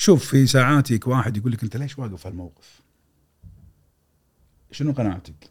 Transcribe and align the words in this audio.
شوف 0.00 0.28
في 0.28 0.46
ساعات 0.46 0.90
يك 0.90 1.06
واحد 1.06 1.36
يقول 1.36 1.52
لك 1.52 1.62
أنت 1.62 1.76
ليش 1.76 1.98
واقف 1.98 2.26
هالموقف؟ 2.26 2.80
شنو 4.70 4.92
قناعتك؟ 4.92 5.50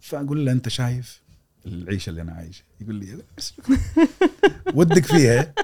فأقول 0.00 0.46
له 0.46 0.52
أنت 0.52 0.68
شايف 0.68 1.22
العيشة 1.66 2.10
اللي 2.10 2.22
أنا 2.22 2.32
عايشها. 2.32 2.64
يقول 2.80 2.94
لي 2.94 3.22
ودك 4.76 5.06
فيها. 5.06 5.54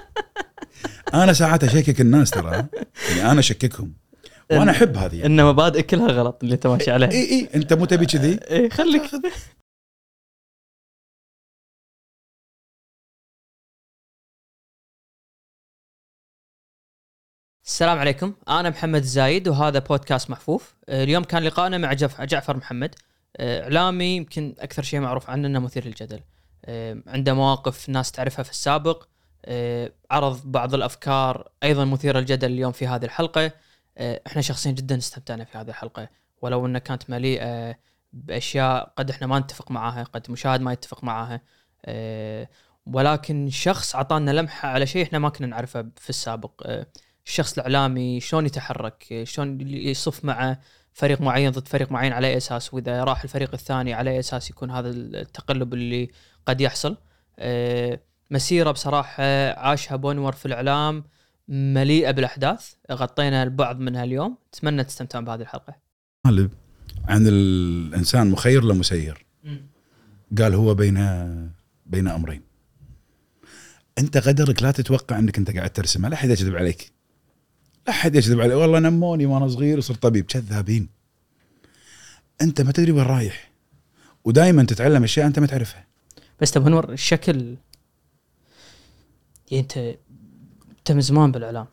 أنا 1.13 1.33
ساعات 1.33 1.63
أشكك 1.63 2.01
الناس 2.01 2.29
ترى 2.31 2.67
يعني 3.09 3.31
أنا 3.31 3.39
أشككهم 3.39 3.93
وأنا 4.51 4.71
أحب 4.71 4.97
هذه. 4.97 5.15
يعني. 5.15 5.25
إن 5.25 5.45
مبادئك 5.45 5.85
كلها 5.85 6.07
غلط 6.07 6.39
اللي 6.43 6.55
أنت 6.55 6.67
ماشي 6.67 6.91
عليها. 6.91 7.11
اي 7.11 7.31
إي 7.31 7.49
أنت 7.55 7.73
مو 7.73 7.85
تبي 7.85 8.05
كذي؟ 8.05 8.39
إي 8.51 8.69
خليك. 8.69 9.01
السلام 17.79 17.99
عليكم. 17.99 18.33
أنا 18.49 18.69
محمد 18.69 19.01
الزايد 19.01 19.47
وهذا 19.47 19.79
بودكاست 19.79 20.29
محفوف. 20.29 20.75
اليوم 20.89 21.23
كان 21.23 21.43
لقائنا 21.43 21.77
مع 21.77 21.93
جعفر 22.19 22.57
محمد. 22.57 22.95
إعلامي 23.39 24.05
يمكن 24.05 24.55
أكثر 24.59 24.83
شيء 24.83 24.99
معروف 24.99 25.29
عنه 25.29 25.47
إنه 25.47 25.59
مثير 25.59 25.85
للجدل. 25.85 26.19
عنده 27.07 27.33
مواقف 27.33 27.89
ناس 27.89 28.11
تعرفها 28.11 28.43
في 28.43 28.51
السابق. 28.51 29.07
عرض 30.11 30.41
بعض 30.43 30.73
الأفكار 30.73 31.49
أيضا 31.63 31.85
مثيرة 31.85 32.19
للجدل 32.19 32.51
اليوم 32.51 32.71
في 32.71 32.87
هذه 32.87 33.05
الحلقة. 33.05 33.51
إحنا 33.99 34.41
شخصيا 34.41 34.71
جدا 34.71 34.97
استمتعنا 34.97 35.43
في 35.43 35.57
هذه 35.57 35.69
الحلقة. 35.69 36.09
ولو 36.41 36.65
إنها 36.65 36.79
كانت 36.79 37.09
مليئة 37.09 37.75
بأشياء 38.13 38.93
قد 38.97 39.09
إحنا 39.09 39.27
ما 39.27 39.39
نتفق 39.39 39.71
معاها 39.71 40.03
قد 40.03 40.31
مشاهد 40.31 40.61
ما 40.61 40.73
يتفق 40.73 41.03
معاها. 41.03 41.41
ولكن 42.85 43.49
شخص 43.49 43.95
أعطانا 43.95 44.31
لمحة 44.31 44.69
على 44.69 44.85
شيء 44.85 45.03
إحنا 45.03 45.19
ما 45.19 45.29
كنا 45.29 45.47
نعرفه 45.47 45.89
في 45.95 46.09
السابق. 46.09 46.83
الشخص 47.29 47.53
الإعلامي 47.53 48.19
شلون 48.19 48.45
يتحرك 48.45 49.23
شلون 49.23 49.61
يصف 49.61 50.25
مع 50.25 50.57
فريق 50.93 51.21
معين 51.21 51.51
ضد 51.51 51.67
فريق 51.67 51.91
معين 51.91 52.13
على 52.13 52.37
أساس 52.37 52.73
وإذا 52.73 53.03
راح 53.03 53.23
الفريق 53.23 53.53
الثاني 53.53 53.93
على 53.93 54.19
أساس 54.19 54.49
يكون 54.49 54.71
هذا 54.71 54.89
التقلب 54.89 55.73
اللي 55.73 56.09
قد 56.45 56.61
يحصل. 56.61 56.97
أه، 57.39 57.99
مسيرة 58.31 58.71
بصراحة 58.71 59.51
عاشها 59.51 59.95
بونور 59.95 60.31
في 60.33 60.45
الإعلام 60.45 61.03
مليئة 61.47 62.11
بالأحداث. 62.11 62.73
غطينا 62.91 63.43
البعض 63.43 63.79
منها 63.79 64.03
اليوم. 64.03 64.37
أتمنى 64.53 64.83
تستمتعون 64.83 65.25
بهذه 65.25 65.41
الحلقة. 65.41 65.75
غالب 66.27 66.51
عن 67.07 67.27
الإنسان 67.27 68.31
مخير 68.31 68.63
لا 68.63 68.73
مسير. 68.73 69.25
قال 70.37 70.53
هو 70.53 70.73
بين 70.73 70.97
بين 71.85 72.07
أمرين. 72.07 72.41
أنت 73.97 74.17
قدرك 74.17 74.63
لا 74.63 74.71
تتوقع 74.71 75.19
أنك 75.19 75.37
أنت 75.37 75.57
قاعد 75.57 75.69
ترسمه 75.69 76.09
لا 76.09 76.15
أحد 76.15 76.29
يكذب 76.29 76.55
عليك. 76.55 76.98
أحد 77.89 78.15
يكذب 78.15 78.41
عليك 78.41 78.57
والله 78.57 78.79
نموني 78.79 79.25
وأنا 79.25 79.47
صغير 79.47 79.77
وصرت 79.77 80.01
طبيب. 80.03 80.25
كذابين 80.25 80.89
أنت 82.41 82.61
ما 82.61 82.71
تدري 82.71 82.91
وين 82.91 83.03
رايح. 83.03 83.51
ودائما 84.25 84.63
تتعلم 84.63 85.03
أشياء 85.03 85.27
أنت 85.27 85.39
ما 85.39 85.47
تعرفها. 85.47 85.85
بس 86.41 86.51
تبغى 86.51 86.69
نور 86.69 86.93
الشكل 86.93 87.55
يعني 89.51 89.63
أنت 89.63 89.77
أنت 90.79 90.91
من 90.91 91.01
زمان 91.01 91.31
بالإعلام. 91.31 91.65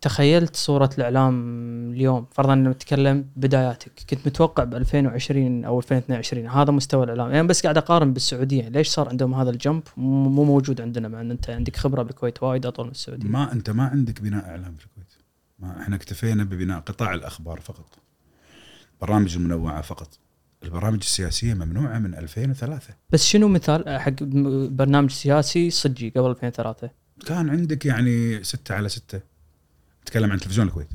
تخيلت 0.00 0.56
صورة 0.56 0.90
الإعلام 0.98 1.34
اليوم 1.92 2.26
فرضا 2.30 2.54
نتكلم 2.54 3.26
بداياتك. 3.36 3.92
كنت 4.10 4.26
متوقع 4.26 4.64
ب 4.64 4.74
2020 4.74 5.64
أو 5.64 5.78
2022 5.78 6.46
هذا 6.48 6.70
مستوى 6.70 7.04
الإعلام. 7.04 7.30
يعني 7.30 7.46
بس 7.46 7.62
قاعد 7.62 7.76
أقارن 7.76 8.12
بالسعودية. 8.12 8.68
ليش 8.68 8.88
صار 8.88 9.08
عندهم 9.08 9.34
هذا 9.34 9.50
الجمب؟ 9.50 9.82
مو 9.96 10.44
موجود 10.44 10.80
عندنا 10.80 11.08
مع 11.08 11.20
أن 11.20 11.30
أنت 11.30 11.50
عندك 11.50 11.76
خبرة 11.76 12.02
بالكويت 12.02 12.42
وايد 12.42 12.66
أطول 12.66 12.86
من 12.86 12.92
السعودية. 12.92 13.28
ما 13.28 13.52
أنت 13.52 13.70
ما 13.70 13.84
عندك 13.84 14.20
بناء 14.20 14.44
إعلام 14.44 14.74
في 14.74 14.84
الكويت. 14.84 15.07
ما 15.58 15.82
إحنا 15.82 15.96
اكتفينا 15.96 16.44
ببناء 16.44 16.80
قطاع 16.80 17.14
الأخبار 17.14 17.60
فقط. 17.60 17.98
برامج 19.00 19.36
المنوعة 19.36 19.82
فقط. 19.82 20.18
البرامج 20.62 20.98
السياسية 20.98 21.54
ممنوعة 21.54 21.98
من 21.98 22.14
2003 22.14 22.94
بس 23.10 23.24
شنو 23.24 23.48
مثال 23.48 24.00
حق 24.00 24.22
برنامج 24.70 25.10
سياسي 25.10 25.70
صجي 25.70 26.10
قبل 26.10 26.30
2003 26.30 26.90
كان 27.26 27.50
عندك 27.50 27.86
يعني 27.86 28.44
ستة 28.44 28.74
على 28.74 28.88
ستة. 28.88 29.20
اتكلم 30.02 30.32
عن 30.32 30.38
تلفزيون 30.38 30.66
الكويت. 30.66 30.88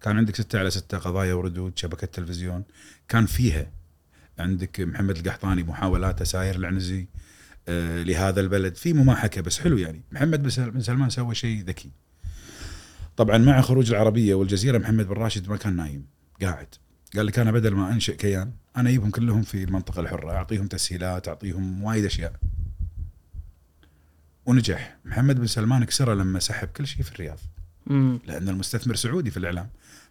كان 0.00 0.16
عندك 0.16 0.36
ستة 0.36 0.58
على 0.58 0.70
ستة 0.70 0.98
قضايا 0.98 1.34
وردود 1.34 1.78
شبكة 1.78 2.06
تلفزيون. 2.06 2.64
كان 3.08 3.26
فيها 3.26 3.70
عندك 4.38 4.80
محمد 4.80 5.16
القحطاني 5.16 5.62
محاولاته 5.62 6.24
ساير 6.24 6.56
العنزي 6.56 7.08
آه 7.68 8.02
لهذا 8.02 8.40
البلد. 8.40 8.74
في 8.74 8.92
مماحكة 8.92 9.40
بس 9.40 9.58
حلو 9.58 9.78
يعني. 9.78 10.02
محمد 10.12 10.42
بن 10.42 10.80
سلمان 10.80 11.10
سوى 11.10 11.34
شيء 11.34 11.64
ذكي. 11.64 11.90
طبعا 13.20 13.38
مع 13.38 13.60
خروج 13.60 13.90
العربية 13.90 14.34
والجزيرة 14.34 14.78
محمد 14.78 15.06
بن 15.06 15.14
راشد 15.14 15.48
ما 15.48 15.56
كان 15.56 15.76
نايم 15.76 16.06
قاعد. 16.42 16.74
قال 17.16 17.26
لك 17.26 17.38
أنا 17.38 17.52
بدل 17.52 17.74
ما 17.74 17.92
أنشئ 17.92 18.16
كيان 18.16 18.52
أنا 18.76 18.88
أجيبهم 18.88 19.10
كلهم 19.10 19.42
في 19.42 19.64
المنطقة 19.64 20.00
الحرة 20.00 20.32
أعطيهم 20.32 20.66
تسهيلات 20.66 21.28
أعطيهم 21.28 21.82
وايد 21.82 22.04
أشياء. 22.04 22.32
ونجح. 24.46 24.96
محمد 25.04 25.40
بن 25.40 25.46
سلمان 25.46 25.84
كسره 25.84 26.14
لما 26.14 26.38
سحب 26.38 26.68
كل 26.68 26.86
شيء 26.86 27.02
في 27.02 27.12
الرياض. 27.12 27.38
لأن 28.26 28.48
المستثمر 28.48 28.94
سعودي 28.94 29.30
في 29.30 29.36
الإعلام. 29.36 29.68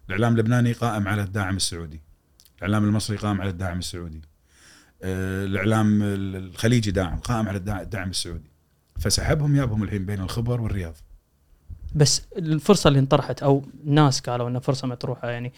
الإعلام 0.08 0.34
اللبناني 0.34 0.74
قائم 0.74 1.08
على 1.08 1.24
الداعم 1.24 1.56
السعودي. 1.56 2.02
الإعلام 2.58 2.84
المصري 2.84 3.18
قائم 3.18 3.42
على 3.42 3.50
الدعم 3.50 3.80
السعودي. 3.80 4.22
آه، 5.04 5.46
الإعلام 5.46 6.00
الخليجي 6.04 6.92
داعم 6.92 7.20
قائم 7.20 7.48
على 7.50 7.58
الدعم 7.58 8.10
السعودي. 8.10 8.52
فسحبهم 9.00 9.56
يابهم 9.56 9.84
الحين 9.84 10.06
بين 10.06 10.22
الخبر 10.22 10.62
والرياض. 10.62 10.96
بس 11.96 12.22
الفرصة 12.38 12.88
اللي 12.88 13.00
انطرحت 13.00 13.44
أو 13.44 13.66
ناس 13.86 14.20
قالوا 14.20 14.50
انها 14.50 14.60
فرصة 14.60 14.88
مطروحه 14.88 15.30
يعني 15.30 15.54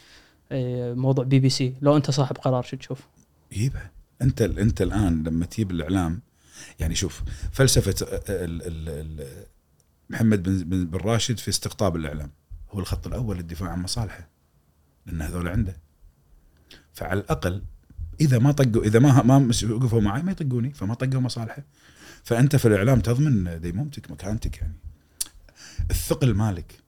آه، 0.52 0.94
موضوع 0.94 1.24
بي 1.26 1.40
بي 1.40 1.50
سي. 1.50 1.74
لو 1.82 1.98
أنت 1.98 2.12
صاحب 2.12 2.38
قرار 2.38 2.64
شو 2.64 2.78
تشوف؟ 2.78 3.00
يجيبها 3.52 3.92
أنت 4.22 4.42
أنت 4.42 4.82
الآن 4.82 5.24
لما 5.24 5.46
تجيب 5.46 5.72
الإعلام 5.72 6.22
يعني 6.80 6.96
شوف 6.96 7.24
فلسفة 7.52 7.96
ال 8.30 8.62
ال 8.62 8.90
ال 8.90 9.28
محمد 10.10 10.44
بن 10.44 10.86
بن 10.86 10.98
راشد 10.98 11.38
في 11.38 11.50
استقطاب 11.50 11.96
الإعلام. 11.96 12.32
هو 12.72 12.80
الخط 12.80 13.08
الأول 13.08 13.38
للدفاع 13.38 13.70
عن 13.70 13.82
مصالحه 13.82 14.30
لأن 15.06 15.22
هذول 15.22 15.48
عنده. 15.48 15.78
فعلى 16.94 17.20
الأقل 17.20 17.64
إذا 18.22 18.40
ما 18.40 18.52
طقوا 18.52 18.84
إذا 18.84 19.00
ما 19.00 19.24
ما 19.24 19.52
وقفوا 19.70 20.02
معي 20.02 20.22
ما 20.22 20.32
يطقوني 20.32 20.74
فما 20.74 20.94
طقوا 20.94 21.22
مصالحه. 21.22 21.64
فأنت 22.24 22.56
في 22.56 22.68
الإعلام 22.68 23.00
تضمن 23.00 23.62
ديمومتك 23.62 24.12
مكانتك 24.12 24.58
يعني. 24.58 24.74
الثقل 25.90 26.34
مالك. 26.34 26.80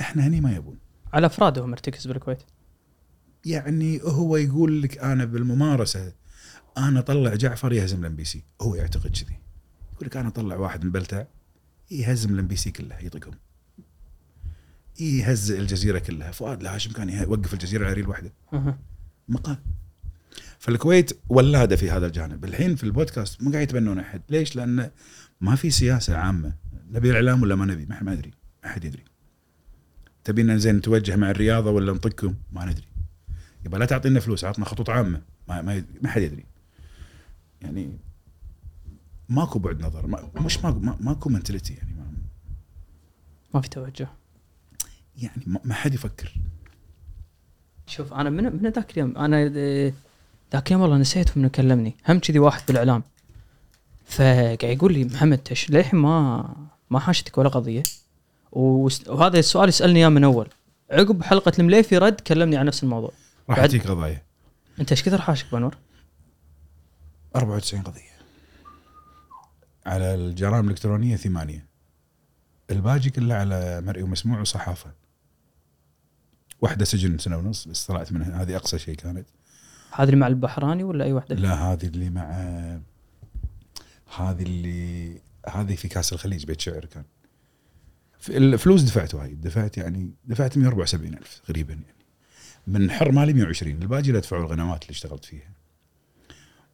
إحنا 0.00 0.26
هني 0.26 0.40
ما 0.40 0.56
يبون. 0.56 0.78
على 1.12 1.26
أفراده 1.26 1.66
مرتكز 1.66 2.06
بالكويت. 2.06 2.42
يعني 3.44 4.00
هو 4.02 4.36
يقول 4.36 4.82
لك 4.82 4.98
أنا 4.98 5.24
بالممارسة 5.24 6.12
أنا 6.78 7.00
طلع 7.00 7.34
جعفر 7.34 7.72
يهزم 7.72 8.00
ال 8.00 8.16
MBC. 8.16 8.44
هو 8.60 8.74
يعتقد 8.74 9.10
كذي. 9.10 9.38
يقول 9.94 10.06
لك 10.06 10.16
أنا 10.16 10.28
أطلع 10.28 10.56
واحد 10.56 10.84
من 10.84 10.90
بلتع 10.90 11.24
يهزم 11.90 12.34
ال 12.34 12.46
MBC 12.46 12.70
كلها 12.70 13.00
يطقهم. 13.00 13.34
يهزئ 15.00 15.58
الجزيرة 15.58 15.98
كلها. 15.98 16.30
فؤاد 16.30 16.60
الهاشم 16.60 16.92
كان 16.92 17.08
يوقف 17.08 17.54
الجزيرة 17.54 17.84
على 17.84 17.94
ريل 17.94 18.08
واحدة 18.08 18.32
مقال. 19.28 19.58
فالكويت 20.58 21.20
ولاده 21.28 21.76
في 21.76 21.90
هذا 21.90 22.06
الجانب. 22.06 22.44
الحين 22.44 22.76
في 22.76 22.84
البودكاست 22.84 23.42
مو 23.42 23.50
قاعد 23.50 23.62
يتبنون 23.62 23.98
أحد. 23.98 24.22
ليش؟ 24.28 24.56
لأن 24.56 24.90
ما 25.40 25.56
في 25.56 25.70
سياسة 25.70 26.16
عامة. 26.16 26.65
نبي 26.90 27.10
الإعلام 27.10 27.42
ولا 27.42 27.54
ما 27.54 27.66
نبي؟ 27.66 27.86
ما 27.86 28.12
أدري. 28.12 28.30
ما 28.64 28.70
حد 28.70 28.84
يدري. 28.84 29.04
تبينا 30.24 30.56
زين 30.56 30.76
نتوجه 30.76 31.16
مع 31.16 31.30
الرياضة 31.30 31.70
ولا 31.70 31.92
نطقكم 31.92 32.34
ما 32.52 32.64
ندري. 32.64 32.86
يبقى 33.66 33.80
لا 33.80 33.86
تعطينا 33.86 34.20
فلوس 34.20 34.44
عطنا 34.44 34.64
خطوط 34.64 34.90
عامة. 34.90 35.22
ما 35.48 35.62
ما, 35.62 35.84
ما 36.02 36.08
حد 36.08 36.22
يدري. 36.22 36.44
يعني 37.62 37.98
ماكو 39.28 39.58
بعد 39.58 39.82
نظر. 39.82 40.06
ما 40.06 40.30
مش 40.36 40.64
ماكو 40.64 40.78
ما 40.78 40.96
ماكو 41.00 41.30
منتلتي 41.30 41.74
يعني 41.74 41.94
ما, 41.94 42.12
ما 43.54 43.60
في 43.60 43.68
توجه. 43.68 44.08
يعني 45.22 45.42
ما 45.64 45.74
حد 45.74 45.94
يفكر. 45.94 46.32
شوف 47.86 48.12
أنا 48.12 48.30
من 48.30 48.62
من 48.62 48.70
ذاك 48.70 48.92
اليوم 48.92 49.16
أنا 49.18 49.44
ذاك 50.52 50.66
اليوم 50.66 50.82
والله 50.82 50.96
نسيت 50.96 51.38
من 51.38 51.48
كلمني 51.48 51.96
هم 52.08 52.18
كذي 52.18 52.38
واحد 52.38 52.62
بالاعلام 52.68 53.02
فقاعد 54.06 54.64
يقول 54.64 54.92
لي 54.92 55.04
محمد 55.04 55.40
للحين 55.68 56.00
ما 56.00 56.65
ما 56.90 56.98
حاشتك 56.98 57.38
ولا 57.38 57.48
قضية. 57.48 57.82
وهذا 58.52 59.38
السؤال 59.38 59.68
يسألني 59.68 59.98
إياه 59.98 60.08
من 60.08 60.24
أول. 60.24 60.48
عقب 60.90 61.22
حلقة 61.22 61.52
المليفي 61.58 61.98
رد 61.98 62.20
كلمني 62.20 62.56
عن 62.56 62.66
نفس 62.66 62.82
الموضوع. 62.82 63.12
راح 63.50 63.66
تجيك 63.66 63.86
قضايا. 63.86 64.22
أنت 64.80 64.90
إيش 64.90 65.02
كثر 65.02 65.20
حاشك 65.20 65.46
بنور؟ 65.52 65.76
94 67.36 67.82
قضية. 67.82 68.16
على 69.86 70.14
الجرائم 70.14 70.64
الإلكترونية 70.64 71.16
ثمانية. 71.16 71.66
الباقي 72.70 73.10
كله 73.10 73.34
على 73.34 73.80
مرئي 73.80 74.02
ومسموع 74.02 74.40
وصحافة. 74.40 74.92
واحدة 76.60 76.84
سجن 76.84 77.18
سنة 77.18 77.36
ونص 77.36 77.68
بس 77.68 77.86
طلعت 77.86 78.12
منها. 78.12 78.42
هذه 78.42 78.56
أقصى 78.56 78.78
شيء 78.78 78.94
كانت. 78.94 79.28
هذه 79.92 80.06
اللي 80.06 80.16
مع 80.16 80.26
البحراني 80.26 80.84
ولا 80.84 81.04
أي 81.04 81.12
واحدة؟ 81.12 81.36
لا 81.36 81.54
هذه 81.54 81.86
اللي 81.86 82.10
مع 82.10 82.30
هذه 84.16 84.42
اللي 84.42 85.20
هذه 85.48 85.74
في 85.74 85.88
كأس 85.88 86.12
الخليج 86.12 86.44
بيت 86.44 86.60
شعر 86.60 86.84
كان. 86.84 87.04
الفلوس 88.28 88.82
دفعت 88.82 89.14
وايد 89.14 89.40
دفعت 89.40 89.78
يعني 89.78 90.10
دفعت 90.24 90.58
174 90.58 91.14
ألف 91.14 91.38
تقريبا 91.38 91.74
يعني. 91.74 91.96
من 92.66 92.90
حر 92.90 93.12
مالي 93.12 93.32
120 93.32 93.82
الباقي 93.82 94.12
لا 94.12 94.18
ادفعوا 94.18 94.42
الغنمات 94.42 94.82
اللي 94.82 94.90
اشتغلت 94.90 95.24
فيها. 95.24 95.52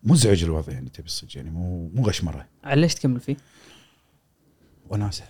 مزعج 0.02 0.44
الوضع 0.44 0.72
يعني 0.72 0.90
تبي 0.90 1.06
الصدق 1.06 1.36
يعني. 1.36 1.50
مو 1.50 1.88
مو 1.88 2.06
غشمرة. 2.06 2.48
على 2.64 2.80
ليش 2.80 2.94
تكمل 2.94 3.20
فيه؟ 3.20 3.36
وناسة. 4.90 5.24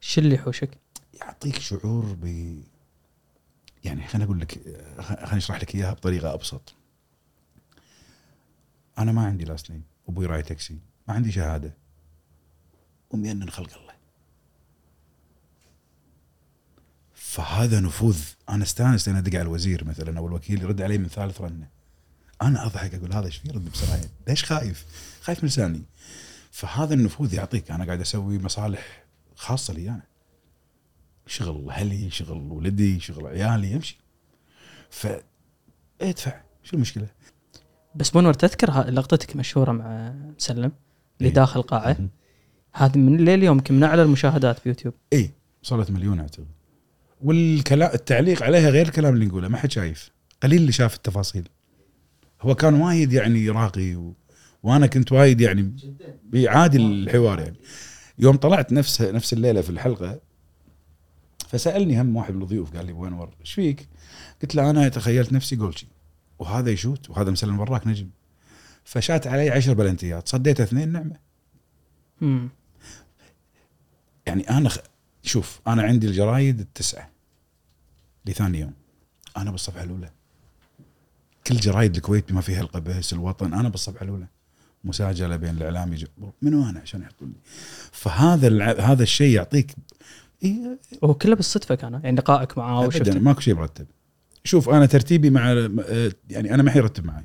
شو 0.00 0.20
اللي 0.20 0.34
يحوشك؟ 0.34 0.70
يعطيك 1.20 1.58
شعور 1.58 2.16
ب 2.22 2.54
يعني 3.84 4.06
خليني 4.06 4.24
أقول 4.24 4.40
لك 4.40 4.52
خليني 5.00 5.36
أشرح 5.38 5.60
لك 5.62 5.74
إياها 5.74 5.92
بطريقة 5.92 6.34
أبسط. 6.34 6.74
أنا 8.98 9.12
ما 9.12 9.26
عندي 9.26 9.44
last 9.44 9.70
name 9.70 9.82
أبوي 10.08 10.26
راعي 10.26 10.42
تاكسي. 10.42 10.78
ما 11.08 11.14
عندي 11.14 11.32
شهادة. 11.32 11.76
ومينن 13.10 13.50
خلق 13.50 13.78
الله. 13.78 13.94
فهذا 17.14 17.80
نفوذ 17.80 18.20
أنا 18.48 18.62
استانس 18.62 19.08
لين 19.08 19.16
أدق 19.16 19.34
على 19.34 19.42
الوزير 19.42 19.84
مثلا 19.84 20.18
أو 20.18 20.26
الوكيل 20.26 20.62
يرد 20.62 20.82
علي 20.82 20.98
من 20.98 21.08
ثالث 21.08 21.40
رنة. 21.40 21.68
أنا 22.42 22.66
أضحك 22.66 22.94
أقول 22.94 23.12
هذا 23.12 23.26
إيش 23.26 23.36
فيه 23.36 23.48
يرد 23.48 23.70
بسرعة؟ 23.70 24.00
ليش 24.28 24.44
خايف؟ 24.44 24.86
خايف 25.20 25.42
من 25.42 25.48
لساني. 25.48 25.82
فهذا 26.50 26.94
النفوذ 26.94 27.34
يعطيك 27.34 27.70
أنا 27.70 27.84
قاعد 27.84 28.00
أسوي 28.00 28.38
مصالح 28.38 29.04
خاصة 29.36 29.74
لي 29.74 29.88
أنا. 29.88 30.02
شغل 31.26 31.70
أهلي 31.70 32.10
شغل 32.10 32.38
ولدي 32.38 33.00
شغل 33.00 33.26
عيالي 33.26 33.72
يمشي 33.72 33.98
ف 34.90 35.06
ادفع 36.00 36.40
شو 36.62 36.76
المشكلة؟ 36.76 37.06
بس 37.94 38.10
بونور 38.10 38.34
تذكر 38.34 38.90
لقطتك 38.90 39.36
مشهورة 39.36 39.72
مع 39.72 40.14
مسلم 40.36 40.72
اللي 41.18 41.28
إيه. 41.28 41.34
داخل 41.34 41.62
قاعة؟ 41.62 41.96
هذه 42.78 42.98
من 42.98 43.16
لليوم 43.16 43.56
يمكن 43.56 43.74
من 43.74 43.82
اعلى 43.82 44.02
المشاهدات 44.02 44.64
بيوتيوب 44.64 44.94
إي 45.12 45.30
وصلت 45.62 45.90
مليون 45.90 46.20
أعتقد. 46.20 46.46
والكلام 47.22 47.90
التعليق 47.94 48.42
عليها 48.42 48.70
غير 48.70 48.86
الكلام 48.86 49.14
اللي 49.14 49.26
نقوله 49.26 49.48
ما 49.48 49.56
حد 49.56 49.70
شايف. 49.70 50.10
قليل 50.42 50.60
اللي 50.60 50.72
شاف 50.72 50.96
التفاصيل. 50.96 51.48
هو 52.42 52.54
كان 52.54 52.74
وايد 52.74 53.12
يعني 53.12 53.50
راقي 53.50 53.94
و... 53.94 54.14
وأنا 54.62 54.86
كنت 54.86 55.12
وايد 55.12 55.40
يعني 55.40 55.76
عادي 56.34 56.76
الحوار 56.76 57.40
يعني. 57.40 57.56
يوم 58.18 58.36
طلعت 58.36 58.72
نفس 58.72 59.02
نفس 59.02 59.32
الليلة 59.32 59.60
في 59.60 59.70
الحلقة 59.70 60.20
فسألني 61.48 62.00
هم 62.00 62.16
واحد 62.16 62.34
من 62.34 62.42
الضيوف 62.42 62.76
قال 62.76 62.86
لي 62.86 62.92
ابو 62.92 63.06
انور 63.06 63.30
إيش 63.40 63.52
فيك؟ 63.52 63.88
قلت 64.42 64.54
له 64.54 64.70
أنا 64.70 64.88
تخيلت 64.88 65.32
نفسي 65.32 65.56
جولشي 65.56 65.86
وهذا 66.38 66.70
يشوت 66.70 67.10
وهذا 67.10 67.30
مسلم 67.30 67.60
وراك 67.60 67.86
نجم. 67.86 68.08
فشات 68.84 69.26
علي 69.26 69.50
عشر 69.50 69.74
بلنتيات 69.74 70.28
صديت 70.28 70.60
اثنين 70.60 70.92
نعمة. 70.92 71.16
مم. 72.20 72.48
يعني 74.28 74.50
أنا 74.50 74.68
خ... 74.68 74.78
شوف 75.22 75.60
أنا 75.66 75.82
عندي 75.82 76.06
الجرايد 76.06 76.60
التسعة 76.60 77.10
لثاني 78.26 78.60
يوم. 78.60 78.72
أنا 79.36 79.50
بالصفحة 79.50 79.82
الأولى. 79.82 80.10
كل 81.46 81.56
جرايد 81.56 81.96
الكويت 81.96 82.32
بما 82.32 82.40
فيها 82.40 82.60
القبس 82.60 83.12
الوطن 83.12 83.54
أنا 83.54 83.68
بالصفحة 83.68 84.04
الأولى. 84.04 84.26
مساجلة 84.84 85.36
بين 85.36 85.50
الإعلام 85.50 85.92
يجي. 85.92 86.06
منو 86.42 86.68
أنا 86.68 86.80
عشان 86.80 87.02
يحطون 87.02 87.28
لي 87.28 87.34
فهذا 87.92 88.48
الع... 88.48 88.70
هذا 88.70 89.02
الشيء 89.02 89.34
يعطيك 89.34 89.74
إيه. 90.42 90.78
وهو 91.02 91.14
كله 91.14 91.36
بالصدفة 91.36 91.74
كان 91.74 92.00
يعني 92.04 92.16
لقائك 92.16 92.58
معاه 92.58 92.86
وشفت 92.86 93.16
ماكو 93.16 93.40
شيء 93.40 93.54
مرتب 93.54 93.86
شوف 94.44 94.68
أنا 94.68 94.86
ترتيبي 94.86 95.30
مع 95.30 95.68
يعني 96.30 96.54
أنا 96.54 96.62
ما 96.62 96.70
حد 96.70 96.76
يرتب 96.76 97.04
معي 97.04 97.24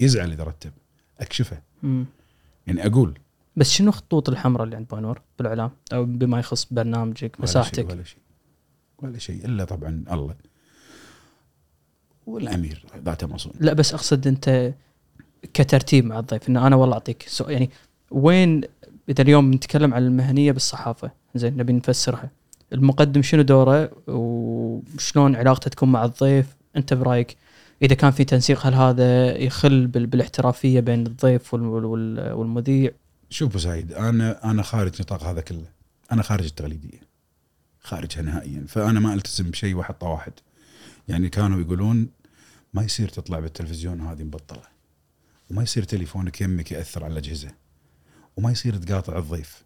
يزعل 0.00 0.32
إذا 0.32 0.44
رتب. 0.44 0.72
أكشفه. 1.20 1.62
مم. 1.82 2.06
يعني 2.66 2.86
أقول 2.86 3.18
بس 3.56 3.70
شنو 3.70 3.90
خطوط 3.90 4.28
الحمراء 4.28 4.64
اللي 4.64 4.76
عند 4.76 4.88
بونور 4.88 5.20
بالإعلام؟ 5.38 5.70
أو 5.92 6.04
بما 6.04 6.38
يخص 6.38 6.66
برنامجك 6.70 7.40
مساحتك. 7.40 7.90
ولا 7.90 8.02
شيء. 8.04 8.18
ولا 8.98 9.18
شيء 9.18 9.44
إلا 9.44 9.64
طبعا 9.64 10.04
الله. 10.12 10.34
والأمير 12.26 12.84
ذاته 13.04 13.26
مصون. 13.26 13.52
لا 13.60 13.72
بس 13.72 13.94
أقصد 13.94 14.26
أنت 14.26 14.72
كترتيب 15.54 16.04
مع 16.04 16.18
الضيف 16.18 16.48
إنه 16.48 16.66
أنا 16.66 16.76
والله 16.76 16.94
أعطيك 16.94 17.26
يعني 17.48 17.70
وين 18.10 18.60
إذا 19.08 19.22
اليوم 19.22 19.54
نتكلم 19.54 19.94
عن 19.94 20.02
المهنية 20.02 20.52
بالصحافة 20.52 21.10
زين 21.34 21.56
نبي 21.56 21.72
نفسرها. 21.72 22.30
المقدم 22.72 23.22
شنو 23.22 23.42
دوره؟ 23.42 23.90
وشلون 24.06 25.36
علاقته 25.36 25.70
تكون 25.70 25.92
مع 25.92 26.04
الضيف؟ 26.04 26.56
أنت 26.76 26.94
برأيك 26.94 27.36
إذا 27.82 27.94
كان 27.94 28.10
في 28.10 28.24
تنسيق 28.24 28.66
هل 28.66 28.74
هذا 28.74 29.36
يخل 29.36 29.86
بال- 29.86 30.06
بالإحترافية 30.06 30.80
بين 30.80 31.06
الضيف 31.06 31.54
وال- 31.54 31.62
وال- 31.84 32.32
والمذيع؟ 32.32 32.90
شوف 33.30 33.60
سعيد 33.60 33.92
أنا 33.92 34.50
أنا 34.50 34.62
خارج 34.62 35.02
نطاق 35.02 35.24
هذا 35.24 35.40
كله. 35.40 35.66
أنا 36.12 36.22
خارج 36.22 36.44
التقليدية. 36.44 37.00
خارجها 37.80 38.22
نهائيا. 38.22 38.64
فأنا 38.68 39.00
ما 39.00 39.14
ألتزم 39.14 39.50
بشيء 39.50 39.74
واحطه 39.74 40.06
واحد. 40.06 40.32
يعني 41.08 41.28
كانوا 41.28 41.60
يقولون 41.60 42.08
ما 42.74 42.82
يصير 42.82 43.08
تطلع 43.08 43.38
بالتلفزيون 43.38 44.00
هذه 44.00 44.22
مبطلة. 44.22 44.62
وما 45.50 45.62
يصير 45.62 45.82
تليفونك 45.82 46.40
يمك 46.40 46.72
يأثر 46.72 47.04
على 47.04 47.12
الأجهزة. 47.12 47.50
وما 48.36 48.50
يصير 48.50 48.76
تقاطع 48.76 49.18
الضيف. 49.18 49.64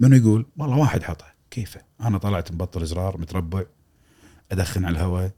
منو 0.00 0.16
يقول؟ 0.16 0.46
والله 0.56 0.76
واحد 0.76 1.02
حطه. 1.02 1.26
كيفه؟ 1.50 1.80
أنا 2.00 2.18
طلعت 2.18 2.52
مبطل 2.52 2.86
زرار 2.86 3.18
متربع 3.18 3.64
أدخن 4.52 4.84
على 4.84 4.96
الهواء 4.96 5.30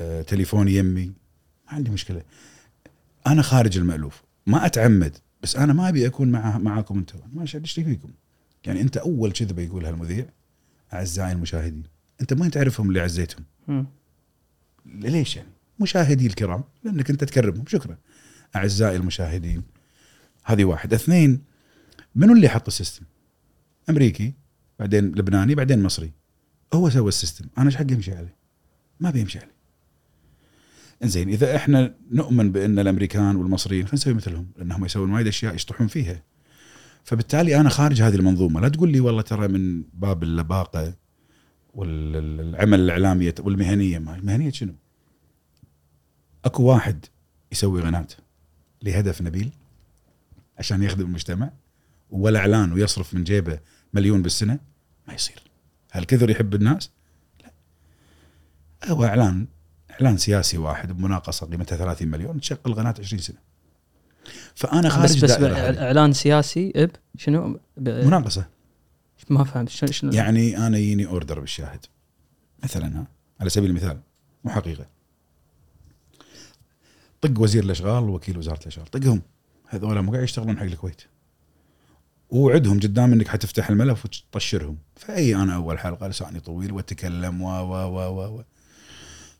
آه، 0.00 0.22
تليفوني 0.22 0.74
يمي. 0.74 1.06
ما 1.06 1.12
عندي 1.72 1.90
مشكلة. 1.90 2.22
أنا 3.26 3.42
خارج 3.42 3.78
المألوف. 3.78 4.22
ما 4.46 4.66
أتعمد. 4.66 5.18
بس 5.46 5.56
أنا 5.56 5.72
ما 5.72 5.88
أبي 5.88 6.06
أكون 6.06 6.28
مع 6.30 6.58
معاكم 6.58 6.98
أنتم 6.98 7.18
ما 7.32 7.42
إيش 7.42 7.72
فيكم. 7.72 8.08
يعني 8.66 8.80
أنت 8.80 8.96
أول 8.96 9.32
كذبه 9.32 9.62
يقولها 9.62 9.90
المذيع 9.90 10.26
أعزائي 10.92 11.32
المشاهدين. 11.32 11.82
أنت 12.20 12.32
ما 12.32 12.48
تعرفهم 12.48 12.88
اللي 12.88 13.00
عزيتهم. 13.00 13.44
ليش 14.86 15.36
يعني؟ 15.36 15.48
مشاهدي 15.80 16.26
الكرام 16.26 16.64
لأنك 16.84 17.10
أنت 17.10 17.24
تكرمهم. 17.24 17.64
شكرا. 17.66 17.98
أعزائي 18.56 18.96
المشاهدين 18.96 19.62
هذه 20.44 20.64
واحد. 20.64 20.94
اثنين 20.94 21.42
منو 22.14 22.32
اللي 22.32 22.48
حط 22.48 22.66
ال 22.66 22.71
system؟ 22.71 23.04
أمريكي 23.90 24.34
بعدين 24.78 25.04
لبناني 25.04 25.54
بعدين 25.54 25.82
مصري. 25.82 26.12
هو 26.74 26.90
سوى 26.90 27.08
ال 27.08 27.12
system. 27.12 27.44
أنا 27.58 27.66
إيش 27.66 27.76
حقي 27.76 27.94
أمشي 27.94 28.14
عليه؟ 28.14 28.36
ما 29.00 29.10
بيمشي 29.10 29.38
عليه. 29.38 29.55
إنزين 31.02 31.28
إذا 31.28 31.56
إحنا 31.56 31.94
نؤمن 32.10 32.52
بأن 32.52 32.78
الأمريكان 32.78 33.36
والمصريين 33.36 33.84
خلينا 33.86 33.94
نسوي 33.94 34.14
مثلهم 34.14 34.46
لأنهم 34.56 34.84
يسوون 34.84 35.12
وايد 35.12 35.26
أشياء 35.26 35.54
يشطحون 35.54 35.86
فيها. 35.86 36.22
فبالتالي 37.04 37.60
أنا 37.60 37.68
خارج 37.68 38.02
هذه 38.02 38.14
المنظومة. 38.14 38.60
لا 38.60 38.68
تقول 38.68 38.92
لي 38.92 39.00
والله 39.00 39.22
ترى 39.22 39.48
من 39.48 39.82
باب 39.94 40.22
اللباقة 40.22 40.94
والعمل 41.74 42.80
الاعلامي 42.80 43.32
والمهنية. 43.40 43.98
ما 43.98 44.20
مهنية 44.22 44.50
شنو؟ 44.50 44.74
أكو 46.44 46.62
واحد 46.62 47.06
يسوي 47.52 47.82
قناة 47.82 48.06
لهدف 48.82 49.22
نبيل 49.22 49.50
عشان 50.58 50.82
يخدم 50.82 51.04
المجتمع 51.04 51.50
ولا 52.10 52.38
إعلان 52.38 52.72
ويصرف 52.72 53.14
من 53.14 53.24
جيبه 53.24 53.58
مليون 53.94 54.22
بالسنة 54.22 54.58
ما 55.08 55.14
يصير. 55.14 55.42
هل 55.90 56.04
كثر 56.04 56.30
يحب 56.30 56.54
الناس؟ 56.54 56.90
لا. 57.42 57.52
هو 58.92 59.04
إعلان 59.04 59.46
إعلان 60.00 60.16
سياسي 60.16 60.58
واحد 60.58 60.92
بمناقصة 60.92 61.46
قيمتها 61.46 61.76
30 61.76 62.08
مليون 62.08 62.40
تشغل 62.40 62.74
قناه 62.74 62.94
20 62.98 63.22
سنة. 63.22 63.36
فأنا 64.54 64.88
خارج 64.88 65.24
بس 65.24 65.36
بس. 65.36 65.42
إعلان 65.78 66.12
سياسي 66.12 66.72
إب؟ 66.76 66.90
شنو؟ 67.16 67.60
مناقصة. 67.76 68.46
ما 69.30 69.44
فهمت. 69.44 69.68
شنو 69.68 69.90
شنو؟ 69.90 70.12
يعني 70.12 70.66
أنا 70.66 70.78
يجيني 70.78 71.06
أوردر 71.06 71.40
بالشاهد. 71.40 71.86
مثلا 72.64 72.98
ها 72.98 73.06
على 73.40 73.50
سبيل 73.50 73.70
المثال 73.70 74.00
مو 74.44 74.50
حقيقة. 74.50 74.86
طق 77.20 77.40
وزير 77.40 77.64
الأشغال 77.64 78.04
ووكيل 78.04 78.38
وزارة 78.38 78.60
الأشغال. 78.60 78.86
طقهم. 78.86 79.22
هذول 79.68 80.02
مو 80.02 80.12
قاعد 80.12 80.24
يشتغلون 80.24 80.58
حق 80.58 80.64
الكويت. 80.64 81.02
ووعدهم 82.30 82.80
قدام 82.80 83.12
إنك 83.12 83.28
حتفتح 83.28 83.70
الملف 83.70 84.04
وتطشرهم. 84.04 84.78
فأي 84.96 85.36
أنا 85.36 85.54
أول 85.54 85.78
حلقة 85.78 86.08
لساني 86.08 86.40
طويل 86.40 86.72
وأتكلم 86.72 87.42
و 87.42 87.48
و 87.48 87.74
و 87.74 87.98
و 87.98 88.38
و 88.38 88.44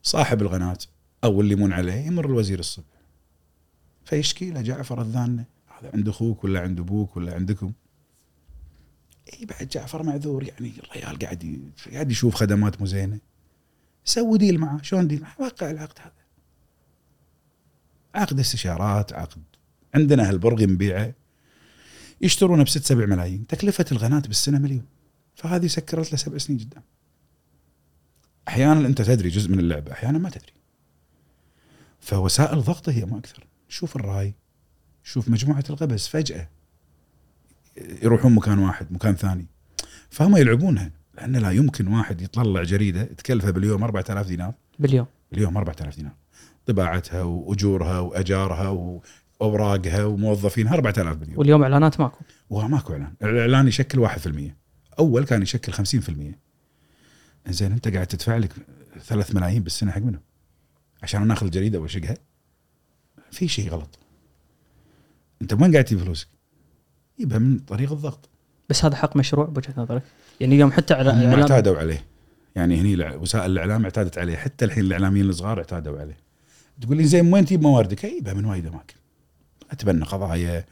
صاحب 0.07 0.43
القناة 0.43 0.79
أو 1.25 1.41
اللي 1.41 1.53
يمون 1.53 1.73
عليه 1.73 1.93
يمر 1.93 2.27
الوزير 2.27 2.59
الصبح. 2.59 2.85
فيشكي 4.05 4.51
له 4.51 4.61
جعفر 4.61 5.03
الذانه 5.03 5.45
هذا 5.67 5.91
عند 5.95 6.09
أخوك 6.09 6.45
ولا 6.45 6.61
عند 6.61 6.81
أبوك 6.81 7.17
ولا 7.17 7.35
عندكم؟ 7.35 7.73
إي 9.35 9.47
بعد 9.47 9.69
جعفر 9.69 10.03
معذور 10.03 10.43
يعني 10.43 10.73
الريال 10.79 11.19
قاعد 11.19 11.71
قاعد 11.93 12.11
يشوف 12.11 12.35
خدمات 12.35 12.81
مو 12.81 12.87
زينة. 12.87 13.19
سوي 14.05 14.39
deal 14.39 14.59
معاه 14.59 14.83
شلون 14.83 15.09
deal؟ 15.09 15.23
معاه 15.23 15.35
وقع 15.39 15.71
العقد 15.71 15.99
هذا. 15.99 16.13
عقد 18.15 18.41
استشارات 18.41 19.13
عقد 19.13 19.43
عندنا 19.95 20.29
هالبرغي 20.29 20.67
نبيعه 20.67 21.15
يشترونه 22.21 22.65
بست 22.65 22.85
سبع 22.85 23.07
ملايين. 23.07 23.47
تكلفة 23.47 23.87
القناة 23.93 24.21
بالسنة 24.21 24.59
مليون. 24.59 24.87
فهذه 25.35 25.67
سكرت 25.67 26.13
له 26.13 26.19
سبع 26.19 26.39
سنين 26.39 26.59
قدام. 26.59 26.83
أحيانا 28.49 28.87
أنت 28.87 29.03
تدري 29.03 29.29
جزء 29.29 29.51
من 29.51 29.59
اللعبة 29.59 29.93
أحيانا 29.93 30.19
ما 30.19 30.31
تدري. 30.31 30.53
فوسائل 32.01 32.61
ضغطه 32.61 32.93
هي 32.93 33.05
ما 33.05 33.19
أكثر. 33.19 33.47
شوف 33.69 33.97
الرأي 33.97 34.35
شوف 35.05 35.29
مجموعة 35.29 35.65
القبس 35.71 36.09
فجأة 36.09 36.49
يروحون 38.03 38.35
مكان 38.35 38.59
واحد 38.59 38.93
مكان 38.93 39.15
ثاني. 39.15 39.47
فهم 40.11 40.37
يلعبونها 40.37 40.91
لأن 41.15 41.37
لا 41.37 41.51
يمكن 41.51 41.89
واحد 41.89 42.21
يطلع 42.21 42.63
جريدة 42.63 43.03
تكلفها 43.05 43.51
باليوم 43.51 43.85
4000 43.85 44.27
دينار. 44.27 44.55
باليوم. 44.79 45.07
اليوم 45.33 45.57
4000 45.57 45.97
دينار. 45.97 46.15
طباعتها 46.67 47.23
وأجورها 47.23 48.01
وأجارها 48.01 49.01
وأوراقها 49.41 50.05
وموظفينها 50.05 50.75
4000 50.75 51.17
باليوم. 51.17 51.39
واليوم 51.39 51.63
إعلانات 51.63 52.01
ماكو. 52.01 52.19
وماكو 52.51 52.93
إعلان. 52.93 53.15
الإعلان 53.23 53.69
يشكل 53.69 53.99
1% 53.99 54.57
أول 54.99 55.25
كان 55.25 55.43
يشكل 55.43 55.73
50% 55.73 56.46
زين 57.49 57.73
انت 57.73 57.89
قاعد 57.89 58.07
تدفع 58.07 58.37
لك 58.37 58.53
3 59.05 59.35
ملايين 59.35 59.63
بالسنة 59.63 59.93
حق 59.93 60.01
منه 60.01 60.21
عشان 61.03 61.27
ناخذ 61.27 61.47
الجريده 61.47 61.81
واشقها 61.81 62.17
في 63.31 63.49
شيء 63.49 63.71
غلط. 63.71 63.99
أنت 65.43 65.53
وين 65.53 65.73
قاعد 65.73 65.85
تجيب 65.85 65.99
فلوسك؟ 65.99 66.29
يبها 67.19 67.39
من 67.39 67.59
طريق 67.59 67.93
الضغط. 67.93 68.29
بس 68.69 68.85
هذا 68.85 68.97
حق 68.97 69.17
مشروع 69.17 69.47
بوجهة 69.47 69.75
نظرك؟ 69.77 70.03
يعني 70.41 70.55
اليوم 70.55 70.73
حتى 70.73 70.95
على 70.95 71.11
هم 71.11 71.17
اعلان 71.17 71.41
اعتادوا 71.41 71.79
عليه. 71.79 72.05
يعني 72.57 72.81
هني 72.81 73.17
وسائل 73.17 73.51
الإعلام 73.51 73.85
اعتادت 73.85 74.19
عليه. 74.19 74.37
حتى 74.37 74.65
الحين 74.65 74.85
الإعلاميين 74.85 75.29
الصغار 75.29 75.59
اعتادوا 75.59 76.01
عليه. 76.01 76.17
تقول 76.81 76.97
لي 76.97 77.05
زين 77.05 77.33
وين 77.33 77.45
تجيب 77.45 77.63
مواردك؟ 77.63 78.05
اجيبها 78.05 78.35
من 78.35 78.45
وايد 78.45 78.67
أماكن. 78.67 78.95
أتبنى 79.71 80.05
قضايا. 80.05 80.65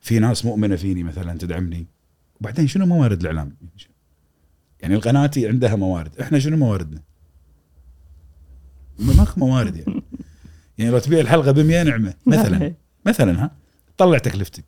في 0.00 0.18
ناس 0.18 0.44
مؤمنة 0.44 0.76
فيني 0.76 1.02
مثلا 1.02 1.38
تدعمني. 1.38 1.86
وبعدين 2.40 2.66
شنو 2.66 2.86
موارد 2.86 3.20
الإعلام؟ 3.20 3.56
يعني 4.82 4.94
القناه 4.94 5.30
عندها 5.36 5.76
موارد، 5.76 6.20
إحنا 6.20 6.38
شنو 6.38 6.56
مواردنا؟ 6.56 7.02
ما- 8.98 9.14
ماكو 9.14 9.40
موارد 9.40 9.76
يعني. 9.76 10.02
يعني 10.78 10.90
لو 10.90 10.98
تبيع 10.98 11.20
الحلقة 11.20 11.50
ب 11.52 11.58
100 11.58 11.82
نعمة 11.82 12.14
مثلا. 12.26 12.74
مثلا 13.08 13.44
ها؟ 13.44 13.50
طلع 13.96 14.18
تكلفتك. 14.18 14.64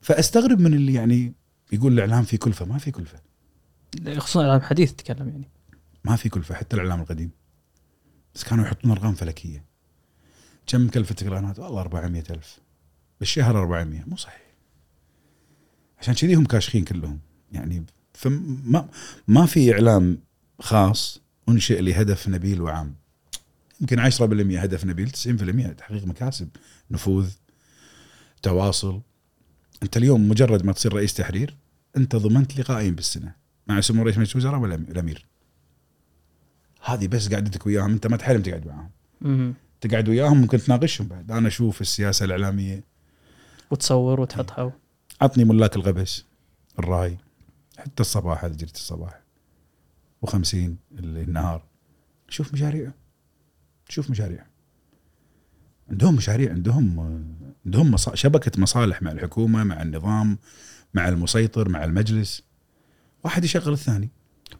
فأستغرب 0.00 0.60
من 0.60 0.74
اللي 0.74 0.94
يعني 0.94 1.32
يقول 1.72 1.92
الإعلام 1.92 2.22
في 2.24 2.36
كلفة. 2.36 2.64
ما 2.64 2.78
في 2.78 2.90
كلفة. 2.90 3.20
خصوصا 4.18 4.42
إعلام 4.42 4.60
حديث 4.60 4.92
تتكلم 4.92 5.28
يعني. 5.28 5.48
ما 6.04 6.16
في 6.16 6.28
كلفة 6.28 6.54
حتى 6.54 6.76
الإعلام 6.76 7.00
القديم. 7.00 7.30
بس 8.34 8.44
كانوا 8.44 8.64
يحطون 8.64 8.90
أرقام 8.90 9.14
فلكية. 9.14 9.64
كم 10.66 10.88
كلفتك 10.88 11.26
الاعلانات؟ 11.26 11.58
والله 11.58 11.80
400 11.80 12.24
ألف. 12.30 12.58
بالشهر 13.20 13.58
400 13.60 14.04
مو 14.06 14.16
صحيح. 14.16 14.42
عشان 15.98 16.14
كذي 16.14 16.34
هم 16.34 16.44
كاشخين 16.44 16.84
كلهم. 16.84 17.20
يعني 17.52 17.84
فما 18.22 18.88
ما 19.28 19.46
في 19.46 19.72
إعلام 19.72 20.18
خاص 20.60 21.20
أنشئ 21.48 21.80
لهدف 21.80 22.28
نبيل 22.28 22.60
وعام. 22.60 22.94
يمكن 23.80 24.10
10% 24.10 24.58
هدف 24.58 24.84
نبيل 24.84 25.10
90% 25.10 25.72
تحقيق 25.72 26.06
مكاسب 26.06 26.48
نفوذ 26.90 27.30
تواصل. 28.42 29.00
أنت 29.82 29.96
اليوم 29.96 30.28
مجرد 30.28 30.64
ما 30.64 30.72
تصير 30.72 30.94
رئيس 30.94 31.14
تحرير 31.14 31.56
أنت 31.96 32.16
ضمنت 32.16 32.60
لقائين 32.60 32.94
بالسنة 32.94 33.34
مع 33.66 33.80
سمو 33.80 34.02
رئيس 34.02 34.18
مجلس 34.18 34.32
الوزراء 34.32 34.60
ولا 34.60 34.74
الأمير. 34.74 35.26
هذه 36.84 37.06
بس 37.06 37.32
قعدتك 37.32 37.66
وياهم 37.66 37.90
أنت 37.90 38.06
ما 38.06 38.16
تحلم 38.16 38.42
تقعد 38.42 38.66
معاهم. 38.66 39.54
تقعد 39.80 40.08
وياهم 40.08 40.40
ممكن 40.40 40.58
تناقشهم 40.58 41.06
بعد. 41.08 41.30
أنا 41.30 41.48
أشوف 41.48 41.80
السياسة 41.80 42.24
الإعلامية. 42.24 42.84
وتصور 43.70 44.20
وتحطها. 44.20 44.72
عطني 45.20 45.44
ملاك 45.44 45.76
الغبش 45.76 46.24
الراي. 46.78 47.18
حتى 47.82 48.00
الصباح 48.00 48.44
هذه 48.44 48.52
جريدة 48.52 48.72
الصباح. 48.74 49.22
و50 50.26 50.56
النهار. 50.98 51.64
شوف 52.28 52.52
مشاريع. 52.52 52.92
شوف 53.88 54.10
مشاريع. 54.10 54.46
عندهم 55.90 56.16
مشاريع 56.16 56.50
عندهم 56.50 57.00
عندهم 57.66 57.90
مصا... 57.90 58.14
شبكة 58.14 58.60
مصالح 58.60 59.02
مع 59.02 59.12
الحكومة 59.12 59.64
مع 59.64 59.82
النظام 59.82 60.38
مع 60.94 61.08
المسيطر 61.08 61.68
مع 61.68 61.84
المجلس. 61.84 62.42
واحد 63.24 63.44
يشغل 63.44 63.72
الثاني. 63.72 64.10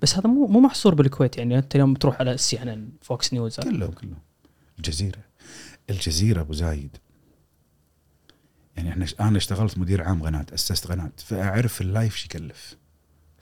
بس 0.03 0.15
هذا 0.15 0.31
مو 0.31 0.47
مو 0.47 0.61
محصور 0.61 0.95
بالكويت 0.95 1.39
يعني 1.39 1.59
أنت 1.59 1.75
اليوم 1.75 1.95
تروح 1.95 2.21
على 2.21 2.33
ال 2.33 2.63
CNN 2.63 2.93
Fox 3.03 3.33
News. 3.33 3.61
كلهم 3.61 3.91
كلهم. 3.91 4.19
الجزيرة. 4.79 5.19
الجزيرة 5.91 6.41
أبو 6.41 6.53
زايد. 6.53 6.97
يعني 8.77 8.89
إحنا 8.89 9.07
أنا 9.21 9.37
اشتغلت 9.37 9.79
مدير 9.79 10.03
عام 10.03 10.23
قناة 10.23 10.47
أسست 10.55 10.87
قناة 10.87 11.13
فأعرف 11.17 11.81
ال 11.81 11.88
live 11.88 12.17
شو 12.17 12.27
يكلف. 12.27 12.77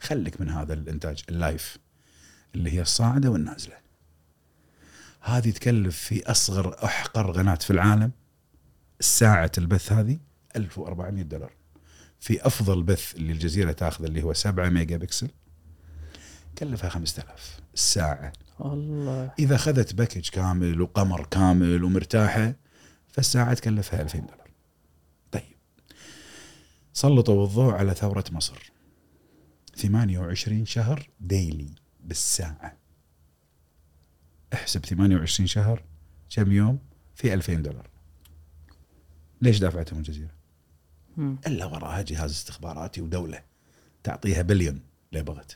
خليك 0.01 0.41
من 0.41 0.49
هذا 0.49 0.73
الإنتاج 0.73 1.23
ال 1.29 1.39
live 1.39 1.77
اللي 2.55 2.71
هي 2.71 2.81
الصاعدة 2.81 3.29
والنازلة. 3.29 3.75
هذه 5.21 5.49
تكلف 5.49 5.97
في 5.97 6.31
أصغر 6.31 6.85
أحقر 6.85 7.31
قناه 7.31 7.55
في 7.55 7.71
العالم 7.71 8.11
ساعة 8.99 9.51
البث 9.57 9.91
هذه 9.91 10.19
1400 10.55 11.23
دولار. 11.23 11.51
في 12.19 12.47
أفضل 12.47 12.83
بث 12.83 13.15
اللي 13.15 13.33
الجزيرة 13.33 13.71
تاخذه 13.71 14.05
اللي 14.05 14.23
هو 14.23 14.33
7 14.33 14.69
ميجا 14.69 14.97
بكسل 14.97 15.29
كلفها 16.57 16.89
5000 16.89 17.59
الساعة 17.73 18.33
الله. 18.61 19.31
إذا 19.39 19.55
أخذت 19.55 19.93
باكج 19.93 20.29
كامل 20.29 20.81
وقمر 20.81 21.25
كامل 21.25 21.83
ومرتاحة 21.83 22.53
فالساعة 23.07 23.53
تكلفها 23.53 24.01
2000 24.01 24.19
دولار. 24.19 24.51
طيب. 25.31 25.43
سلطوا 26.93 27.45
الضوء 27.45 27.73
على 27.73 27.93
ثورة 27.93 28.23
مصر. 28.31 28.71
28 29.81 30.65
شهر 30.65 31.09
ديلي 31.19 31.69
بالساعة. 32.03 32.77
احسب 34.53 34.85
28 34.85 35.47
شهر 35.47 35.83
كم 36.29 36.51
يوم؟ 36.51 36.79
في 37.15 37.33
2000 37.33 37.53
دولار. 37.53 37.89
ليش 39.41 39.59
دافعتهم 39.59 39.99
الجزيرة؟ 39.99 40.31
مم. 41.17 41.37
إلا 41.47 41.65
وراها 41.65 42.01
جهاز 42.01 42.31
استخباراتي 42.31 43.01
ودولة 43.01 43.41
تعطيها 44.03 44.41
بليون 44.41 44.79
اللي 45.11 45.23
بغت؟ 45.23 45.55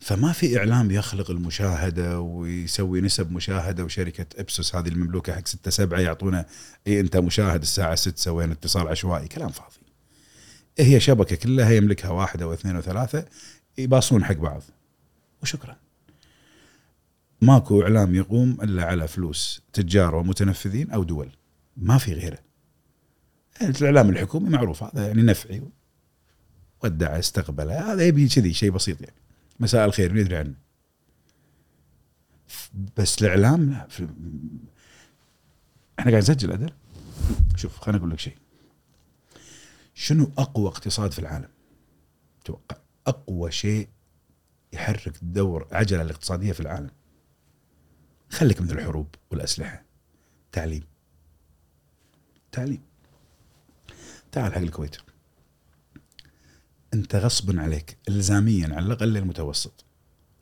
فما 0.00 0.32
في 0.32 0.58
إعلام 0.58 0.90
يخلق 0.90 1.30
المشاهدة 1.30 2.20
ويسوي 2.20 3.00
نسب 3.00 3.32
مشاهدة 3.32 3.84
وشركة 3.84 4.40
إبسوس 4.40 4.76
هذه 4.76 4.88
المملوكة 4.88 5.34
حق 5.34 5.46
6 5.46 5.70
7 5.70 6.00
يعطونا 6.00 6.46
اي 6.86 7.00
أنت 7.00 7.16
مشاهد 7.16 7.62
الساعة 7.62 7.94
6 7.94 8.16
سوينا 8.16 8.52
اتصال 8.52 8.88
عشوائي 8.88 9.28
كلام 9.28 9.48
فاضي. 9.48 9.87
هي 10.80 11.00
شبكة 11.00 11.36
كلها 11.36 11.70
يملكها 11.70 12.10
واحدة 12.10 12.48
واثنين 12.48 12.76
وثلاثة 12.76 13.24
يباصون 13.78 14.24
حق 14.24 14.34
بعض. 14.34 14.62
وشكرا. 15.42 15.76
ماكو 17.40 17.82
إعلام 17.82 18.14
يقوم 18.14 18.58
إلا 18.62 18.84
على 18.84 19.08
فلوس 19.08 19.62
تجار 19.72 20.14
ومتنفذين 20.14 20.90
أو 20.90 21.02
دول. 21.04 21.30
ما 21.76 21.98
في 21.98 22.12
غيره. 22.12 22.38
الإعلام 23.62 24.10
الحكومي 24.10 24.48
معروف 24.48 24.82
هذا 24.82 25.06
يعني 25.06 25.22
نفعي. 25.22 25.62
ودع 26.84 27.18
استقبل 27.18 27.70
هذا 27.70 28.02
يبي 28.02 28.28
كذي 28.28 28.52
شيء 28.52 28.70
بسيط 28.70 29.00
يعني. 29.00 29.16
مساء 29.60 29.84
الخير 29.84 30.12
ندري 30.12 30.36
عنه. 30.36 30.54
بس 32.96 33.22
الإعلام 33.22 33.70
لا 33.70 33.88
إحنا 35.98 36.10
قاعد 36.10 36.22
نسجل 36.22 36.52
عدل 36.52 36.70
شوف 37.56 37.78
خليني 37.78 37.98
أقول 37.98 38.10
لك 38.10 38.18
شيء. 38.18 38.36
شنو 39.98 40.32
أقوى 40.38 40.68
اقتصاد 40.68 41.12
في 41.12 41.18
العالم؟ 41.18 41.48
توقع 42.44 42.76
أقوى 43.06 43.50
شيء 43.50 43.88
يحرك 44.72 45.22
الدور 45.22 45.68
عجلة 45.72 46.02
الاقتصادية 46.02 46.52
في 46.52 46.60
العالم. 46.60 46.90
خليك 48.30 48.60
من 48.60 48.70
الحروب 48.70 49.14
والأسلحة. 49.30 49.84
تعليم. 50.52 50.82
تعليم. 52.52 52.82
تعال 54.32 54.52
حق 54.52 54.58
الكويت. 54.58 54.96
أنت 56.94 57.16
غصبا 57.16 57.62
عليك 57.62 57.98
الزاميا 58.08 58.74
على 58.74 58.86
الأقل 58.86 59.08
للمتوسط 59.12 59.84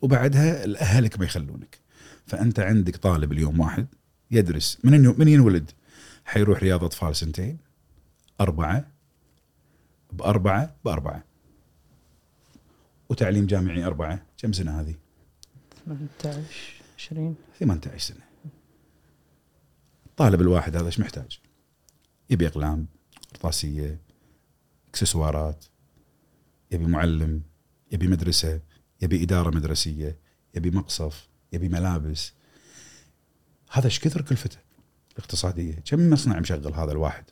وبعدها 0.03 0.65
اهلك 0.81 1.19
ما 1.19 1.25
يخلونك. 1.25 1.79
فأنت 2.27 2.61
عندك 2.61 2.97
طالب 2.97 3.33
اليوم 3.33 3.61
واحد 3.61 3.87
يدرس. 4.31 4.79
من 4.85 5.19
من 5.19 5.29
ينولد؟ 5.29 5.71
حيروح 6.25 6.59
رياض 6.59 6.85
أطفال 6.85 7.17
سنتين؟ 7.17 7.59
أربعة؟ 8.41 8.96
بأربعة 10.13 10.77
بأربعة. 10.85 11.25
وتعليم 13.09 13.47
جامعي 13.47 13.85
أربعة. 13.85 14.27
كم 14.39 14.53
سنة 14.53 14.81
هذه؟ 14.81 14.95
18 15.87 16.43
20 16.99 17.37
18 17.59 17.99
سنة. 17.99 18.27
الطالب 20.07 20.41
الواحد 20.41 20.77
هذا 20.77 20.87
إيش 20.87 21.01
محتاج؟ 21.01 21.41
يبي 22.31 22.47
إقلام 22.47 22.87
قرطاسيه 23.35 24.01
إكسسوارات 24.89 25.65
يبي 26.71 26.87
معلم 26.87 27.43
يبي 27.93 28.07
مدرسة 28.07 28.61
يبي 29.03 29.23
إدارة 29.23 29.51
مدرسية 29.51 30.19
يبي 30.55 30.71
مقصف 30.71 31.29
يبي 31.53 31.69
ملابس. 31.69 32.33
هذا 33.71 33.85
إيش 33.85 34.01
كثر 34.01 34.23
كلفته؟ 34.23 34.59
الاقتصادية. 35.13 35.83
كم 35.85 36.11
مصنع 36.11 36.41
مشغل 36.41 36.75
هذا 36.75 36.93
الواحد؟ 36.93 37.25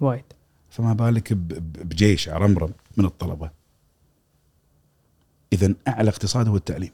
وايد. 0.00 0.24
فما 0.70 0.92
بالك 0.92 1.32
بجيش 1.32 2.28
عرمرم 2.28 2.72
من 2.96 3.04
الطلبة. 3.04 3.50
اذا 5.52 5.74
أعلى 5.88 6.10
اقتصاد 6.10 6.48
هو 6.48 6.56
التعليم. 6.56 6.92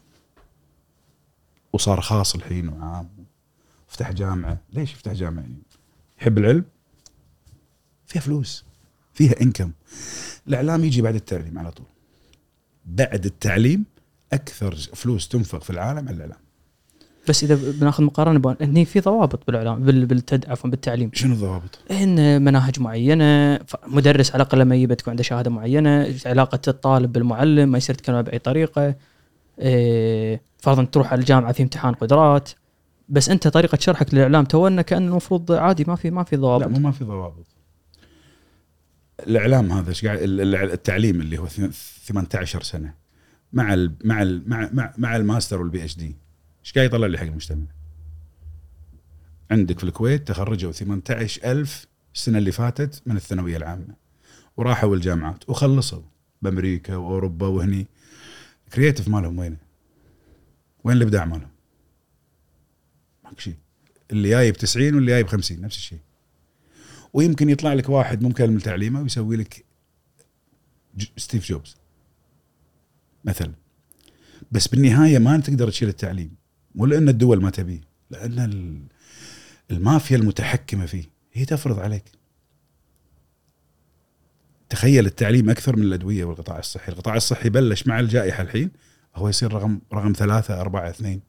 وصار 1.73 2.01
خاص 2.01 2.35
الحين 2.35 2.69
وعام. 2.69 3.09
فتح 3.87 4.11
جامعة. 4.11 4.57
ليش 4.73 4.93
يفتح 4.93 5.11
جامعة؟ 5.11 5.41
يعني 5.41 5.61
يحب 6.21 6.37
العلم؟ 6.37 6.65
فيها 8.07 8.21
فلوس. 8.21 8.65
فيها 9.13 9.41
انكم 9.41 9.71
الإعلام 10.47 10.83
يجي 10.83 11.01
بعد 11.01 11.15
التعليم 11.15 11.59
على 11.59 11.71
طول. 11.71 11.85
بعد 12.85 13.25
التعليم 13.25 13.85
أكثر 14.33 14.75
فلوس 14.75 15.27
تنفق 15.27 15.63
في 15.63 15.69
العالم 15.69 16.07
على 16.07 16.15
الإعلام. 16.15 16.46
بس 17.29 17.43
إذا 17.43 17.71
بناخذ 17.71 18.03
مقارنة 18.03 18.39
بون 18.39 18.55
هني 18.61 18.85
في 18.85 18.99
ضوابط 18.99 19.39
بالإعلام 19.47 19.83
بال- 19.83 20.05
بالتد 20.05 20.45
عفوا 20.49 20.69
بالتعليم. 20.69 21.11
شنو 21.13 21.33
الضوابط؟ 21.33 21.79
إن 21.91 22.41
مناهج 22.41 22.79
معينة 22.79 23.59
مدرس 23.87 24.31
على 24.31 24.41
الأقل 24.43 24.59
لما 24.59 24.75
يجي 24.75 24.95
تكون 24.95 25.11
عنده 25.11 25.23
شهادة 25.23 25.49
معينة 25.51 26.15
علاقة 26.25 26.59
الطالب 26.67 27.11
بالمعلم 27.11 27.69
ما 27.69 27.77
يصير 27.77 27.95
يتكلم 27.95 28.21
بأي 28.21 28.39
طريقة 28.39 28.95
إيه 29.59 30.41
فرضا 30.57 30.83
تروح 30.83 31.11
على 31.11 31.19
الجامعة 31.19 31.51
في 31.51 31.63
امتحان 31.63 31.93
قدرات 31.93 32.49
بس 33.09 33.29
أنت 33.29 33.47
طريقة 33.47 33.77
شرحك 33.81 34.13
للإعلام 34.13 34.43
تونا 34.45 34.81
كأن 34.81 35.07
المفروض 35.07 35.51
عادي 35.51 35.83
ما 35.87 35.95
في 35.95 36.11
ما 36.11 36.23
في 36.23 36.35
لا 36.35 36.41
ضوابط 36.41 36.67
مو 36.67 36.79
ما 36.79 36.91
في 36.91 37.03
ضوابط. 37.03 37.45
الإعلام 39.27 39.71
هذا 39.71 39.89
إيش 39.89 40.05
قاعد 40.05 40.19
ال- 40.21 40.41
ال- 40.41 40.71
التعليم 40.71 41.21
اللي 41.21 41.37
هو 41.37 41.47
ث- 41.47 42.05
18 42.07 42.61
سنة 42.63 42.93
مع 43.53 43.73
ال 43.73 43.91
مع 44.03 44.21
ال 44.21 44.43
مع 44.49 44.69
مع, 44.73 44.93
مع 44.97 45.15
الماستر 45.15 45.59
وال 45.61 45.83
PhD 45.83 46.15
إيش 46.67 46.73
قاعد 46.73 46.85
يطلع 46.85 47.07
لي 47.07 47.17
حق 47.17 47.23
المجتمع؟ 47.23 47.65
عندك 49.51 49.79
في 49.79 49.83
الكويت 49.83 50.27
تخرجوا 50.27 50.71
18000 50.71 51.87
السنة 52.15 52.37
اللي 52.37 52.51
فاتت 52.51 53.01
من 53.05 53.15
الثانوية 53.15 53.57
العامة 53.57 53.95
وراحوا 54.57 54.95
الجامعات 54.95 55.49
وخلصوا 55.49 56.01
بأمريكا 56.41 56.95
وأوروبا 56.95 57.47
وهني 57.47 57.87
creative 58.73 59.07
مالهم 59.07 59.39
وينه؟ 59.39 59.57
وين 60.83 60.97
الإبداع 60.97 61.25
مالهم؟ 61.25 61.49
ماكو 63.23 63.39
شيء 63.39 63.55
اللي 64.11 64.29
جاي 64.29 64.51
ب 64.51 64.55
90 64.55 64.95
واللي 64.95 65.11
جاي 65.11 65.23
ب 65.23 65.27
50 65.27 65.61
نفس 65.61 65.77
الشيء 65.77 65.99
ويمكن 67.13 67.49
يطلع 67.49 67.73
لك 67.73 67.89
واحد 67.89 68.21
مو 68.21 68.29
مكمل 68.29 68.61
تعليمه 68.61 69.01
ويسوي 69.01 69.35
لك 69.35 69.65
Steve 71.17 71.49
Jobs 71.49 71.75
مثلا 73.25 73.53
بس 74.51 74.67
بالنهاية 74.67 75.19
ما 75.19 75.37
تقدر 75.37 75.69
تشيل 75.69 75.89
التعليم 75.89 76.36
مو 76.77 76.85
لأن 76.85 77.09
الدول 77.09 77.41
ما 77.41 77.49
تبيه 77.49 77.81
لأن 78.11 78.39
ال- 78.39 78.81
المافيا 79.71 80.17
المتحكمة 80.17 80.85
فيه 80.85 81.03
هي 81.33 81.45
تفرض 81.45 81.79
عليك 81.79 82.03
تخيل 84.69 85.05
التعليم 85.05 85.49
أكثر 85.49 85.75
من 85.75 85.81
الأدوية 85.83 86.25
والقطاع 86.25 86.59
الصحي، 86.59 86.91
القطاع 86.91 87.15
الصحي 87.15 87.49
بلش 87.49 87.87
مع 87.87 87.99
الجائحة 87.99 88.43
الحين 88.43 88.71
هو 89.15 89.29
يصير 89.29 89.53
رقم 89.53 89.79
رقم 89.93 90.13
ثلاثة 90.17 90.61
أربعة 90.61 90.89
اثنين. 90.89 91.21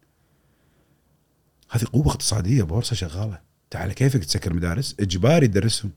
هذه 1.71 1.85
قوة 1.93 2.07
اقتصادية 2.09 2.63
بورصة 2.63 2.97
شغالة، 2.97 3.41
تعال 3.71 3.93
كيفك 3.93 4.25
تسكر 4.25 4.53
مدارس؟ 4.55 4.97
إجباري 5.01 5.49
تدرسهم. 5.49 5.91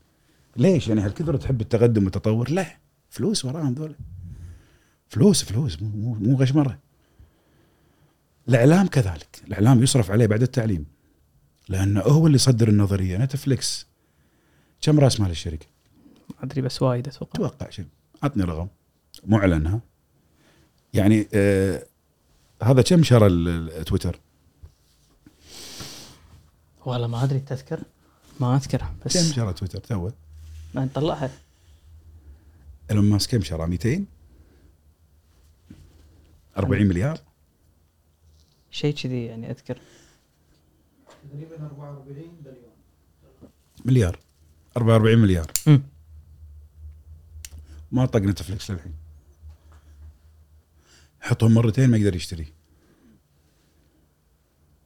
ليش؟ 0.57 0.87
يعني 0.87 1.01
هالكثر 1.01 1.37
تحب 1.37 1.61
التقدم 1.61 2.03
والتطور؟ 2.03 2.51
لا 2.51 2.77
فلوس 3.09 3.45
وراهم 3.45 3.73
ذولا. 3.73 3.95
فلوس 5.07 5.43
فلوس 5.43 5.81
مو 5.81 6.13
مو, 6.13 6.35
غشمرة. 6.35 6.79
الإعلام 8.51 8.87
كذلك، 8.87 9.41
الإعلام 9.47 9.83
يصرف 9.83 10.11
عليه 10.11 10.25
بعد 10.25 10.41
التعليم. 10.41 10.85
لأنه 11.69 12.01
هو 12.01 12.27
اللي 12.27 12.35
يصدر 12.35 12.67
النظرية، 12.67 13.17
نتفليكس. 13.17 13.87
كم 14.81 14.99
رأس 14.99 15.19
مال 15.19 15.31
الشركة؟ 15.31 15.65
ما 16.29 16.35
أدري 16.43 16.61
بس 16.61 16.81
وايد 16.81 17.07
أتوقع. 17.07 17.31
أتوقع 17.35 17.69
شيء. 17.69 17.85
عطني 18.23 18.43
رقم 18.43 18.67
معلنها. 19.25 19.79
يعني 20.93 21.27
آه 21.33 21.85
هذا 22.63 22.81
كم 22.81 23.03
شرى 23.03 23.29
تويتر؟ 23.83 24.19
والله 26.85 27.07
ما 27.07 27.23
أدري 27.23 27.39
تذكر؟ 27.39 27.79
ما 28.39 28.55
أذكر 28.55 28.77
كم 28.77 28.95
بس 29.05 29.31
شرى 29.31 29.53
تويتر؟ 29.53 29.79
تو؟ 29.79 30.09
ما 30.75 30.85
نطلعها. 30.85 31.31
إيلون 32.91 33.05
ماسك 33.05 33.31
كم 33.31 33.41
شرى؟ 33.41 33.67
200 33.67 34.05
40 36.57 36.85
مليار؟ 36.85 37.19
شيء 38.71 38.95
كذي 38.95 39.25
يعني 39.25 39.51
أذكر. 39.51 39.79
تقريبا 41.29 41.65
44 41.65 42.37
بليون. 42.41 42.71
مليار. 43.85 44.19
44 44.77 45.17
مليار. 45.17 45.51
مم. 45.67 45.83
ما 47.91 48.05
طق 48.05 48.19
نتفلكس 48.19 48.71
للحين. 48.71 48.93
حطهم 51.21 51.53
مرتين 51.53 51.89
ما 51.89 51.97
يقدر 51.97 52.15
يشتري. 52.15 52.53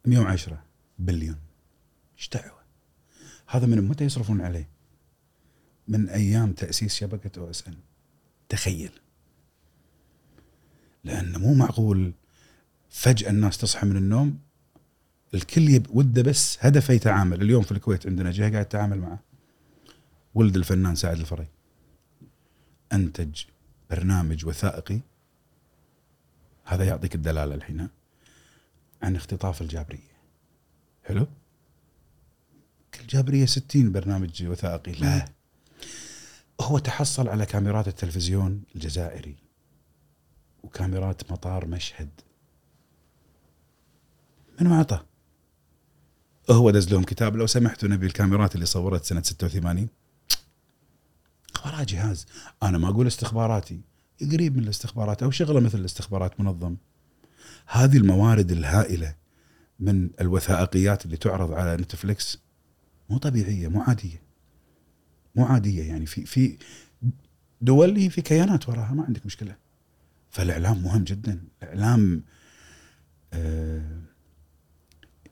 110 0.06 0.64
بليون. 1.00 1.40
إيش 2.18 2.30
دعوة؟ 2.30 2.60
هذا 3.48 3.66
من 3.66 3.88
متى 3.88 4.04
يصرفون 4.04 4.42
عليه؟ 4.42 4.70
من 5.88 6.10
أيام 6.10 6.54
تأسيس 6.54 6.96
شبكة 6.96 7.40
OSN. 7.40 7.78
تخيل. 8.50 9.00
لأنه 11.04 11.40
مو 11.40 11.54
معقول 11.54 12.14
فجأة 12.96 13.30
الناس 13.30 13.58
تصحى 13.58 13.88
من 13.88 13.98
النوم 13.98 14.40
الكل 15.34 15.70
يب 15.70 15.88
وده 15.90 16.22
بس 16.22 16.58
هدفه 16.62 16.94
يتعامل 16.94 17.42
اليوم 17.42 17.64
في 17.64 17.72
الكويت 17.72 18.08
عندنا 18.08 18.32
جهة 18.32 18.52
قاعد 18.52 18.66
تتعامل 18.66 19.00
معه. 19.00 19.20
ولد 20.36 20.56
الفنان 20.56 20.96
سعد 20.96 21.20
الفرج. 21.20 21.48
أنتج 22.94 23.44
برنامج 23.90 24.46
وثائقي. 24.46 25.00
هذا 26.64 26.84
يعطيك 26.84 27.16
الدلالة 27.16 27.56
الحين؟ 27.56 27.90
عن 29.04 29.16
اختطاف 29.16 29.62
الجابرية. 29.62 30.16
حلو؟ 31.04 31.28
الجابريه 33.02 33.46
60 33.46 33.92
برنامج 33.92 34.44
وثائقي. 34.44 34.92
لا. 34.92 35.26
هو 36.62 36.78
تحصل 36.78 37.28
على 37.28 37.46
كاميرات 37.46 37.88
التلفزيون 37.88 38.64
الجزائري. 38.76 39.36
وكاميرات 40.64 41.32
مطار 41.32 41.66
مشهد. 41.66 42.10
من 44.62 44.68
ما 44.68 44.76
اعطى 44.76 45.06
هو 46.50 46.72
دز 46.72 46.94
لهم 46.94 47.04
كتاب 47.04 47.36
لو 47.36 47.48
سمحتوا 47.48 47.90
نبي 47.90 48.06
الكاميرات 48.06 48.56
اللي 48.56 48.66
صورت 48.66 49.06
سنة 49.06 49.22
86 49.22 49.88
وراه 51.66 51.84
جهاز. 51.84 52.26
أنا 52.64 52.78
ما 52.78 52.90
أقول 52.90 53.08
استخباراتي. 53.08 53.82
قريب 54.32 54.58
من 54.58 54.64
الاستخبارات 54.64 55.24
أو 55.24 55.32
شغلة 55.32 55.60
مثل 55.60 55.80
الاستخبارات 55.80 56.40
منظم. 56.40 56.76
هذه 57.68 57.98
الموارد 57.98 58.52
الهائلة 58.52 59.16
من 59.80 60.10
الوثائقيات 60.22 61.06
اللي 61.06 61.18
تعرض 61.18 61.52
على 61.52 61.78
نتفليكس. 61.78 62.40
مو 63.10 63.18
طبيعية 63.18 63.68
مو 63.68 63.82
عادية. 63.82 64.22
مو 65.36 65.46
عادية 65.46 65.84
يعني. 65.84 66.06
في 66.06 66.26
في 66.26 66.58
دول 67.62 67.98
هي 67.98 68.10
في 68.10 68.22
كيانات 68.22 68.70
وراها 68.70 68.94
ما 68.94 69.04
عندك 69.04 69.26
مشكلة. 69.26 69.56
فالإعلام 70.30 70.84
مهم 70.84 71.04
جدا. 71.04 71.44
الإعلام 71.64 72.24
آه 73.34 74.05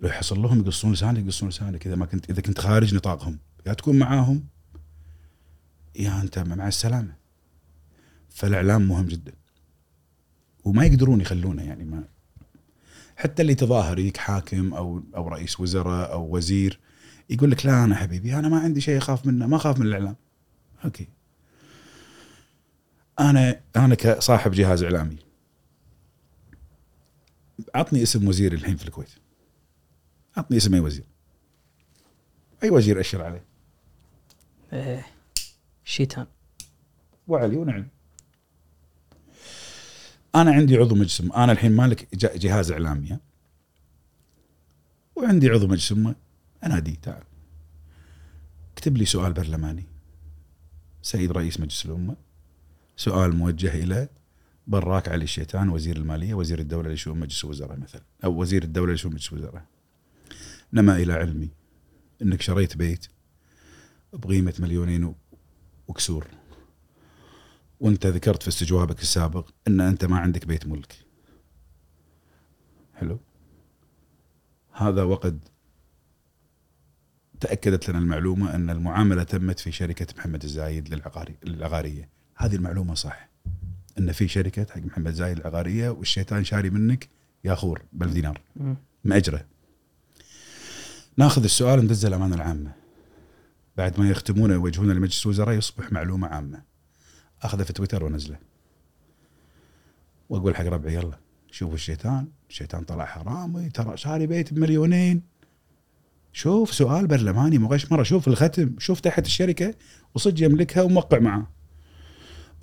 لو 0.02 0.10
يحصل 0.10 0.42
لهم 0.42 0.60
يقصون 0.60 0.94
لسانك 0.94 1.24
يقصون 1.24 1.50
لسانك 1.50 1.88
اذا 1.88 1.96
ما 1.96 2.06
كنت 2.06 2.30
إذا 2.30 2.42
كنت 2.42 2.60
خارج 2.60 2.96
نطاقهم 2.96 3.40
يا 3.66 3.74
تكون 3.74 4.00
معاهم 4.00 4.44
يا 5.96 6.22
أنت 6.22 6.40
مع 6.40 6.68
السلامة. 6.68 7.16
فالإعلام 8.30 8.88
مهم 8.88 9.06
جدا. 9.06 9.34
وما 10.64 10.86
يقدرون 10.86 11.22
يخلونه 11.22 11.64
يعني 11.64 11.84
ما 11.84 12.04
حتى 13.16 13.42
اللي 13.42 13.56
تظاهر 13.56 14.00
يجيك 14.00 14.18
حاكم 14.18 14.74
أو 14.74 15.04
أو 15.16 15.28
رئيس 15.28 15.60
وزراء 15.60 16.12
أو 16.12 16.36
وزير 16.36 16.80
يقول 17.30 17.52
لك 17.52 17.66
لا 17.66 17.84
أنا 17.84 17.96
حبيبي 17.96 18.36
أنا 18.36 18.50
ما 18.50 18.60
عندي 18.60 18.82
شيء 18.82 18.98
اخاف 18.98 19.26
منه 19.26 19.48
ما 19.48 19.56
أخاف 19.56 19.80
من 19.80 19.86
الإعلام. 19.86 20.16
أوكي. 20.86 21.08
أنا 23.20 23.62
أنا 23.76 23.96
كصاحب 23.96 24.52
جهاز 24.52 24.84
إعلامي 24.84 25.18
عطني 27.76 28.04
اسم 28.04 28.28
وزير 28.28 28.54
الحين 28.54 28.78
في 28.78 28.86
الكويت. 28.86 29.23
عطني 30.38 30.58
اسم 30.58 30.74
أي 30.74 30.80
وزير. 30.80 31.06
أي 32.64 32.70
وزير 32.70 33.00
أشر 33.00 33.22
عليه؟ 33.22 33.46
إيه. 34.74 35.06
شيتان. 35.84 36.28
وعلي 37.28 37.58
ونعم. 37.58 37.88
أنا 40.36 40.52
عندي 40.52 40.78
عضو 40.78 40.96
مجلس. 40.96 41.22
أنا 41.22 41.52
الحين 41.52 41.72
مالك 41.72 42.16
جهاز 42.16 42.72
إعلامي؟ 42.72 43.20
وعندي 45.16 45.50
عضو 45.50 45.68
مجلس 45.68 45.94
اناديه 46.64 46.96
تعال. 46.96 47.24
اكتب 48.74 48.98
لي 48.98 49.06
سؤال 49.06 49.34
برلماني. 49.34 49.84
سيد 51.02 51.32
رئيس 51.32 51.60
مجلس 51.60 51.86
الأمة. 51.86 52.16
سؤال 52.96 53.36
موجه 53.36 53.84
إلى 53.84 54.10
براك 54.68 55.10
علي 55.10 55.24
الشيطان 55.24 55.70
وزير 55.70 55.98
المالية 55.98 56.34
وزير 56.34 56.60
الدولة 56.60 56.90
لشؤون 56.90 57.20
مجلس 57.20 57.44
الوزراء 57.44 57.80
مثلا. 57.80 58.02
أو 58.24 58.42
وزير 58.42 58.64
الدولة 58.64 58.94
لشؤون 58.94 59.14
مجلس 59.14 59.34
الوزراء. 59.34 59.66
نما 60.74 60.96
إلى 60.96 61.14
علمي 61.14 61.50
إنك 62.22 62.42
شريت 62.42 62.78
بيت 62.78 63.08
بقيمة 64.14 64.54
مليونين 64.60 65.16
وكسور. 65.88 66.28
وإنت 67.80 68.06
ذكرت 68.06 68.42
في 68.42 68.48
استجوابك 68.48 69.02
السابق 69.02 69.50
إن 69.68 69.82
أنت 69.82 70.06
ما 70.06 70.18
عندك 70.18 70.46
بيت 70.46 70.66
ملك. 70.68 70.96
حلو؟ 72.96 73.20
هذا 74.72 75.04
وقد 75.04 75.40
تأكدت 77.40 77.90
لنا 77.90 78.00
المعلومة 78.00 78.56
إن 78.56 78.70
المعاملة 78.70 79.24
تمت 79.24 79.60
في 79.60 79.72
شركة 79.72 80.08
محمد 80.18 80.44
الزايد 80.44 80.94
للعقاري 80.94 81.36
للعقارية. 81.44 82.10
هذه 82.36 82.56
المعلومة 82.56 82.94
صح. 82.94 83.30
إن 83.98 84.12
في 84.12 84.28
شركة 84.28 84.66
حق 84.74 84.82
محمد 84.82 85.14
زايد 85.14 85.38
العقارية 85.38 85.90
والشيطان 85.90 86.44
شاري 86.44 86.70
منك 86.70 87.10
يا 87.44 87.56
خور 87.56 87.82
بألف 87.94 88.14
دينار 88.14 88.42
مم. 88.56 88.76
مأجرة. 89.04 89.53
ناخذ 91.18 91.44
السؤال 91.44 91.84
ندزه 91.84 92.08
الأمانة 92.08 92.36
العامة. 92.36 92.72
بعد 93.78 94.00
ما 94.00 94.10
يختمونه 94.10 94.54
ويوجهونه 94.54 94.94
لمجلس 94.94 95.26
الوزراء 95.26 95.56
يصبح 95.56 95.92
معلومة 95.92 96.28
عامة. 96.28 96.62
أخذه 97.42 97.64
في 97.64 97.74
تويتر 97.74 98.04
وانزله 98.04 98.38
وأقول 100.30 100.56
حق 100.56 100.66
ربعي 100.66 100.94
يلا 100.94 101.18
شوفوا 101.52 101.76
الشيطان. 101.76 102.28
الشيطان 102.50 102.84
طلع 102.84 103.06
حرامي 103.06 103.70
ترى 103.70 103.98
شاري 103.98 104.28
بيت 104.28 104.54
بمليونين. 104.54 105.22
شوف 106.34 106.74
سؤال 106.74 107.08
برلماني 107.08 107.58
مو 107.58 107.68
غش 107.68 107.92
مرة. 107.92 108.04
شوف 108.04 108.28
الختم 108.28 108.76
شوف 108.80 109.00
تحت 109.00 109.26
الشركة 109.26 109.74
وصدق 110.16 110.44
يملكها 110.44 110.84
وموقع 110.84 111.20
معاه. 111.20 111.48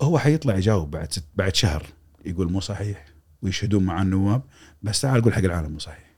هو 0.01 0.19
حيطلع 0.19 0.55
يجاوب 0.55 0.91
بعد 0.91 1.11
ست 1.11 1.23
بعد 1.35 1.55
شهر. 1.55 1.85
يقول 2.25 2.51
مو 2.51 2.59
صحيح 2.59 3.05
ويشهدون 3.41 3.83
مع 3.83 4.01
النواب. 4.01 4.41
بس 4.83 5.01
تعال 5.01 5.21
قول 5.21 5.33
حق 5.33 5.43
العالم 5.43 5.71
مو 5.71 5.79
صحيح. 5.79 6.11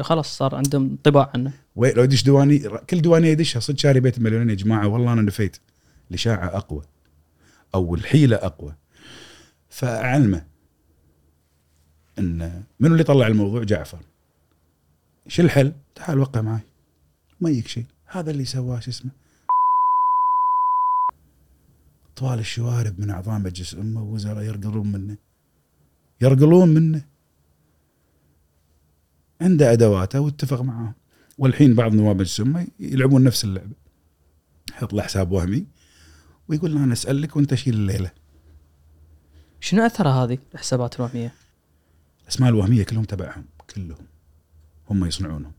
خلاص 0.00 0.36
صار 0.36 0.54
عندهم 0.54 0.82
انطباع 0.82 1.30
عنه. 1.34 1.52
لو 1.76 2.02
يدش 2.02 2.22
دواني 2.22 2.58
كل 2.68 3.02
دوانيه 3.02 3.28
يدشها 3.28 3.60
صدق 3.60 3.78
شاري 3.78 4.00
بيت 4.00 4.18
مليونين 4.18 4.50
يا 4.50 4.54
جماعة 4.54 4.88
والله 4.88 5.12
أنا 5.12 5.22
نفيت. 5.22 5.56
الاشاعه 6.10 6.56
أقوى 6.56 6.82
أو 7.74 7.94
الحيلة 7.94 8.36
أقوى. 8.36 8.74
فأعلمه 9.68 10.46
إن 12.18 12.62
منو 12.80 12.92
اللي 12.92 13.04
طلع 13.04 13.26
الموضوع؟ 13.26 13.64
جعفر. 13.64 13.98
شو 15.28 15.42
الحل؟ 15.42 15.72
تعال 15.94 16.18
وقع 16.18 16.40
معي. 16.40 16.60
ما 17.40 17.50
يجيك 17.50 17.68
شيء. 17.68 17.84
هذا 18.06 18.30
اللي 18.30 18.44
سواه 18.44 18.80
شو 18.80 18.90
اسمه؟ 18.90 19.10
طوال 22.16 22.38
الشوارب 22.38 23.00
من 23.00 23.10
اعضاء 23.10 23.38
مجلس 23.38 23.74
أمه 23.74 24.02
ووزراء 24.02 24.44
يرقلون 24.44 24.92
منه. 24.92 25.16
يرقلون 26.20 26.68
منه. 26.68 27.04
عنده 29.40 29.72
أدواته 29.72 30.20
واتفق 30.20 30.60
معاهم. 30.60 30.94
والحين 31.38 31.74
بعض 31.74 31.94
نواب 31.94 32.16
مجلس 32.16 32.40
الامه 32.40 32.66
يلعبون 32.80 33.24
نفس 33.24 33.44
اللعبة 33.44 33.74
يحط 34.70 34.92
له 34.92 35.02
حساب 35.02 35.32
وهمي 35.32 35.66
ويقول 36.48 36.76
أنا 36.76 36.92
أسألك 36.92 37.36
وأنت 37.36 37.54
شيل 37.54 37.74
الليلة 37.74 38.10
شنو 39.60 39.86
أثرها 39.86 40.24
هذه 40.24 40.38
الحسابات 40.54 40.96
الوهمية؟ 40.96 41.34
الاسماء 42.22 42.50
الوهمية 42.50 42.82
كلهم 42.82 43.04
تبعهم 43.04 43.44
كلهم 43.74 44.06
هم 44.90 45.04
يصنعونهم 45.04 45.52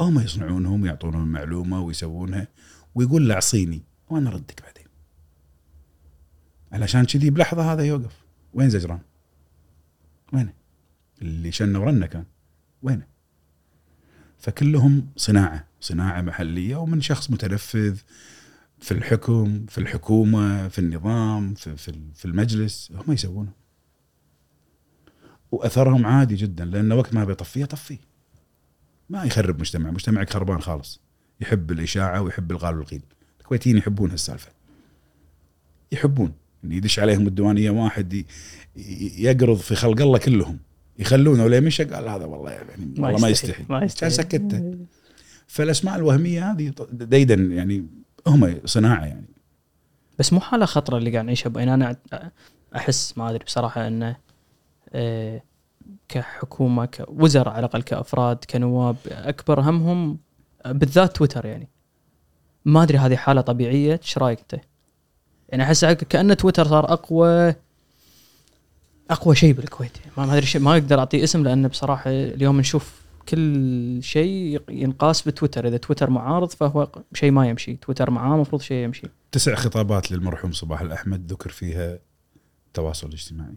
هم 0.00 0.20
يصنعونهم 0.20 0.82
ويعطونهم 0.82 1.22
المعلومه 1.22 1.80
ويسوونها 1.80 2.48
ويقول 2.94 3.28
له 3.28 3.34
اعصيني 3.34 3.82
وأنا 4.10 4.30
أردك 4.30 4.62
بعدين 4.62 4.86
علشان 6.72 7.04
كذي 7.04 7.30
بلحظة 7.30 7.72
هذا 7.72 7.84
يوقف 7.84 8.16
وين 8.54 8.70
زجران؟ 8.70 9.00
وينه؟ 10.32 10.52
اللي 11.22 11.52
شن 11.52 11.76
ورنه 11.76 12.06
كان 12.06 12.24
وينه؟ 12.82 13.09
فكلهم 14.40 15.06
صناعة 15.16 15.66
صناعة 15.80 16.20
محلية 16.20 16.76
ومن 16.76 17.00
شخص 17.00 17.30
متنفذ 17.30 17.98
في 18.80 18.92
الحكم 18.92 19.66
في 19.66 19.78
الحكومة 19.78 20.68
في 20.68 20.78
النظام 20.78 21.54
في 21.54 21.76
في, 21.76 22.00
في 22.14 22.24
المجلس 22.24 22.92
هم 22.92 23.12
يسوونه. 23.12 23.52
وأثرهم 25.52 26.06
عادي 26.06 26.34
جدا 26.34 26.64
لأنه 26.64 26.94
وقت 26.94 27.14
ما 27.14 27.24
بيطفيه 27.24 27.64
طفيه 27.64 27.98
ما 29.10 29.24
يخرب 29.24 29.60
مجتمع 29.60 29.90
مجتمعك 29.90 30.30
خربان 30.30 30.60
خالص. 30.60 31.00
يحب 31.40 31.70
الإشاعة 31.70 32.22
ويحب 32.22 32.50
الغال 32.50 32.78
والقيل 32.78 33.02
الكويتيين 33.40 33.76
يحبون 33.76 34.10
هالسالفة. 34.10 34.50
يحبون 35.92 36.32
يدش 36.64 36.98
عليهم 36.98 37.26
الديوانية 37.26 37.70
واحد 37.70 38.24
يقرض 39.18 39.56
في 39.56 39.74
خلق 39.74 40.02
الله 40.02 40.18
كلهم. 40.18 40.58
يخلونه 41.00 41.44
ولا 41.44 41.60
مشى 41.60 41.84
قال 41.84 42.08
هذا 42.08 42.24
والله 42.24 42.50
يعني 42.50 42.94
والله 42.98 43.20
ما 43.20 43.28
يستحي 43.28 43.64
ما 43.68 43.84
يستحي 43.84 44.00
كان 44.00 44.10
سكتة. 44.10 44.78
فالأسماء 45.46 45.96
الوهمية 45.96 46.52
هذه 46.52 46.72
ديدا 46.92 47.34
يعني 47.34 47.86
هم 48.26 48.60
صناعة 48.64 49.04
يعني. 49.04 49.28
بس 50.18 50.32
مو 50.32 50.40
حالة 50.40 50.66
خطرة 50.66 50.98
اللي 50.98 51.10
قاعد 51.10 51.24
نعيشها. 51.24 51.52
يعني 51.56 51.74
أنا 51.74 51.96
أحس 52.76 53.18
ما 53.18 53.30
أدري 53.30 53.44
بصراحة 53.44 53.86
أنه 53.86 54.16
آه، 54.92 55.42
كحكومة 56.08 56.84
كوزراء 56.84 57.48
على 57.48 57.58
الأقل 57.58 57.82
كأفراد 57.82 58.44
كنواب 58.50 58.96
أكبر 59.08 59.60
همهم 59.60 60.18
بالذات 60.66 61.16
تويتر 61.16 61.46
يعني. 61.46 61.68
ما 62.64 62.82
أدري 62.82 62.98
هذه 62.98 63.16
حالة 63.16 63.40
طبيعية 63.40 64.00
إيش 64.02 64.18
رأيك 64.18 64.40
أنت؟ 64.40 64.60
يعني 65.48 65.62
أحس 65.62 65.84
كأن 65.84 66.36
تويتر 66.36 66.64
صار 66.64 66.92
أقوى 66.92 67.54
أقوى 69.10 69.34
شيء 69.34 69.52
بالكويت. 69.52 69.98
ما 70.16 70.24
أدري 70.24 70.46
ما 70.54 70.72
أقدر 70.72 70.98
أعطيه 70.98 71.24
اسم 71.24 71.42
لأنه 71.42 71.68
بصراحة 71.68 72.10
اليوم 72.10 72.60
نشوف 72.60 73.00
كل 73.28 73.98
شيء 74.02 74.62
ينقاس 74.68 75.22
بتويتر. 75.22 75.68
إذا 75.68 75.76
تويتر 75.76 76.10
معارض 76.10 76.50
فهو 76.50 76.88
شيء 77.14 77.30
ما 77.30 77.48
يمشي. 77.48 77.76
تويتر 77.76 78.10
معاه 78.10 78.34
المفروض 78.34 78.62
شيء 78.62 78.84
يمشي. 78.84 79.06
تسع 79.32 79.54
خطابات 79.54 80.12
للمرحوم 80.12 80.52
صباح 80.52 80.80
الأحمد 80.80 81.32
ذكر 81.32 81.50
فيها 81.50 81.98
التواصل 82.66 83.08
الاجتماعي 83.08 83.54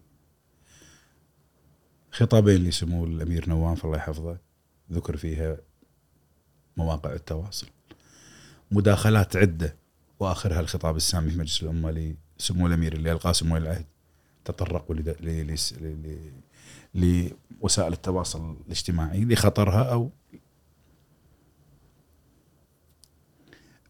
خطابين 2.12 2.64
لسمو 2.64 3.06
الأمير 3.06 3.50
نواف 3.50 3.86
الله 3.86 3.98
يحفظه 3.98 4.38
ذكر 4.92 5.18
فيها 5.18 5.58
مواقع 6.78 7.14
التواصل. 7.14 7.68
مداخلات 8.72 9.36
عدة 9.36 9.76
وآخرها 10.20 10.60
الخطاب 10.60 10.96
السامي 10.96 11.30
في 11.32 11.38
مجلس 11.38 11.64
الأمة 11.64 12.16
لسمو 12.40 12.68
الأمير 12.68 12.94
اللي 12.94 13.12
ألقاه 13.12 13.32
سمو 13.32 13.58
العهد. 13.58 13.86
تطرقوا 14.46 14.96
لوسائل 16.94 17.94
التواصل 17.94 18.58
الاجتماعي 18.66 19.26
لخطرها 19.26 19.84
أو 19.84 20.10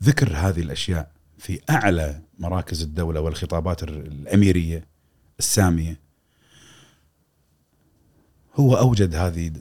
ذكر 0.04 0.36
هذه 0.38 0.60
الأشياء 0.60 1.12
في 1.38 1.62
أعلى 1.70 2.22
مراكز 2.40 2.82
الدولة 2.82 3.22
والخطابات 3.22 3.84
ال- 3.84 4.08
الأميرية 4.08 4.88
السامية. 5.40 6.00
هو 8.56 8.76
أوجد 8.76 9.16
هذه 9.16 9.52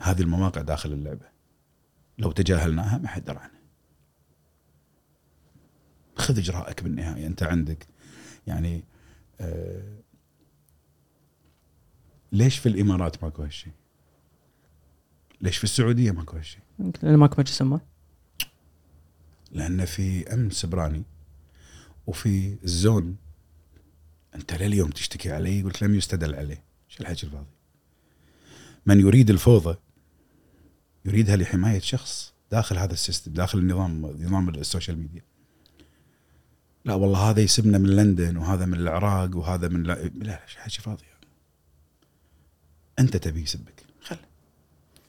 هذه 0.00 0.20
المواقع 0.22 0.60
داخل 0.60 0.92
اللعبة. 0.92 1.30
لو 2.18 2.32
تجاهلناها 2.32 2.98
ما 2.98 3.08
حد 3.08 3.24
درى 3.24 3.38
عنها. 3.38 3.60
خذ 6.16 6.38
اجراءك 6.38 6.82
بالنهاية. 6.82 7.26
أنت 7.26 7.42
عندك 7.42 7.86
يعني 8.46 8.84
آه 9.40 9.99
ليش 12.32 12.58
في 12.58 12.68
الإمارات 12.68 13.24
ماكو 13.24 13.42
هالشيء؟ 13.42 13.72
ليش 15.40 15.56
في 15.56 15.64
السعودية 15.64 16.10
ماكو 16.10 16.36
هالشيء؟ 16.36 16.60
يمكن 16.78 17.08
لأن 17.08 17.16
ماكو 17.16 17.34
مجلس 17.40 17.62
امه 17.62 17.80
لأن 19.52 19.84
في 19.84 20.34
أمن 20.34 20.50
سيبراني 20.50 21.02
وفي 22.06 22.56
الزون 22.64 23.16
أنت 24.34 24.54
لليوم 24.54 24.90
تشتكي 24.90 25.32
عليه 25.32 25.60
يقول 25.60 25.70
لك 25.70 25.82
لم 25.82 25.94
يستدل 25.94 26.34
عليه. 26.34 26.64
شو 26.88 27.02
الحكي 27.02 27.26
الفاضي 27.26 27.46
من 28.86 29.00
يريد 29.00 29.30
الفوضى 29.30 29.76
يريدها 31.04 31.36
لحماية 31.36 31.80
شخص 31.80 32.34
داخل 32.50 32.78
هذا 32.78 32.92
ال 32.92 32.98
system 32.98 33.32
داخل 33.32 33.58
النظام 33.58 34.06
نظام 34.06 34.48
ال 34.48 34.55
social 34.55 34.98
media. 34.98 35.22
لا 36.84 36.94
والله 36.94 37.30
هذا 37.30 37.40
يسبنا 37.40 37.78
من 37.78 37.90
لندن 37.90 38.36
وهذا 38.36 38.66
من 38.66 38.74
العراق 38.74 39.36
وهذا 39.36 39.68
من 39.68 39.82
لا 39.82 39.92
لا, 39.92 40.10
لا 40.24 40.40
شو 40.46 40.58
حكي 40.58 40.80
فاضي 40.80 41.09
أنت 43.00 43.16
تبي 43.16 43.42
يسبك. 43.42 43.84
خله 44.02 44.18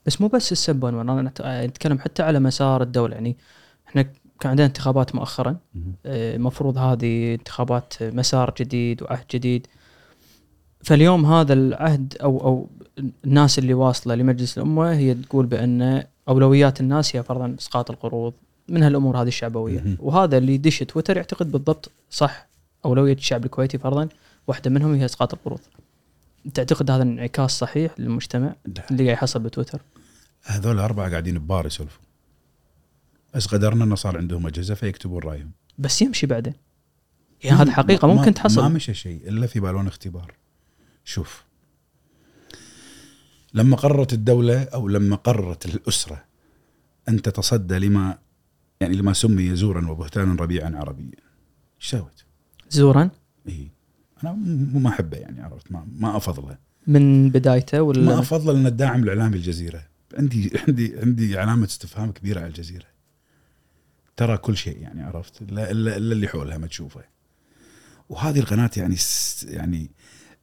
بس 0.06 0.21
مو 0.21 0.27
بس 0.27 0.51
السب 0.51 0.86
أنا 0.86 1.21
نت- 1.21 1.41
نتكلم 1.41 1.99
حتى 1.99 2.23
على 2.23 2.39
مسار 2.39 2.82
الدولة. 2.82 3.13
يعني 3.15 3.38
إحنا 3.88 4.01
كان 4.39 4.49
عندنا 4.49 4.65
انتخابات 4.67 5.15
مؤخرا. 5.15 5.58
آه، 6.06 6.36
المفروض 6.36 6.77
هذه 6.77 7.34
انتخابات 7.34 7.93
مسار 8.04 8.54
جديد 8.60 9.04
وعهد 9.04 9.25
جديد. 9.34 9.67
فاليوم 10.84 11.25
هذا 11.25 11.54
العهد 11.54 12.17
أو 12.23 12.38
أو 12.43 12.69
الناس 13.25 13.60
اللي 13.60 13.73
واصلة 13.73 14.15
لمجلس 14.15 14.58
الأمة 14.58 14.91
هي 14.93 15.13
تقول 15.13 15.45
بأن 15.45 16.04
أولويات 16.30 16.82
الناس 16.82 17.15
هي 17.15 17.23
فرضا 17.23 17.56
إسقاط 17.60 17.91
القروض 17.91 18.34
من 18.69 18.84
هالأمور 18.84 19.21
هذه 19.21 19.27
الشعبوية. 19.27 19.80
وهذا 19.99 20.38
اللي 20.38 20.54
يدش 20.54 20.80
تويتر 20.80 21.17
يعتقد 21.17 21.51
بالضبط 21.51 21.91
صح. 22.10 22.47
أولوية 22.86 23.13
الشعب 23.13 23.45
الكويتي 23.45 23.77
فرضا 23.77 24.08
واحدة 24.47 24.69
منهم 24.69 24.93
هي 24.93 25.06
إسقاط 25.06 25.34
القروض. 25.34 25.60
تعتقد 26.54 26.91
هذا 26.91 27.04
انعكاس 27.04 27.51
صحيح 27.51 27.99
للمجتمع 27.99 28.56
لا. 28.65 28.91
اللي 28.91 29.04
قاعد 29.04 29.17
يحصل 29.17 29.39
بتويتر؟ 29.39 29.82
هذول 30.43 30.80
أربعة 30.80 31.10
قاعدين 31.10 31.39
ببار 31.39 31.65
يسولفون. 31.65 32.04
بس 33.36 33.47
قدرنا 33.47 33.84
إنه 33.84 33.95
صار 33.95 34.17
عندهم 34.17 34.47
أجهزة 34.47 34.73
فيكتبون 34.75 35.23
رأيهم. 35.23 35.51
بس 35.80 36.01
يمشي 36.01 36.27
بعدين. 36.27 36.54
يعني 37.43 37.58
هذه 37.58 37.71
حقيقة 37.71 38.08
ما- 38.08 38.13
ممكن 38.13 38.25
ما 38.27 38.32
تحصل 38.34 38.71
مشى 38.71 38.93
شيء 38.93 39.27
إلا 39.30 39.47
في 39.47 39.60
بالون 39.60 39.88
اختبار. 39.88 40.34
شوف. 41.04 41.43
لما 43.54 43.75
قررت 43.77 44.13
الدولة 44.13 44.63
أو 44.63 44.88
لما 44.88 45.15
قررت 45.15 45.65
الأسرة 45.65 46.23
أن 47.10 47.21
تتصدى 47.21 47.80
لما 47.80 48.17
يعني 48.82 48.95
لما 48.95 49.13
سمي 49.13 49.56
زورا 49.56 49.88
وبهتانا 49.91 50.41
ربيعا 50.41 50.71
عربيا. 50.75 51.12
إيش 51.82 51.89
سوت؟ 51.89 52.25
زورا؟ 52.69 53.10
اي 53.47 53.71
أنا 54.23 54.34
ما 54.79 54.89
أحبه 54.89 55.17
يعني 55.17 55.41
عرفت؟ 55.41 55.71
ما, 55.71 55.88
ما 55.95 56.17
أفضله. 56.17 56.57
من 56.88 57.29
بدايته 57.29 57.81
ولا 57.81 58.01
ما 58.01 58.19
افضل 58.19 58.55
ان 58.55 58.67
الداعم 58.67 59.03
الإعلامي 59.03 59.36
الجزيرة. 59.36 59.84
عندي 60.17 60.51
عندي 60.67 60.99
عندي 60.99 61.38
علامة 61.38 61.65
استفهام 61.65 62.12
كبيرة 62.12 62.39
على 62.39 62.47
الجزيرة. 62.47 62.86
ترى 64.17 64.38
كل 64.38 64.57
شيء 64.57 64.81
يعني 64.81 65.03
عرفت؟ 65.03 65.41
الا 65.41 65.71
الا 65.71 65.97
اللي 65.97 66.27
حولها 66.27 66.57
ما 66.57 66.67
تشوفه. 66.67 67.03
وهذه 68.10 68.39
القناة 68.39 68.71
يعني 68.77 68.95
يعني 69.43 69.91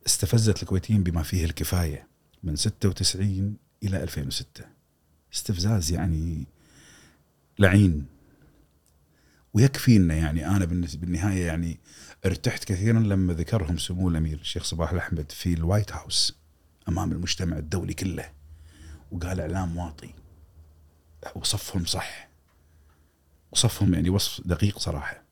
استفزت 0.06 0.62
الكويتيين 0.62 1.02
بما 1.02 1.22
فيه 1.22 1.44
الكفاية 1.44 2.06
من 2.42 2.56
96 2.56 3.56
إلى 3.82 4.02
2006 4.02 4.64
استفزاز 5.34 5.92
يعني 5.92 6.46
لعين. 7.58 8.06
ويكفي 9.54 9.96
إنه 9.96 10.14
يعني 10.14 10.46
أنا 10.46 10.64
بالنهاية 10.64 11.46
يعني 11.46 11.80
ارتحت 12.26 12.64
كثيرا 12.64 12.98
لما 13.00 13.34
ذكرهم 13.34 13.78
سمو 13.78 14.08
الأمير 14.08 14.38
الشيخ 14.38 14.64
صباح 14.64 14.90
الأحمد 14.90 15.32
في 15.32 15.52
الوايت 15.52 15.92
هاوس 15.92 16.38
أمام 16.88 17.12
المجتمع 17.12 17.56
الدولي 17.56 17.94
كله 17.94 18.30
وقال 19.12 19.40
إعلام 19.40 19.76
واطي. 19.76 20.14
وصفهم 21.34 21.84
صح. 21.84 22.28
وصفهم 23.52 23.94
يعني 23.94 24.10
وصف 24.10 24.46
دقيق 24.46 24.78
صراحة. 24.78 25.22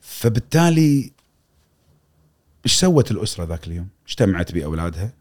فبالتالي 0.00 1.12
إيش 2.64 2.74
سوت 2.74 3.10
الأسرة 3.10 3.44
ذاك 3.44 3.66
اليوم؟ 3.66 3.88
اجتمعت 4.06 4.52
بأولادها 4.52 5.12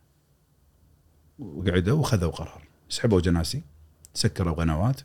وقعدوا 1.40 2.00
وخذوا 2.00 2.32
قرار. 2.32 2.64
سحبوا 2.90 3.22
جناسي 3.22 3.64
سكروا 4.14 4.54
قنوات. 4.54 5.02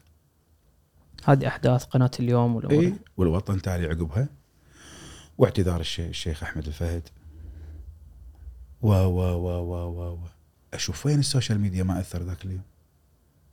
هذه 1.25 1.47
أحداث 1.47 1.85
قناة 1.85 2.11
اليوم 2.21 2.57
والأمور. 2.57 2.85
اي 2.85 2.95
والوطن 3.17 3.63
تالي 3.63 3.87
عقبها. 3.87 4.29
واعتذار 5.41 5.81
الشيخ, 5.81 6.09
الشيخ 6.09 6.43
أحمد 6.43 6.67
الفهد. 6.67 7.09
و 8.83 8.89
و 8.89 9.21
و 9.21 9.49
و 9.49 9.75
و, 9.75 10.15
و. 10.15 10.19
أشوف 10.75 11.07
وين 11.07 11.19
ال 11.19 11.25
social 11.25 11.61
media 11.61 11.83
ما 11.83 12.01
أثر 12.01 12.23
ذاك 12.23 12.45
اليوم؟ 12.45 12.63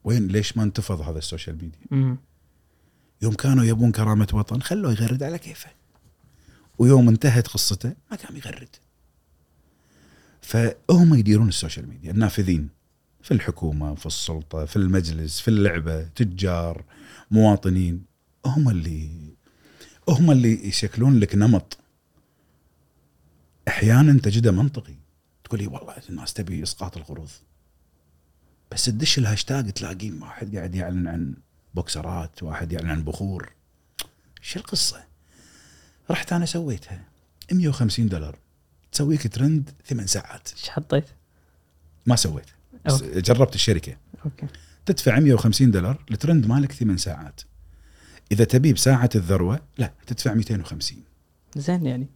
وين 0.04 0.28
ليش 0.28 0.58
ما 0.58 0.63
انتفض 0.63 1.02
هذا 1.02 1.17
ال 1.17 1.23
social 1.23 1.56
media؟ 1.56 1.80
مم. 1.91 2.17
يوم 3.21 3.34
كانوا 3.34 3.63
يبون 3.63 3.91
كرامة 3.91 4.28
وطن 4.34 4.62
خلوه 4.62 4.91
يغرد 4.91 5.23
على 5.23 5.39
كيفه. 5.39 5.69
ويوم 6.78 7.10
انتهت 7.10 7.47
قصته 7.47 7.93
ما 8.12 8.17
قام 8.17 8.36
يغرد 8.36 8.76
فهم 10.41 11.15
يديرون 11.15 11.47
ال 11.47 11.53
social 11.53 11.89
media 11.89 12.12
النافذين 12.12 12.69
في 13.21 13.34
الحكومة 13.34 13.95
في 13.95 14.06
السلطة 14.06 14.65
في 14.65 14.76
المجلس 14.76 15.39
في 15.39 15.47
اللعبة 15.47 16.04
تجار 16.04 16.84
مواطنين 17.32 18.06
هم 18.45 18.69
اللي 18.69 19.37
هم 20.10 20.32
اللي 20.32 20.67
يشكلون 20.67 21.20
لك 21.20 21.36
نمط. 21.36 21.78
أحيانا 23.67 24.20
تجده 24.20 24.52
منطقي. 24.52 24.96
تقول 25.43 25.60
لي 25.60 25.67
والله 25.67 25.96
الناس 26.10 26.34
تبي 26.34 26.63
إسقاط 26.63 26.98
القروض 26.98 27.30
بس 28.72 28.86
تدش 28.86 29.17
الهاشتاج 29.17 29.72
تلاقي 29.72 30.12
واحد 30.12 30.56
قاعد 30.56 30.76
يعلن 30.76 31.08
عن 31.08 31.36
بوكسرات 31.76 32.43
واحد 32.43 32.72
يعلن 32.72 32.89
عن 32.89 33.04
بخور. 33.04 33.54
شو 34.41 34.60
القصة؟ 34.60 35.04
رحت 36.12 36.34
أنا 36.34 36.46
سويتها. 36.46 37.04
150 37.52 38.10
دولار. 38.10 38.39
تسويك 38.91 39.34
ترند 39.34 39.70
ثمان 39.86 40.08
ساعات. 40.08 40.50
إيش 40.54 40.70
حطيت؟ 40.70 41.06
ما 42.06 42.15
سويت. 42.15 42.46
Okay. 42.89 43.21
جربت 43.22 43.56
الشركة. 43.56 43.98
Okay. 44.25 44.47
تدفع 44.86 45.20
150 45.20 45.72
دولار. 45.72 46.04
الترند 46.12 46.48
مالك 46.48 46.72
ثمان 46.72 46.98
ساعات. 46.98 47.41
إذا 48.31 48.43
تبي 48.43 48.73
بساعة 48.73 49.09
الذروة 49.15 49.59
لا 49.77 49.93
تدفع 50.07 50.33
250 50.33 51.03
زين 51.55 51.85
يعني. 51.85 52.07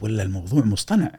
ولا 0.00 0.22
الموضوع 0.22 0.64
مصطنع. 0.64 1.18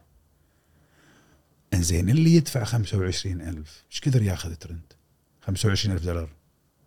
إنزين 1.74 2.10
اللي 2.10 2.36
يدفع 2.36 2.64
25000 2.64 3.84
إيش 3.92 4.02
كثر 4.02 4.22
ياخذ 4.22 4.56
ترند؟ 4.56 4.94
25000 5.42 6.04
دولار. 6.04 6.30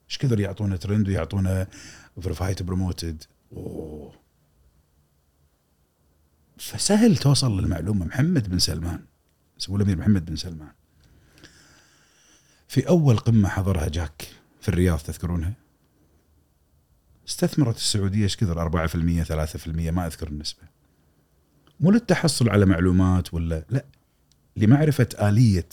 إيش 0.08 0.18
كثر 0.18 0.40
يعطونا 0.40 0.76
ترند 0.76 1.08
ويعطونا 1.08 1.66
verified 2.20 2.62
promoted 2.62 3.24
أوه. 3.52 4.12
فسهل 6.58 7.16
توصل 7.16 7.60
للمعلومة. 7.60 8.06
محمد 8.06 8.48
بن 8.48 8.58
سلمان 8.58 9.04
سمو 9.58 9.76
الأمير 9.76 9.98
محمد 9.98 10.24
بن 10.24 10.36
سلمان. 10.36 10.72
في 12.68 12.88
أول 12.88 13.16
قمة 13.16 13.48
حضرها 13.48 13.88
جاك 13.88 14.28
في 14.60 14.68
الرياض 14.68 14.98
تذكرونها 14.98 15.52
استثمرت 17.28 17.76
السعودية 17.76 18.22
إيش 18.22 18.36
كثر؟ 18.36 18.58
4% 18.58 19.24
3% 19.24 19.90
ما 19.90 20.06
أذكر 20.06 20.28
النسبة. 20.28 20.62
مو 21.80 21.90
للتحصل 21.90 22.48
على 22.48 22.66
معلومات 22.66 23.34
ولا 23.34 23.64
لا. 23.70 23.84
لمعرفة 24.56 25.08
آلية 25.20 25.68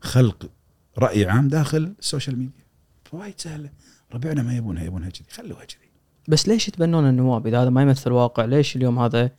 خلق 0.00 0.50
رأي 0.98 1.26
عام 1.26 1.48
داخل 1.48 1.94
ال 1.98 2.04
social 2.04 2.38
media. 2.38 2.64
فوايد 3.04 3.40
سهلة. 3.40 3.70
ربعنا 4.14 4.42
ما 4.42 4.56
يبونها 4.56 4.84
يبونها 4.84 5.10
كذي. 5.10 5.26
خلوها 5.30 5.64
كذي. 5.64 5.88
بس 6.28 6.48
ليش 6.48 6.68
يتبنون 6.68 7.08
النواب 7.08 7.46
إذا 7.46 7.62
هذا 7.62 7.70
ما 7.70 7.82
يمثل 7.82 8.12
واقع؟ 8.12 8.44
ليش 8.44 8.76
اليوم 8.76 8.98
هذا 8.98 9.30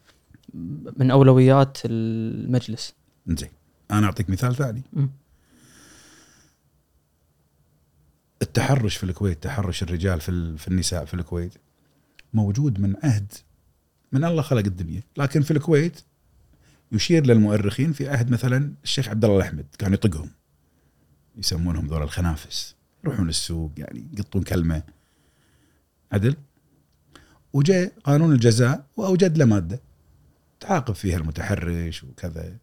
من 0.98 1.12
أولويات 1.12 1.78
المجلس؟ 1.86 2.94
زين 3.28 3.50
أنا 3.92 4.06
أعطيك 4.06 4.30
مثال 4.30 4.56
ثاني. 4.56 4.84
مم. 4.94 5.10
التحرش 8.42 8.98
في 8.98 9.04
الكويت 9.04 9.44
تحرش 9.44 9.84
الرجال 9.84 10.22
في 10.22 10.58
في 10.58 10.68
النساء 10.68 11.06
في 11.06 11.14
الكويت 11.14 11.54
موجود 12.34 12.80
من 12.80 12.96
عهد 13.04 13.34
من 14.12 14.26
الله 14.26 14.42
خلق 14.42 14.66
الدنيا. 14.66 15.04
لكن 15.18 15.42
في 15.42 15.52
الكويت 15.52 16.02
يشير 16.92 17.26
للمؤرخين 17.26 17.94
في 17.94 18.10
عهد 18.10 18.32
مثلا 18.32 18.74
الشيخ 18.84 19.10
عبد 19.10 19.26
الله 19.26 19.38
الأحمد 19.38 19.66
كان 19.78 19.94
يطقهم. 19.94 20.30
يسمونهم 21.38 21.88
ذول 21.88 22.02
الخنافس. 22.02 22.76
يروحون 23.04 23.30
السوق 23.30 23.72
يعني 23.78 24.08
يقطون 24.18 24.44
كلمة. 24.44 24.84
عدل؟ 26.12 26.36
وجاء 27.54 27.94
قانون 28.04 28.32
الجزاء 28.32 28.86
وأوجد 28.98 29.38
له 29.38 29.46
مادة. 29.46 29.82
تعاقب 30.60 30.96
فيها 30.96 31.18
المتحرش 31.18 32.04
وكذا. 32.04 32.58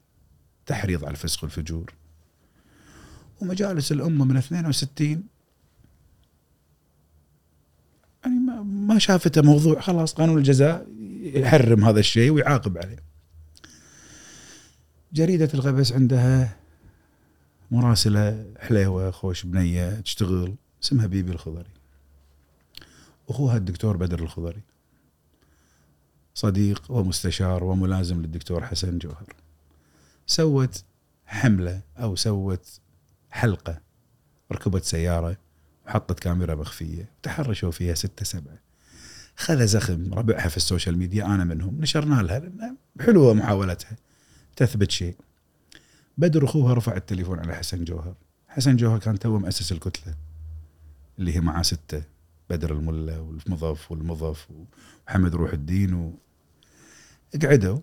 تحريض 0.67 1.05
على 1.05 1.11
الفسق 1.11 1.45
والفجور. 1.45 1.95
ومجالس 3.41 3.93
الأمة 3.93 4.25
من 4.25 4.37
62 4.37 5.23
يعني 8.27 8.39
ما 8.87 8.99
شافته 8.99 9.43
موضوع 9.43 9.81
خلاص 9.81 10.15
قانون 10.15 10.39
الجزاء 10.39 10.87
يحرم 11.23 11.85
هذا 11.85 12.01
الشيء 12.01 12.31
ويعاقب 12.31 12.79
عليه. 12.79 12.99
جريدة 15.13 15.49
الغبس 15.55 15.93
عندها 15.93 16.57
مراسلة 17.71 18.47
حليوة 18.59 19.11
خوش 19.11 19.47
بنية 19.47 20.01
تشتغل 20.01 20.55
اسمها 20.83 21.07
بيبي 21.07 21.33
الخضري. 21.33 21.71
أخوها 23.29 23.57
الدكتور 23.57 23.97
بدر 23.97 24.21
الخضري. 24.21 24.61
صديق 26.35 26.91
ومستشار 26.91 27.65
وملازم 27.65 28.21
للدكتور 28.21 28.65
حسن 28.65 28.99
جوهر. 28.99 29.35
سوت 30.27 30.85
حملة 31.27 31.81
أو 31.99 32.17
سوت 32.17 32.81
حلقة 33.31 33.81
ركبت 34.53 34.85
سيارة 34.85 35.37
وحطت 35.87 36.21
كاميرا 36.21 36.55
مخفية 36.55 37.09
تحرشوا 37.23 37.71
فيها 37.71 37.95
ستة 37.95 38.25
سبعة 38.25 38.66
خذ 39.37 39.67
زخم 39.67 40.15
ربعها 40.15 40.49
في 40.49 40.57
ال 40.57 40.63
social 40.63 40.99
media 40.99 41.25
أنا 41.25 41.45
منهم. 41.45 41.81
نشرنا 41.81 42.23
لها 42.23 42.77
حلوة 43.01 43.35
محاولتها 43.35 43.97
تثبت 44.57 44.91
شيء. 44.91 45.17
بدر 46.19 46.45
أخوها 46.45 46.75
رفع 46.75 46.97
التليفون 46.97 47.39
على 47.39 47.55
حسن 47.55 47.85
جوهر. 47.85 48.15
حسن 48.49 48.77
جوهر 48.77 48.99
كان 48.99 49.19
تو 49.19 49.39
مؤسس 49.39 49.73
الكتلة 49.73 50.15
اللي 51.19 51.37
هي 51.37 51.41
معاه 51.41 51.63
ستة 51.63 52.03
بدر 52.51 52.73
الملا 52.73 53.19
والمضف 53.19 53.93
والمضف 53.93 54.47
ومحمد 54.51 55.35
روح 55.35 55.53
الدين 55.53 55.95
و... 55.95 56.19
قعدوا. 57.43 57.81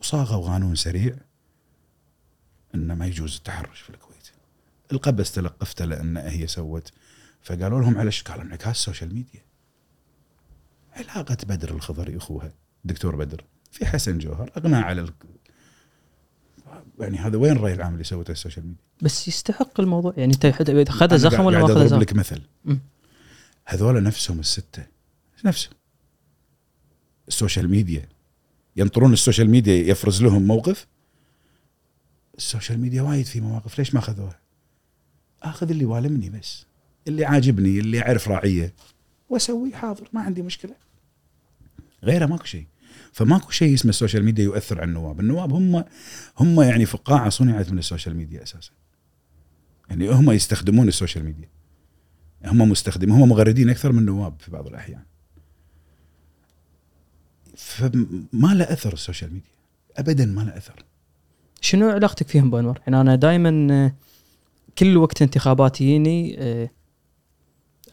وصاغوا 0.00 0.48
قانون 0.48 0.74
سريع 0.74 1.16
إنه 2.74 2.94
ما 2.94 3.06
يجوز 3.06 3.36
التحرش 3.36 3.80
في 3.80 3.90
الكويت. 3.90 4.28
القبس 4.92 5.32
تلقفته 5.32 5.84
لأن 5.84 6.16
هي 6.16 6.46
سوت 6.46 6.92
فقالوا 7.42 7.80
لهم 7.80 7.98
على؟ 7.98 8.10
قالوا 8.24 8.42
انعكاس 8.42 8.76
ال 8.76 8.81
social 8.81 9.14
media. 9.14 9.42
علاقة 10.92 11.36
بدر 11.48 11.70
الخضري 11.74 12.16
إخوها 12.16 12.52
دكتور 12.84 13.16
بدر 13.16 13.44
في 13.70 13.86
حسن 13.86 14.18
جوهر 14.18 14.50
اغناه 14.56 14.80
على 14.82 15.00
ال... 15.00 15.10
يعني 17.00 17.18
هذا 17.18 17.36
وين 17.36 17.52
الراي 17.52 17.72
العام 17.72 17.92
اللي 17.92 18.04
سوته 18.04 18.30
ال 18.32 18.37
social 18.37 18.66
media؟ 18.66 18.80
بس 19.02 19.28
يستحق 19.28 19.80
الموضوع 19.80 20.14
يعني 20.16 20.34
انت 20.34 20.46
حد- 20.46 20.88
خذ 20.88 21.16
زخم 21.18 21.44
ولا 21.44 21.58
ما 21.58 21.66
خذ 21.66 21.86
زخم؟ 21.86 22.00
لك 22.00 22.12
مثل. 22.12 22.42
هذول 23.64 24.02
نفسهم 24.02 24.40
الستة 24.40 24.86
نفسهم 25.44 25.72
ال 27.28 27.34
social 27.34 27.70
media 27.70 28.08
ينطرون 28.76 29.12
ال 29.12 29.17
social 29.17 29.50
media 29.50 29.74
يفرز 29.74 30.22
لهم 30.22 30.42
موقف 30.42 30.86
ال 32.38 32.44
social 32.44 32.78
media 32.80 33.02
وايد 33.02 33.26
في 33.26 33.40
مواقف 33.40 33.78
ليش 33.78 33.94
ما 33.94 34.00
أخذوها؟ 34.00 34.40
أخذ 35.42 35.70
اللي 35.70 35.84
يوالمني 35.84 36.30
بس 36.30 36.66
اللي 37.08 37.24
عاجبني 37.24 37.78
اللي 37.78 38.00
اعرف 38.02 38.28
راعيه 38.28 38.74
واسوي 39.32 39.72
حاضر 39.74 40.08
ما 40.12 40.20
عندي 40.20 40.42
مشكلة. 40.42 40.74
غيره 42.04 42.26
ماكو 42.26 42.44
شيء. 42.44 42.66
فماكو 43.12 43.50
شيء 43.50 43.74
اسمه 43.74 43.90
ال 43.90 43.95
social 43.95 44.24
media 44.24 44.44
يؤثر 44.44 44.80
على 44.80 44.88
النواب. 44.88 45.20
النواب 45.20 45.52
هم 45.52 45.84
هم 46.38 46.60
يعني 46.60 46.86
فقاعة 46.86 47.28
صنعت 47.28 47.70
من 47.70 47.78
ال 47.78 47.83
social 47.83 48.16
media 48.16 48.42
أساسا. 48.42 48.70
يعني 49.90 50.10
هم 50.10 50.30
يستخدمون 50.30 50.88
ال 50.88 50.93
social 50.93 51.24
media. 51.24 51.48
هم 52.44 52.58
مستخدمين 52.70 53.14
هم 53.14 53.28
مغردين 53.28 53.70
أكثر 53.70 53.92
من 53.92 53.98
النواب 53.98 54.40
في 54.40 54.50
بعض 54.50 54.66
الأحيان. 54.66 55.02
فما 57.56 58.54
له 58.54 58.64
أثر 58.64 58.92
ال 58.92 58.98
social 58.98 59.32
media. 59.32 59.50
ابدا 59.96 60.26
ما 60.26 60.40
له 60.40 60.56
أثر. 60.56 60.84
شنو 61.60 61.88
علاقتك 61.88 62.28
فيهم 62.28 62.46
ابو 62.46 62.58
انور؟ 62.58 62.80
يعني 62.86 63.00
أنا 63.00 63.16
دائما 63.16 63.92
كل 64.78 64.96
وقت 64.96 65.22
انتخابات 65.22 65.80
يجيني 65.80 66.36
آه، 66.38 66.70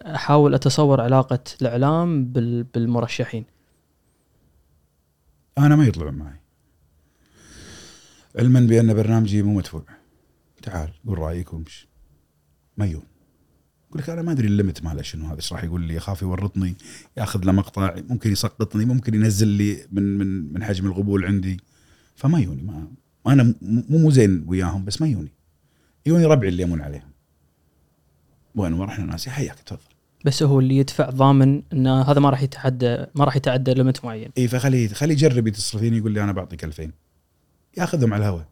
أحاول 0.02 0.54
أتصور 0.54 1.02
علاقة 1.02 1.44
الإعلام 1.62 2.26
بال- 2.26 2.64
بالمرشحين. 2.64 3.46
أنا 5.58 5.76
ما 5.76 5.86
يطلعون 5.88 6.14
معي. 6.14 6.40
علما 8.36 8.60
بأن 8.60 8.94
برنامجي 8.94 9.44
مو 9.44 9.54
مدفوع. 9.54 9.84
تعال 10.62 10.90
قول 11.08 11.20
رأيك 11.20 11.54
وامش 11.54 11.88
ميون 12.78 13.04
يقول 13.90 14.02
لك 14.02 14.10
أنا 14.10 14.22
ما 14.22 14.32
أدري 14.32 14.48
الليمت 14.48 14.84
ماله 14.84 15.02
شنو 15.02 15.26
هذا. 15.26 15.36
إيش 15.36 15.54
راح 15.54 15.64
يقول 15.64 15.82
لي؟ 15.82 15.96
يخاف 15.96 16.22
يورطني 16.22 16.76
ياخذ 17.18 17.46
له 17.46 17.52
مقطع 17.52 17.96
ممكن 18.10 18.32
يسقطني 18.32 18.86
ممكن 18.86 19.14
ينزل 19.14 19.48
لي 19.48 19.88
من 19.92 20.18
من 20.18 20.54
من 20.54 20.64
حجم 20.64 20.88
القبول 20.88 21.26
عندي. 21.26 21.60
فما 22.16 22.40
يوني 22.40 22.64
ما 22.64 22.88
أنا 23.28 23.56
مو 23.62 23.84
مو 24.00 24.10
زين 24.12 24.44
وياهم 24.48 24.86
بس 24.86 25.02
ما 25.02 25.08
يوني. 25.08 25.32
يوني 26.06 26.26
ربعي 26.26 26.50
اللي 26.50 26.64
يمون 26.64 26.82
عليهم. 26.82 27.12
وانور 28.56 28.88
إحنا 28.88 29.06
ناس 29.06 29.30
حياك 29.30 29.60
تفضل. 29.60 29.89
بس 30.26 30.44
هو 30.44 30.60
اللي 30.60 30.78
يدفع 30.78 31.10
ضامن 31.10 31.64
إن 31.74 31.88
هذا 31.88 32.20
ما 32.20 32.30
راح 32.30 32.42
يتعدى 32.42 32.98
ما 33.16 33.26
راح 33.26 33.36
يتعدى 33.36 33.74
limit 33.74 34.06
معين. 34.06 34.32
اي 34.38 34.48
فخليه 34.48 34.88
خليه 34.88 35.14
يجرب 35.14 35.48
يتصل 35.48 35.80
فيني 35.80 35.98
يقول 35.98 36.12
لي 36.12 36.24
أنا 36.24 36.32
بعطيك 36.32 36.64
2000 36.64 36.92
ياخذهم 37.78 38.14
على 38.14 38.24
الهواء 38.24 38.46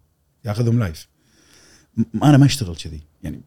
ياخذهم 0.46 0.80
live 0.80 1.08
م- 1.98 2.24
أنا 2.24 2.38
ما 2.38 2.46
أشتغل 2.46 2.76
كذي. 2.76 3.02
يعني 3.24 3.42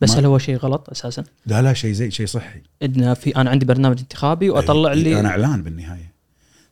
بس 0.00 0.10
هل 0.10 0.24
هو 0.24 0.38
شيء 0.38 0.56
غلط 0.56 0.90
أساسا؟ 0.90 1.24
لا 1.46 1.62
لا 1.62 1.72
شيء 1.72 1.92
زي 1.92 2.10
شيء 2.10 2.26
صحي. 2.26 2.62
إن 2.82 3.14
في 3.14 3.36
أنا 3.36 3.50
عندي 3.50 3.66
برنامج 3.66 3.98
انتخابي 4.00 4.50
وأطلع 4.50 4.92
إي، 4.92 5.02
لي 5.02 5.20
أنا 5.20 5.28
أعلان 5.28 5.62
بالنهاية. 5.62 6.12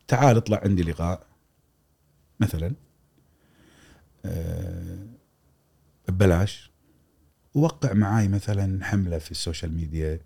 تعال 0.09 0.37
اطلع 0.37 0.61
عندي 0.65 0.83
لقاء. 0.83 1.27
مثلا 2.41 2.73
آه، 4.25 4.99
ببلاش. 6.09 6.71
وقع 7.55 7.93
معاي 7.93 8.29
مثلا 8.29 8.85
حملة 8.85 9.19
في 9.19 9.31
السوشيال 9.31 9.75
ميديا. 9.75 10.21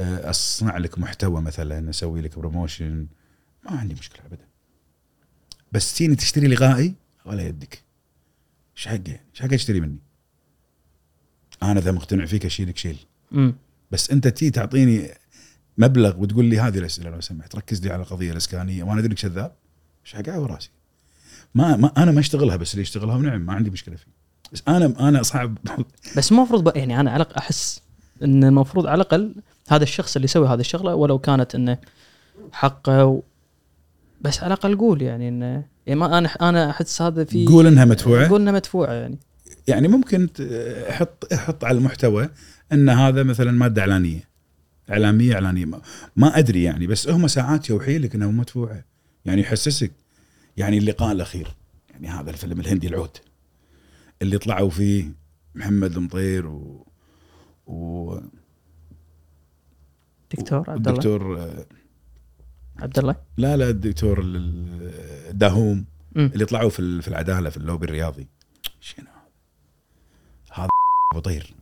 أصنع 0.00 0.78
لك 0.78 0.98
محتوى 0.98 1.42
مثلا 1.42 1.90
أسوي 1.90 2.20
لك 2.20 2.38
promotion 2.38 3.06
ما 3.64 3.70
عندي 3.70 3.94
مشكلة 3.94 4.26
ابدا. 4.26 4.44
بس 5.72 5.94
تييني 5.94 6.16
تشتري 6.16 6.46
لقائي 6.46 6.94
ولا 7.24 7.42
يدك. 7.42 7.82
إيش 8.76 8.88
حقه؟ 8.88 9.20
إيش 9.30 9.40
حقه 9.40 9.56
تشتري 9.56 9.80
مني؟ 9.80 9.98
أنا 11.62 11.80
إذا 11.80 11.92
مقتنع 11.92 12.26
فيك 12.26 12.46
أشيلك 12.46 12.76
شيل. 12.76 12.98
بس 13.90 14.10
أنت 14.10 14.28
تي 14.28 14.50
تعطيني 14.50 15.10
مبلغ 15.78 16.20
وتقول 16.20 16.44
لي 16.44 16.60
هذه 16.60 16.78
الأسئلة 16.78 17.10
لو 17.10 17.20
سمحت. 17.20 17.56
ركز 17.56 17.82
لي 17.82 17.92
على 17.92 18.02
القضية 18.02 18.32
الإسكانية. 18.32 18.84
وأنا 18.84 19.00
أدري 19.00 19.14
كذاب. 19.14 19.54
إيش 20.04 20.14
حق 20.14 20.28
راسي. 20.28 20.70
ما, 21.54 21.76
ما 21.76 21.92
أنا 21.96 22.10
ما 22.10 22.20
أشتغلها 22.20 22.56
بس 22.56 22.72
اللي 22.72 22.82
يشتغلها 22.82 23.16
ونعم 23.16 23.40
ما 23.40 23.52
عندي 23.52 23.70
مشكلة 23.70 23.96
فيه. 23.96 24.12
بس 24.52 24.62
أنا 24.68 25.08
أنا 25.08 25.22
صعب. 25.22 25.58
بس 26.16 26.32
المفروض 26.32 26.76
يعني 26.76 27.00
أنا 27.00 27.10
على 27.10 27.26
أحس 27.38 27.80
إن 28.22 28.44
المفروض 28.44 28.86
على 28.86 29.02
الأقل 29.02 29.34
هذا 29.68 29.82
الشخص 29.82 30.16
اللي 30.16 30.24
يسوي 30.24 30.48
هذه 30.48 30.60
الشغلة 30.60 30.94
ولو 30.94 31.18
كانت 31.18 31.54
إنه 31.54 31.78
حقه 32.52 33.04
و... 33.04 33.22
بس 34.20 34.38
على 34.38 34.46
الأقل 34.54 34.76
قول 34.78 35.02
يعني 35.02 35.28
إنه 35.28 35.64
يعني 35.86 36.00
ما 36.00 36.18
أنا 36.18 36.28
أنا 36.28 36.70
أحس 36.70 37.02
هذا 37.02 37.24
في 37.24 37.46
قول 37.46 37.66
إنها 37.66 37.84
مدفوعة. 37.84 38.28
قول 38.28 38.40
إنها 38.40 38.52
مدفوعة 38.52 38.92
يعني. 38.92 39.18
يعني 39.68 39.88
ممكن 39.88 40.32
ت- 40.32 40.86
حط 40.90 41.34
حط 41.34 41.64
على 41.64 41.78
المحتوى 41.78 42.28
إن 42.72 42.88
هذا 42.88 43.22
مثلا 43.22 43.50
مادة 43.52 43.82
إعلانية. 43.82 44.28
إعلامية 44.90 45.34
إعلانية. 45.34 45.64
ما, 45.64 45.80
ما 46.16 46.38
أدري 46.38 46.62
يعني 46.62 46.86
بس 46.86 47.08
هم 47.08 47.26
ساعات 47.26 47.70
يوحي 47.70 47.98
لك 47.98 48.14
إنها 48.14 48.28
مدفوعة. 48.28 48.84
يعني 49.24 49.40
يحسسك. 49.40 49.92
يعني 50.56 50.78
اللقاء 50.78 51.12
الأخير. 51.12 51.48
يعني 51.90 52.08
هذا 52.08 52.30
الفيلم 52.30 52.60
الهندي 52.60 52.86
العود. 52.88 53.16
اللي 54.22 54.38
طلعوا 54.38 54.70
فيه 54.70 55.04
محمد 55.54 55.96
المطير 55.96 56.46
و 56.46 56.86
و 57.66 58.14
دكتور 60.34 60.70
عبد 60.70 60.88
الله؟ 60.88 60.90
والدكتور 60.90 61.38
آه، 61.40 61.66
عبد 62.78 62.98
الله؟ 62.98 63.16
لا 63.36 63.56
لا 63.56 63.68
الدكتور 63.68 64.20
ال- 64.20 64.36
ال- 64.36 65.38
داهوم. 65.38 65.84
اللي 66.16 66.44
طلعوا 66.44 66.70
في 66.70 67.02
في 67.02 67.08
العدالة 67.08 67.50
في 67.50 67.56
اللوبي 67.56 67.86
الرياضي. 67.86 68.28
شنو؟ 68.80 69.06
هذا 70.52 70.62
هذا 70.64 70.68
بطير 71.20 71.54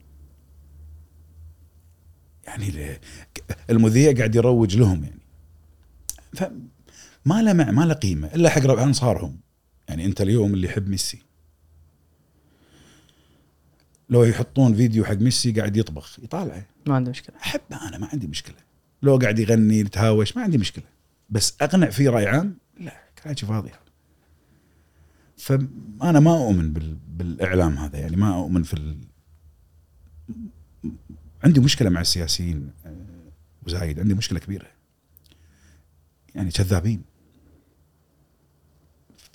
يعني 2.47 2.99
المذيع 3.71 4.13
قاعد 4.13 4.35
يروج 4.35 4.77
لهم 4.77 5.05
يعني. 5.05 5.21
فما 6.35 7.43
له 7.43 7.53
مع 7.53 7.71
ما 7.71 7.83
له 7.83 7.95
قيمة 7.95 8.35
إلا 8.35 8.51
حق 8.51 8.63
ربع 8.63 8.83
أنصارهم. 8.83 9.41
يعني 9.89 10.05
أنت 10.05 10.21
اليوم 10.21 10.55
اللي 10.55 10.67
يحب 10.67 10.89
ميسي. 10.89 11.23
لو 14.11 14.25
يحطون 14.25 14.75
فيديو 14.75 15.05
حق 15.05 15.15
ميسي 15.17 15.53
قاعد 15.53 15.77
يطبخ 15.77 16.19
يطالعه. 16.23 16.67
ما 16.89 16.95
عنده 16.95 17.11
مشكلة. 17.11 17.37
احبه 17.37 17.89
أنا 17.89 17.99
ما 17.99 18.09
عندي 18.13 18.27
مشكلة. 18.27 18.57
لو 19.03 19.17
قاعد 19.17 19.39
يغني 19.39 19.79
يتهاوش 19.79 20.37
ما 20.37 20.43
عندي 20.43 20.59
مشكلة. 20.59 20.85
بس 21.31 21.57
أقنع 21.61 21.91
فيه 21.91 22.11
راي 22.11 22.27
عام 22.27 22.59
لا 22.81 22.93
كلام 23.23 23.35
فاضي 23.35 23.71
فأنا 25.37 26.21
ما 26.21 26.47
أؤمن 26.47 26.73
بال... 26.73 26.95
بالإعلام 27.09 27.79
هذا 27.79 27.99
يعني 27.99 28.17
ما 28.17 28.37
أؤمن 28.37 28.63
في 28.63 28.75
ال... 28.75 28.99
عندي 31.45 31.61
مشكلة 31.61 31.91
مع 31.91 32.01
السياسيين 32.01 32.73
آه، 32.87 33.07
وزايد. 33.67 34.01
عندي 34.01 34.15
مشكلة 34.15 34.39
كبيرة. 34.39 34.67
يعني 36.35 36.51
كذابين. 36.51 37.03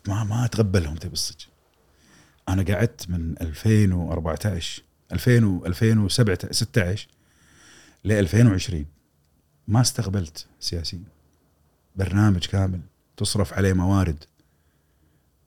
ما 0.08 0.24
ما 0.24 0.46
أتقبلهم 0.46 0.96
تبي 0.96 1.14
الصدق. 1.14 1.48
أنا 2.50 2.64
قعدت 2.64 3.10
من 3.10 3.36
2014 3.42 4.84
2000 5.12 5.46
و 5.46 5.66
2016 5.66 7.08
ل 8.06 8.12
2020 8.12 8.86
ما 9.68 9.82
استقبلت 9.82 10.46
سياسيين 10.60 11.06
برنامج 11.96 12.46
كامل 12.46 12.80
تصرف 13.18 13.54
عليه 13.54 13.74
موارد. 13.74 14.24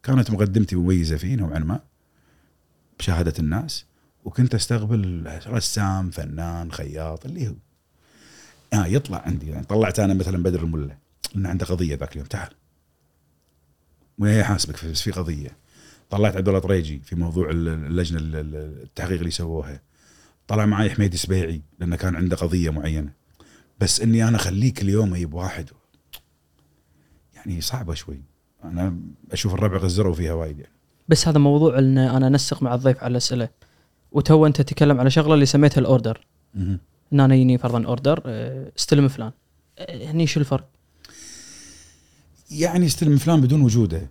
كانت 0.02 0.30
مقدمتي 0.30 0.76
مميزة 0.76 1.16
فيه 1.16 1.34
نوعا 1.36 1.58
ما 1.58 1.80
بشهادة 2.98 3.34
الناس 3.38 3.84
وكنت 4.24 4.54
أستقبل 4.54 5.32
رسام 5.46 6.10
فنان 6.10 6.72
خياط 6.72 7.26
اللي 7.26 7.48
هو. 7.48 7.54
آه 8.72 8.86
يطلع 8.86 9.18
عندي. 9.26 9.50
يعني 9.50 9.64
طلعت 9.66 9.98
أنا 9.98 10.14
مثلا 10.14 10.42
بدر 10.42 10.62
الملة. 10.62 10.96
إنه 11.36 11.48
عنده 11.48 11.66
قضية 11.66 11.94
ذاك 11.96 12.12
اليوم. 12.12 12.26
تعال. 12.26 12.50
ويا 14.18 14.38
يحاسبك 14.38 14.76
في- 14.76 14.90
بس 14.90 15.02
في 15.02 15.10
قضية. 15.10 15.56
طلعت 16.10 16.36
عبد 16.36 16.48
الله 16.48 16.60
طريجي 16.60 16.98
في 17.04 17.16
موضوع 17.16 17.50
ال- 17.50 17.68
اللجنة 17.68 18.18
ال- 18.18 18.36
ال- 18.36 18.82
التحقيق 18.82 19.18
اللي 19.18 19.30
سووها. 19.30 19.80
طلع 20.48 20.66
معي 20.66 20.90
حميد 20.90 21.14
سبيعي 21.14 21.62
لأنه 21.78 21.96
كان 21.96 22.16
عنده 22.16 22.36
قضية 22.36 22.70
معينة. 22.70 23.12
بس 23.80 24.00
إني 24.00 24.28
أنا 24.28 24.36
أخليك 24.36 24.82
اليوم 24.82 25.14
أجيب 25.14 25.34
واحد. 25.34 25.70
يعني 27.34 27.60
صعبة 27.60 27.94
شوي. 27.94 28.22
أنا 28.64 28.96
أشوف 29.32 29.54
الربع 29.54 29.76
غزروا 29.76 30.14
فيها 30.14 30.32
وايد 30.32 30.58
يعني. 30.58 30.72
بس 31.08 31.28
هذا 31.28 31.38
موضوع 31.38 31.78
إن 31.78 31.98
أنا 31.98 32.26
أنسق 32.26 32.62
مع 32.62 32.74
الضيف 32.74 33.02
على 33.04 33.10
الأسئلة. 33.10 33.48
وتو 34.12 34.46
أنت 34.46 34.60
تتكلم 34.60 35.00
على 35.00 35.10
شغلة 35.10 35.34
اللي 35.34 35.46
سميتها 35.46 35.80
الأوردر. 35.80 36.26
إن 37.12 37.20
أنا 37.20 37.34
يجيني 37.34 37.58
فرضا 37.58 37.84
أوردر 37.84 38.22
آه، 38.26 38.72
استلم 38.78 39.08
فلان. 39.08 39.32
آه، 39.78 40.10
هني 40.10 40.26
شو 40.26 40.40
الفرق؟ 40.40 40.68
يعني 42.50 42.86
يستلم 42.86 43.16
فلان 43.16 43.40
بدون 43.40 43.62
وجوده. 43.62 44.10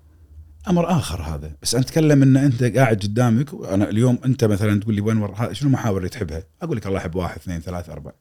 أمر 0.68 0.92
آخر 0.92 1.22
هذا. 1.22 1.56
بس 1.62 1.76
أنا 1.76 1.84
أتكلم 1.84 2.22
إن 2.24 2.38
أنت 2.38 2.64
قاعد 2.64 2.98
قدامك 3.04 3.54
وأنا 3.54 3.90
اليوم 3.90 4.20
أنت 4.26 4.44
مثلا 4.44 4.80
تقول 4.80 4.96
لي 4.96 5.02
وين 5.02 5.18
ور... 5.18 5.32
ها- 5.32 5.54
شنو 5.54 5.68
المحاور 5.68 5.98
اللي 5.98 6.10
تحبها؟ 6.10 6.44
أقول 6.62 6.78
لك 6.78 6.88
الله 6.88 6.98
يحب 6.98 7.16
واحد 7.16 7.36
اثنين 7.36 7.60
ثلاثة 7.60 7.94
أربعة. 7.94 8.14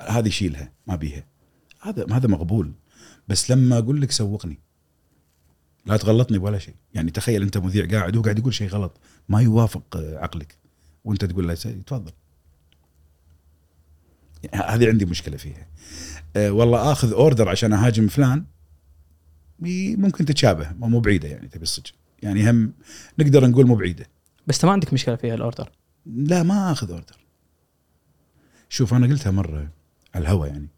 هذه 0.00 0.28
شيلها 0.28 0.72
ما 0.86 0.96
بيها. 0.96 1.26
هذا 1.80 2.06
هذا 2.12 2.28
مقبول. 2.28 2.72
بس 3.28 3.50
لما 3.50 3.78
أقول 3.78 4.00
لك 4.00 4.10
سوقني. 4.10 4.58
لا 5.86 5.96
تغلطني 5.96 6.38
بولا 6.38 6.58
شيء. 6.58 6.74
يعني 6.94 7.10
تخيل 7.10 7.42
أنت 7.42 7.58
مذيع 7.58 7.86
قاعد 7.86 8.16
هو 8.16 8.22
قاعد 8.22 8.38
يقول 8.38 8.54
شيء 8.54 8.68
غلط 8.68 9.00
ما 9.28 9.40
يوافق 9.42 9.96
آه، 9.96 10.18
عقلك. 10.18 10.58
وأنت 11.04 11.24
تقول 11.24 11.48
له 11.48 11.54
تفضل. 11.54 12.12
يعني 14.52 14.64
هذه 14.64 14.88
عندي 14.88 15.04
مشكلة 15.04 15.36
فيها. 15.36 15.66
أه 16.36 16.50
والله 16.50 16.92
آخذ 16.92 17.12
اوردر 17.12 17.48
عشان 17.48 17.72
أهاجم 17.72 18.08
فلان. 18.08 18.44
ممكن 19.60 20.24
تتشابه 20.24 20.72
مو 20.72 21.00
بعيدة 21.00 21.28
يعني 21.28 21.48
تبي 21.48 21.62
الصدق 21.62 21.90
يعني 22.22 22.50
هم 22.50 22.72
نقدر 23.18 23.46
نقول 23.46 23.66
مو 23.66 23.74
بعيدة. 23.74 24.06
بس 24.46 24.64
ما 24.64 24.72
عندك 24.72 24.92
مشكلة 24.92 25.16
فيها 25.16 25.34
الأوردر؟ 25.34 25.70
لا 26.06 26.42
ما 26.42 26.72
أخذ 26.72 26.90
order. 26.90 27.16
شوف 28.68 28.94
أنا 28.94 29.06
قلتها 29.06 29.30
مرة 29.30 29.68
على 30.14 30.22
الهوا 30.22 30.46
يعني. 30.46 30.68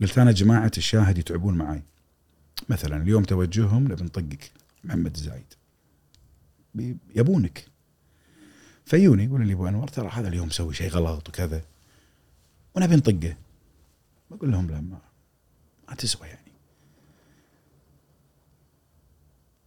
قلت 0.00 0.18
أنا 0.18 0.32
جماعة 0.32 0.72
الشاهد 0.78 1.18
يتعبون 1.18 1.54
معاي. 1.58 1.82
مثلا 2.68 3.02
اليوم 3.02 3.24
توجههم 3.24 3.84
نبي 3.84 4.04
نطقك 4.04 4.50
محمد 4.84 5.14
الزايد 5.14 5.54
بي- 6.74 6.96
يبونك. 7.16 7.64
فييوني 8.84 9.24
يقولوا 9.24 9.46
لي 9.46 9.52
أبو 9.52 9.68
أنور 9.68 9.88
ترى 9.88 10.08
هذا 10.08 10.28
اليوم 10.28 10.46
مسوي 10.46 10.74
شيء 10.74 10.88
غلط 10.90 11.28
وكذا. 11.28 11.62
ونبي 12.74 12.96
نطقه 12.96 13.36
بقول 14.30 14.50
لهم 14.52 14.70
لا 14.70 14.80
ما, 14.80 14.98
ما 15.88 15.94
تسوى 15.94 16.28
يعني. 16.28 16.39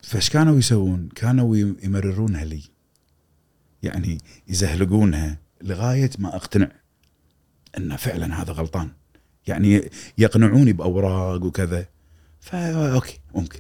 فايش 0.04 0.30
كانوا 0.30 0.58
يسوون؟ 0.58 1.10
كانوا 1.16 1.56
يمررونها 1.58 2.46
لي. 2.46 2.64
يعني 3.84 4.18
يزهلقونها 4.48 5.38
لغاية 5.62 6.10
ما 6.20 6.36
أقتنع 6.36 6.72
أن 7.78 7.96
فعلا 7.96 8.42
هذا 8.42 8.54
غلطان. 8.54 8.92
يعني 9.48 9.90
يقنعوني 10.18 10.74
بأوراق 10.74 11.44
وكذا. 11.44 11.86
فا 12.40 12.94
أوكي 12.94 13.20
ممكن. 13.36 13.60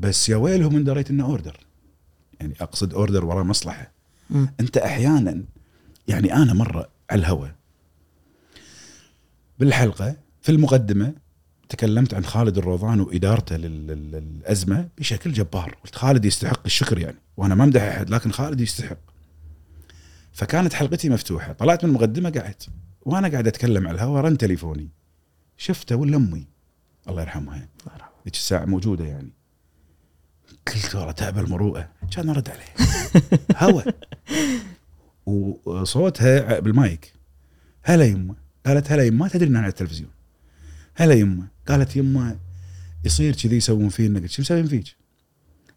بس 0.00 0.28
يا 0.28 0.36
ويلهم 0.36 0.76
إن 0.76 0.84
دريت 0.84 1.10
إنه 1.10 1.24
order. 1.24 1.66
يعني 2.40 2.54
أقصد 2.60 2.94
order 2.94 3.24
وراه 3.24 3.42
مصلحة. 3.42 3.92
مم. 4.30 4.48
أنت 4.60 4.76
أحيانا 4.76 5.44
يعني 6.08 6.34
أنا 6.34 6.52
مرة 6.52 6.88
على 7.10 7.20
الهواء 7.20 7.54
بالحلقة 9.58 10.16
في 10.42 10.52
المقدمة 10.52 11.14
تكلمت 11.68 12.14
عن 12.14 12.24
خالد 12.24 12.58
الروضان 12.58 13.00
وإدارته 13.00 13.56
لل- 13.56 13.86
لل- 13.86 14.10
للأزمة 14.12 14.88
بشكل 14.98 15.32
جبار، 15.32 15.76
قلت 15.84 15.94
خالد 15.94 16.24
يستحق 16.24 16.60
الشكر 16.66 16.98
يعني، 16.98 17.16
وأنا 17.36 17.54
ما 17.54 17.64
امدح 17.64 17.82
أحد 17.82 18.10
لكن 18.10 18.32
خالد 18.32 18.60
يستحق. 18.60 18.96
فكانت 20.32 20.72
حلقتي 20.72 21.08
مفتوحة، 21.08 21.52
طلعت 21.52 21.84
من 21.84 21.90
المقدمه 21.90 22.30
قعدت 22.30 22.68
وأنا 23.02 23.28
قاعد 23.28 23.46
أتكلم 23.46 23.88
على 23.88 23.94
الهواء 23.94 24.24
رن 24.24 24.38
تليفوني. 24.38 24.88
شفته 25.56 25.96
ولا 25.96 26.16
امي 26.16 26.46
الله 27.08 27.22
يرحمها. 27.22 27.68
ذيك 28.24 28.34
الساعة 28.34 28.64
موجودة 28.64 29.04
يعني. 29.04 29.30
قلت 30.66 30.94
والله 30.94 31.12
تعب 31.12 31.38
المروءة. 31.38 31.88
كان 32.10 32.28
ارد 32.28 32.48
عليه. 32.48 32.74
هوا. 33.56 33.82
وصوتها 35.66 36.60
بالمايك. 36.60 37.12
هلا 37.82 38.04
يمه 38.04 38.34
قالت 38.66 38.92
هلا 38.92 39.04
يمه 39.06 39.16
ما 39.16 39.28
تدري 39.28 39.48
إنها 39.48 39.60
على 39.60 39.68
التلفزيون. 39.70 40.10
هلا 40.94 41.14
يمه 41.14 41.46
قالت 41.68 41.96
يمه 41.96 42.38
يصير 43.04 43.34
كذي 43.34 43.56
يسوون 43.56 43.88
فينا. 43.88 44.20
قلت 44.20 44.30
شو 44.30 44.42
مسوين 44.42 44.66
فيك؟ 44.66 44.96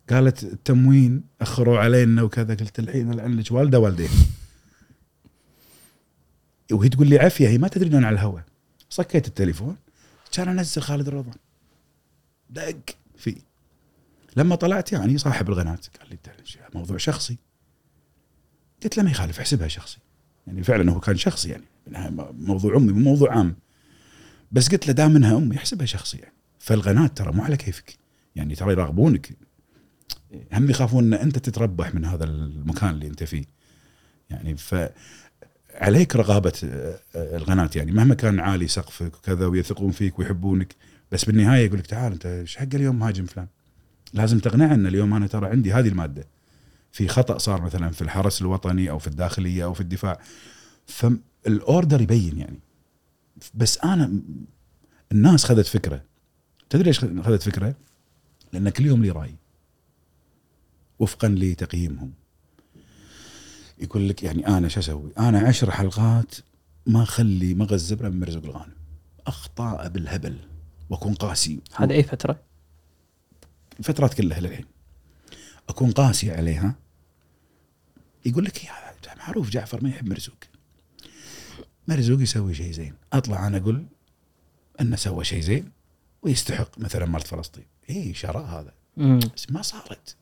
قالت 0.10 0.44
التموين 0.44 1.24
أخروا 1.42 1.80
علينا 1.80 2.22
وكذا. 2.22 2.56
قلت 2.56 2.80
الحين 2.80 3.12
لعن 3.14 3.36
لك 3.40 3.52
والدة 3.52 3.80
والدين 3.80 4.10
وهي 6.72 6.90
تقول 6.90 7.08
لي 7.08 7.20
عافية 7.20 7.48
هي 7.48 7.58
ما 7.58 7.68
تدري 7.68 7.90
ان 7.90 7.96
أنا 7.96 8.08
على 8.08 8.14
الهواء 8.14 8.44
صكيت 8.90 9.28
التليفون 9.28 9.76
كان 10.32 10.48
أنزل 10.48 10.82
خالد 10.82 11.08
الرضا. 11.08 11.32
دق 12.50 12.76
فيه 13.18 13.36
لما 14.38 14.56
طلعت 14.56 14.92
يعني 14.92 15.18
صاحب 15.18 15.50
القناه 15.50 15.80
قال 16.00 16.10
لي 16.10 16.14
"أنت 16.14 16.76
موضوع 16.76 16.98
شخصي. 16.98 17.38
قلت 18.84 18.98
له 18.98 19.04
ما 19.04 19.12
يخالف 19.12 19.40
احسبها 19.40 19.68
شخصي. 19.68 19.98
يعني 20.48 20.64
فعلا 20.64 20.92
هو 20.92 21.00
كان 21.00 21.18
شخصي 21.18 21.50
يعني. 21.50 21.64
إنها 21.88 22.10
موضوع 22.32 22.78
أمي 22.78 22.94
مو 22.94 23.00
موضوع 23.00 23.38
عام. 23.38 23.56
بس 24.52 24.70
قلت 24.70 24.88
له 24.88 24.94
دام 24.94 25.16
إنها 25.16 25.38
أمي 25.38 25.58
أحسبها 25.58 25.86
شخصي 25.86 26.18
يعني 26.18 26.34
فالقناة 26.60 27.08
ترى 27.08 27.32
مو 27.32 27.44
على 27.44 27.58
كيفك. 27.58 27.98
يعني 28.36 28.56
ترى 28.56 28.72
يراقبونك. 28.72 29.38
هم 30.54 30.70
يخافون 30.70 31.14
إن 31.14 31.14
أنت 31.14 31.38
تتربح 31.38 31.96
من 31.96 32.06
هذا 32.06 32.24
المكان 32.24 32.90
اللي 32.90 33.08
أنت 33.08 33.24
فيه. 33.24 33.46
يعني 34.30 34.58
ف 34.58 34.76
عليك 35.76 36.16
رقابة 36.16 36.54
آه، 36.64 37.00
آه، 37.16 37.38
القناة. 37.38 37.70
يعني 37.76 37.92
مهما 37.92 38.16
كان 38.16 38.40
عالي 38.40 38.68
سقفك 38.68 39.16
وكذا 39.16 39.46
ويثقون 39.46 39.92
فيك 39.92 40.20
ويحبونك 40.20 40.76
بس 41.12 41.26
بالنهاية 41.26 41.66
يقول 41.66 41.80
لك 41.80 41.88
تعال 41.88 42.12
أنت 42.12 42.26
إيش 42.26 42.58
حق 42.58 42.68
اليوم 42.74 43.00
مهاجم 43.00 43.26
فلان؟ 43.26 43.48
لازم 44.14 44.40
تقنعه 44.40 44.74
إن 44.74 44.88
اليوم 44.88 45.14
أنا 45.14 45.28
ترى 45.28 45.48
عندي 45.48 45.74
هذه 45.74 45.88
المادة. 45.88 46.28
في 46.92 47.08
خطأ 47.08 47.38
صار 47.38 47.62
مثلا 47.62 47.90
في 47.90 48.02
الحرس 48.02 48.42
الوطني 48.42 48.90
أو 48.90 49.00
في 49.00 49.08
الداخلية 49.08 49.64
أو 49.64 49.74
في 49.74 49.82
الدفاع. 49.82 50.20
فالاوردر 50.86 52.02
يبين 52.02 52.38
يعني. 52.38 52.60
بس 53.56 53.78
أنا 53.78 54.22
الناس 55.12 55.46
خذت 55.46 55.66
فكرة. 55.66 56.04
تدري 56.70 56.84
ليش 56.84 57.00
خذت 57.00 57.42
فكرة؟ 57.42 57.76
لأن 58.54 58.70
كل 58.70 58.86
يوم 58.86 59.04
لي 59.04 59.10
رأي. 59.10 59.36
وفقا 61.00 61.28
لتقييمهم. 61.28 62.14
يقول 63.80 64.10
لك 64.10 64.24
يعني 64.24 64.48
أنا 64.48 64.68
شو 64.68 64.80
أسوي؟ 64.80 65.12
أنا 65.20 65.40
عشر 65.40 65.72
حلقات 65.72 66.36
ما 66.86 67.04
أخلي 67.04 67.54
مغز 67.54 67.86
زبرة 67.86 68.10
من 68.10 68.20
مرزق 68.20 68.44
الغانم. 68.44 68.76
اخطاء 69.28 69.90
بالهبل 69.90 70.38
وأكون 70.90 71.14
قاسي. 71.14 71.60
هذا 71.76 71.94
أي 71.94 72.04
فترة؟ 72.04 72.42
الفترات 73.80 74.14
كلها 74.14 74.40
للحين. 74.40 74.66
أكون 75.70 75.92
قاسي 75.92 76.32
عليها. 76.32 76.76
يقول 78.26 78.46
لك 78.46 78.64
يا 78.64 78.72
معروف 79.28 79.50
جعفر 79.50 79.84
ما 79.84 79.90
يحب 79.90 80.10
مرزوق. 80.10 80.36
مرزوق 81.88 82.22
يسوي 82.22 82.54
شيء 82.54 82.72
زين. 82.72 82.94
أطلع 83.14 83.48
أنا 83.48 83.58
أقول 83.58 83.86
أنه 84.82 84.96
سوى 84.96 85.24
شيء 85.24 85.42
زين 85.42 85.72
ويستحق 86.22 86.80
مثلا 86.80 87.06
مالت 87.06 87.28
فلسطين. 87.28 87.66
اي 87.90 88.14
شراء 88.14 88.46
هذا. 88.46 88.74
مم. 88.98 89.20
بس 89.36 89.52
ما 89.52 89.62
صارت. 89.62 90.16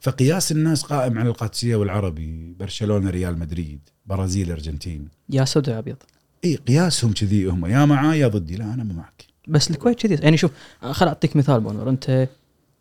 فقياس 0.00 0.52
الناس 0.52 0.82
قائم 0.82 1.18
على 1.18 1.28
القادسية 1.28 1.76
والعربي 1.76 2.54
برشلونة 2.58 3.10
ريال 3.10 3.38
مدريد 3.38 3.80
برازيل 4.06 4.50
أرجنتين. 4.50 5.08
يا 5.28 5.44
سود 5.44 5.68
يا 5.68 5.78
أبيض. 5.78 5.96
اي 6.44 6.56
قياسهم 6.56 7.12
كذي 7.12 7.46
هم. 7.46 7.66
يا 7.66 7.84
معاي 7.84 8.18
يا 8.18 8.28
ضدي. 8.28 8.56
لا 8.56 8.74
أنا 8.74 8.84
مو 8.84 8.94
معك. 8.94 9.24
بس 9.48 9.70
الكويت 9.70 10.06
كذي. 10.06 10.14
يعني 10.14 10.36
شوف 10.36 10.50
خل 10.80 11.06
أعطيك 11.06 11.36
مثال 11.36 11.60
بونور. 11.60 11.90
أنت 11.90 12.28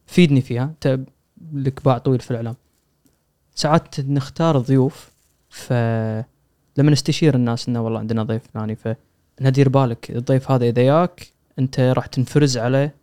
فيدني 0.07 0.41
فيها. 0.41 0.63
أنت 0.63 0.99
لك 1.53 1.85
باع 1.85 1.97
طويل 1.97 2.19
في 2.19 2.31
الإعلام. 2.31 2.55
ساعات 3.55 3.99
نختار 3.99 4.57
ضيوف 4.57 5.09
فلما 6.79 6.91
نستشير 6.91 7.35
الناس 7.35 7.69
إنه 7.69 7.81
والله 7.81 7.99
عندنا 7.99 8.23
ضيف 8.23 8.41
فلاني 8.53 8.75
فإنه 8.75 9.49
دير 9.51 9.69
بالك 9.69 10.11
الضيف 10.11 10.51
هذا 10.51 10.65
إذا 10.65 10.81
ياك 10.81 11.27
أنت 11.59 11.79
راح 11.79 12.05
تنفرز 12.05 12.57
عليه 12.57 12.95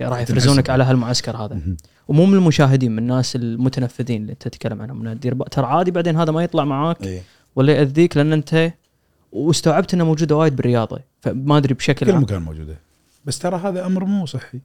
راح 0.00 0.20
يفرزونك. 0.20 0.70
على 0.70 0.84
هالمعسكر 0.84 1.36
هذا. 1.36 1.60
ومو 2.08 2.26
من 2.26 2.34
المشاهدين 2.34 2.92
من 2.92 2.98
الناس 2.98 3.36
المتنفذين 3.36 4.22
اللي 4.22 4.32
أنت 4.32 4.42
تتكلم 4.42 4.82
عنهم. 4.82 5.00
إنه 5.00 5.12
دير 5.12 5.34
با- 5.34 5.48
ترى 5.48 5.66
عادي 5.66 5.90
بعدين 5.90 6.16
هذا 6.16 6.32
ما 6.32 6.42
يطلع 6.44 6.64
معاك 6.64 7.06
اي 7.06 7.22
ولا 7.56 7.72
يأذيك 7.72 8.16
لأن 8.16 8.32
أنت 8.32 8.72
واستوعبت 9.32 9.94
إنه 9.94 10.04
موجوده 10.04 10.36
وايد 10.36 10.56
بالرياضة 10.56 10.98
فما 11.20 11.56
أدري 11.56 11.74
بشكل 11.74 12.06
كل 12.06 12.16
مكان 12.16 12.42
موجودة. 12.42 12.78
بس 13.24 13.38
ترى 13.38 13.56
هذا 13.56 13.86
أمر 13.86 14.04
مو 14.04 14.26
صحي. 14.26 14.60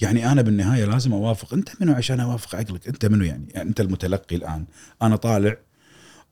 يعني 0.00 0.32
أنا 0.32 0.42
بالنهاية 0.42 0.84
لازم 0.84 1.12
أوافق. 1.12 1.54
أنت 1.54 1.68
منو 1.80 1.92
عشان 1.92 2.20
أوافق 2.20 2.54
عقلك؟ 2.56 2.88
أنت 2.88 3.06
منو 3.06 3.24
يعني, 3.24 3.48
يعني 3.54 3.68
أنت 3.68 3.80
المتلقي 3.80 4.36
الآن. 4.36 4.64
أنا 5.02 5.16
طالع 5.16 5.56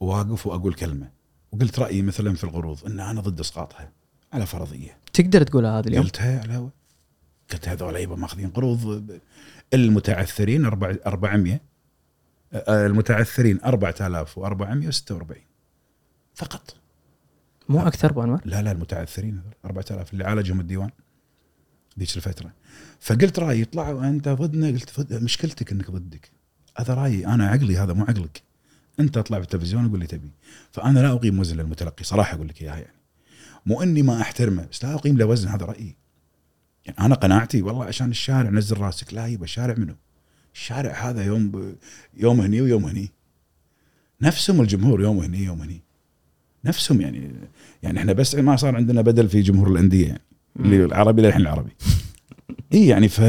وأقف 0.01 0.47
وأقول 0.47 0.75
كلمة. 0.75 1.24
وقلت 1.55 1.79
رأيي 1.79 2.03
مثلا 2.03 2.35
في 2.35 2.45
القروض 2.45 2.87
إن 2.87 3.01
أنا 3.01 3.21
ضد 3.21 3.41
إسقاطها 3.41 3.93
على 4.33 4.47
فرضية. 4.47 4.97
تقدر 5.13 5.43
تقولها 5.43 5.79
هذا 5.79 5.89
اليوم؟ 5.89 6.05
قلتها 6.05 6.41
على 6.41 6.45
الهواء 6.51 6.71
قلت 7.53 7.69
هذول 7.69 7.97
يبا 7.97 8.17
ماخذين 8.17 8.51
قروض 8.51 9.07
المتعثرين 9.75 10.71
أربع- 10.71 11.07
400 11.07 11.61
آه، 12.53 12.87
المتعثرين 12.87 13.61
4446 13.65 15.37
فقط. 16.35 16.77
مو 17.69 17.87
أكثر 17.87 18.11
ابو 18.11 18.23
انور 18.23 18.41
لا 18.45 18.63
لا 18.63 18.73
المتعثرين 18.73 19.39
هذول. 19.39 19.55
4000 19.65 20.13
اللي 20.13 20.25
عالجهم 20.25 20.61
الديوان 20.61 20.91
ذيك 21.99 22.17
الفترة. 22.17 22.53
فقلت 23.01 23.39
رأيي 23.39 23.65
طلعوا 23.65 24.09
أنت 24.09 24.29
ضدنا. 24.29 24.67
قلت 24.69 25.01
ضد 25.01 25.23
مشكلتك 25.23 25.73
إنك 25.73 25.91
ضدك. 25.91 26.31
هذا 26.79 26.95
رأيي. 26.95 27.27
أنا 27.27 27.49
عقلي 27.49 27.77
هذا 27.77 27.93
مو 27.93 28.05
عقلك. 28.05 28.43
انت 29.01 29.17
اطلع 29.17 29.39
في 29.39 29.45
التلفزيون 29.45 29.87
وقول 29.87 30.01
لي 30.01 30.07
تبي. 30.07 30.31
فأنا 30.73 31.01
لا 31.01 31.13
أقيم 31.13 31.39
وزن 31.39 31.57
للمتلقي 31.57 32.05
صراحة 32.05 32.35
أقول 32.35 32.49
لك 32.49 32.63
إياها 32.63 32.77
يعني. 32.77 32.95
مو 33.67 33.83
إني 33.83 34.03
ما 34.03 34.21
أحترمه 34.21 34.67
بس 34.73 34.85
لا 34.85 34.95
أقيم 34.95 35.19
له 35.19 35.25
وزن 35.25 35.49
هذا 35.49 35.67
رأيي. 35.67 35.97
يعني 36.87 36.99
أنا 36.99 37.15
قناعتي 37.15 37.63
والله 37.63 37.85
عشان 37.85 38.11
الشارع 38.11 38.51
نزل 38.51 38.79
راسك 38.79 39.15
لا 39.15 39.27
يبا 39.27 39.45
الشارع 39.45 39.75
منو؟ 39.79 39.95
الشارع 40.55 40.93
هذا 40.93 41.25
يوم 41.25 41.51
ب... 41.51 41.75
يوم 42.15 42.41
هني 42.41 42.61
ويوم 42.61 42.85
هني. 42.85 43.11
نفسهم 44.21 44.61
الجمهور 44.61 45.03
يوم 45.03 45.19
هني 45.19 45.45
يوم 45.45 45.61
هني. 45.61 45.83
نفسهم 46.65 47.01
يعني 47.01 47.31
يعني 47.83 47.99
إحنا 47.99 48.13
بس 48.13 48.35
ما 48.35 48.57
صار 48.57 48.77
عندنا 48.77 49.01
بدل 49.01 49.29
في 49.29 49.41
جمهور 49.43 49.69
الأندية 49.69 50.07
يعني. 50.07 50.23
اللي 50.61 50.85
العربي 50.85 51.23
للحين 51.23 51.41
العربي. 51.41 51.73
اي 52.75 52.87
يعني 52.87 53.09
ف... 53.09 53.21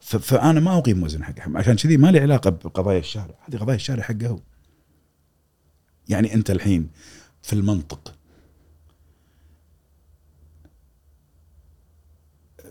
ف... 0.00 0.16
فأنا 0.16 0.60
ما 0.60 0.78
أقيم 0.78 1.02
وزن 1.02 1.24
حقه. 1.24 1.42
عشان 1.54 1.76
كذي 1.76 1.96
ما 1.96 2.10
لي 2.10 2.20
علاقة 2.20 2.50
بقضايا 2.50 2.98
الشارع. 2.98 3.34
هذه 3.48 3.56
قضايا 3.56 3.76
الشارع 3.76 4.02
حقه 4.02 4.26
هو. 4.26 4.40
يعني 6.10 6.34
أنت 6.34 6.50
الحين 6.50 6.90
في 7.42 7.52
المنطق. 7.52 8.14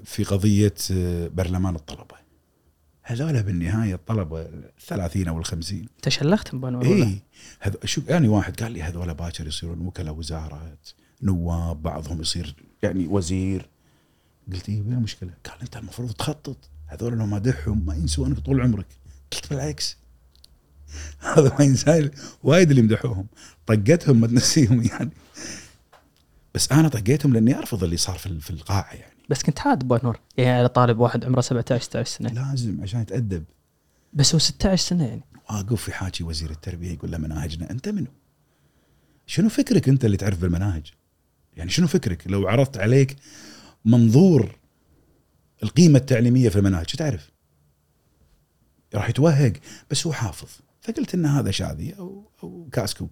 في 0.03 0.23
قضية 0.23 0.73
آه، 0.91 1.27
برلمان 1.27 1.75
الطلبة. 1.75 2.15
هذول 3.03 3.43
بالنهاية 3.43 3.95
الطلبة 3.95 4.41
الثلاثين 4.41 5.27
أو 5.27 5.37
الخمسين. 5.37 5.89
تشلخت 6.01 6.53
ولا؟ 6.53 6.81
اي 6.81 7.21
هذ... 7.59 7.75
شو 7.85 8.01
يعني 8.07 8.27
واحد 8.27 8.61
قال 8.63 8.71
لي 8.71 8.81
هذول 8.81 9.13
باكر 9.13 9.47
يصيرون 9.47 9.87
وكلاء 9.87 10.13
وزارات 10.13 10.89
نواب 11.21 11.81
بعضهم 11.81 12.21
يصير 12.21 12.55
يعني 12.83 13.07
وزير. 13.07 13.69
قلت 14.53 14.69
إيه 14.69 14.81
وين 14.81 14.93
المشكلة؟ 14.93 15.33
قال 15.43 15.61
أنت 15.61 15.77
المفروض 15.77 16.11
تخطط. 16.11 16.69
هذول 16.87 17.13
لو 17.13 17.25
ما 17.25 17.39
دحهم 17.39 17.85
ما 17.85 17.95
ينسونك 17.95 18.39
طول 18.39 18.61
عمرك. 18.61 18.87
قلت 19.31 19.49
بالعكس. 19.49 19.97
هذا 21.19 21.55
ما 21.59 22.09
وايد 22.43 22.69
اللي 22.69 22.81
مدحوهم. 22.81 23.27
طقتهم 23.67 24.21
ما 24.21 24.27
تنسيهم 24.27 24.83
يعني. 24.83 25.11
بس 26.53 26.71
أنا 26.71 26.87
طقيتهم 26.87 27.33
لأني 27.33 27.57
أرفض 27.57 27.83
اللي 27.83 27.97
صار 27.97 28.17
في 28.17 28.39
في 28.39 28.49
القاعة 28.49 28.93
يعني. 28.93 29.13
بس 29.29 29.43
كنت 29.43 29.59
حاد 29.59 29.83
أبو 29.83 29.99
نور. 30.03 30.19
يعني 30.37 30.49
على 30.59 30.69
طالب 30.69 30.99
واحد 30.99 31.25
عمره 31.25 31.41
17 31.41 31.83
16 31.83 32.17
سنة. 32.17 32.29
لازم 32.29 32.81
عشان 32.81 33.01
يتأدب. 33.01 33.43
بس 34.13 34.33
هو 34.33 34.39
16 34.39 34.83
سنة 34.83 35.05
يعني. 35.07 35.23
واقف 35.49 35.81
في 35.81 35.91
حاجي 35.91 36.23
وزير 36.23 36.51
التربية 36.51 36.91
يقول 36.91 37.11
له 37.11 37.17
مناهجنا. 37.17 37.71
أنت 37.71 37.89
منو؟ 37.89 38.07
شنو 39.27 39.49
فكرك 39.49 39.89
أنت 39.89 40.05
اللي 40.05 40.17
تعرف 40.17 40.41
بالمناهج؟ 40.41 40.91
يعني 41.57 41.69
شنو 41.69 41.87
فكرك؟ 41.87 42.27
لو 42.27 42.47
عرضت 42.47 42.77
عليك 42.77 43.15
منظور 43.85 44.55
القيمة 45.63 45.99
التعليمية 45.99 46.49
في 46.49 46.55
المناهج 46.55 46.89
شو 46.89 46.97
تعرف؟ 46.97 47.31
راح 48.95 49.09
يتوهق. 49.09 49.53
بس 49.91 50.07
هو 50.07 50.13
حافظ. 50.13 50.49
فقلت 50.91 51.13
إن 51.13 51.25
هذا 51.25 51.51
شاذي 51.51 51.93
أو 51.99 52.23
أو 52.43 52.67
كاسكو 52.71 53.07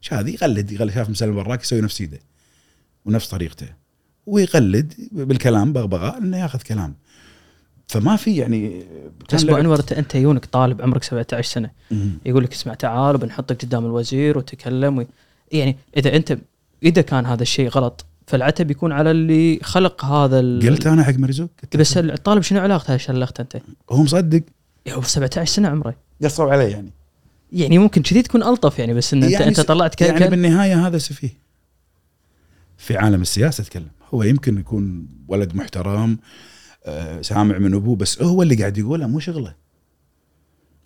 شاذي 0.00 0.34
يقلد 0.34 0.72
يقلد 0.72 0.92
شاف 0.94 1.10
مسلم 1.10 1.38
البراك 1.38 1.62
يسوي 1.62 1.80
نفس 1.80 2.00
ايده 2.00 2.18
ونفس 3.04 3.28
طريقته. 3.28 3.66
ويقلد 4.26 4.94
بالكلام 5.12 5.72
بغبغاء 5.72 6.18
إنه 6.18 6.38
ياخذ 6.38 6.62
كلام. 6.62 6.94
فما 7.88 8.16
في 8.16 8.36
يعني 8.36 8.82
بس 9.32 9.42
أبو 9.42 9.52
لعب- 9.52 9.60
أنور 9.60 9.80
أنت 9.96 10.14
يونك 10.14 10.44
طالب 10.44 10.82
عمرك 10.82 11.02
17 11.04 11.42
سنة. 11.52 11.70
يقول 12.26 12.44
لك 12.44 12.52
اسمع 12.52 12.74
تعال 12.74 13.14
وبنحطك 13.14 13.64
قدام 13.64 13.86
الوزير 13.86 14.38
وتكلم 14.38 14.98
وي... 14.98 15.06
يعني 15.52 15.76
إذا 15.96 16.16
أنت 16.16 16.38
إذا 16.82 17.02
كان 17.02 17.26
هذا 17.26 17.42
الشيء 17.42 17.68
غلط 17.68 18.04
فالعتب 18.26 18.70
يكون 18.70 18.92
على 18.92 19.10
اللي 19.10 19.60
خلق 19.62 20.04
هذا 20.04 20.40
ال... 20.40 20.68
قلت 20.70 20.86
أنا 20.86 21.04
حق 21.04 21.14
مرزوق 21.14 21.50
له 21.74 21.80
بس 21.80 21.96
الطالب 21.96 22.42
شنو 22.42 22.60
علاقته 22.60 22.96
شلخت 22.96 23.40
أنت؟ 23.40 23.56
هو 23.90 24.02
مصدق. 24.02 24.42
هو 24.88 25.02
17 25.02 25.52
سنة 25.52 25.68
عمره. 25.68 25.94
قصوا 26.24 26.52
علي 26.52 26.70
يعني. 26.70 26.90
يعني 27.52 27.78
ممكن 27.78 28.02
كذي 28.02 28.22
تكون 28.22 28.42
ألطف 28.42 28.78
يعني 28.78 28.94
بس 28.94 29.14
إن 29.14 29.22
انت 29.22 29.32
يعني 29.32 29.48
أنت 29.48 29.60
طلعت 29.60 29.94
ك... 29.94 30.00
يعني 30.00 30.28
بالنهاية 30.28 30.86
هذا 30.86 30.98
سفيه 30.98 31.38
في. 32.76 32.96
عالم 32.96 33.22
السياسة 33.22 33.62
اتكلم 33.62 33.90
هو 34.14 34.22
يمكن 34.22 34.58
يكون 34.58 35.08
ولد 35.28 35.56
محترم 35.56 36.18
آه، 36.86 37.22
سامع 37.22 37.58
من 37.58 37.74
أبوه 37.74 37.96
بس 37.96 38.22
هو 38.22 38.42
اللي 38.42 38.54
قاعد 38.54 38.78
يقوله 38.78 39.06
مو 39.06 39.20
شغلة. 39.20 39.54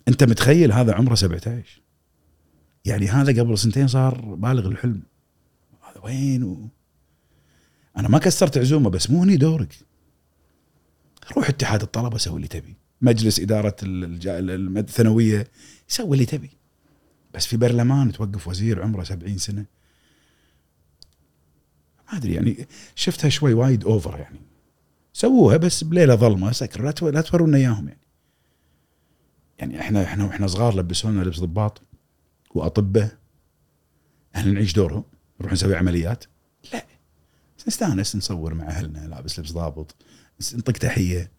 أنت 0.07 0.23
متخيل 0.23 0.71
هذا 0.71 0.93
عمره 0.93 1.15
17 1.15 1.81
يعني 2.85 3.07
هذا 3.07 3.41
قبل 3.41 3.57
سنتين 3.57 3.87
صار 3.87 4.35
بالغ 4.35 4.67
الحلم. 4.67 5.01
هذا 5.89 6.05
وين 6.05 6.43
و... 6.43 6.69
أنا 7.97 8.09
ما 8.09 8.17
كسرت 8.17 8.57
عزومة 8.57 8.89
بس 8.89 9.09
مو 9.09 9.23
هني 9.23 9.37
دورك. 9.37 9.75
روح 11.37 11.49
اتحاد 11.49 11.81
الطلبة 11.81 12.17
سوي 12.17 12.35
اللي 12.35 12.47
تبي. 12.47 12.82
مجلس 13.03 13.39
إدارة 13.39 13.75
الثانوية 13.83 15.47
سوي 15.87 16.13
اللي 16.13 16.25
تبي. 16.25 16.49
بس 17.33 17.45
في 17.45 17.57
برلمان 17.57 18.11
توقف 18.11 18.47
وزير 18.47 18.83
عمره 18.83 19.03
70 19.03 19.37
سنة. 19.37 19.65
ما 22.11 22.17
أدري 22.17 22.33
يعني 22.33 22.67
شفتها 22.95 23.29
شوي 23.29 23.53
وايد 23.53 23.83
over 23.83 24.19
يعني. 24.19 24.39
سووها 25.13 25.57
بس 25.57 25.83
بليلة 25.83 26.15
ظلمة 26.15 26.51
سكر. 26.51 26.83
لا 26.83 27.11
لا 27.11 27.21
تورونا 27.21 27.57
إياهم 27.57 27.87
يعني. 27.87 27.99
يعني 29.59 29.79
إحنا 29.79 30.03
إحنا 30.03 30.25
وإحنا 30.25 30.47
صغار 30.47 30.75
لبسونا 30.75 31.21
لبس 31.23 31.39
ضباط 31.39 31.81
وأطباء. 32.55 33.17
إحنا 34.35 34.51
نعيش 34.51 34.73
دورهم 34.73 35.03
نروح 35.39 35.53
نسوي 35.53 35.75
عمليات. 35.75 36.23
لا. 36.73 36.85
نستأنس 37.67 38.15
نصور 38.15 38.53
مع 38.53 38.67
أهلنا 38.67 39.07
لابس 39.07 39.39
لبس 39.39 39.51
ضابط 39.51 39.95
نطق 40.53 40.73
تحية. 40.73 41.31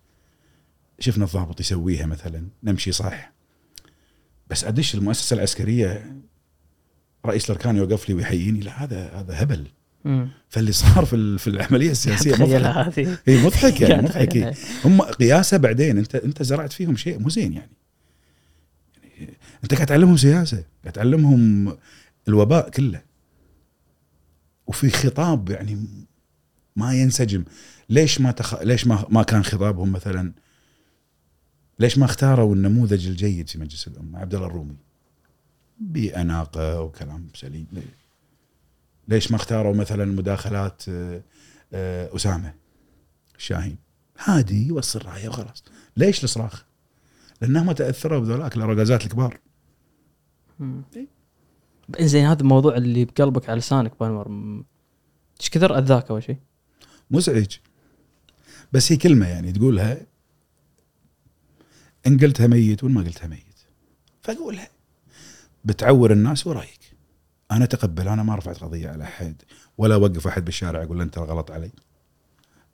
شفنا 0.98 1.24
الضابط 1.24 1.60
يسويها 1.60 2.06
مثلا 2.06 2.48
نمشي 2.62 2.92
صح. 2.92 3.32
بس 4.50 4.64
أدش 4.64 4.94
المؤسسة 4.94 5.34
العسكرية 5.34 6.16
رئيس 7.26 7.50
الأركان 7.50 7.76
يوقف 7.76 8.08
لي 8.08 8.14
ويحييني. 8.14 8.60
لا 8.60 8.84
هذا 8.84 9.08
هذا 9.08 9.42
هبل. 9.42 9.66
مم. 10.04 10.28
فاللي 10.48 10.72
صار 10.72 11.04
في 11.04 11.38
في 11.38 11.46
العملية 11.46 11.90
السياسية 11.90 12.32
مضحك. 12.32 13.18
هي 13.26 13.44
مضحكه 13.44 13.86
يعني 13.86 14.06
أتخيلها. 14.06 14.54
هم 14.84 15.02
قياسة 15.02 15.56
بعدين. 15.56 15.98
أنت 15.98 16.14
أنت 16.14 16.42
زرعت 16.42 16.72
فيهم 16.72 16.96
شيء 16.96 17.18
مو 17.18 17.28
زين 17.28 17.52
يعني. 17.52 17.72
يعني 19.18 19.36
أنت 19.64 19.74
قاعد 19.74 19.86
تعلمهم 19.86 20.16
سياسة 20.16 20.64
قاعد 20.82 20.92
تعلمهم 20.92 21.76
الوباء 22.28 22.70
كله. 22.70 23.02
وفي 24.66 24.90
خطاب 24.90 25.50
يعني 25.50 25.86
ما 26.76 26.94
ينسجم. 26.94 27.44
ليش 27.88 28.20
ما 28.20 28.30
تخ... 28.30 28.62
ليش 28.62 28.86
ما 28.86 29.06
ما 29.08 29.22
كان 29.22 29.44
خطابهم 29.44 29.92
مثلا 29.92 30.32
ليش 31.78 31.98
ما 31.98 32.04
اختاروا 32.04 32.54
النموذج 32.54 33.06
الجيد 33.06 33.48
في 33.48 33.58
مجلس 33.58 33.88
الأمة 33.88 34.18
عبد 34.18 34.34
الله 34.34 34.46
الرومي 34.46 34.76
بأناقة 35.78 36.80
وكلام 36.80 37.28
سليم؟ 37.34 37.66
ليش 39.08 39.30
ما 39.30 39.36
اختاروا 39.36 39.74
مثلا 39.74 40.04
مداخلات 40.04 40.82
آه، 40.88 41.22
آه، 41.72 42.16
أسامة 42.16 42.54
الشاهين 43.36 43.76
هادي 44.18 44.66
يوصل 44.66 45.06
رأيه 45.06 45.28
وخلاص 45.28 45.64
ليش 45.96 46.24
الصراخ؟ 46.24 46.64
لانهم 47.40 47.72
تأثروا 47.72 48.20
بذولاك 48.20 48.56
الرقازات 48.56 49.04
الكبار. 49.04 49.40
زين 52.00 52.26
هذا 52.26 52.40
الموضوع 52.40 52.76
اللي 52.76 53.04
بقلبك 53.04 53.48
على 53.50 53.58
لسانك 53.58 53.92
بانور 54.00 54.28
إيش 55.40 55.50
كثر 55.50 55.78
أذاك 55.78 56.10
أول 56.10 56.22
شيء؟ 56.22 56.36
مزعج 57.10 57.56
بس 58.72 58.92
هي 58.92 58.96
كلمة 58.96 59.26
يعني 59.26 59.52
تقولها 59.52 60.06
إن 62.06 62.18
قلتها 62.18 62.46
ميت 62.46 62.84
وإن 62.84 62.92
ما 62.92 63.00
قلتها 63.00 63.26
ميت. 63.26 63.60
فأقولها. 64.22 64.68
بتعور 65.64 66.12
الناس 66.12 66.46
ورأيك. 66.46 66.96
أنا 67.50 67.64
أتقبل 67.64 68.08
أنا 68.08 68.22
ما 68.22 68.36
رفعت 68.36 68.58
قضية 68.58 68.88
على 68.88 69.04
احد 69.04 69.42
ولا 69.78 69.94
أوقف 69.94 70.26
أحد 70.26 70.44
بالشارع 70.44 70.82
أقول 70.82 70.98
له 70.98 71.04
أنت 71.04 71.18
غلط 71.18 71.50
علي. 71.50 71.70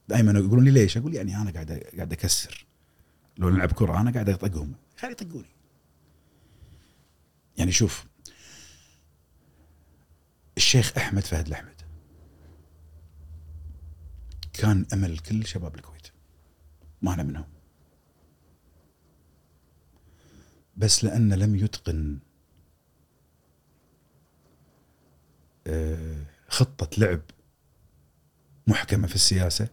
دائما 0.08 0.38
يقولون 0.38 0.64
لي 0.64 0.70
ليش؟ 0.70 0.96
أقول 0.96 1.14
يعني 1.14 1.36
أنا 1.36 1.50
قاعد 1.50 1.72
قاعد 1.96 2.12
أكسر. 2.12 2.66
لو 3.38 3.50
نلعب 3.50 3.72
كرة 3.72 4.00
أنا 4.00 4.10
قاعد 4.10 4.28
أطقهم. 4.28 4.74
خلي 4.98 5.10
يطقوني. 5.12 5.56
يعني 7.58 7.72
شوف 7.72 8.04
الشيخ 10.56 10.96
أحمد 10.96 11.24
فهد 11.24 11.46
الأحمد 11.46 11.80
كان 14.52 14.86
أمل 14.92 15.18
كل 15.18 15.46
شباب 15.46 15.74
الكويت. 15.74 16.08
ما 17.02 17.14
أنا 17.14 17.22
منهم. 17.22 17.59
بس 20.80 21.04
لأنه 21.04 21.36
لم 21.36 21.56
يتقن 21.56 22.18
آه، 25.66 26.24
خطة 26.48 26.88
لعب 26.98 27.20
محكمة 28.66 29.06
في 29.06 29.14
السياسة. 29.14 29.68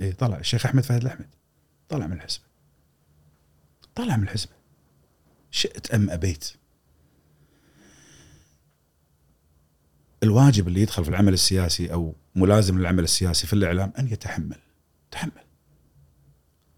اي 0.00 0.12
طلع 0.12 0.38
الشيخ 0.38 0.66
أحمد 0.66 0.82
فهد 0.82 1.00
الأحمد. 1.00 1.28
طلع 1.88 2.06
من 2.06 2.12
الحزب. 2.12 2.40
طلع 3.94 4.16
من 4.16 4.22
الحزب. 4.22 4.48
شئت 5.50 5.90
أم 5.90 6.10
أبيت. 6.10 6.52
الواجب 10.22 10.68
اللي 10.68 10.80
يدخل 10.80 11.04
في 11.04 11.10
العمل 11.10 11.32
السياسي 11.32 11.92
أو 11.92 12.14
ملازم 12.34 12.78
للعمل 12.78 13.04
السياسي 13.04 13.46
في 13.46 13.52
الإعلام 13.52 13.92
أن 13.98 14.08
يتحمل. 14.08 14.58
تحمل. 15.10 15.49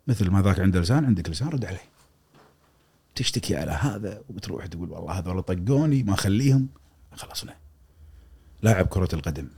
مثل 0.06 0.30
ما 0.30 0.42
ذاك 0.42 0.60
عنده 0.60 0.80
لسان 0.80 1.04
عندك 1.04 1.30
لسان 1.30 1.48
رد 1.48 1.64
عليه. 1.64 1.92
تشتكي 3.14 3.56
على 3.56 3.70
هذا 3.70 4.22
وبتروح 4.28 4.66
تقول 4.66 4.90
والله 4.90 5.12
هذول 5.12 5.42
طقوني 5.42 6.02
ما 6.02 6.14
أخليهم. 6.14 6.68
خلصنا 7.12 7.56
لاعب 8.62 8.86
كرة 8.86 9.08
القدم. 9.12 9.48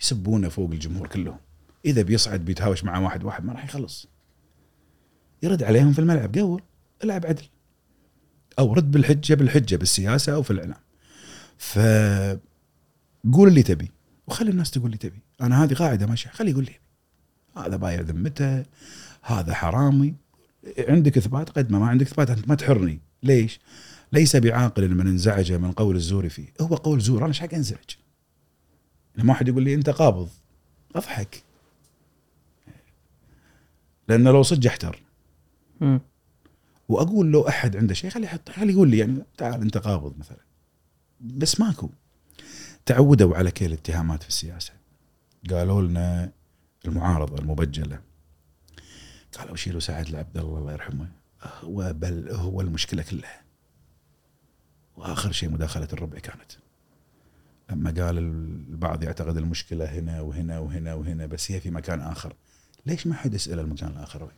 يسبونه 0.00 0.48
فوق 0.48 0.70
الجمهور 0.70 1.08
كلهم. 1.08 1.38
إذا 1.84 2.02
بيصعد 2.02 2.44
بيتهاوش 2.44 2.84
مع 2.84 2.98
واحد 2.98 3.24
واحد 3.24 3.44
ما 3.44 3.52
راح 3.52 3.64
يخلص. 3.64 4.06
يرد 5.42 5.62
عليهم 5.62 5.92
في 5.92 5.98
الملعب. 5.98 6.38
قول 6.38 6.62
العب 7.04 7.26
عدل. 7.26 7.44
أو 8.58 8.72
رد 8.72 8.90
بالحجة 8.90 9.34
بالحجة 9.34 9.76
بالسياسة 9.76 10.34
أو 10.34 10.42
في 10.42 10.50
الإعلام. 10.50 10.80
ف 11.58 11.78
قول 13.32 13.48
اللي 13.48 13.62
تبي. 13.62 13.90
وخلي 14.26 14.50
الناس 14.50 14.70
تقول 14.70 14.86
اللي 14.86 14.98
تبي. 14.98 15.22
أنا 15.40 15.64
هذه 15.64 15.74
قاعدة 15.74 16.06
ماشية. 16.06 16.30
خلي 16.30 16.50
يقول 16.50 16.64
لي 16.64 16.74
هذا 17.56 17.76
بايع 17.76 18.00
ذمته. 18.00 18.64
هذا 19.26 19.54
حرامي 19.54 20.14
عندك 20.78 21.16
إثبات؟ 21.16 21.50
قدمه 21.50 21.78
ما 21.78 21.88
عندك 21.88 22.06
إثبات 22.06 22.30
أنت 22.30 22.48
ما 22.48 22.54
تحرني. 22.54 23.00
ليش؟ 23.22 23.60
ليس 24.12 24.36
بعاقل 24.36 24.94
من 24.94 25.06
انزعج 25.06 25.52
من 25.52 25.72
قول 25.72 25.96
الزور 25.96 26.28
فيه. 26.28 26.52
هو 26.60 26.74
قول 26.74 27.00
زور 27.00 27.18
أنا 27.18 27.28
إيش 27.28 27.40
حق 27.40 27.54
أنزعج؟ 27.54 27.90
لما 29.16 29.32
واحد 29.32 29.48
يقول 29.48 29.62
لي 29.62 29.74
أنت 29.74 29.90
قابض. 29.90 30.28
أضحك. 30.94 31.42
لأنه 34.08 34.30
لو 34.30 34.42
صدق 34.42 34.70
أحتر. 34.70 35.02
وأقول 36.88 37.32
لو 37.32 37.48
أحد 37.48 37.76
عنده 37.76 37.94
شيء 37.94 38.10
خليه 38.10 38.24
يحط 38.24 38.50
خليه 38.50 38.72
يقول 38.72 38.88
لي 38.90 38.98
يعني 38.98 39.22
تعال 39.36 39.60
أنت 39.60 39.78
قابض 39.78 40.18
مثلا. 40.18 40.40
بس 41.20 41.60
ماكو. 41.60 41.90
تعودوا 42.86 43.36
على 43.36 43.50
كيل 43.50 43.72
الاتهامات 43.72 44.22
في 44.22 44.28
السياسة. 44.28 44.72
قالوا 45.50 45.82
لنا 45.82 46.32
المعارضة 46.86 47.42
المبجلة. 47.42 48.13
قالوا 49.38 49.56
شيلوا 49.56 49.80
سعد 49.80 50.08
العبد 50.08 50.38
الله 50.38 50.58
الله 50.58 50.72
يرحمه. 50.72 51.08
هو 51.42 51.92
بل 51.92 52.30
هو 52.30 52.60
المشكلة 52.60 53.02
كلها. 53.02 53.42
وآخر 54.96 55.32
شيء 55.32 55.50
مداخلة 55.50 55.88
الربع 55.92 56.18
كانت. 56.18 56.52
لما 57.70 57.90
قال 57.90 58.18
البعض 58.18 59.02
يعتقد 59.02 59.36
المشكلة 59.36 59.84
هنا 59.84 60.20
وهنا 60.20 60.58
وهنا 60.58 60.94
وهنا 60.94 61.26
بس 61.26 61.50
هي 61.50 61.60
في 61.60 61.70
مكان 61.70 62.00
آخر. 62.00 62.34
ليش 62.86 63.06
ما 63.06 63.14
حد 63.14 63.34
يسأل 63.34 63.58
المكان 63.58 63.88
الآخر؟ 63.88 64.22
وين؟ 64.22 64.36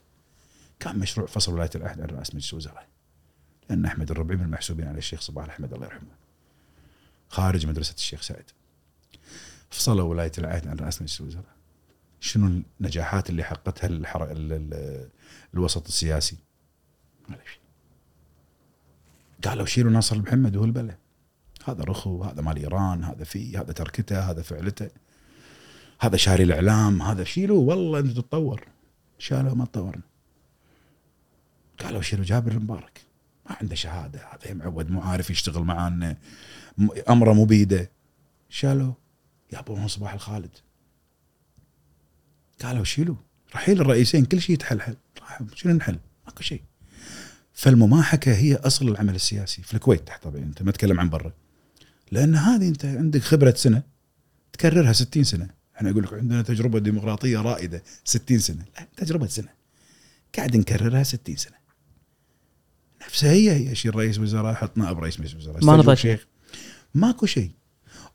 كان 0.81 0.99
مشروع 0.99 1.27
فصل 1.27 1.53
ولاية 1.55 1.71
العهد 1.75 2.01
عن 2.01 2.07
رأس 2.07 2.35
مجلس 2.35 2.53
الوزراء. 2.53 2.89
لأن 3.71 3.85
أحمد 3.85 4.11
الربعي 4.11 4.37
من 4.37 4.45
المحسوبين 4.45 4.89
على 4.89 4.99
الشيخ 4.99 5.21
صباح 5.21 5.49
احمد 5.49 5.73
الله 5.73 5.87
يرحمه. 5.87 6.17
خارج 7.29 7.67
مدرسة 7.67 7.95
الشيخ 7.95 8.23
سعد. 8.23 8.45
فصلوا 9.71 10.11
ولاية 10.11 10.33
العهد 10.39 10.69
عن 10.69 10.77
رأس 10.77 11.03
مجلس 11.03 11.21
الوزراء. 11.21 11.56
شنو 12.21 12.63
النجاحات 12.81 13.31
اللي 13.31 13.45
حققتها 13.45 13.87
الحر... 13.87 14.25
ال... 14.31 14.53
ال... 14.53 15.09
الوسط 15.55 15.87
السياسي؟ 15.87 16.37
قالوا 19.45 19.67
شيلوا 19.67 19.93
ناصر 19.93 20.19
محمد 20.19 20.57
وهو 20.57 20.65
البلد. 20.65 20.97
هذا 21.65 21.85
رخو 21.85 22.25
هذا 22.25 22.43
مال 22.43 22.57
إيران 22.57 23.05
هذا 23.05 23.25
في 23.25 23.59
هذا 23.59 23.73
تركته 23.73 24.31
هذا 24.31 24.43
فعلته. 24.43 24.91
هذا 26.01 26.17
شاري 26.17 26.43
الإعلام 26.43 27.03
هذا 27.03 27.25
شيلوه. 27.25 27.59
والله 27.59 27.99
أنت 27.99 28.11
تتطور. 28.11 28.65
شالوا 29.19 29.55
ما 29.55 29.65
تطورنا. 29.65 30.03
قالوا 31.79 32.03
شيلوا 32.03 32.25
جابر 32.25 32.53
المبارك. 32.53 33.01
ما 33.51 33.57
عنده 33.61 33.75
شهادة. 33.75 34.21
هذا 34.21 34.55
معود 34.55 34.91
مو 34.91 35.01
عارف 35.01 35.31
يشتغل 35.31 35.63
معانا. 35.63 36.17
أمره 37.09 37.33
مو 37.33 37.45
بيده 37.45 37.91
شالوا 38.49 38.93
يابون 39.53 39.89
صباح 39.89 40.15
الخالد. 40.15 40.57
قالوا 42.63 42.85
شيلوا 42.85 43.17
رحيل 43.55 43.81
الرئيسين 43.81 44.25
كل 44.25 44.41
شيء 44.41 44.55
يتحلحل 44.55 44.97
شنو 45.55 45.73
نحل؟ 45.73 45.99
ماكو 46.27 46.43
شيء. 46.43 46.63
فالمماحكة 47.53 48.35
هي 48.35 48.55
أصل 48.55 48.89
العمل 48.89 49.15
السياسي 49.15 49.63
في 49.63 49.75
الكويت 49.75 50.07
تحت 50.07 50.23
طبعا 50.23 50.37
أنت 50.37 50.63
ما 50.63 50.73
تتكلم 50.73 51.01
عن 51.01 51.11
برا. 51.11 51.33
لأن 52.13 52.35
هذه 52.35 52.69
أنت 52.69 52.85
عندك 52.85 53.23
خبرة 53.23 53.55
سنة 53.55 53.83
تكررها 54.53 54.93
60 54.93 55.25
سنة. 55.25 55.49
إحنا 55.77 55.91
أقول 55.91 56.03
لك 56.03 56.13
عندنا 56.13 56.43
تجربة 56.43 56.79
ديمقراطية 56.79 57.39
رائدة 57.39 57.83
60 58.05 58.39
سنة. 58.39 58.65
لا 58.79 58.89
تجربة 58.97 59.27
سنة. 59.27 59.49
قاعد 60.37 60.57
نكررها 60.57 61.03
60 61.03 61.37
سنة. 61.37 61.57
نفسها 63.07 63.33
هي 63.33 63.53
هي 63.53 63.75
شيء 63.75 63.91
رئيس 63.91 64.19
وزراء 64.19 64.55
حط 64.55 64.79
نائب 64.79 64.99
رئيس 64.99 65.21
وزراء. 65.21 65.65
ما 65.65 65.77
نضج. 65.77 65.95
شيخ. 65.95 66.27
ماكو 66.95 67.27
شيء. 67.27 67.51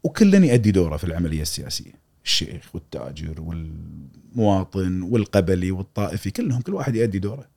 وكل 0.04 0.34
يؤدي 0.34 0.72
دوره 0.72 0.98
في 0.98 1.04
العملية 1.04 1.42
السياسية. 1.42 2.11
الشيخ 2.26 2.76
والتاجر 2.76 3.42
والمواطن 3.42 5.02
والقبلي 5.02 5.72
والطائفي 5.72 6.32
كلهم 6.32 6.62
كل 6.62 6.74
واحد 6.74 6.96
يؤدي 6.96 7.20
دوره. 7.20 7.48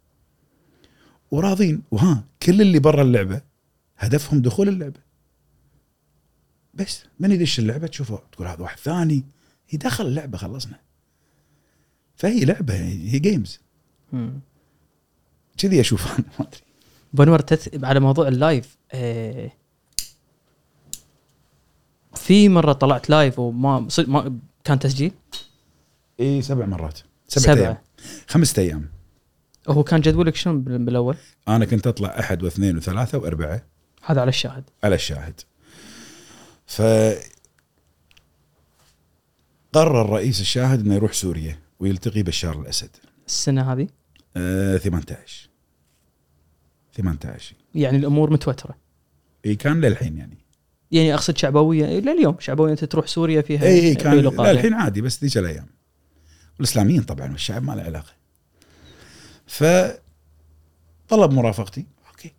وراضين. 1.31 1.83
وها 1.91 2.25
كل 2.43 2.61
اللي 2.61 2.79
برا 2.79 3.03
اللعبة 3.03 3.41
هدفهم 3.99 4.43
دخول 4.43 4.69
اللعبة. 4.69 5.01
بس 6.75 7.05
من 7.21 7.33
يدش 7.33 7.59
اللعبة 7.59 7.87
تشوفه 7.87 8.23
تقول 8.33 8.47
هذا 8.47 8.63
واحد 8.63 8.79
ثاني 8.79 9.25
يدخل 9.73 10.07
اللعبة 10.07 10.39
خلصنا. 10.39 10.81
فهي 12.17 12.45
لعبة 12.45 12.75
هي 12.75 13.19
games. 13.19 13.61
كذي 15.59 15.81
أشوف 15.81 16.07
أنا 16.07 16.25
ما 16.41 16.47
أدري. 16.47 16.61
بنور. 17.13 17.45
على 17.85 18.01
موضوع 18.01 18.29
ال 18.29 18.38
live 18.38 18.77
آه، 18.93 19.51
في 22.15 22.49
مرة 22.49 22.73
طلعت 22.73 23.11
live 23.11 23.39
وما 23.39 23.89
ما 23.99 24.39
كان 24.65 24.79
تسجيل؟ 24.79 25.13
إي 26.21 26.43
سبع 26.43 26.67
مرات. 26.67 26.99
سبعة, 27.29 27.55
سبعة. 27.57 27.65
أيام. 27.67 27.77
خمسة 28.29 28.63
أيام. 28.63 28.89
هو 29.69 29.85
كان 29.85 30.01
جدولك 30.01 30.35
شنو 30.37 30.59
بال- 30.61 30.85
بالأول؟ 30.85 31.17
أنا 31.49 31.65
كنت 31.65 31.87
أطلع 31.87 32.19
أحد 32.21 32.43
واثنين 32.43 32.77
وثلاثة 32.77 33.19
وأربعة. 33.19 33.63
هذا 34.05 34.21
على 34.21 34.29
الشاهد. 34.29 34.65
على 34.85 34.95
الشاهد. 34.95 35.41
ف 36.67 36.83
قرر 39.73 40.11
رئيس 40.11 40.41
الشاهد 40.41 40.81
إنه 40.81 40.95
يروح 40.95 41.13
سوريا 41.13 41.59
ويلتقي 41.81 42.23
بشار 42.23 42.61
الأسد. 42.61 42.91
السنة 43.27 43.73
هذه؟ 43.73 43.89
آه 44.37 44.77
18 44.77 45.49
18 46.97 47.55
يعني 47.75 47.97
الأمور 47.97 48.33
متوترة. 48.33 48.75
إي 49.47 49.55
كان 49.57 49.81
للحين 49.81 50.19
يعني. 50.19 50.39
يعني 50.93 51.15
أقصد 51.15 51.37
شعبوية 51.37 51.87
لليوم 51.87 52.37
شعبوية 52.41 52.73
انت 52.73 52.85
تروح 52.85 53.07
سوريا 53.07 53.43
فيها 53.43 53.63
اي 53.63 53.81
اي 53.81 53.95
كان. 53.95 54.19
لا 54.19 54.51
الحين 54.51 54.75
عادي 54.75 55.01
بس 55.01 55.25
ذيك 55.25 55.39
الأيام. 55.39 55.67
والإسلاميين 56.59 57.03
طبعا 57.03 57.33
والشعب 57.33 57.63
ما 57.63 57.73
له 57.73 57.83
علاقة. 57.83 58.13
ف 59.47 59.65
طلب 61.09 61.33
مرافقتي. 61.33 61.87
أوكي. 62.09 62.33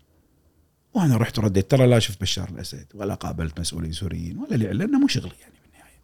وأنا 0.93 1.17
رحت 1.17 1.39
ورديت. 1.39 1.71
ترى 1.71 1.87
لا 1.87 1.99
شفت 1.99 2.21
بشار 2.21 2.49
الأسد 2.49 2.85
ولا 2.93 3.13
قابلت 3.13 3.59
مسؤولين 3.59 3.91
سوريين 3.91 4.37
ولا 4.37 4.55
لي 4.55 4.73
لأنه 4.73 4.99
مو 4.99 5.07
شغلي 5.07 5.35
يعني 5.41 5.53
بالنهايه 5.63 5.99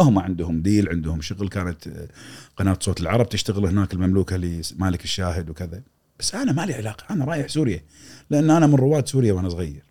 هم 0.00 0.18
عندهم 0.18 0.62
deal 0.62 0.88
عندهم 0.88 1.20
شغل. 1.20 1.48
كانت 1.48 2.08
قناة 2.56 2.78
صوت 2.80 3.00
العرب 3.00 3.28
تشتغل 3.28 3.66
هناك 3.66 3.92
المملوكة 3.94 4.36
لمالك 4.36 5.04
الشاهد 5.04 5.50
وكذا. 5.50 5.82
بس 6.18 6.34
أنا 6.34 6.52
ما 6.52 6.66
لي 6.66 6.74
علاقة. 6.74 7.04
أنا 7.10 7.24
رايح 7.24 7.46
سوريا 7.46 7.84
لأن 8.30 8.50
أنا 8.50 8.66
من 8.66 8.74
رواد 8.74 9.08
سوريا 9.08 9.32
وأنا 9.32 9.48
صغير. 9.48 9.89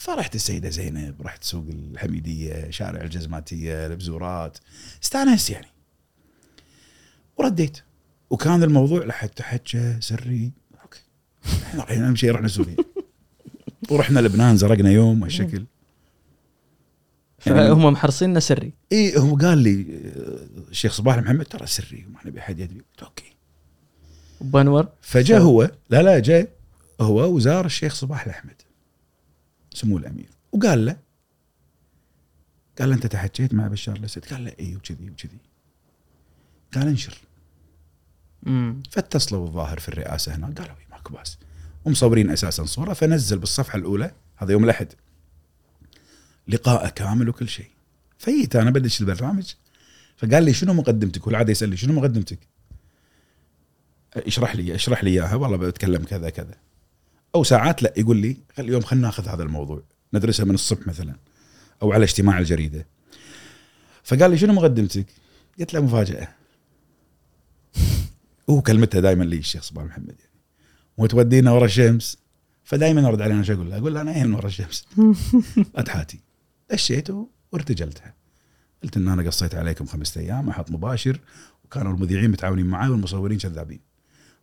فرحت 0.00 0.34
السيدة 0.34 0.70
زينب 0.70 1.22
رحت 1.22 1.44
سوق 1.44 1.64
الحميدية 1.68 2.70
شارع 2.70 3.00
الجزماتية 3.00 3.86
البزورات. 3.86 4.58
استانست 5.02 5.50
يعني. 5.50 5.66
ورديت. 7.36 7.78
وكان 8.30 8.62
الموضوع 8.62 9.04
لحتى 9.04 9.42
حكه 9.42 10.00
سري. 10.00 10.52
أوكي. 10.82 11.00
إحنا 11.62 11.84
رايحين 11.84 12.04
أهم 12.04 12.16
شيء 12.16 12.30
رحنا 12.30 12.48
سوريا 12.48 12.76
ورحنا 13.90 14.20
لبنان 14.20 14.56
زرقنا 14.56 14.90
يوم 14.90 15.22
هالشكل. 15.24 15.64
يعني 17.46 17.58
فهم 17.68 17.92
محرصين 17.92 18.40
سري. 18.40 18.72
اي 18.92 19.18
هو 19.18 19.36
قال 19.36 19.58
لي 19.58 19.86
الشيخ 20.70 20.92
صباح 20.92 21.18
محمد 21.18 21.44
ترى 21.44 21.66
سري 21.66 22.06
وما 22.08 22.18
نبي 22.24 22.40
أحد 22.40 22.58
يدري. 22.58 22.78
قلت 22.78 23.02
أوكي. 23.02 23.36
وبنور؟ 24.40 24.88
فجاء 25.00 25.40
هو 25.40 25.70
لا 25.90 26.02
لا 26.02 26.18
جاء 26.18 26.48
هو 27.00 27.34
وزار 27.34 27.66
الشيخ 27.66 27.94
صباح 27.94 28.24
الأحمد. 28.24 28.59
سمو 29.80 29.98
الأمير. 29.98 30.28
وقال 30.52 30.86
له 30.86 30.96
قال 32.78 32.88
له 32.88 32.94
أنت 32.94 33.06
تحكيت 33.06 33.54
مع 33.54 33.68
بشار 33.68 33.96
الأسد؟ 33.96 34.24
قال 34.24 34.44
له 34.44 34.52
اي 34.60 34.76
وكذي 34.76 35.10
وكذي. 35.10 35.38
قال 36.74 36.88
انشر. 36.88 37.18
امم 38.46 38.82
فاتصلوا 38.90 39.46
الظاهر 39.46 39.78
في 39.78 39.88
الرئاسة 39.88 40.34
هناك. 40.34 40.58
قالوا 40.58 40.76
إي 40.76 40.86
ماكو 40.90 41.14
بأس. 41.14 41.38
ومصورين 41.84 42.30
أساسا 42.30 42.64
صورة 42.64 42.92
فنزل 42.92 43.38
بالصفحة 43.38 43.78
الأولى 43.78 44.14
هذا 44.36 44.52
يوم 44.52 44.64
الأحد 44.64 44.88
لقاء 46.48 46.88
كامل 46.88 47.28
وكل 47.28 47.48
شيء. 47.48 47.70
فجيت 48.18 48.56
أنا 48.56 48.70
بدش 48.70 49.00
البرنامج. 49.00 49.54
فقال 50.16 50.44
لي 50.44 50.52
شنو 50.52 50.74
مقدمتك؟ 50.74 51.26
والعاده 51.26 51.50
يسألني 51.50 51.76
شنو 51.76 51.92
مقدمتك؟ 51.92 52.38
اشرح 54.16 54.56
لي 54.56 54.74
اشرح 54.74 55.04
لي 55.04 55.10
إياها 55.10 55.34
والله 55.34 55.56
بتكلم 55.56 56.04
كذا 56.04 56.30
كذا. 56.30 56.54
أو 57.34 57.44
ساعات 57.44 57.82
لا 57.82 57.92
يقول 57.96 58.16
لي 58.16 58.36
خلي 58.56 58.66
اليوم 58.68 58.82
خلينا 58.82 59.06
ناخذ 59.06 59.28
هذا 59.28 59.42
الموضوع 59.42 59.82
ندرسه 60.14 60.44
من 60.44 60.54
الصبح 60.54 60.86
مثلا 60.86 61.14
أو 61.82 61.92
على 61.92 62.04
اجتماع 62.04 62.38
الجريدة. 62.38 62.86
فقال 64.04 64.30
لي 64.30 64.38
شنو 64.38 64.52
مقدمتك؟ 64.52 65.06
قلت 65.60 65.74
له 65.74 65.80
مفاجأة. 65.80 66.28
هو 68.50 68.62
كلمته 68.62 69.00
دائما 69.00 69.24
لي 69.24 69.36
الشيخ 69.36 69.62
صباح 69.62 69.84
محمد 69.84 70.08
يعني. 70.18 70.30
وتودينا 70.96 71.52
ورا 71.52 71.64
الشمس؟ 71.64 72.18
فدائما 72.64 73.08
أرد 73.08 73.22
عليه 73.22 73.34
أنا 73.34 73.42
شو 73.42 73.52
أقول 73.52 73.70
له؟ 73.70 73.76
أقول 73.76 73.94
له 73.94 74.00
أنا 74.00 74.14
اين 74.14 74.34
ورا 74.34 74.46
الشمس؟ 74.46 74.86
لا 75.74 75.82
تحاتي 75.82 76.20
دشيت 76.70 77.08
وارتجلتها. 77.52 78.14
قلت 78.82 78.96
إن 78.96 79.08
أنا 79.08 79.22
قصيت 79.22 79.54
عليكم 79.54 79.86
خمسة 79.86 80.20
أيام 80.20 80.48
أحط 80.48 80.70
مباشر 80.70 81.20
وكانوا 81.64 81.92
المذيعين 81.92 82.30
متعاونين 82.30 82.66
معي 82.66 82.88
والمصورين 82.88 83.38
كذابين. 83.38 83.80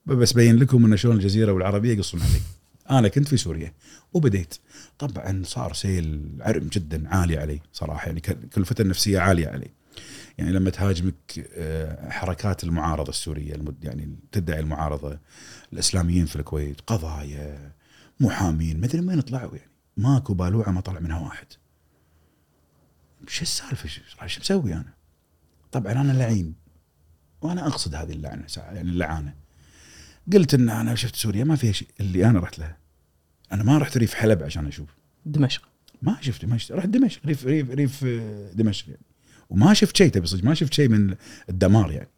بس 0.06 0.34
بين 0.34 0.56
لكم 0.56 0.86
إن 0.86 0.98
شلون 0.98 1.16
الجزيرة 1.16 1.52
والعربية 1.52 1.94
يقصون 1.94 2.22
علي. 2.22 2.42
أنا 2.90 3.08
كنت 3.08 3.28
في 3.28 3.38
سوريا 3.38 3.74
وبديت. 4.14 4.56
طبعا 5.00 5.42
صار 5.46 5.74
سيل 5.74 6.38
عرم 6.40 6.68
جدا 6.68 7.10
عالي 7.10 7.38
علي 7.38 7.62
صراحة 7.74 8.08
يعني 8.08 8.20
كلفته 8.56 8.82
النفسية 8.82 9.20
عالية 9.20 9.48
علي. 9.48 9.72
يعني 10.38 10.52
لما 10.52 10.70
تهاجمك 10.70 11.48
آه، 11.54 12.10
حركات 12.10 12.64
المعارضة 12.64 13.10
السورية 13.10 13.56
يعني 13.84 14.16
تدعي 14.32 14.60
المعارضة 14.60 15.20
الإسلاميين 15.74 16.26
في 16.26 16.36
الكويت 16.36 16.82
قضايا 16.82 17.72
محامين 18.20 18.80
مدري 18.80 19.02
من 19.02 19.10
وين 19.10 19.22
طلعوا 19.22 19.56
يعني. 19.56 19.72
ماكو 19.98 20.34
بالوعة 20.34 20.72
ما 20.72 20.82
طلع 20.82 21.00
منها 21.00 21.20
واحد. 21.20 21.48
شو 23.28 23.42
السالفة؟ 23.42 23.90
شو 24.28 24.40
مسوي 24.42 24.74
أنا؟ 24.74 24.94
طبعا 25.72 25.92
أنا 25.92 26.12
لعين. 26.12 26.56
وأنا 27.42 27.68
أقصد 27.68 27.96
هذه 27.96 28.12
اللعنة 28.12 28.46
يعني 28.58 28.82
اللعانه 28.82 29.34
قلت 30.34 30.54
إن 30.54 30.70
أنا 30.70 30.96
شفت 30.96 31.16
سوريا 31.16 31.44
ما 31.44 31.56
فيها 31.56 31.72
شيء. 31.72 31.88
اللي 32.00 32.26
أنا 32.26 32.40
رحت 32.40 32.60
لها. 32.60 32.78
أنا 33.52 33.64
ما 33.64 33.78
رحت 33.78 33.98
ريف 33.98 34.14
حلب 34.14 34.44
عشان 34.44 34.68
أشوف. 34.68 34.90
دمشق. 35.26 35.62
ما 36.02 36.18
شفت 36.22 36.46
ما 36.46 36.58
شفت 36.58 36.72
رحت 36.72 36.88
دمشق. 36.88 37.22
ريف 37.26 37.46
ريف 37.46 37.70
ريف 37.72 38.04
آه، 38.06 38.52
دمشق 38.54 38.90
يعني. 38.90 39.02
وما 39.50 39.74
شفت 39.74 39.98
شيء 39.98 40.12
تبي 40.12 40.28
صدق 40.28 40.44
ما 40.44 40.54
شفت 40.54 40.74
شيء 40.74 40.90
من 40.90 41.16
الدمار 41.50 41.92
يعني. 41.92 42.10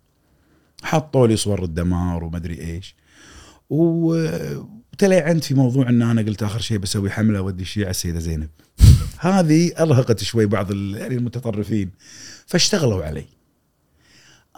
حطوا 0.84 1.28
لي 1.28 1.36
صور 1.36 1.64
الدمار 1.64 2.24
ومدري 2.24 2.60
إيش. 2.62 2.96
و- 3.70 4.56
وتلعنت 4.94 5.44
في 5.44 5.54
موضوع 5.54 5.90
إن 5.90 6.02
أنا 6.02 6.22
قلت 6.22 6.44
آخر 6.44 6.60
شيء 6.60 6.78
بسوي 6.78 7.10
حملة 7.10 7.40
اودي 7.40 7.62
الشيء 7.64 7.84
على 7.84 7.92
السيدة 7.92 8.20
زينب. 8.20 8.50
هذه 9.20 9.72
أرهقت 9.80 10.24
شوي 10.24 10.46
بعض 10.46 10.72
يعني 10.72 11.16
المتطرفين. 11.16 11.92
فاشتغلوا 12.48 13.04
علي. 13.06 13.26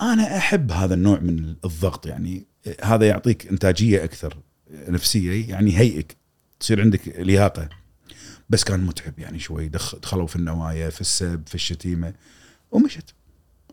أنا 0.02 0.38
أحب 0.38 0.72
هذا 0.72 0.94
النوع 0.94 1.20
من 1.20 1.56
الضغط 1.66 2.06
يعني. 2.06 2.46
هذا 2.84 3.08
يعطيك 3.08 3.48
إنتاجية 3.48 4.04
أكثر 4.04 4.38
نفسية 4.72 5.50
يعني 5.50 5.72
يهيئك 5.74 6.18
تصير 6.60 6.82
عندك 6.82 7.08
لياقة. 7.08 7.70
بس 8.50 8.64
كان 8.64 8.80
متعب 8.80 9.20
يعني 9.20 9.40
شوي 9.40 9.68
دخ- 9.68 9.96
دخلوا 9.96 10.28
في 10.28 10.36
النوايا 10.36 10.90
في 10.90 11.02
السب 11.02 11.44
في 11.48 11.56
الشتيمة 11.56 12.14
ومشت. 12.72 13.14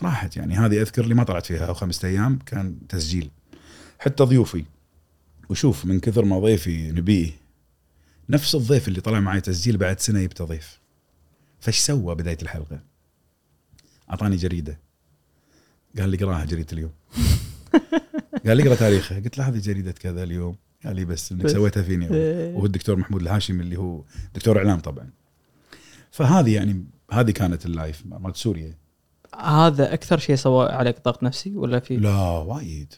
راحت 0.03 0.37
يعني. 0.37 0.57
هذه 0.59 0.81
أذكر 0.83 1.07
لي 1.07 1.15
ما 1.15 1.25
طلعت 1.25 1.47
فيها 1.47 1.67
أو 1.67 1.75
خمسة 1.75 2.09
أيام 2.09 2.39
كان 2.47 2.87
تسجيل. 2.89 3.31
حتى 3.99 4.25
ضيوفي. 4.25 4.65
وشوف 5.51 5.85
من 5.85 6.01
كثر 6.01 6.25
ما 6.25 6.39
ضيفي 6.39 6.93
نبيه 6.93 7.31
نفس 8.29 8.55
الضيف 8.55 8.89
اللي 8.89 9.01
طلع 9.01 9.21
معي 9.21 9.41
تسجيل 9.41 9.77
بعد 9.77 10.01
سنة 10.01 10.21
يبته 10.21 10.45
ضيف. 10.45 10.79
فايش 11.61 11.79
سوى 11.79 12.15
بداية 12.15 12.39
الحلقة؟ 12.43 12.81
أعطاني 14.11 14.37
جريدة. 14.37 14.79
قال 15.99 16.09
لي 16.09 16.17
اقراها 16.17 16.45
جريدة 16.45 16.67
اليوم. 16.73 16.91
قال 18.47 18.57
لي 18.57 18.63
اقرأ 18.63 18.75
تاريخها 18.75 19.21
قلت 19.21 19.39
له 19.39 19.49
هذه 19.49 19.59
جريدة 19.59 19.93
كذا 19.93 20.23
اليوم. 20.23 20.57
قال 20.85 20.97
لي 20.97 21.05
بس 21.05 21.33
إنك. 21.33 21.47
سويتها 21.47 21.83
فيني 21.83 22.07
أول. 22.09 22.55
وهو 22.55 22.67
الدكتور 22.67 22.97
محمود 22.97 23.21
الهاشمي 23.23 23.63
اللي 23.63 23.77
هو 23.77 24.05
دكتور 24.35 24.59
إعلام 24.59 24.81
طبعا. 24.81 25.11
فهذه 26.11 26.55
يعني 26.55 26.85
هذه 27.13 27.31
كانت 27.31 27.67
ال 27.67 27.74
live 27.74 28.03
مالت 28.07 28.37
سوريا. 28.37 28.75
هذا 29.41 29.95
أكثر 29.95 30.19
شيء 30.19 30.37
سوى 30.37 30.69
عليك 30.69 31.05
ضغط 31.05 31.23
نفسي 31.23 31.57
ولا 31.57 31.81
في؟ 31.81 31.97
لا 31.97 32.21
وايد. 32.29 32.95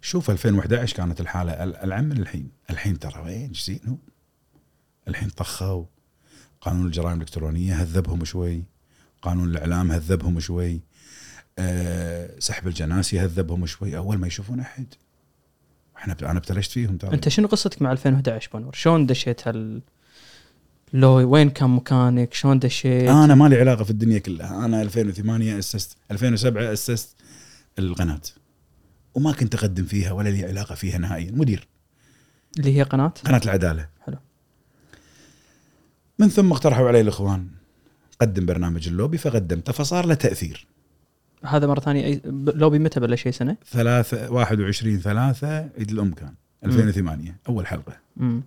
شوف 0.00 0.30
2011 0.30 0.96
كانت 0.96 1.20
الحالة 1.20 1.52
ال- 1.52 1.76
العم 1.76 2.04
من 2.04 2.16
الحين. 2.18 2.50
الحين 2.70 2.98
ترى 2.98 3.22
وين؟ 3.24 3.52
زين 3.66 3.98
الحين 5.08 5.28
طخوا. 5.28 5.84
قانون 6.60 6.86
الجرائم 6.86 7.16
الإلكترونية 7.16 7.82
هذبهم 7.82 8.24
شوي. 8.24 8.62
قانون 9.22 9.48
الإعلام 9.48 9.92
هذبهم 9.92 10.40
شوي. 10.40 10.80
أه 11.58 12.38
سحب 12.38 12.66
الجناسي 12.66 13.20
هذبهم 13.20 13.66
شوي. 13.66 13.96
أول 13.96 14.18
ما 14.18 14.26
يشوفون 14.26 14.60
أحد. 14.60 14.86
إحنا 15.96 16.16
أنا 16.22 16.38
ابتلشت 16.38 16.72
فيهم 16.72 16.96
ترى. 16.96 17.14
أنت 17.14 17.28
شنو 17.28 17.48
قصتك 17.48 17.82
مع 17.82 17.92
2011 17.92 18.50
بنور؟ 18.54 18.72
شلون 18.74 19.06
دشيت 19.06 19.48
هال 19.48 19.82
لو 20.92 21.10
وين 21.10 21.50
كان 21.50 21.70
مكانك؟ 21.70 22.34
شلون 22.34 22.58
دشيت؟ 22.58 23.08
أنا 23.08 23.34
ما 23.34 23.48
لي 23.48 23.60
علاقة 23.60 23.84
في 23.84 23.90
الدنيا 23.90 24.18
كلها. 24.18 24.64
أنا 24.64 24.82
2008 24.82 25.58
اسست 25.58 25.96
2007 26.10 26.72
أسست 26.72 27.16
القناة. 27.78 28.20
وما 29.14 29.32
كنت 29.32 29.54
أقدم 29.54 29.84
فيها 29.84 30.12
ولا 30.12 30.28
لي 30.28 30.44
علاقة 30.44 30.74
فيها 30.74 30.98
نهائيا. 30.98 31.32
مدير. 31.32 31.68
اللي 32.58 32.76
هي 32.76 32.82
قناة؟ 32.82 33.12
قناة 33.24 33.40
العدالة. 33.44 33.88
حلو. 34.06 34.16
من 36.18 36.28
ثم 36.28 36.52
اقترحوا 36.52 36.88
علي 36.88 37.00
الإخوان. 37.00 37.48
قدم 38.20 38.46
برنامج 38.46 38.88
اللوبي 38.88 39.18
فقدمته 39.18 39.72
فصار 39.72 40.06
له 40.06 40.14
تأثير. 40.14 40.66
هذا 41.46 41.66
مرة 41.66 41.80
ثانية 41.80 42.04
أي... 42.04 42.20
ب- 42.24 42.48
لوبي 42.50 42.78
متى 42.78 43.00
بلش 43.00 43.26
اي 43.26 43.32
سنة؟ 43.32 43.56
ثلاثة 43.70 44.30
21 44.32 44.98
3 45.00 45.48
عيد 45.78 45.90
الام 45.90 46.12
كان 46.14 46.34
2008 46.64 47.36
أول 47.48 47.66
حلقة 47.66 47.96
امم 48.20 48.42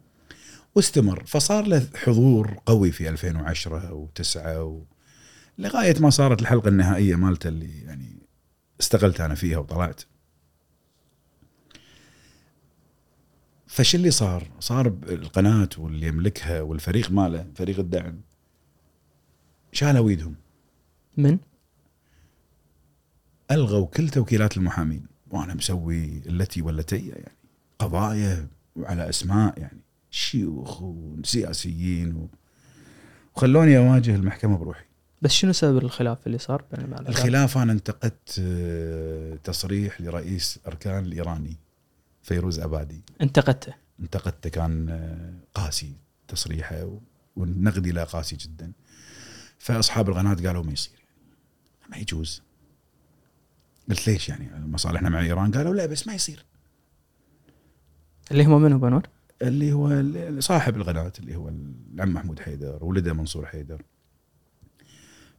واستمر 0.75 1.23
فصار 1.25 1.67
له 1.67 1.87
حضور 1.95 2.57
قوي 2.65 2.91
في 2.91 3.09
2010 3.09 4.07
و9 4.19 4.37
و... 4.47 4.81
لغاية 5.57 5.95
ما 5.99 6.09
صارت 6.09 6.41
الحلقة 6.41 6.67
النهائية 6.67 7.15
مالته 7.15 7.47
اللي 7.47 7.81
يعني 7.81 8.17
استقلت 8.81 9.21
أنا 9.21 9.35
فيها 9.35 9.57
وطلعت. 9.57 10.01
فش 13.67 13.95
اللي 13.95 14.11
صار؟ 14.11 14.43
صار 14.59 14.87
القناة 15.09 15.69
واللي 15.77 16.07
يملكها 16.07 16.61
والفريق 16.61 17.11
ماله 17.11 17.45
فريق 17.55 17.79
الدعم 17.79 18.21
شالوا 19.71 20.09
ايدهم 20.09 20.35
من؟ 21.17 21.37
ألغوا 23.51 23.85
كل 23.87 24.09
توكيلات 24.09 24.57
المحامين. 24.57 25.05
وأنا 25.31 25.53
مسوي 25.53 26.21
التي 26.25 26.61
والتي 26.61 27.07
يعني 27.07 27.31
قضايا 27.79 28.47
وعلى 28.75 29.09
أسماء 29.09 29.59
يعني 29.59 29.79
شيوخ 30.11 30.81
وسياسيين 30.81 32.15
و... 32.15 32.27
وخلوني 33.35 33.77
أواجه 33.77 34.15
المحكمة 34.15 34.57
بروحي. 34.57 34.83
بس 35.21 35.31
شنو 35.31 35.51
سبب 35.51 35.77
الخلاف 35.77 36.27
اللي 36.27 36.37
صار 36.37 36.63
بين؟ 36.73 36.93
الخلاف 37.09 37.57
أنا 37.57 37.71
انتقدت 37.71 38.35
آه، 38.39 39.35
تصريح 39.43 40.01
لرئيس 40.01 40.59
أركان 40.67 41.03
الإيراني 41.03 41.55
فيروز 42.23 42.59
أبادي. 42.59 43.01
انتقدته؟ 43.21 43.73
انتقدته 43.99 44.49
كان 44.49 44.89
آه، 44.89 45.33
قاسي 45.53 45.93
تصريحه 46.27 46.83
و- 46.83 46.99
والنقد 47.35 47.87
له 47.87 48.03
قاسي 48.03 48.35
جدا. 48.35 48.71
فأصحاب 49.59 50.09
القناة 50.09 50.33
قالوا 50.33 50.63
ما 50.63 50.71
يصير 50.71 50.99
ما 51.89 51.97
يجوز. 51.97 52.41
قلت 53.89 54.07
ليش 54.07 54.29
يعني؟ 54.29 54.65
مصالحنا 54.67 55.09
مع 55.09 55.21
إيران. 55.21 55.51
قالوا 55.51 55.75
لا 55.75 55.85
بس 55.85 56.07
ما 56.07 56.13
يصير. 56.13 56.45
اللي 58.31 58.45
هم 58.45 58.61
منو 58.61 58.79
بنور؟ 58.79 59.03
اللي 59.41 59.73
هو 59.73 60.03
صاحب 60.39 60.77
القناة 60.77 61.13
اللي 61.19 61.35
هو 61.35 61.49
العم 61.49 62.13
محمود 62.13 62.39
حيدر 62.39 62.85
ولده 62.85 63.13
منصور 63.13 63.45
حيدر. 63.45 63.81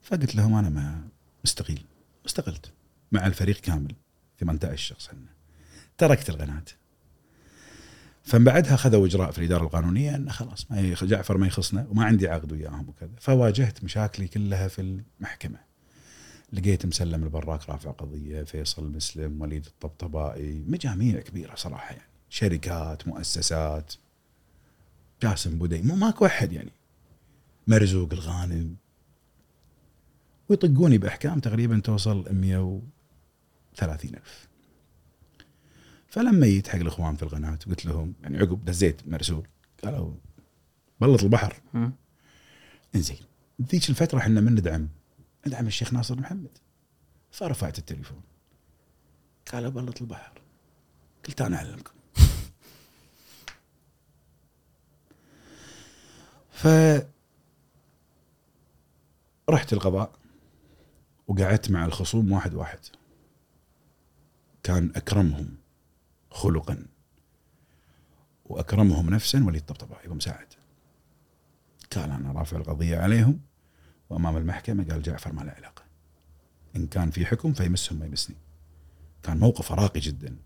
فقلت 0.02 0.34
لهم 0.34 0.54
أنا 0.54 0.68
ما 0.68 1.08
مستقيل. 1.44 1.84
استقلت 2.26 2.72
مع 3.12 3.26
الفريق 3.26 3.56
كامل 3.60 3.94
18 4.40 4.76
شخص 4.76 5.08
عندنا 5.08 5.30
تركت 5.98 6.30
القناة. 6.30 6.64
فمن 8.22 8.44
بعدها 8.44 8.76
خذوا 8.76 9.06
إجراء 9.06 9.30
في 9.30 9.38
الإدارة 9.38 9.62
القانونية 9.64 10.16
انه 10.16 10.30
خلاص 10.30 10.70
ما 10.70 10.94
جعفر 11.02 11.38
ما 11.38 11.46
يخصنا 11.46 11.86
وما 11.90 12.04
عندي 12.04 12.28
عقد 12.28 12.52
وياهم 12.52 12.88
وكذا. 12.88 13.10
فواجهت 13.20 13.84
مشاكلي 13.84 14.28
كلها 14.28 14.68
في 14.68 15.02
المحكمة. 15.20 15.69
لقيت 16.52 16.86
مسلم 16.86 17.24
البراك 17.24 17.70
رافع 17.70 17.90
قضية 17.90 18.42
فيصل 18.42 18.92
مسلم 18.92 19.40
وليد 19.40 19.66
الطبطبائي 19.66 20.64
مجاميع 20.66 21.20
كبيرة 21.20 21.54
صراحة 21.54 21.94
يعني. 21.94 22.10
شركات 22.28 23.08
مؤسسات. 23.08 23.94
جاسم 25.22 25.58
بودي 25.58 25.82
مو 25.82 25.94
ماكو 25.94 26.26
أحد 26.26 26.52
يعني. 26.52 26.72
مرزوق 27.66 28.12
الغانم. 28.12 28.76
ويطقوني 30.48 30.98
بأحكام 30.98 31.40
تقريبا 31.40 31.80
توصل 31.80 32.34
130 32.34 34.14
ألف. 34.14 34.48
فلما 36.08 36.46
جيت 36.46 36.68
حق 36.68 36.78
الإخوان 36.78 37.16
في 37.16 37.22
القناة 37.22 37.58
قلت 37.66 37.86
لهم 37.86 38.14
يعني 38.22 38.38
عقب 38.38 38.64
دزيت 38.64 39.08
مرسول 39.08 39.46
قالوا 39.84 40.14
بلط 41.00 41.22
البحر. 41.22 41.60
إنزين 42.94 43.16
ذيك 43.62 43.90
الفترة 43.90 44.18
إحنا 44.18 44.40
من 44.40 44.52
ندعم 44.52 44.88
ندعم 45.46 45.66
الشيخ 45.66 45.92
ناصر 45.92 46.20
محمد. 46.20 46.58
فرفعت 47.30 47.78
التليفون. 47.78 48.22
قالوا 49.52 49.70
بلط 49.70 50.00
البحر. 50.00 50.42
قلت 51.26 51.40
أنا 51.40 51.56
أعلمكم. 51.56 51.92
ف 56.50 56.66
رحت 59.50 59.72
القضاء 59.72 60.12
وقعدت 61.28 61.70
مع 61.70 61.84
الخصوم 61.84 62.32
واحد 62.32 62.54
واحد. 62.54 62.78
كان 64.62 64.92
أكرمهم 64.96 65.56
خلقا. 66.30 66.86
وأكرمهم 68.44 69.10
نفسا 69.10 69.44
وليد 69.44 69.66
طبطبائي 69.66 70.08
ومساعد 70.08 70.54
قال 71.96 72.10
أنا 72.10 72.32
رافع 72.32 72.56
القضية 72.56 72.98
عليهم. 72.98 73.40
وأمام 74.10 74.36
المحكمة 74.36 74.84
قال 74.90 75.02
جعفر 75.02 75.32
ما 75.32 75.42
له 75.42 75.50
علاقة. 75.50 75.82
إن 76.76 76.86
كان 76.86 77.10
في 77.10 77.26
حكم 77.26 77.52
فيمسهم 77.52 77.98
ما 77.98 78.06
يمسني. 78.06 78.36
كان 79.22 79.38
موقف 79.38 79.72
راقي 79.72 80.00
جدا. 80.00 80.36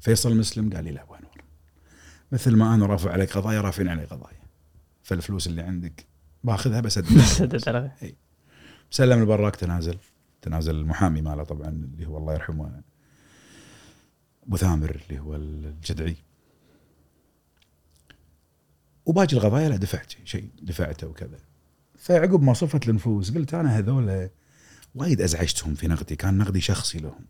فيصل 0.00 0.36
مسلم 0.36 0.72
قال 0.72 0.84
لي 0.84 0.90
لا 0.90 1.02
ابو 1.02 1.14
انور 1.14 1.44
مثل 2.32 2.56
ما 2.56 2.74
أنا 2.74 2.86
رافع 2.86 3.12
عليك 3.12 3.32
قضايا 3.32 3.60
رافعين 3.60 3.88
علي 3.88 4.04
قضايا. 4.04 4.42
فالفلوس 5.02 5.46
اللي 5.46 5.62
عندك 5.62 6.06
باخذها 6.44 6.80
بسددها 6.80 7.24
سدد 7.24 7.68
على 7.68 7.92
سلم 8.90 9.20
البراك 9.20 9.56
تنازل. 9.56 9.98
تنازل 10.42 10.74
المحامي 10.74 11.22
ماله 11.22 11.44
طبعا 11.44 11.68
اللي 11.68 12.06
هو 12.06 12.18
الله 12.18 12.34
يرحمه 12.34 12.82
أبو 14.46 14.56
ثامر 14.56 15.02
اللي 15.08 15.20
هو 15.20 15.36
الجدعي. 15.36 16.16
وباقي 19.06 19.36
القضايا 19.36 19.68
لا 19.68 19.76
دفعت 19.76 20.12
شيء 20.24 20.50
دفعته 20.62 21.06
وكذا. 21.06 21.38
فعقب 21.98 22.42
ما 22.42 22.54
صفت 22.54 22.88
النفوس 22.88 23.30
قلت 23.30 23.54
أنا 23.54 23.78
هذول 23.78 24.28
وايد 24.94 25.20
أزعجتهم 25.20 25.74
في 25.74 25.88
نقدي 25.88 26.16
كان 26.16 26.38
نقدي 26.38 26.60
شخصي 26.60 26.98
لهم 26.98 27.24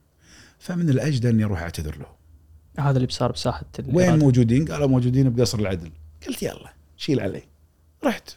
فمن 0.58 0.90
الاجدى 0.90 1.30
أني 1.30 1.44
أروح 1.44 1.62
أعتذر 1.62 1.98
لهم 1.98 2.86
هذا 2.86 2.96
اللي 2.96 3.08
صار 3.10 3.32
بساحة 3.32 3.66
وين. 3.88 4.18
موجودين؟ 4.18 4.64
قالوا 4.64 4.88
موجودين 4.88 5.30
بقصر 5.30 5.58
العدل 5.58 5.90
قلت 6.26 6.42
يلا 6.42 6.72
شيل 6.96 7.20
علي 7.20 7.42
رحت 8.04 8.30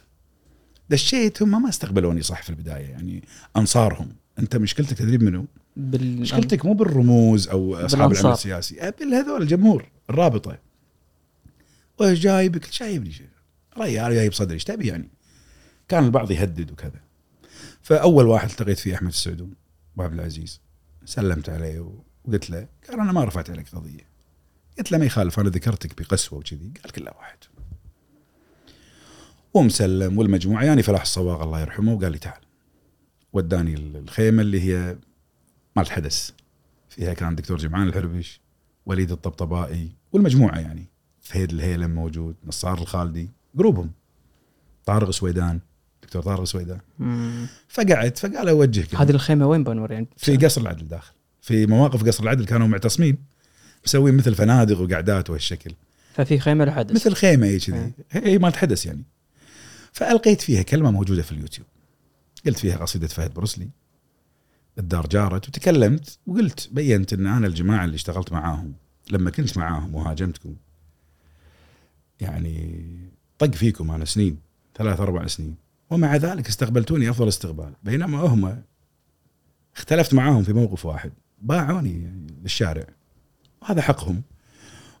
دشيت 0.90 1.42
هم 1.42 1.62
ما 1.62 1.68
استقبلوني 1.68 2.22
صح 2.22 2.42
في 2.42 2.50
البداية 2.50 2.86
يعني 2.86 3.24
أنصارهم 3.56 4.08
أنت 4.38 4.56
مشكلتك 4.56 4.98
تدريب 4.98 5.22
منو؟ 5.22 5.46
بال... 5.76 6.20
مشكلتك 6.20 6.66
مو 6.66 6.72
بالرموز 6.72 7.48
أو 7.48 7.74
أصحاب 7.74 8.08
بالأنصار. 8.08 8.20
العمل 8.20 8.32
السياسي 8.32 8.92
بالهذول 8.98 9.42
الجمهور 9.42 9.88
الرابطة 10.10 10.58
وايش 11.98 12.20
جايبك؟ 12.20 12.70
جايبني 12.70 13.12
ريال 13.78 14.14
جايب 14.14 14.32
صدري 14.32 14.54
إيش 14.54 14.64
تبي 14.64 14.88
يعني؟ 14.88 15.08
كان 15.88 16.04
البعض 16.04 16.30
يهدد 16.30 16.70
وكذا. 16.70 17.00
فأول 17.82 18.26
واحد 18.26 18.50
التقيت 18.50 18.78
فيه 18.78 18.94
أحمد 18.94 19.08
السعدون 19.08 19.54
ابو 19.94 20.02
عبد 20.02 20.14
العزيز. 20.14 20.60
سلمت 21.04 21.48
عليه 21.48 21.92
وقلت 22.26 22.50
له 22.50 22.68
قال 22.88 23.00
أنا 23.00 23.12
ما 23.12 23.24
رفعت 23.24 23.50
عليك 23.50 23.68
قضية. 23.68 24.06
قلت 24.78 24.92
له 24.92 24.98
ما 24.98 25.04
يخالف 25.04 25.40
أنا 25.40 25.48
ذكرتك 25.50 26.02
بقسوة 26.02 26.38
وكذي. 26.38 26.72
قال 26.82 26.92
كلها 26.92 27.14
واحد. 27.16 27.38
ومسلم 29.54 30.18
والمجموعة 30.18 30.64
يعني 30.64 30.82
فلاح 30.82 31.00
الصواغ 31.00 31.42
الله 31.42 31.60
يرحمه 31.60 31.92
وقال 31.92 32.12
لي 32.12 32.18
تعال. 32.18 32.40
وداني 33.32 33.74
الخيمة 33.74 34.42
اللي 34.42 34.60
هي 34.60 34.98
مالت 35.76 35.88
حدث 35.88 36.30
فيها 36.88 37.14
كان 37.14 37.34
دكتور 37.34 37.56
جمعان 37.56 37.88
الحربش 37.88 38.40
وليد 38.86 39.12
الطبطبائي 39.12 39.92
والمجموعة 40.12 40.58
يعني. 40.58 40.86
فهيد 41.20 41.52
الهيلم 41.52 41.90
موجود 41.90 42.36
نصار 42.44 42.78
الخالدي 42.78 43.30
جروبهم. 43.54 43.92
طارق 44.84 45.10
سويدان 45.10 45.60
دكتور 46.18 46.36
طارق 46.36 46.78
مم. 46.98 47.46
فقعدت 47.68 48.18
فقال 48.18 48.48
اوجهك 48.48 48.94
هذه 48.94 49.10
الخيمة 49.10 49.46
وين 49.46 49.64
بنور 49.64 49.92
يعني 49.92 50.08
في 50.16 50.36
قصر 50.36 50.60
العدل 50.60 50.88
داخل. 50.88 51.12
في 51.40 51.66
مواقف 51.66 52.04
قصر 52.04 52.22
العدل 52.22 52.44
كانوا 52.44 52.66
معتصمين 52.66 53.18
مسوين 53.86 54.14
مثل 54.14 54.34
فنادق 54.34 54.80
وقعدات 54.80 55.30
وهالشكل. 55.30 55.74
ففي 56.14 56.38
خيمة 56.38 56.64
لحدث. 56.64 56.94
مثل 56.94 57.14
خيمة 57.14 57.46
هي 57.46 57.58
كذي. 57.58 57.76
آه. 57.76 57.92
هي 58.10 58.38
مالت 58.38 58.56
حدث 58.56 58.86
يعني. 58.86 59.02
فألقيت 59.92 60.40
فيها 60.40 60.62
كلمة 60.62 60.90
موجودة 60.90 61.22
في 61.22 61.32
اليوتيوب. 61.32 61.66
قلت 62.46 62.58
فيها 62.58 62.76
قصيدة 62.76 63.06
فهد 63.06 63.34
بروسلي 63.34 63.68
الدار 64.78 65.06
جارت 65.06 65.48
وتكلمت 65.48 66.18
وقلت 66.26 66.68
بينت 66.72 67.12
إن 67.12 67.26
أنا 67.26 67.46
الجماعة 67.46 67.84
اللي 67.84 67.94
اشتغلت 67.94 68.32
معاهم. 68.32 68.72
لما 69.10 69.30
كنت 69.30 69.58
معاهم 69.58 69.94
وهاجمتكم. 69.94 70.54
يعني 72.20 72.86
طق 73.38 73.54
فيكم 73.54 73.90
أنا 73.90 74.04
سنين 74.04 74.38
ثلاث 74.74 75.00
أربع 75.00 75.26
سنين. 75.26 75.56
ومع 75.92 76.16
ذلك 76.16 76.48
استقبلتوني 76.48 77.10
أفضل 77.10 77.28
استقبال. 77.28 77.72
بينما 77.82 78.18
هم 78.18 78.62
اختلفت 79.76 80.14
معاهم 80.14 80.42
في 80.42 80.52
موقف 80.52 80.86
واحد. 80.86 81.12
باعوني 81.42 82.12
للشارع. 82.42 82.86
وهذا 83.62 83.82
حقهم. 83.82 84.22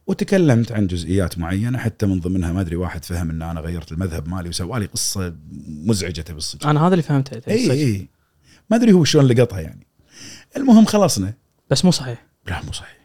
وتكلمت 0.06 0.72
عن 0.72 0.86
جزئيات 0.86 1.38
معينة 1.38 1.78
حتى 1.78 2.06
من 2.06 2.20
ضمنها 2.20 2.52
ما 2.52 2.60
أدري 2.60 2.76
واحد 2.76 3.04
فهم 3.04 3.30
إن 3.30 3.42
أنا 3.42 3.60
غيرت 3.60 3.92
المذهب 3.92 4.28
مالي 4.28 4.48
وسوالي 4.48 4.86
قصة 4.86 5.34
مزعجة 5.66 6.24
بالصدق. 6.32 6.66
أنا 6.66 6.86
هذا 6.86 6.94
اللي 6.94 7.02
فهمته 7.02 7.42
اي. 7.48 7.70
اي 7.70 8.08
ما 8.70 8.76
أدري 8.76 8.92
هو 8.92 9.04
شلون 9.04 9.26
لقطها 9.26 9.60
يعني. 9.60 9.86
المهم 10.56 10.84
خلصنا. 10.84 11.34
بس 11.70 11.84
مو 11.84 11.90
صحيح. 11.90 12.26
لا 12.46 12.62
مو 12.62 12.72
صحيح. 12.72 12.98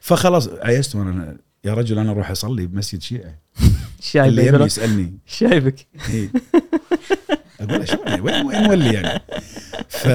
فخلاص 0.00 0.48
عيست 0.48 0.96
وأنا 0.96 1.36
يا 1.64 1.74
رجل 1.74 1.98
أنا 1.98 2.10
أروح 2.10 2.30
أصلي 2.30 2.66
بمسجد 2.66 3.02
شيعي 3.02 3.34
شايب 4.00 4.38
اللي 4.38 4.64
يسألني. 4.64 5.18
شايبك 5.26 5.86
إيه. 6.10 6.30
أقول 7.60 7.88
شو 7.88 7.96
يعني 8.06 8.20
وين 8.20 8.46
وين 8.46 8.62
مولي 8.62 8.94
يعني؟ 8.94 9.20
ف 9.88 10.08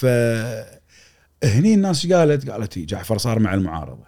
ف 0.00 0.06
هني 1.44 1.74
الناس 1.74 2.12
قالت؟ 2.12 2.50
قالت 2.50 2.76
إيه، 2.76 2.86
جعفر 2.86 3.18
صار 3.18 3.38
مع 3.38 3.54
المعارضة. 3.54 4.04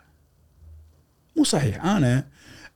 مو 1.37 1.45
صحيح. 1.45 1.85
أنا 1.85 2.27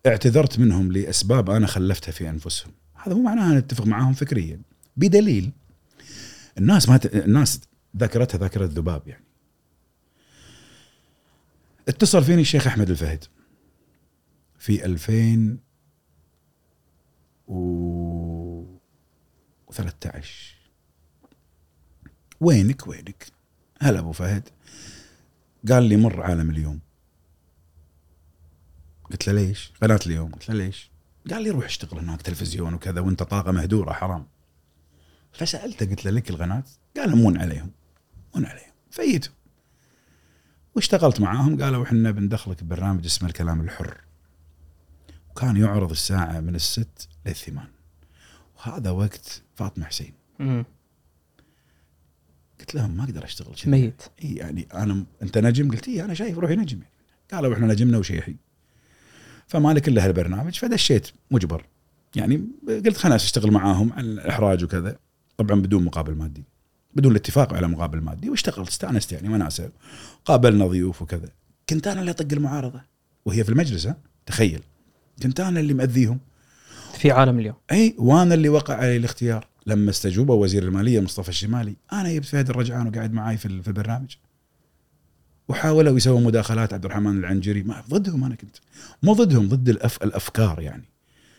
اعتذرت 0.07 0.59
منهم 0.59 0.93
لأسباب 0.93 1.51
أنا 1.51 1.67
خلفتها 1.67 2.13
في 2.13 2.29
أنفسهم. 2.29 2.73
هذا 2.95 3.15
مو 3.15 3.23
معناه 3.23 3.59
نتفق 3.59 3.87
معاهم 3.87 4.13
فكريا. 4.13 4.61
بدليل 4.97 5.53
الناس 6.59 6.89
ما 6.89 6.97
ت... 6.97 7.07
الناس 7.15 7.61
ذاكرتها 7.97 8.39
ذاكرة 8.39 8.65
ذباب 8.65 9.03
يعني. 9.07 9.25
اتصل 11.89 12.25
فيني 12.25 12.41
الشيخ 12.41 12.67
أحمد 12.67 12.91
الفهد 12.91 13.25
في 14.59 14.85
2000 14.85 15.57
و 17.49 18.38
13 19.73 20.55
وينك؟ 22.41 22.87
وينك؟ 22.87 23.27
هلا 23.81 23.99
أبو 23.99 24.13
فهد. 24.13 24.49
قال 25.69 25.83
لي 25.83 25.97
مر 25.97 26.23
عالم 26.23 26.51
اليوم. 26.51 26.81
قلت 29.11 29.27
له 29.29 29.33
ليش؟ 29.33 29.73
قناة 29.83 30.01
اليوم. 30.07 30.33
قلت 30.33 30.49
له 30.49 30.55
ليش؟ 30.55 30.91
قال 31.31 31.43
لي 31.43 31.51
روح 31.51 31.65
اشتغل 31.65 31.99
هناك 31.99 32.23
تلفزيون 32.23 32.75
وكذا 32.75 33.01
وانت 33.01 33.23
طاقة 33.23 33.53
مهدورة 33.53 33.93
حرام. 33.93 34.27
فسألته 35.33 35.87
قلت 35.87 36.05
له 36.05 36.11
لك 36.11 36.31
القناة؟ 36.31 36.65
قال 36.97 37.17
مون 37.17 37.39
عليهم 37.39 37.71
مون 38.35 38.47
عليهم 38.47 38.73
فيتوا 38.91 39.33
واشتغلت 40.75 41.21
معاهم 41.21 41.63
قالوا 41.63 41.85
إحنا 41.85 42.11
بندخلك 42.11 42.65
ببرنامج 42.65 43.05
اسمه 43.05 43.29
الكلام 43.29 43.61
الحر. 43.61 44.01
وكان 45.31 45.57
يعرض 45.57 45.91
الساعة 45.91 46.41
من 46.41 46.55
الست 46.55 47.09
للثمان. 47.27 47.69
وهذا 48.57 48.91
وقت 48.91 49.43
فاطمة 49.59 49.85
حسين. 49.85 50.13
مم. 50.39 50.65
قلت 52.61 52.75
لهم 52.75 52.97
ما 52.97 53.05
أقدر 53.05 53.25
أشتغل 53.25 53.55
كذي 53.55 53.71
ميت. 53.71 54.03
إي 54.25 54.35
يعني 54.35 54.69
أنا 54.75 55.05
أنت 55.23 55.39
نجم؟ 55.39 55.71
قلت 55.71 55.89
إي 55.89 56.05
أنا 56.05 56.15
شايف 56.15 56.39
روحي 56.39 56.57
نجم. 56.57 56.79
يعني 56.79 56.93
قالوا 57.33 57.55
إحنا 57.55 57.67
نجمنا 57.67 57.99
الوشيحي 57.99 58.37
فمالك 59.47 59.89
إلا 59.89 60.05
هالبرنامج. 60.05 60.59
فدشيت 60.59 61.09
مجبر. 61.31 61.67
يعني 62.17 62.45
قلت 62.69 62.97
خلاص 62.97 63.25
أشتغل 63.25 63.51
معاهم 63.51 63.93
عن 63.93 64.05
الإحراج 64.05 64.65
وكذا. 64.65 64.99
طبعا 65.37 65.61
بدون 65.61 65.85
مقابل 65.85 66.15
مادي. 66.15 66.45
بدون 66.95 67.13
الاتفاق 67.13 67.55
على 67.55 67.69
مقابل 67.69 68.01
مادي. 68.01 68.31
واشتغلت 68.31 68.69
استأنست 68.69 69.13
يعني 69.13 69.29
وناسه 69.29 69.71
قابلنا 70.25 70.67
ضيوف 70.67 71.03
وكذا. 71.03 71.29
كنت 71.69 71.87
أنا 71.87 72.01
اللي 72.01 72.11
أطق 72.11 72.33
المعارضة. 72.33 72.83
وهي 73.25 73.45
في 73.45 73.51
المجلس 73.51 73.87
ها؟ 73.87 73.97
تخيل. 74.27 74.63
كنت 75.23 75.41
أنا 75.41 75.61
اللي 75.61 75.75
مأذيهم. 75.75 76.21
في 76.99 77.11
عالم 77.11 77.39
اليوم. 77.39 77.57
إي 77.73 77.95
وأنا 77.99 78.35
اللي 78.35 78.49
وقع 78.49 78.75
علي 78.75 78.97
الاختيار. 78.97 79.48
لما 79.69 79.91
استجوبه 79.91 80.35
وزير 80.35 80.63
المالية 80.63 81.01
مصطفى 81.01 81.29
الشمالي 81.29 81.77
أنا 81.93 82.13
جبت 82.13 82.25
فهد 82.25 82.51
الرجعان 82.51 82.87
وقاعد 82.89 83.13
معاي 83.13 83.37
في 83.37 83.47
ال- 83.47 83.63
في 83.63 83.69
البرنامج. 83.69 84.17
وحاولوا 85.49 85.97
يسووا 85.97 86.21
مداخلات 86.21 86.73
عبد 86.73 86.85
الرحمن 86.85 87.19
العنجري 87.19 87.63
ما 87.63 87.83
ضدهم 87.91 88.25
أنا 88.25 88.35
كنت. 88.35 88.57
مو 89.03 89.13
ضدهم 89.13 89.49
ضد 89.49 89.69
الأف 89.69 90.03
الأفكار 90.03 90.61
يعني. 90.61 90.85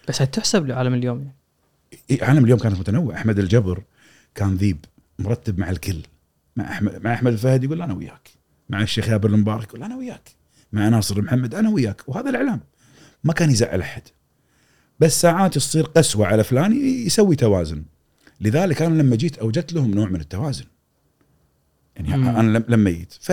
بس 0.10 0.18
تحسب 0.18 0.66
لعالم 0.68 0.94
اليوم 0.94 1.18
يعني؟ 1.18 1.36
إيه، 2.10 2.24
عالم 2.24 2.46
اليوم 2.46 2.60
كانت 2.60 2.80
متنوع 2.80 3.16
أحمد 3.16 3.40
الجبر 3.40 3.84
كان 4.36 4.56
ذيب 4.56 4.86
مرتب 5.20 5.60
مع 5.60 5.70
الكل. 5.70 6.02
مع 6.56 6.72
احمد 6.72 7.04
مع 7.04 7.14
أحمد 7.14 7.32
الفهد 7.32 7.64
يقول 7.64 7.82
أنا 7.82 7.94
وياك. 7.94 8.30
مع 8.70 8.82
الشيخ 8.82 9.10
يابر 9.10 9.30
المبارك 9.30 9.68
يقول 9.70 9.84
أنا 9.84 9.96
وياك. 9.96 10.30
مع 10.74 10.90
ناصر 10.90 11.22
محمد 11.22 11.56
أنا 11.56 11.70
وياك. 11.70 12.02
وهذا 12.08 12.30
الإعلام. 12.30 12.60
ما 13.24 13.34
كان 13.34 13.52
يزعل 13.52 13.82
أحد. 13.82 14.02
بس 15.00 15.22
ساعات 15.22 15.56
تصير 15.56 15.84
قسوة 15.86 16.28
على 16.28 16.44
فلان 16.44 16.74
يسوي 17.06 17.36
توازن. 17.36 17.84
لذلك 18.42 18.82
أنا 18.82 19.02
لما 19.02 19.16
جيت 19.16 19.38
أوجدت 19.38 19.74
لهم 19.74 19.92
نوع 19.92 20.10
من 20.10 20.20
التوازن. 20.20 20.66
يعني 21.96 22.18
مم. 22.18 22.28
أنا 22.28 22.58
لم- 22.58 22.66
لما 22.68 22.90
جيت. 22.90 23.14
ف 23.22 23.32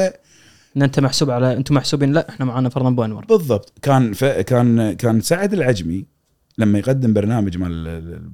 إن 0.76 0.82
أنت 0.82 1.00
محسوب 1.00 1.30
على 1.30 1.52
أنتم 1.56 1.74
محسوبين 1.74 2.12
لا 2.12 2.28
إحنا 2.28 2.44
معانا 2.46 2.68
فرضا 2.68 2.88
ابو 2.88 3.04
انور 3.04 3.24
بالضبط. 3.24 3.78
كان 3.82 4.12
ف... 4.12 4.24
كان 4.24 4.92
كان 4.92 5.20
سعد 5.20 5.52
العجمي 5.52 6.06
لما 6.58 6.78
يقدم 6.78 7.12
برنامج 7.12 7.56
مال 7.58 7.72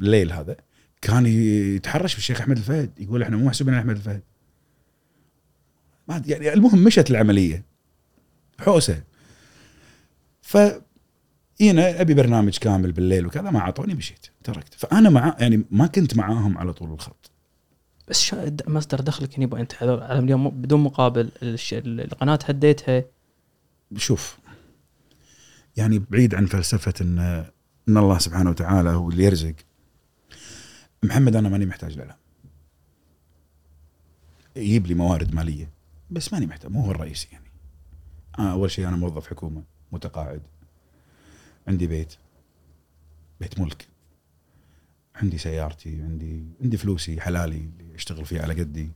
الليل 0.03 0.33
هذا 0.33 0.57
كان 1.03 1.27
يتحرش 1.27 2.15
بالشيخ 2.15 2.41
أحمد 2.41 2.57
الفهد 2.57 2.91
يقول 2.99 3.23
إحنا 3.23 3.37
مو 3.37 3.45
محسوبين 3.47 3.75
على 3.75 3.81
أحمد 3.81 3.97
الفهد. 3.97 4.23
ما 6.09 6.23
يعني 6.27 6.53
المهم 6.53 6.85
مشت 6.85 7.11
العملية. 7.11 7.65
حوسة. 8.61 9.03
ف 10.43 10.57
هنا 11.61 12.01
أبي 12.01 12.15
برنامج 12.15 12.59
كامل 12.59 12.93
بالليل 12.93 13.27
وكذا 13.27 13.51
ما 13.51 13.59
اعطوني 13.59 13.95
مشيت 13.95 14.27
تركت. 14.45 14.75
فأنا 14.75 15.11
مع 15.11 15.37
يعني 15.41 15.65
ما 15.71 15.87
كنت 15.87 16.17
معاهم 16.17 16.59
على 16.59 16.73
طول 16.73 16.93
الخط. 16.93 17.31
بس 18.09 18.21
شو 18.23 18.37
د- 18.45 18.63
مصدر 18.69 19.01
دخلك 19.01 19.39
يبا 19.39 19.61
أنت 19.61 19.83
عالم 19.83 20.25
اليوم 20.25 20.49
بدون 20.49 20.81
مقابل 20.81 21.31
القناة 21.43 22.39
هديتها 22.45 23.05
شوف 23.97 24.39
يعني 25.77 25.99
بعيد 25.99 26.35
عن 26.35 26.47
فلسفة 26.47 26.95
ان 27.01 27.19
إن 27.89 27.97
الله 27.97 28.19
سبحانه 28.19 28.51
وتعالى 28.51 28.91
هو 28.91 29.09
اللي 29.11 29.25
يرزق. 29.25 29.55
محمد 31.03 31.37
أنا 31.37 31.49
ماني 31.49 31.67
محتاج 31.67 31.99
له. 31.99 32.15
يجيب 34.57 34.87
لي 34.87 34.95
موارد 34.95 35.35
مالية. 35.35 35.71
بس 36.11 36.33
ماني 36.33 36.47
محتاج 36.47 36.71
مو 36.71 36.81
هو 36.85 36.91
الرئيسي 36.91 37.29
يعني. 37.33 37.51
أنا 38.39 38.53
أول 38.53 38.71
شيء 38.71 38.89
أنا 38.89 38.97
موظف 38.97 39.27
حكومة 39.27 39.63
متقاعد. 39.93 40.43
عندي 41.69 41.87
بيت. 41.87 42.15
بيت 43.41 43.61
ملك. 43.61 43.89
عندي 45.15 45.39
سيارتي 45.39 46.03
عندي 46.03 46.45
عندي 46.63 46.77
فلوسي 46.77 47.21
حلالي 47.21 47.71
اللي 47.81 47.95
أشتغل 47.95 48.27
فيه 48.27 48.41
على 48.41 48.61
قدي. 48.61 48.91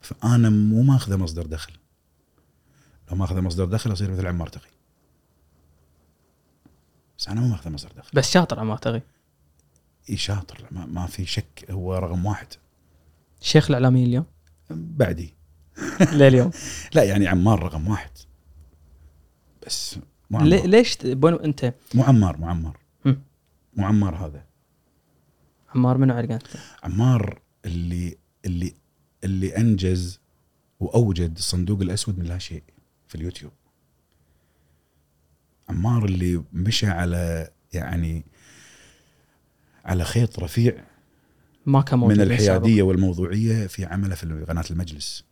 فأنا 0.00 0.50
مو 0.50 0.82
ماخذة 0.82 1.16
مصدر 1.16 1.46
دخل. 1.46 1.72
لو 3.10 3.16
ماخذة 3.16 3.40
مصدر 3.40 3.64
دخل 3.64 3.92
أصير 3.92 4.10
مثل 4.10 4.26
عمار 4.26 4.48
تقي. 4.48 4.70
بس 7.18 7.28
أنا 7.28 7.40
مو 7.40 7.48
ماخذة 7.48 7.70
مصدر 7.70 7.92
دخل. 7.96 8.10
بس 8.14 8.30
شاطر 8.30 8.60
عمار 8.60 8.78
تغي 8.78 9.02
إي 10.10 10.16
شاطر. 10.16 10.66
ما, 10.70 10.86
ما 10.86 11.06
في 11.06 11.26
شك. 11.26 11.70
هو 11.70 11.94
رقم 11.94 12.26
واحد. 12.26 12.46
شيخ 13.40 13.68
الإعلاميين 13.68 14.06
اليوم؟ 14.06 14.24
بعدي. 14.70 15.34
لليوم. 16.12 16.50
لا 16.94 17.02
يعني 17.02 17.28
عمار 17.28 17.62
رقم 17.62 17.88
واحد. 17.88 18.10
بس 19.66 19.98
عمار 20.38 20.66
ليش 20.66 20.96
بون 21.04 21.34
انت 21.34 21.74
مو 21.94 22.02
عمار 22.46 22.78
هم. 23.06 23.22
مو 23.76 23.86
عمار 23.86 24.14
هذا 24.26 24.44
عمار 25.74 25.98
منو 25.98 26.14
عرق 26.14 26.30
انت؟ 26.32 26.46
عمار 26.82 27.40
اللي 27.64 28.16
اللي 28.44 28.74
اللي 29.24 29.56
أنجز 29.56 30.20
وأوجد 30.80 31.36
الصندوق 31.36 31.80
الأسود 31.80 32.18
من 32.18 32.24
لا 32.24 32.38
شيء 32.38 32.62
في 33.08 33.14
اليوتيوب 33.14 33.52
عمار 35.68 36.04
اللي 36.04 36.44
مشى 36.52 36.86
على 36.86 37.50
يعني 37.72 38.24
على 39.84 40.04
خيط 40.04 40.38
رفيع 40.38 40.84
ما 41.66 41.80
كان 41.80 41.98
من. 41.98 42.20
الحيادية 42.20 42.82
والموضوعية 42.82 43.66
في 43.66 43.84
عمله 43.84 44.14
في 44.14 44.44
قناة 44.44 44.64
المجلس 44.70 45.24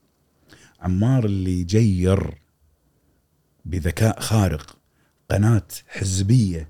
عمار 0.80 1.24
اللي 1.24 1.64
جير 1.64 2.38
بذكاء 3.64 4.20
خارق 4.20 4.77
قناة 5.30 5.68
حزبية 5.88 6.68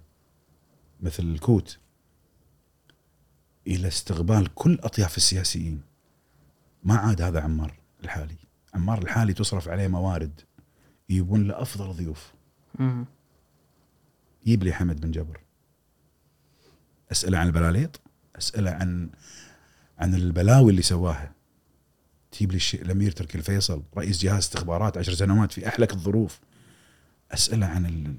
مثل 1.00 1.22
الكوت 1.22 1.78
إلى 3.66 3.88
استقبال 3.88 4.54
كل 4.54 4.78
أطياف 4.82 5.16
السياسيين. 5.16 5.82
ما 6.84 6.96
عاد 6.96 7.22
هذا 7.22 7.40
عمار 7.40 7.74
الحالي. 8.04 8.36
عمار 8.74 9.02
الحالي 9.02 9.32
تصرف 9.32 9.68
عليه 9.68 9.88
موارد 9.88 10.40
يجيبون 11.09 11.48
له 11.48 11.62
أفضل 11.62 11.92
ضيوف. 11.92 12.32
مم. 12.78 13.06
يجيب 14.46 14.62
لي 14.62 14.72
حمد 14.72 15.00
بن 15.00 15.11
جبر. 15.11 15.40
أسأله 17.12 17.38
عن 17.38 17.46
البلاليط 17.46 18.00
أسأله 18.38 18.70
عن 18.70 19.11
عن 19.98 20.14
البلاوي 20.14 20.70
اللي 20.70 20.82
سواها. 20.82 21.32
تجيب 22.32 22.52
لي 22.52 22.59
الأمير 22.74 23.12
تركي 23.12 23.38
الفيصل 23.38 23.82
رئيس 23.96 24.18
جهاز 24.22 24.38
استخبارات 24.38 24.98
عشر 24.98 25.14
سنوات 25.14 25.52
في 25.52 25.68
أحلك 25.68 25.92
الظروف. 25.92 26.40
أسأله 27.32 27.66
عن 27.66 27.86
ال... 27.86 28.14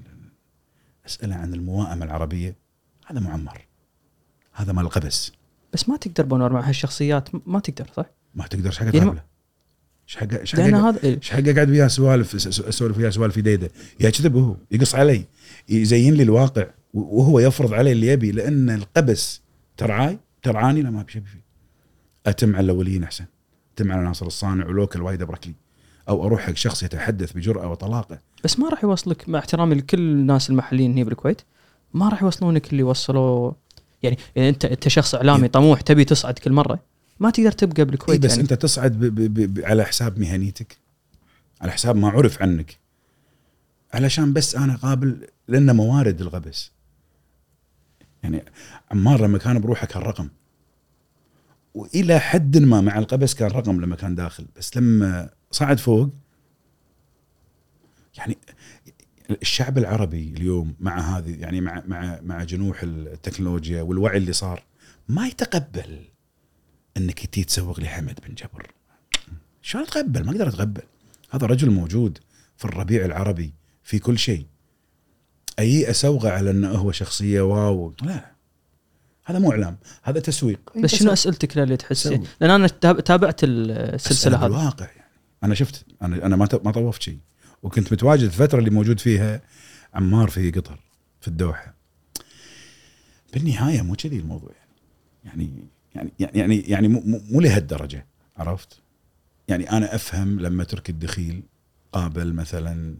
أسأله 1.06 1.34
عن 1.36 1.54
المواءمه 1.54 2.04
العربية. 2.04 2.56
هذا 3.06 3.20
معمر. 3.20 3.66
هذا 4.52 4.72
مال 4.72 4.84
القبس 4.84 5.32
بس 5.72 5.88
ما 5.88 5.96
تقدر 5.96 6.24
بونور 6.24 6.52
مع 6.52 6.68
هالشخصيات 6.68 7.28
ما 7.46 7.60
تقدر 7.60 7.90
صح؟ 7.96 8.06
ما 8.34 8.46
تقدر. 8.46 8.66
إيش 8.66 8.78
حق 8.78 8.96
يعني 8.96 9.20
إيش 10.08 10.16
حق 10.16 10.32
إيش 10.32 10.54
لأن 10.54 10.76
حق 10.76 10.82
هذا 10.82 11.02
إيه. 11.04 11.16
إيش 11.16 11.30
حق 11.30 11.40
قاعد 11.40 11.70
وياه 11.70 11.86
سوالف 11.86 12.34
اسولف 12.48 12.98
وياه 12.98 13.10
سوالف 13.10 13.34
في 13.34 13.42
ديده. 13.42 13.70
يكذب 14.00 14.36
هو. 14.36 14.56
يقص 14.70 14.94
علي. 14.94 15.24
يزين 15.68 16.14
لي 16.14 16.22
الواقع. 16.22 16.66
وهو 16.94 17.40
يفرض 17.40 17.74
علي 17.74 17.92
اللي 17.92 18.06
يبي. 18.06 18.32
لأن 18.32 18.70
القبس 18.70 19.42
ترعاي 19.76 20.18
ترعاني 20.42 20.82
لا 20.82 20.90
ما 20.90 21.02
بشبي 21.02 21.26
فيه. 21.26 21.44
أتم 22.26 22.56
على 22.56 22.64
الاوليين 22.64 23.02
أحسن. 23.02 23.24
أتم 23.74 23.92
على 23.92 24.02
ناصر 24.02 24.26
الصانع. 24.26 24.66
ولوكل 24.66 25.02
وايد 25.02 25.22
أبركلي. 25.22 25.54
أو 26.10 26.26
أروح 26.26 26.42
حق 26.42 26.54
شخص 26.54 26.82
يتحدث 26.82 27.32
بجرأة 27.32 27.70
وطلاقة. 27.70 28.18
بس 28.44 28.58
ما 28.58 28.68
راح 28.68 28.84
يوصلك 28.84 29.28
مع 29.28 29.38
احترامي 29.38 29.74
لكل 29.74 29.98
الناس 29.98 30.50
المحليين 30.50 30.92
هنا 30.92 31.04
بالكويت 31.04 31.40
ما 31.94 32.08
راح 32.08 32.22
يوصلونك 32.22 32.72
اللي 32.72 32.82
وصلوا. 32.82 33.52
يعني, 34.02 34.18
يعني 34.36 34.48
أنت 34.48 34.64
أنت 34.64 34.88
شخص 34.88 35.14
إعلامي 35.14 35.48
طموح 35.48 35.80
تبي 35.80 36.04
تصعد 36.04 36.38
كل 36.38 36.52
مرة 36.52 36.78
ما 37.20 37.30
تقدر 37.30 37.52
تبقى 37.52 37.74
إيه 37.78 37.84
بالكويت 37.84 38.20
بس 38.20 38.30
يعني. 38.30 38.42
أنت 38.42 38.54
تصعد 38.54 38.92
ب 38.92 39.04
ب 39.04 39.54
ب 39.54 39.64
على 39.64 39.84
حساب 39.84 40.18
مهنيتك 40.18 40.78
على 41.60 41.72
حساب 41.72 41.96
ما 41.96 42.08
عرف 42.08 42.42
عنك. 42.42 42.78
علشان 43.94 44.32
بس 44.32 44.56
أنا 44.56 44.76
قابل 44.76 45.26
لأن 45.48 45.76
موارد 45.76 46.20
الغبس. 46.20 46.70
يعني 48.22 48.44
عمار 48.90 49.20
لما 49.20 49.38
كان 49.38 49.58
بروحه 49.58 49.86
كان 49.86 50.02
رقم. 50.02 50.28
وإلى 51.74 52.18
حد 52.18 52.58
ما 52.58 52.80
مع 52.80 52.98
القبس 52.98 53.34
كان 53.34 53.50
رقم 53.50 53.80
لما 53.80 53.96
كان 53.96 54.14
داخل. 54.14 54.46
بس 54.56 54.76
لما 54.76 55.30
صعد 55.50 55.78
فوق. 55.78 56.10
يعني 58.16 58.38
الشعب 59.42 59.78
العربي 59.78 60.34
اليوم 60.36 60.74
مع 60.80 61.00
هذه 61.00 61.40
يعني 61.40 61.60
مع 61.60 61.82
مع 61.86 62.20
مع 62.22 62.44
جنوح 62.44 62.82
التكنولوجيا 62.82 63.82
والوعي 63.82 64.16
اللي 64.16 64.32
صار 64.32 64.62
ما 65.08 65.26
يتقبل 65.26 65.98
إنك 66.96 67.26
تي 67.26 67.44
تسوق 67.44 67.80
لي 67.80 67.88
حمد 67.88 68.20
بن 68.28 68.34
جبر. 68.34 68.70
شلون 69.62 69.84
اتقبل 69.84 70.24
ما 70.24 70.30
أقدر 70.30 70.48
اتقبل 70.48 70.82
هذا 71.30 71.46
رجل 71.46 71.70
موجود 71.70 72.18
في 72.56 72.64
الربيع 72.64 73.04
العربي 73.04 73.54
في 73.84 73.98
كل 73.98 74.18
شيء. 74.18 74.46
أي 75.58 75.90
أسوقه 75.90 76.30
على 76.30 76.50
إنه 76.50 76.70
هو 76.70 76.92
شخصية 76.92 77.40
واو؟ 77.40 77.94
لا. 78.02 78.30
هذا 79.24 79.38
مو 79.38 79.52
إعلام 79.52 79.76
هذا 80.02 80.20
تسويق. 80.20 80.60
بس 80.78 80.94
شنو 80.94 81.12
أسئلتك 81.12 81.58
اللي 81.58 81.76
تحس؟ 81.76 81.96
سوي. 82.02 82.22
لأن 82.40 82.50
أنا 82.50 82.66
تاب- 82.66 83.00
تابعت 83.00 83.40
السلسلة 83.44 84.38
هذه. 84.38 84.46
الواقع 84.46 84.86
يعني 84.86 84.99
أنا 85.44 85.54
شفت 85.54 85.86
أنا 86.02 86.26
أنا 86.26 86.36
ما 86.36 86.48
ما 86.64 86.70
طوفت 86.70 87.02
شيء. 87.02 87.18
وكنت 87.62 87.92
متواجد 87.92 88.22
الفترة 88.24 88.58
اللي 88.58 88.70
موجود 88.70 89.00
فيها 89.00 89.42
عمار 89.94 90.28
في 90.30 90.50
قطر 90.50 90.78
في 91.20 91.28
الدوحة. 91.28 91.74
بالنهاية 93.32 93.82
مو 93.82 93.94
كذي 93.94 94.18
الموضوع. 94.18 94.50
يعني 95.24 95.50
يعني 95.94 96.12
يعني 96.18 96.38
يعني 96.38 96.60
يعني 96.60 96.88
مو- 96.88 97.20
مو 97.30 97.40
لهالدرجة 97.40 98.06
عرفت؟ 98.36 98.80
يعني 99.48 99.70
أنا 99.70 99.94
أفهم 99.94 100.40
لما 100.40 100.64
تركي 100.64 100.92
الدخيل 100.92 101.42
قابل 101.92 102.32
مثلا 102.32 102.96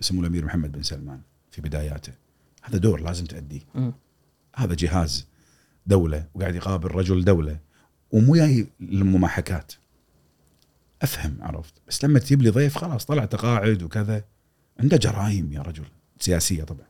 سمو 0.00 0.20
الأمير 0.20 0.44
محمد 0.44 0.72
بن 0.72 0.82
سلمان 0.82 1.20
في 1.50 1.60
بداياته. 1.62 2.12
هذا 2.62 2.78
دور 2.78 3.00
لازم 3.00 3.24
تأديه. 3.24 3.60
هذا 4.56 4.74
جهاز 4.74 5.26
دولة 5.86 6.26
وقاعد 6.34 6.54
يقابل 6.54 6.88
رجل 6.90 7.24
دولة 7.24 7.58
ومو 8.12 8.34
جاي 8.36 8.66
للمماحكات. 8.80 9.72
أفهم 11.02 11.38
عرفت؟ 11.40 11.74
بس 11.88 12.04
لما 12.04 12.18
تجيب 12.18 12.42
لي 12.42 12.50
ضيف 12.50 12.78
خلاص 12.78 13.04
طلع 13.04 13.24
تقاعد 13.24 13.82
وكذا 13.82 14.24
عنده 14.80 14.96
جرائم 14.96 15.52
يا 15.52 15.62
رجل 15.62 15.84
سياسية 16.20 16.64
طبعا. 16.64 16.86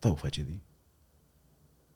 تطوفه 0.00 0.28
كذي. 0.28 0.58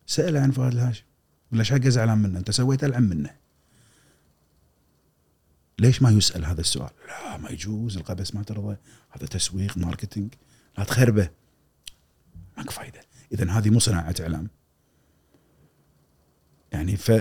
سأله 0.06 0.40
عن 0.40 0.50
فؤاد 0.50 0.72
الهاشم. 0.72 1.04
ولا 1.52 1.64
حق 1.64 1.88
زعلان 1.88 2.18
منه 2.18 2.38
أنت 2.38 2.50
سويت 2.50 2.84
ألعن 2.84 3.02
منه. 3.02 3.36
ليش 5.78 6.02
ما 6.02 6.10
يسأل 6.10 6.44
هذا 6.44 6.60
السؤال؟ 6.60 6.90
لا 7.08 7.36
ما 7.36 7.50
يجوز 7.50 7.96
القبس 7.96 8.34
ما 8.34 8.42
ترضى 8.42 8.76
هذا 9.10 9.26
تسويق 9.26 9.78
marketing. 9.78 10.34
لا 10.78 10.84
تخربه. 10.84 11.30
ماكو 12.56 12.72
فايدة. 12.72 13.00
اذا 13.32 13.50
هذه 13.50 13.70
مو 13.70 13.78
صناعة 13.78 14.14
إعلام. 14.20 14.48
يعني 16.72 16.96
ف 16.96 17.12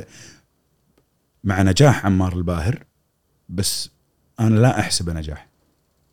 مع 1.44 1.62
نجاح 1.62 2.06
عمار 2.06 2.38
الباهر 2.38 2.86
بس 3.50 3.90
أنا 4.40 4.56
لا 4.56 4.80
احسبه 4.80 5.14
نجاح 5.14 5.48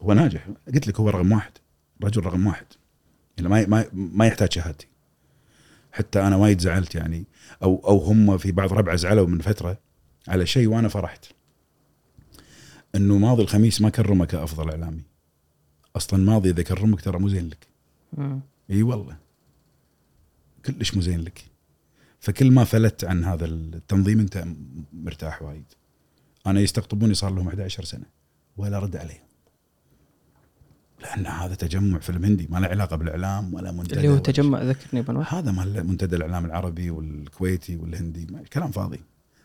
هو 0.02 0.12
ناجح. 0.12 0.48
قلت 0.74 0.86
لك 0.86 1.00
هو 1.00 1.10
رقم 1.10 1.32
واحد. 1.32 1.52
رجل 2.04 2.24
رقم 2.24 2.46
واحد. 2.46 2.66
يعني 3.36 3.48
ما 3.48 3.66
ما 3.66 3.86
ما 3.92 4.26
يحتاج 4.26 4.52
شهادتي. 4.52 4.86
حتى 5.92 6.20
أنا 6.20 6.36
وايد 6.36 6.60
زعلت 6.60 6.94
يعني. 6.94 7.24
أو 7.62 7.82
أو 7.86 7.98
هم 7.98 8.38
في 8.38 8.52
بعض 8.52 8.72
ربعة 8.72 8.96
زعلوا 8.96 9.26
من 9.26 9.40
فترة 9.40 9.78
على 10.28 10.46
شيء 10.46 10.68
وأنا 10.68 10.88
فرحت. 10.88 11.26
إنه 12.94 13.18
ماضي 13.18 13.42
الخميس 13.42 13.80
ما 13.80 13.88
كرمك 13.88 14.26
كأفضل 14.26 14.70
إعلامي. 14.70 15.02
أصلا 15.96 16.24
ماضي 16.24 16.50
إذا 16.50 16.62
كرمك 16.62 17.00
ترى 17.00 17.18
مو 17.18 17.28
زين 17.28 17.48
لك. 17.48 17.66
إي 18.70 18.82
والله. 18.82 19.16
كلش 20.66 20.94
مو 20.94 21.00
زين 21.00 21.20
لك. 21.20 21.44
فكل 22.20 22.50
ما 22.50 22.64
فلت 22.64 23.04
عن 23.04 23.24
هذا 23.24 23.44
التنظيم 23.44 24.20
أنت 24.20 24.44
مرتاح 24.92 25.42
وايد. 25.42 25.64
أنا 26.46 26.60
يستقطبوني 26.60 27.14
صار 27.14 27.30
لهم 27.34 27.48
11 27.48 27.84
سنة. 27.84 28.04
ولا 28.56 28.78
رد 28.78 28.96
عليهم. 28.96 29.22
لأن 31.02 31.26
هذا 31.26 31.54
تجمع 31.54 31.98
فيلم 31.98 32.24
هندي 32.24 32.46
ما 32.50 32.58
له 32.58 32.66
علاقة 32.66 32.96
بالإعلام 32.96 33.54
ولا 33.54 33.72
منتدى 33.72 33.96
اللي 33.96 34.08
هو 34.08 34.18
تجمع 34.18 34.62
ذكرني 34.62 35.02
بنوار 35.02 35.26
هذا 35.28 35.50
مال 35.52 35.86
منتدى 35.86 36.16
الإعلام 36.16 36.44
العربي 36.44 36.90
والكويتي 36.90 37.76
والهندي 37.76 38.26
كلام 38.52 38.70
فاضي. 38.70 39.00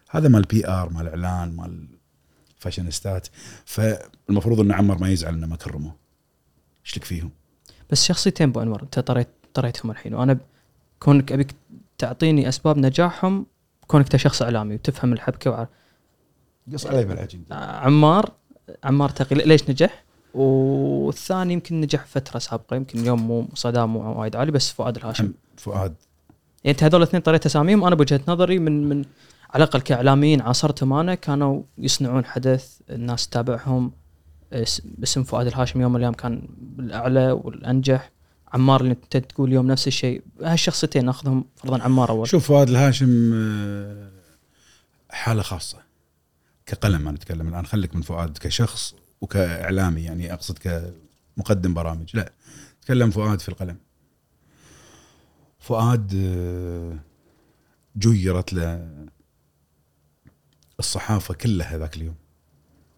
هذا 0.10 0.30
مال 0.30 0.41
PR 0.41 0.89
مال 0.89 1.08
إعلان 1.08 1.56
مال 1.56 1.88
فاشينيستات 2.60 3.28
فالمفروض 3.66 4.60
إن 4.60 4.72
عمر 4.72 4.98
ما 4.98 5.10
يزعل 5.10 5.34
إنه 5.34 5.48
ما 5.48 5.56
كرموه 5.56 5.95
إيش 6.86 6.98
لك 6.98 7.04
فيهم؟ 7.04 7.32
بس 7.91 8.04
شخصيتين 8.06 8.50
ابو 8.50 8.62
أنور 8.62 8.84
أنت 8.84 9.00
طريت 9.00 9.28
طريتهم 9.54 9.91
الحين. 9.91 10.14
وأنا 10.14 10.34
ب- 10.34 10.39
كونك 11.00 11.32
أبيك 11.32 11.56
تعطيني 11.98 12.50
أسباب 12.50 12.78
نجاحهم 12.78 13.45
كونك 13.88 14.06
أنت 14.06 14.16
شخص 14.16 14.41
إعلامي 14.41 14.76
وتفهم 14.76 15.14
الحبكة 15.14 15.52
وع... 15.52 15.68
قص 16.74 16.86
علي 16.88 17.05
بالعجين 17.05 17.43
عمار 17.51 18.32
عمار 18.84 19.09
تقي 19.09 19.36
ليش 19.36 19.70
نجح؟ 19.70 20.03
والثاني 20.34 21.53
يمكن 21.53 21.82
نجح 21.82 22.05
فترة 22.05 22.39
سابقة 22.39 22.76
يمكن 22.76 22.99
اليوم 22.99 23.28
مو 23.28 23.47
صدام 23.53 23.93
مو 23.93 24.20
وايد 24.22 24.36
عالي 24.36 24.51
بس 24.51 24.72
فؤاد 24.72 24.97
الهاشم. 24.97 25.32
فؤاد. 25.57 25.95
يعني 26.63 26.76
انت 26.76 26.84
هذول 26.84 27.01
الاثنين 27.01 27.22
طريت 27.24 27.45
اساميهم 27.45 27.84
أنا 27.84 27.95
بوجهة 27.95 28.22
نظري 28.28 28.59
من 28.59 28.89
من 28.89 29.05
على 29.53 29.63
الأقل 29.63 29.82
كإعلاميين 29.82 30.41
عاصرتهم 30.41 30.93
أنا 30.93 31.15
كانوا 31.15 31.61
يصنعون 31.78 32.26
حدث 32.26 32.78
الناس 32.89 33.28
تتابعهم 33.28 33.91
اس- 34.53 34.82
باسم 34.97 35.24
فؤاد 35.24 35.47
الهاشم 35.47 35.82
يوم 35.82 35.95
الأيام 35.95 36.13
كان 36.13 36.41
بالاعلى 36.59 37.32
والأنجح. 37.32 38.11
عمار 38.53 38.82
اللي 38.82 38.91
انت 38.91 39.18
تقول 39.18 39.49
اليوم 39.49 39.68
نفس 39.68 39.88
الشيء 39.88 40.22
هالشخصيتين 40.43 41.05
ناخذهم 41.05 41.45
فرضا 41.55 41.82
عمار 41.84 42.09
أول. 42.09 42.28
شوف 42.28 42.47
فؤاد 42.47 42.70
الهاشم 42.70 43.32
آه، 43.34 44.09
حالة 45.09 45.41
خاصة. 45.41 45.78
كقلم 46.68 47.07
أنا 47.07 47.18
اتكلم 47.18 47.47
الآن 47.47 47.65
خليك 47.65 47.95
من 47.95 48.01
فؤاد 48.01 48.38
كشخص 48.38 48.95
وكإعلامي 49.22 50.01
يعني 50.01 50.34
أقصد 50.34 50.57
كمقدم 51.38 51.74
برامج. 51.74 52.09
لا 52.13 52.34
تكلم 52.82 53.11
فؤاد 53.11 53.39
في 53.39 53.49
القلم. 53.49 53.78
فؤاد 55.59 56.13
آه، 56.15 56.99
جيرت 57.97 58.53
له 58.53 58.89
الصحافة 60.80 61.34
كلها 61.34 61.78
ذاك 61.78 61.97
اليوم 61.97 62.15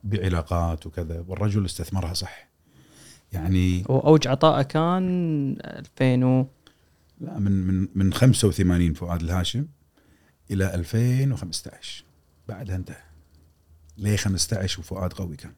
بعلاقات 0.03 0.87
وكذا 0.87 1.23
والرجل 1.27 1.65
استثمرها 1.65 2.13
صح. 2.13 2.49
يعني 3.31 3.83
واوج 3.89 4.27
عطائه 4.27 4.61
كان 4.61 5.55
2000 5.61 6.23
و 6.23 6.45
لا 7.21 7.39
من 7.39 7.51
من 7.51 7.87
من 7.95 8.13
85 8.13 8.93
فؤاد 8.93 9.21
الهاشم 9.21 9.65
إلى 10.51 10.75
2015 10.75 12.03
بعدها 12.47 12.75
انتهى. 12.75 13.08
ليه 13.99 14.17
15 14.17 14.79
وفؤاد 14.79 15.13
قوي 15.13 15.35
كان 15.35 15.51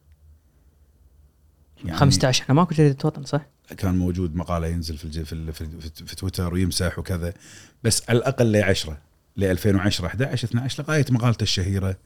يعني 1.84 1.98
15 1.98 2.42
إحنا 2.42 2.54
ماكو 2.54 2.74
جريده 2.74 2.96
وطن 3.04 3.24
صح؟ 3.24 3.46
كان 3.76 3.98
موجود 3.98 4.34
مقالة 4.34 4.66
ينزل 4.66 4.98
في 4.98 5.24
في 5.24 5.52
في, 5.52 6.06
في 6.06 6.16
تويتر 6.16 6.54
ويمسح 6.54 6.98
وكذا 6.98 7.34
بس 7.82 8.02
على 8.08 8.18
الأقل 8.18 8.52
ل 8.52 8.56
10 8.56 8.98
ل 9.36 9.44
2010 9.44 10.06
11 10.06 10.48
12 10.48 10.82
لغاية 10.82 11.04
مقالته 11.10 11.42
الشهيرة 11.42 11.96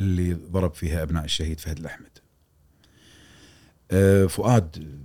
اللي 0.00 0.34
ضرب 0.34 0.74
فيها 0.74 1.02
أبناء 1.02 1.24
الشهيد 1.24 1.60
فهد 1.60 1.78
الأحمد. 1.78 2.18
آه، 3.90 4.26
فؤاد 4.26 4.98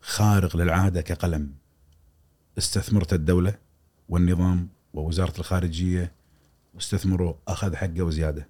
خارق 0.00 0.56
للعادة 0.56 1.00
كقلم 1.00 1.52
استثمرت 2.58 3.12
الدولة 3.12 3.54
والنظام 4.08 4.68
ووزارة 4.94 5.38
الخارجية 5.38 6.12
واستثمروا 6.74 7.34
أخذ 7.48 7.76
حقه 7.76 8.02
وزيادة. 8.02 8.48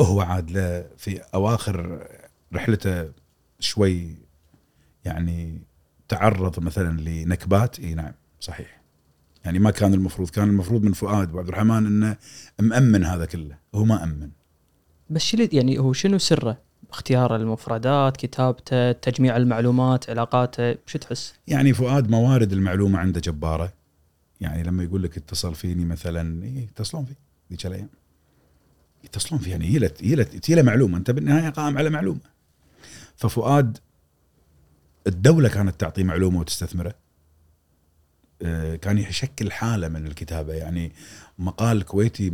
هو 0.00 0.20
عاد 0.20 0.86
في 0.96 1.20
أواخر 1.34 2.06
رحلته 2.54 3.12
شوي 3.60 4.14
يعني 5.04 5.62
تعرض 6.08 6.60
مثلا 6.60 7.00
لنكبات. 7.00 7.80
إي 7.80 7.94
نعم 7.94 8.12
صحيح. 8.40 8.80
يعني 9.44 9.58
ما 9.58 9.70
كان 9.70 9.94
المفروض 9.94 10.30
كان 10.30 10.48
المفروض 10.48 10.82
من 10.82 10.92
فؤاد 10.92 11.34
وعبد 11.34 11.48
الرحمن 11.48 11.86
إنه 11.86 12.16
مأمن 12.60 13.04
هذا 13.04 13.24
كله. 13.24 13.56
هو 13.74 13.84
ما 13.84 14.04
أمن. 14.04 14.30
بس 15.10 15.34
اللي- 15.34 15.48
يعني 15.52 15.78
هو 15.78 15.92
شنو 15.92 16.18
سره؟ 16.18 16.58
اختيار 16.90 17.36
المفردات، 17.36 18.16
كتابته، 18.16 18.92
تجميع 18.92 19.36
المعلومات، 19.36 20.10
علاقاته، 20.10 20.76
شو 20.86 20.98
تحس؟ 20.98 21.34
يعني 21.46 21.72
فؤاد 21.72 22.10
موارد 22.10 22.52
المعلومة 22.52 22.98
عنده 22.98 23.20
جبارة. 23.20 23.72
يعني 24.40 24.62
لما 24.62 24.84
يقول 24.84 25.02
لك 25.02 25.16
اتصل 25.16 25.54
فيني 25.54 25.84
مثلا 25.84 26.44
إيه 26.44 26.62
يتصلون 26.62 27.04
فيه 27.04 27.14
ذيك 27.50 27.66
الأيام. 27.66 27.88
يتصلون 29.06 29.40
فيه 29.40 29.50
يعني 29.50 29.74
يلت 29.74 30.02
يلت 30.02 30.48
يله 30.48 30.62
معلومة 30.62 30.98
أنت 30.98 31.10
بالنهاية 31.10 31.50
قائم 31.50 31.78
على 31.78 31.90
معلومة. 31.90 32.20
ففؤاد 33.16 33.78
الدولة 35.06 35.48
كانت 35.48 35.80
تعطيه 35.80 36.04
معلومة 36.04 36.40
وتستثمره. 36.40 36.94
آه، 38.42 38.76
كان 38.76 38.98
يشكل 38.98 39.52
حالة 39.52 39.88
من 39.88 40.06
الكتابة 40.06 40.52
يعني 40.52 40.92
مقال 41.38 41.82
كويتي 41.82 42.32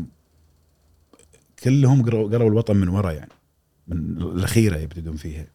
كلهم 1.65 2.03
قروا 2.03 2.49
الوطن 2.49 2.77
من 2.77 2.89
ورا 2.89 3.13
يعني 3.13 3.33
من 3.89 4.23
الأخيرة 4.23 4.77
يبتدون 4.77 5.17
فيها. 5.17 5.47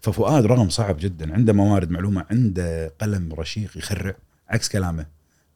ففؤاد 0.00 0.46
رقم 0.46 0.68
صعب 0.68 0.96
جدا 1.00 1.34
عنده 1.34 1.52
موارد 1.52 1.90
معلومة 1.90 2.26
عنده 2.30 2.88
قلم 2.88 3.32
رشيق 3.32 3.78
يخرع 3.78 4.16
عكس 4.48 4.68
كلامه 4.68 5.06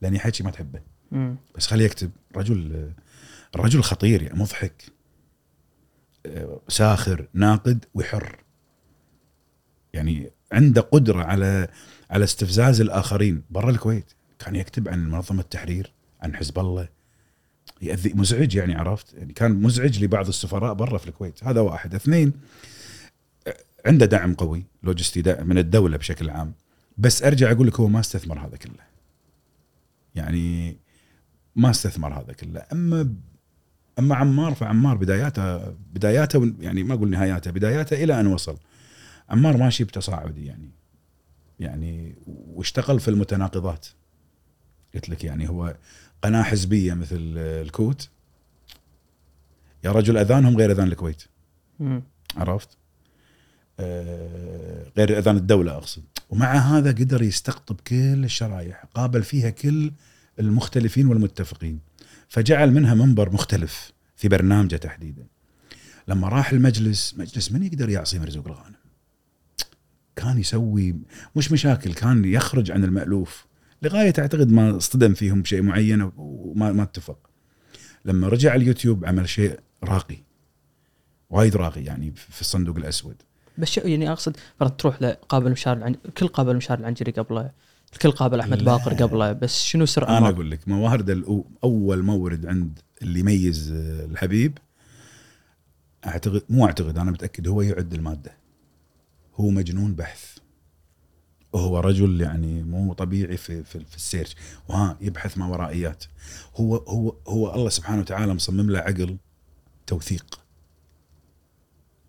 لأن 0.02 0.14
يحكي 0.14 0.42
ما 0.42 0.50
تحبه. 0.50 0.80
بس 1.56 1.66
خليه 1.66 1.84
يكتب. 1.84 2.10
رجل 2.36 2.90
الرجل 3.54 3.82
خطير 3.82 4.22
يعني 4.22 4.38
مضحك. 4.38 4.82
آه، 4.82 4.92
ساخر 6.68 7.28
ناقد 7.34 7.84
وحر. 7.94 8.44
يعني 9.92 10.30
عنده 10.52 10.80
قدرة 10.80 11.22
على 11.22 11.68
على 12.10 12.24
استفزاز 12.24 12.80
الآخرين. 12.80 13.42
برا 13.50 13.70
الكويت 13.70 14.12
كان 14.38 14.56
يكتب 14.56 14.88
عن 14.88 15.10
منظمة 15.10 15.40
التحرير 15.40 15.92
عن 16.20 16.36
حزب 16.36 16.58
الله. 16.58 16.88
يأذي 17.82 18.12
مزعج 18.14 18.54
يعني 18.54 18.74
عرفت؟ 18.74 19.14
يعني 19.14 19.32
كان 19.32 19.62
مزعج 19.62 20.04
لبعض 20.04 20.28
السفراء 20.28 20.74
برا 20.74 20.98
في 20.98 21.08
الكويت. 21.08 21.44
هذا 21.44 21.60
واحد. 21.60 21.94
اثنين 21.94 22.32
عنده 23.86 24.06
دعم 24.06 24.34
قوي 24.34 24.64
لوجستي 24.82 25.22
دعم 25.22 25.48
من 25.48 25.58
الدولة 25.58 25.96
بشكل 25.96 26.30
عام. 26.30 26.52
بس 26.98 27.22
أرجع 27.22 27.52
أقول 27.52 27.66
لك 27.66 27.80
هو 27.80 27.88
ما 27.88 28.00
استثمر 28.00 28.38
هذا 28.46 28.56
كله. 28.56 28.88
يعني 30.14 30.76
ما 31.56 31.70
استثمر 31.70 32.20
هذا 32.20 32.32
كله. 32.32 32.62
أما 32.72 33.14
أما 33.98 34.14
عمار 34.14 34.54
فعمار 34.54 34.96
بداياته 34.96 35.56
بداياته 35.94 36.54
يعني 36.60 36.82
ما 36.82 36.94
أقول 36.94 37.10
نهاياته 37.10 37.50
بداياته 37.50 38.04
إلى 38.04 38.20
أن 38.20 38.26
وصل. 38.26 38.58
عمار 39.28 39.56
ماشي 39.56 39.84
بتصاعدي 39.84 40.46
يعني. 40.46 40.70
يعني 41.60 42.14
واشتغل 42.26 43.00
في 43.00 43.08
المتناقضات. 43.08 43.86
قلت 44.94 45.08
لك 45.08 45.24
يعني 45.24 45.48
هو 45.48 45.76
قناة 46.22 46.42
حزبية 46.42 46.94
مثل 46.94 47.34
الكوت 47.36 48.08
يا 49.84 49.92
رجل 49.92 50.18
أذانهم 50.18 50.56
غير 50.56 50.70
أذان 50.70 50.88
الكويت. 50.88 51.22
مم. 51.80 52.02
عرفت؟ 52.36 52.68
آه، 53.80 54.92
غير 54.96 55.18
أذان 55.18 55.36
الدولة 55.36 55.72
أقصد. 55.72 56.02
ومع 56.30 56.54
هذا 56.54 56.90
قدر 56.90 57.22
يستقطب 57.22 57.80
كل 57.80 58.24
الشرايح 58.24 58.84
قابل 58.94 59.22
فيها 59.22 59.50
كل 59.50 59.92
المختلفين 60.40 61.06
والمتفقين. 61.06 61.87
فجعل 62.28 62.70
منها 62.70 62.94
منبر 62.94 63.32
مختلف 63.32 63.92
في 64.16 64.28
برنامجه 64.28 64.76
تحديدا. 64.76 65.26
لما 66.08 66.28
راح 66.28 66.50
المجلس 66.50 67.14
مجلس 67.18 67.52
من 67.52 67.62
يقدر 67.62 67.88
يعصي 67.88 68.18
مرزوق 68.18 68.46
الغانم؟ 68.46 68.74
كان 70.16 70.38
يسوي 70.38 70.96
مش 71.36 71.52
مشاكل 71.52 71.94
كان 71.94 72.24
يخرج 72.24 72.70
عن 72.70 72.84
المألوف 72.84 73.46
لغاية 73.82 74.12
أعتقد 74.18 74.52
ما 74.52 74.76
اصطدم 74.76 75.14
فيهم 75.14 75.42
بشيء 75.42 75.62
معين 75.62 76.10
وما 76.16 76.72
ما 76.72 76.82
اتفق. 76.82 77.18
لما 78.04 78.28
رجع 78.28 78.54
اليوتيوب 78.54 79.04
عمل 79.04 79.28
شيء 79.28 79.60
راقي 79.84 80.16
وايد 81.30 81.56
راقي 81.56 81.84
يعني 81.84 82.12
في 82.16 82.40
الصندوق 82.40 82.76
الأسود. 82.76 83.22
بس 83.58 83.78
يعني 83.78 84.12
أقصد 84.12 84.36
فرض 84.60 84.70
تروح 84.70 85.02
لقابل 85.02 85.50
مشار 85.50 85.76
العن... 85.76 85.94
كل 85.94 86.28
قابل 86.28 86.56
مشار 86.56 86.78
العنجري 86.78 87.12
قبله 87.12 87.50
الكل 87.92 88.10
قابل 88.10 88.40
أحمد. 88.40 88.64
باقر 88.64 88.94
قبله 88.94 89.32
بس 89.32 89.62
شنو 89.62 89.86
سر 89.86 90.08
أنا؟ 90.08 90.28
أقول 90.28 90.50
لك 90.50 90.68
موارد 90.68 91.10
أول 91.64 92.02
مورد 92.02 92.46
عند 92.46 92.78
اللي 93.02 93.20
يميز 93.20 93.72
آه، 93.72 94.04
الحبيب 94.04 94.58
أعتقد 96.06 96.42
مو 96.48 96.66
أعتقد 96.66 96.98
أنا 96.98 97.10
متأكد 97.10 97.48
هو 97.48 97.62
يعد 97.62 97.94
المادة. 97.94 98.36
هو 99.34 99.50
مجنون 99.50 99.94
بحث. 99.94 100.38
وهو 101.52 101.80
رجل 101.80 102.20
يعني 102.20 102.62
مو 102.62 102.92
طبيعي 102.92 103.36
في 103.36 103.64
في, 103.64 103.84
في 103.84 103.96
السيرش. 103.96 104.36
وها 104.68 104.98
يبحث 105.00 105.38
ما 105.38 105.46
ورائيات. 105.46 106.04
هو 106.56 106.76
هو 106.76 107.14
هو 107.28 107.54
الله 107.54 107.68
سبحانه 107.68 108.00
وتعالى 108.00 108.34
مصمم 108.34 108.70
له 108.70 108.78
عقل 108.78 109.16
توثيق. 109.86 110.40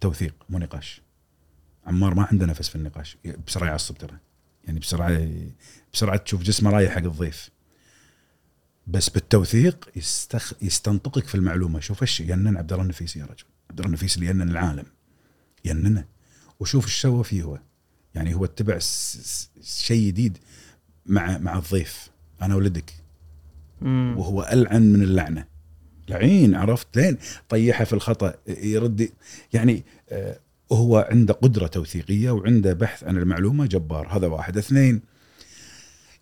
توثيق 0.01 0.35
مو 0.49 0.59
نقاش. 0.59 1.01
عمار 1.85 2.15
ما 2.15 2.27
عنده 2.31 2.45
نفس 2.45 2.69
في 2.69 2.75
النقاش. 2.75 3.17
بسرعة 3.47 3.67
يعصب 3.69 3.97
ترى. 3.97 4.17
يعني 4.67 4.79
بسرعة 4.79 5.27
بسرعة 5.93 6.17
تشوف 6.17 6.41
جسمه 6.41 6.69
رايح 6.69 6.91
حق 6.91 7.03
الضيف. 7.03 7.49
بس 8.87 9.09
بالتوثيق 9.09 9.89
يستخ... 9.95 10.53
يستنطقك 10.61 11.27
في 11.27 11.35
المعلومة. 11.35 11.79
شوف 11.79 12.01
إيش 12.01 12.19
ينن 12.19 12.57
عبد 12.57 12.71
الله 12.71 12.83
النفيسي 12.83 13.19
يا 13.19 13.25
رجل. 13.25 13.43
عبد 13.69 13.79
الله 13.79 13.87
النفيسي 13.87 14.15
اللي 14.19 14.29
ينن 14.29 14.49
العالم. 14.49 14.85
يننه. 15.65 16.05
وشوف 16.59 16.85
إيش 16.85 17.01
سوى 17.01 17.23
فيه 17.23 17.43
هو. 17.43 17.59
يعني 18.15 18.35
هو 18.35 18.45
اتبع 18.45 18.79
س- 18.79 19.49
شيء 19.63 20.07
جديد 20.07 20.37
مع 21.05 21.37
مع 21.37 21.57
الضيف. 21.57 22.09
أنا 22.41 22.55
ولدك. 22.55 22.93
مم. 23.81 24.15
وهو 24.17 24.49
ألعن 24.51 24.81
من 24.93 25.01
اللعنة. 25.01 25.45
لعين 26.09 26.55
عرفت؟ 26.55 26.97
لين 26.97 27.17
طيحه 27.49 27.83
في 27.83 27.93
الخطأ 27.93 28.33
يرد 28.47 29.09
يعني 29.53 29.83
آه، 30.71 30.75
هو 30.75 31.07
عنده 31.11 31.33
قدرة 31.33 31.67
توثيقية 31.67 32.31
وعنده 32.31 32.73
بحث 32.73 33.03
عن 33.03 33.17
المعلومة 33.17 33.65
جبار. 33.65 34.07
هذا 34.17 34.27
واحد. 34.27 34.57
اثنين 34.57 35.01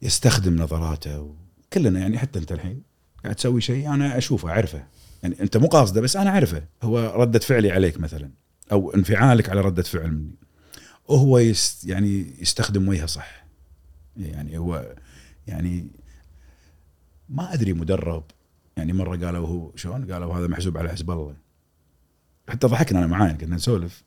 يستخدم 0.02 0.56
نظراته 0.56 1.36
كلنا 1.74 2.00
يعني 2.00 2.18
حتى 2.18 2.40
انت 2.40 2.52
الحين 2.52 2.82
قاعد 3.24 3.36
تسوي 3.36 3.62
شيء 3.62 3.94
أنا 3.94 4.18
أشوفه 4.18 4.50
أعرفه. 4.50 4.84
يعني 5.24 5.42
أنت 5.42 5.58
مو 5.58 5.68
قاصده 5.68 6.02
بس 6.02 6.16
أنا 6.16 6.30
أعرفه. 6.30 6.64
هو 6.84 7.14
ردة 7.16 7.40
فعلي 7.40 7.72
عليك 7.72 8.00
مثلا 8.00 8.30
أو 8.72 8.94
انفعالك 8.94 9.50
على 9.50 9.62
ردة 9.62 9.84
فعل 9.84 10.12
مني. 10.12 10.36
وهو 11.08 11.38
يست 11.38 11.86
يعني 11.86 12.34
يستخدم 12.42 12.88
وجهه 12.88 13.06
صح. 13.06 13.46
يعني 14.18 14.58
هو 14.58 14.96
يعني 15.48 15.88
ما 17.30 17.54
أدري 17.54 17.74
مدرب. 17.74 18.24
يعني 18.78 18.94
مرة 18.94 19.26
قالوا 19.26 19.48
هو 19.48 19.72
شلون؟ 19.76 20.12
قالوا 20.12 20.34
هذا 20.34 20.48
محسوب 20.48 20.78
على 20.78 20.90
حزب 20.90 21.12
الله. 21.12 21.36
حتى 22.50 22.68
ضحكنا 22.68 23.00
أنا 23.00 23.08
معاه 23.08 23.32
كنا 23.32 23.56
نسولف. 23.56 24.07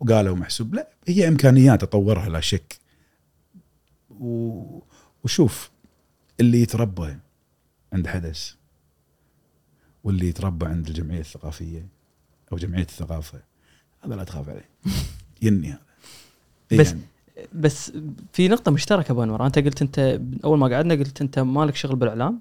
وقالوا 0.00 0.36
محسوب. 0.36 0.74
لا 0.74 0.88
هي 1.08 1.28
إمكانيات 1.28 1.82
أطورها 1.82 2.28
لا 2.28 2.40
شك. 2.40 2.78
و... 4.20 4.60
وشوف 5.24 5.70
اللي 6.40 6.62
يتربى 6.62 7.16
عند 7.92 8.06
حدث 8.06 8.52
واللي 10.04 10.28
يتربى 10.28 10.66
عند 10.66 10.86
الجمعية 10.88 11.20
الثقافية 11.20 11.86
أو 12.52 12.56
جمعية 12.56 12.82
الثقافة 12.82 13.40
هذا 14.04 14.14
لا 14.14 14.24
تخاف 14.24 14.48
عليه. 14.48 14.68
يني 15.42 15.68
هذا. 15.68 15.80
إيه 16.72 16.78
بس- 16.78 16.86
يعني. 16.88 17.00
بس 17.52 17.92
في 18.32 18.48
نقطة 18.48 18.70
مشتركة 18.72 19.12
أبو 19.12 19.22
أنور. 19.22 19.46
أنت 19.46 19.58
قلت 19.58 19.82
أنت 19.82 20.20
أول 20.44 20.58
ما 20.58 20.68
قعدنا 20.68 20.94
قلت 20.94 21.20
أنت 21.20 21.38
مالك 21.38 21.76
شغل 21.76 21.96
بالإعلام؟ 21.96 22.40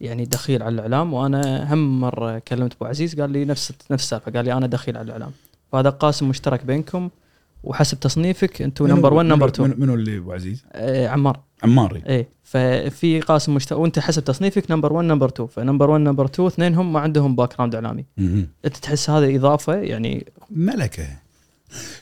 يعني 0.00 0.24
دخيل 0.24 0.62
على 0.62 0.74
الإعلام 0.74 1.12
وأنا 1.12 1.74
هم 1.74 2.00
مرة 2.00 2.38
كلمت 2.38 2.74
أبو 2.74 2.84
عزيز 2.84 3.20
قال 3.20 3.30
لي 3.30 3.44
نفس 3.44 3.72
نفس 3.90 4.04
السالفة 4.04 4.32
قال 4.32 4.44
لي 4.44 4.52
أنا 4.52 4.66
دخيل 4.66 4.96
على 4.96 5.04
الإعلام. 5.04 5.32
فهذا 5.72 5.90
قاسم 5.90 6.28
مشترك 6.28 6.64
بينكم 6.64 7.10
وحسب 7.64 8.00
تصنيفك 8.00 8.62
أنتم 8.62 8.86
number 8.86 9.12
1 9.14 9.26
منو- 9.26 9.34
number 9.34 9.48
2 9.48 9.74
منو- 9.80 9.94
اللي 9.94 10.18
أبو 10.18 10.32
عزيز؟ 10.32 10.64
آه 10.72 11.08
عمار. 11.08 11.40
عماري 11.62 12.02
إيه 12.06 12.28
ففي 12.42 13.20
قاسم 13.20 13.54
مشترك 13.54 13.78
وانت 13.78 13.98
حسب 13.98 14.24
تصنيفك 14.24 14.70
number 14.70 14.92
1 14.92 15.04
number 15.08 15.28
2 15.28 15.48
ف 15.48 15.54
number 15.54 15.90
1 15.90 16.00
number 16.00 16.24
2 16.24 16.46
اثنينهم 16.46 16.92
ما 16.92 17.00
عندهم 17.00 17.36
background 17.36 17.74
اعلامي. 17.74 18.04
انت 18.64 18.76
تحس 18.76 19.10
هذا 19.10 19.36
إضافة 19.36 19.74
يعني 19.74 20.26
ملكة. 20.50 21.06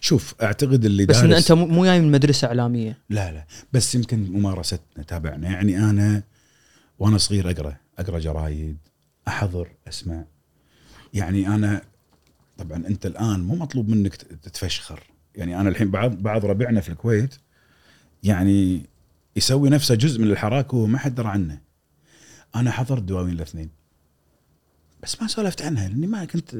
شوف 0.00 0.34
أعتقد 0.42 0.84
اللي 0.84 1.06
بس 1.06 1.16
دارس 1.20 1.50
أنت 1.50 1.52
مو 1.58 1.84
جاي 1.84 2.00
من 2.00 2.10
مدرسة 2.12 2.48
إعلامية. 2.48 2.98
لا 3.10 3.32
لا. 3.32 3.44
بس 3.72 3.94
يمكن 3.94 4.32
ممارستنا 4.32 5.04
تابعنا. 5.08 5.50
يعني 5.50 5.78
أنا 5.90 6.22
وأنا 6.98 7.18
صغير 7.18 7.50
أقرأ 7.50 7.76
أقرأ 7.98 8.18
جرايد 8.18 8.76
أحضر 9.28 9.68
أسمع. 9.88 10.24
يعني 11.14 11.46
أنا 11.48 11.82
طبعا 12.60 12.86
أنت 12.86 13.06
الآن 13.06 13.40
مو 13.40 13.54
مطلوب 13.54 13.88
منك 13.88 14.16
تتفشخر. 14.16 15.02
يعني 15.34 15.60
أنا 15.60 15.68
الحين 15.68 15.90
بعض 15.90 16.22
بعض 16.22 16.44
ربعنا 16.44 16.80
في 16.80 16.88
الكويت 16.88 17.34
يعني 18.22 18.86
يسوي 19.36 19.70
نفسه 19.70 19.94
جزء 19.94 20.20
من 20.20 20.30
الحراك 20.30 20.74
وهو 20.74 20.86
ما 20.86 20.98
حد 20.98 21.14
درى 21.14 21.28
عنه. 21.28 21.60
أنا 22.54 22.70
حضرت 22.70 23.02
دواوين 23.02 23.34
الاثنين. 23.34 23.70
بس 25.02 25.22
ما 25.22 25.28
سولفت 25.28 25.62
عنها 25.62 25.88
لأني 25.88 26.06
ما 26.06 26.24
كنت 26.24 26.50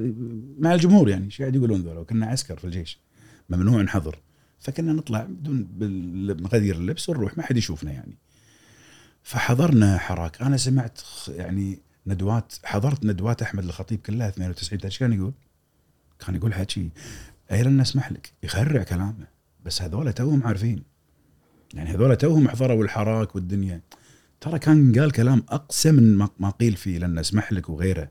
مع 0.58 0.74
الجمهور 0.74 1.08
يعني. 1.08 1.24
إيش 1.24 1.40
قاعد 1.40 1.56
يقولون 1.56 1.80
ذولا؟ 1.80 2.04
كنا 2.04 2.26
عسكر 2.26 2.58
في 2.58 2.64
الجيش. 2.64 2.98
ممنوع 3.48 3.82
نحضر. 3.82 4.18
فكنا 4.60 4.92
نطلع 4.92 5.24
بدون 5.24 5.68
نغير 6.42 6.74
اللبس 6.74 7.08
ونروح 7.08 7.38
ما 7.38 7.42
حد 7.42 7.56
يشوفنا 7.56 7.92
يعني. 7.92 8.18
فحضرنا 9.22 9.98
حراك. 9.98 10.42
أنا 10.42 10.56
سمعت 10.56 11.00
يعني 11.28 11.78
ندوات 12.06 12.54
حضرت 12.64 13.04
ندوات 13.04 13.42
أحمد 13.42 13.64
الخطيب 13.64 14.00
كلها 14.00 14.28
92 14.28 14.80
إيش 14.84 14.98
كان 14.98 15.12
يقول؟ 15.12 15.32
كان 16.26 16.34
يقول 16.34 16.54
حكي 16.54 16.90
اي 17.52 17.62
لن 17.62 17.80
نسمح 17.80 18.12
لك 18.12 18.32
يخرع 18.42 18.82
كلامه 18.82 19.26
بس 19.64 19.82
هذول 19.82 20.12
توهم 20.12 20.46
عارفين. 20.46 20.82
يعني 21.74 21.90
هذول 21.90 22.16
توهم 22.16 22.48
حضروا 22.48 22.84
الحراك 22.84 23.34
والدنيا. 23.34 23.80
ترى 24.40 24.58
كان 24.58 24.98
قال 25.00 25.12
كلام 25.12 25.42
أقسى 25.48 25.92
من 25.92 26.16
ما- 26.38 26.50
قيل 26.50 26.76
فيه 26.76 26.98
لن 26.98 27.18
نسمح 27.20 27.52
لك 27.52 27.68
وغيره 27.68 28.10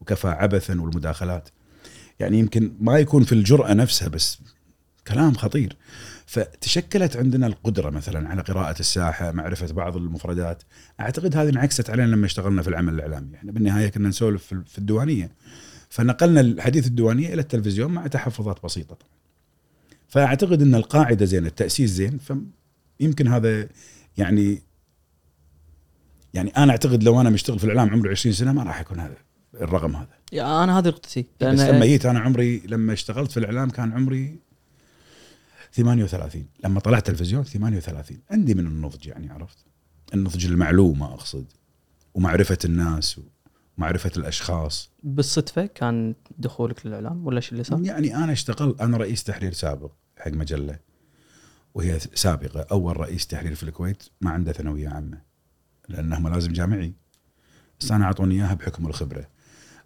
وكفى 0.00 0.28
عبثا 0.28 0.80
والمداخلات. 0.80 1.48
يعني 2.20 2.38
يمكن 2.38 2.72
ما 2.80 2.98
يكون 2.98 3.22
في 3.24 3.32
الجرأة 3.32 3.72
نفسها 3.74 4.08
بس 4.08 4.38
كلام 5.08 5.34
خطير. 5.34 5.76
فتشكلت 6.26 7.16
عندنا 7.16 7.46
القدرة 7.46 7.90
مثلا 7.90 8.28
على 8.28 8.42
قراءة 8.42 8.80
الساحة 8.80 9.32
معرفة 9.32 9.72
بعض 9.74 9.96
المفردات. 9.96 10.62
أعتقد 11.00 11.36
هذه 11.36 11.48
انعكست 11.48 11.90
علينا 11.90 12.06
لما 12.06 12.26
اشتغلنا 12.26 12.62
في 12.62 12.68
العمل 12.68 12.94
الإعلامي. 12.94 13.34
إحنا 13.36 13.52
بالنهاية 13.52 13.88
كنا 13.88 14.08
نسولف 14.08 14.44
في- 14.46 14.62
في 14.66 14.78
الديوانية. 14.78 15.30
فنقلنا 15.90 16.40
الحديث 16.40 16.86
الديوانية 16.86 17.34
إلى 17.34 17.42
التلفزيون 17.42 17.92
مع 17.92 18.06
تحفظات 18.06 18.64
بسيطة. 18.64 18.98
فأعتقد 20.08 20.62
أن 20.62 20.74
القاعدة 20.74 21.24
زين 21.24 21.46
التأسيس 21.46 21.90
زين 21.90 22.18
فيمكن 22.98 23.28
هذا 23.28 23.68
يعني 24.18 24.62
يعني 26.34 26.50
أنا 26.50 26.72
أعتقد 26.72 27.02
لو 27.02 27.20
أنا 27.20 27.30
مشتغل 27.30 27.58
في 27.58 27.64
الإعلام 27.64 27.90
عمري 27.90 28.10
20 28.10 28.34
سنة 28.34 28.52
ما 28.52 28.62
راح 28.62 28.80
يكون 28.80 29.00
هذا 29.00 29.16
الرقم 29.54 29.96
هذا. 29.96 30.08
يا 30.32 30.64
أنا 30.64 30.78
هذه 30.78 30.88
نقطتي. 30.88 31.26
بس 31.40 31.60
لما 31.60 31.86
جيت 31.86 32.06
أنا 32.06 32.20
عمري 32.20 32.62
لما 32.66 32.92
اشتغلت 32.92 33.30
في 33.30 33.36
الإعلام 33.36 33.70
كان 33.70 33.92
عمري 33.92 34.38
38 35.72 36.46
لما 36.64 36.80
طلعت 36.80 37.06
تلفزيون 37.06 37.44
38 37.44 38.18
عندي 38.30 38.54
من 38.54 38.66
النضج 38.66 39.06
يعني 39.06 39.30
عرفت؟ 39.30 39.58
النضج 40.14 40.46
المعلومة 40.46 41.14
أقصد 41.14 41.44
ومعرفة 42.14 42.58
الناس 42.64 43.20
ومعرفه 43.80 44.10
الأشخاص. 44.16 44.90
بالصدفة 45.02 45.66
كان 45.66 46.14
دخولك 46.38 46.86
للإعلام 46.86 47.26
ولا 47.26 47.40
شو 47.40 47.52
اللي 47.52 47.64
صار؟ 47.64 47.80
يعني 47.84 48.16
أنا 48.16 48.32
اشتغلت 48.32 48.80
أنا 48.80 48.96
رئيس 48.96 49.24
تحرير 49.24 49.52
سابق 49.52 49.92
حق 50.18 50.30
مجلة 50.30 50.78
وهي 51.74 51.98
سابقة 51.98 52.66
أول 52.72 52.96
رئيس 52.96 53.26
تحرير 53.26 53.54
في 53.54 53.62
الكويت 53.62 54.02
ما 54.20 54.30
عنده 54.30 54.52
ثانوية 54.52 54.88
عامة 54.88 55.20
لانهم 55.88 56.28
لازم 56.28 56.52
جامعي. 56.52 56.94
بس 57.80 57.92
أنا 57.92 58.04
أعطوني 58.04 58.34
إياها 58.34 58.54
بحكم 58.54 58.86
الخبرة. 58.86 59.28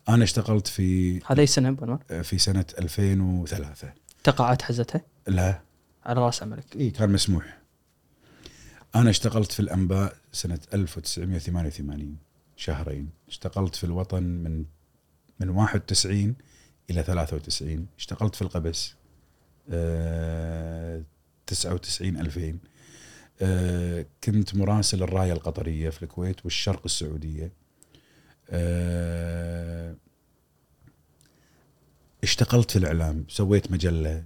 أنا 0.08 0.24
اشتغلت 0.24 0.66
في 0.66 1.18
هذا 1.26 1.40
أي 1.40 1.46
سنة 1.46 1.68
أبو 1.68 1.84
أنور؟ 1.84 2.22
في 2.22 2.38
سنة 2.38 2.64
2003 2.78 3.92
تقاعدت 4.24 4.62
حزتها؟ 4.62 5.00
لا. 5.26 5.60
على 6.04 6.20
رأس 6.20 6.42
عملك. 6.42 6.76
إي 6.76 6.90
كان 6.90 7.12
مسموح. 7.12 7.58
أنا 8.94 9.10
اشتغلت 9.10 9.52
في 9.52 9.60
الأنباء 9.60 10.16
سنة 10.32 10.58
1988 10.74 12.16
شهرين. 12.56 13.10
اشتغلت 13.28 13.74
في 13.76 13.84
الوطن 13.84 14.22
من 14.22 14.64
من 15.40 15.48
91 15.48 16.34
إلى 16.90 17.02
93 17.02 17.86
اشتغلت 17.98 18.34
في 18.34 18.42
القبس 18.42 18.94
آه 19.70 21.02
99 21.46 22.16
2000 22.16 22.58
آه 23.42 24.06
كنت 24.24 24.54
مراسل 24.54 25.02
الراية 25.02 25.32
القطرية 25.32 25.90
في 25.90 26.02
الكويت 26.02 26.44
والشرق 26.44 26.80
السعودية. 26.84 27.52
آه 28.50 29.96
اشتغلت 32.22 32.70
في 32.70 32.78
الإعلام 32.78 33.24
سويت 33.28 33.72
مجلة 33.72 34.24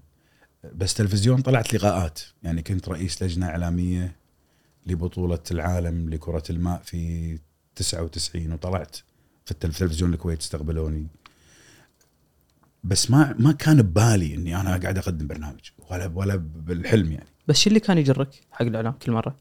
بس 0.74 0.94
تلفزيون 0.94 1.40
طلعت 1.42 1.74
لقاءات. 1.74 2.20
يعني 2.42 2.62
كنت 2.62 2.88
رئيس 2.88 3.22
لجنة 3.22 3.46
إعلامية 3.46 4.16
لبطولة 4.86 5.42
العالم 5.50 6.10
لكرة 6.10 6.42
الماء 6.50 6.82
في 6.84 7.38
99 7.78 8.52
وطلعت 8.52 8.96
في 9.44 9.50
التلف- 9.52 9.78
تلفزيون 9.78 10.14
الكويت 10.14 10.40
استقبلوني. 10.40 11.06
بس 12.84 13.10
ما 13.10 13.34
ما 13.38 13.52
كان 13.52 13.82
ببالي 13.82 14.34
إني 14.34 14.60
أنا 14.60 14.76
قاعد 14.76 14.98
أقدم 14.98 15.26
برنامج 15.26 15.60
ولا 15.90 16.10
ولا 16.14 16.36
بالحلم 16.36 17.12
يعني. 17.12 17.26
بس 17.48 17.58
شو 17.60 17.68
اللي 17.68 17.80
كان 17.80 17.98
يجرك 17.98 18.28
حق 18.52 18.62
الإعلام 18.62 18.92
كل 18.92 19.12
مرة؟ 19.12 19.36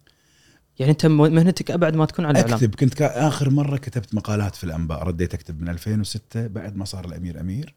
يعني 0.79 0.91
أنت 0.91 1.05
مهنتك 1.05 1.71
أبعد 1.71 1.95
ما 1.95 2.05
تكون 2.05 2.25
عن 2.25 2.31
الإعلام. 2.31 2.53
أكتب 2.53 2.75
كنت 2.75 3.01
آخر 3.01 3.49
مرة 3.49 3.77
كتبت 3.77 4.15
مقالات 4.15 4.55
في 4.55 4.63
الأنباء 4.63 5.03
رديت 5.03 5.33
أكتب 5.33 5.61
من 5.61 5.69
2006 5.69 6.47
بعد 6.47 6.75
ما 6.75 6.85
صار 6.85 7.05
الأمير 7.05 7.39
أمير. 7.39 7.75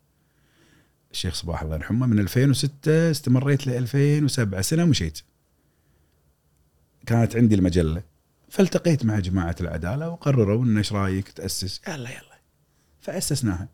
الشيخ 1.13 1.35
صباح 1.35 1.63
الله 1.63 1.77
يرحمه 1.77 2.07
من 2.07 2.19
2006 2.19 3.11
استمريت 3.11 3.67
ل 3.67 3.71
2007 3.71 4.61
سنة 4.61 4.83
ومشيت. 4.85 5.19
كانت 7.07 7.37
عندي 7.37 7.55
المجلة. 7.55 8.03
فالتقيت 8.51 9.05
مع 9.05 9.19
جماعة 9.19 9.57
العدالة 9.61 10.09
وقرروا 10.09 10.65
إن 10.65 10.77
إيش 10.77 10.93
رأيك 10.93 11.29
تأسس؟ 11.29 11.81
يلا 11.89 12.11
يلا. 12.11 12.41
فأسسناها. 13.01 13.69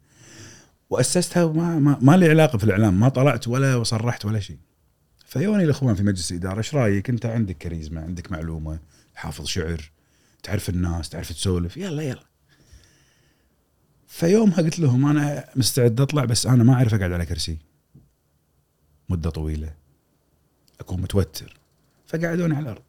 وأسستها 0.91 1.45
وما 1.45 1.79
ما, 1.79 1.99
ما 2.01 2.17
لي 2.17 2.29
علاقة 2.29 2.59
في 2.59 2.65
الإعلام 2.65 3.01
ما 3.01 3.09
طلعت 3.09 3.49
ولا 3.49 3.83
صرحت 3.83 4.25
ولا 4.25 4.41
شيء. 4.41 4.59
فيوني 5.27 5.65
الإخوان 5.65 5.95
في 5.95 6.03
مجلس 6.03 6.33
الإدارة 6.33 6.59
إيش 6.59 6.75
رأيك؟ 6.75 7.11
أنت 7.11 7.27
عندك 7.27 7.59
كاريزما 7.59 8.01
عندك 8.01 8.33
معلومة 8.33 8.79
حافظ 9.15 9.47
شعر 9.47 9.91
تعرف 10.43 10.69
الناس 10.69 11.09
تعرف 11.09 11.33
تسولف. 11.33 11.77
يلا 11.77 12.03
يلا. 12.03 12.27
فيومها 14.07 14.57
قلت 14.57 14.79
لهم 14.79 15.07
أنا 15.07 15.49
مستعد 15.57 16.01
أطلع 16.01 16.25
بس 16.25 16.47
أنا 16.47 16.65
ما 16.65 16.75
أعرف 16.75 16.95
أقعد 16.95 17.13
على 17.13 17.27
كرسي. 17.27 17.59
مدة 19.09 19.31
طويلة. 19.31 19.75
أكون 20.81 21.01
متوتر. 21.01 21.57
فقعدوني 22.07 22.55
على 22.55 22.63
الأرض. 22.63 22.83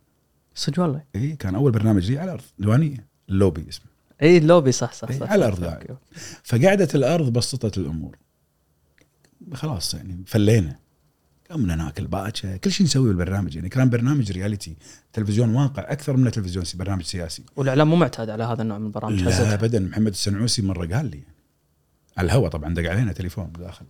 صدق 0.58 0.80
والله. 0.80 1.04
إي 1.16 1.36
كان 1.36 1.56
أول 1.56 1.72
برنامج 1.72 2.12
لي 2.12 2.18
على 2.18 2.26
الأرض. 2.26 2.44
ديوانية 2.60 3.08
اللوبي 3.30 3.66
اسمه. 3.70 3.86
إي 4.22 4.38
اللوبي 4.38 4.72
صح 4.72 4.94
صح, 4.94 5.12
صح 5.12 5.32
على 5.32 5.52
صح، 5.52 5.58
صح، 5.58 5.64
قاعد. 5.64 5.88
okay. 5.90 6.00
فقعدت 6.44 6.96
الأرض 6.96 7.34
بسطت 7.34 7.78
الأمور. 7.78 8.18
خلاص 9.54 9.94
يعني 9.94 10.24
فلينا. 10.28 10.76
قمنا 11.52 11.76
ناكل 11.76 12.08
باكر. 12.08 12.58
كل 12.58 12.72
شيء 12.72 12.86
نسويه 12.86 13.08
بالبرنامج. 13.08 13.56
يعني 13.56 13.70
كان 13.70 13.90
برنامج 13.90 14.32
reality. 14.32 14.76
تلفزيون 15.14 15.56
واقع 15.56 15.92
أكثر 15.92 16.18
من 16.18 16.32
تلفزيون 16.32 16.66
سي- 16.66 16.78
برنامج 16.78 17.04
سياسي. 17.04 17.44
والإعلام 17.56 17.90
مو 17.90 17.96
معتاد 17.96 18.30
على 18.30 18.44
هذا 18.44 18.62
النوع 18.62 18.78
من 18.78 18.86
البرامج 18.86 19.22
لا. 19.24 19.54
ابدا. 19.54 19.80
محمد 19.80 20.08
السنعوسي 20.08 20.62
مرة 20.62 20.96
قال 20.96 21.06
لي 21.12 21.24
على 22.18 22.26
الهواء. 22.26 22.50
طبعا 22.50 22.74
دق 22.74 22.90
علينا 22.92 23.14
تليفون 23.14 23.52
داخل 23.60 23.86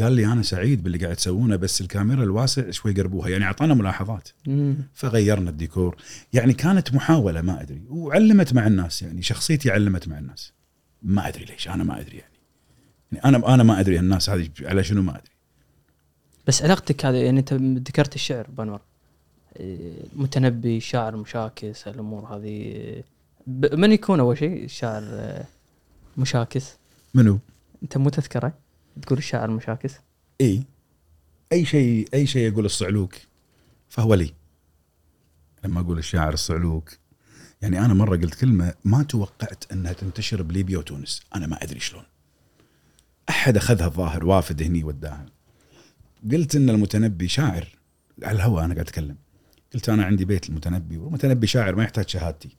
قال 0.00 0.12
لي 0.12 0.26
أنا 0.26 0.42
سعيد 0.42 0.82
باللي 0.82 0.98
قاعد 0.98 1.16
تسوونه 1.16 1.56
بس 1.56 1.80
الكاميرا 1.80 2.22
الواسع 2.22 2.70
شوي 2.70 2.92
قربوها. 2.92 3.28
يعني 3.28 3.44
أعطانا 3.44 3.74
ملاحظات. 3.74 4.28
مم. 4.46 4.76
فغيرنا 4.94 5.50
الديكور. 5.50 5.96
يعني 6.32 6.52
كانت 6.52 6.94
محاولة 6.94 7.40
ما 7.40 7.62
أدري. 7.62 7.82
وعلمت 7.88 8.54
مع 8.54 8.66
الناس 8.66 9.02
يعني 9.02 9.22
شخصيتي 9.22 9.70
علمت 9.70 10.08
مع 10.08 10.18
الناس. 10.18 10.52
ما 11.02 11.28
أدري 11.28 11.44
ليش 11.44 11.68
أنا 11.68 11.84
ما 11.84 12.00
أدري 12.00 12.16
يعني, 12.16 12.32
يعني 13.12 13.24
أنا 13.24 13.54
أنا 13.54 13.62
ما 13.62 13.80
أدري 13.80 13.98
الناس 13.98 14.30
هذه 14.30 14.48
على 14.62 14.84
شنو 14.84 15.02
ما 15.02 15.12
أدري. 15.12 15.32
بس 16.46 16.62
علاقتك 16.62 17.06
هذه 17.06 17.16
يعني 17.16 17.40
أنت 17.40 17.54
ذكرت 17.88 18.14
الشعر 18.14 18.46
بانور. 18.50 18.80
متنبي 20.16 20.80
شاعر 20.80 21.16
مشاكس 21.16 21.88
الأمور 21.88 22.36
هذه. 22.36 23.02
من 23.72 23.92
يكون 23.92 24.20
أول 24.20 24.38
شيء 24.38 24.64
الشاعر 24.64 25.04
مشاكس؟ 26.16 26.76
منو؟ 27.14 27.38
أنت 27.82 27.96
مو 27.96 28.08
تذكره؟ 28.08 28.52
تقول 29.02 29.18
الشاعر 29.18 29.50
مشاكس؟ 29.50 29.94
إي. 30.40 30.64
أي 31.52 31.64
شيء 31.64 32.08
أي 32.14 32.26
شيء 32.26 32.52
يقول 32.52 32.64
الصعلوك 32.64 33.14
فهو 33.88 34.14
لي. 34.14 34.34
لما 35.64 35.80
أقول 35.80 35.98
الشاعر 35.98 36.32
الصعلوك 36.32 36.90
يعني 37.62 37.84
أنا 37.84 37.94
مرة 37.94 38.16
قلت 38.16 38.34
كلمة 38.34 38.74
ما 38.84 39.02
توقعت 39.02 39.64
إنها 39.72 39.92
تنتشر 39.92 40.42
بليبيا 40.42 40.78
وتونس. 40.78 41.22
أنا 41.34 41.46
ما 41.46 41.62
أدري 41.62 41.80
شلون. 41.80 42.04
أحد 43.28 43.56
أخذها 43.56 43.86
الظاهر 43.86 44.24
وافد 44.24 44.62
هني 44.62 44.84
وداها. 44.84 45.26
قلت 46.32 46.56
إن 46.56 46.70
المتنبي 46.70 47.28
شاعر 47.28 47.68
على 48.22 48.36
الهواء 48.36 48.64
أنا 48.64 48.74
قاعد 48.74 48.86
أتكلم. 48.86 49.16
قلت 49.74 49.88
أنا 49.88 50.04
عندي 50.04 50.24
بيت 50.24 50.48
المتنبي 50.48 50.98
والمتنبي 50.98 51.46
شاعر 51.46 51.76
ما 51.76 51.82
يحتاج 51.82 52.08
شهادتي. 52.08 52.56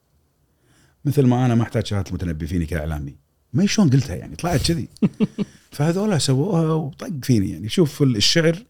مثل 1.06 1.26
ما 1.28 1.46
أنا 1.46 1.56
ما 1.56 1.64
أحتاج 1.64 1.86
شهادة 1.86 2.10
المتنبي 2.10 2.48
فيني 2.48 2.66
كإعلامي. 2.66 3.16
ما 3.54 3.66
شلون 3.66 3.90
قلتها 3.90 4.16
يعني؟ 4.16 4.36
طلعت 4.36 4.68
كذي. 4.68 4.88
فهذولا 5.72 6.18
سووها 6.18 6.74
وطق 6.74 7.12
فيني 7.24 7.50
يعني. 7.50 7.70
شوف 7.70 8.02
الشعر 8.02 8.64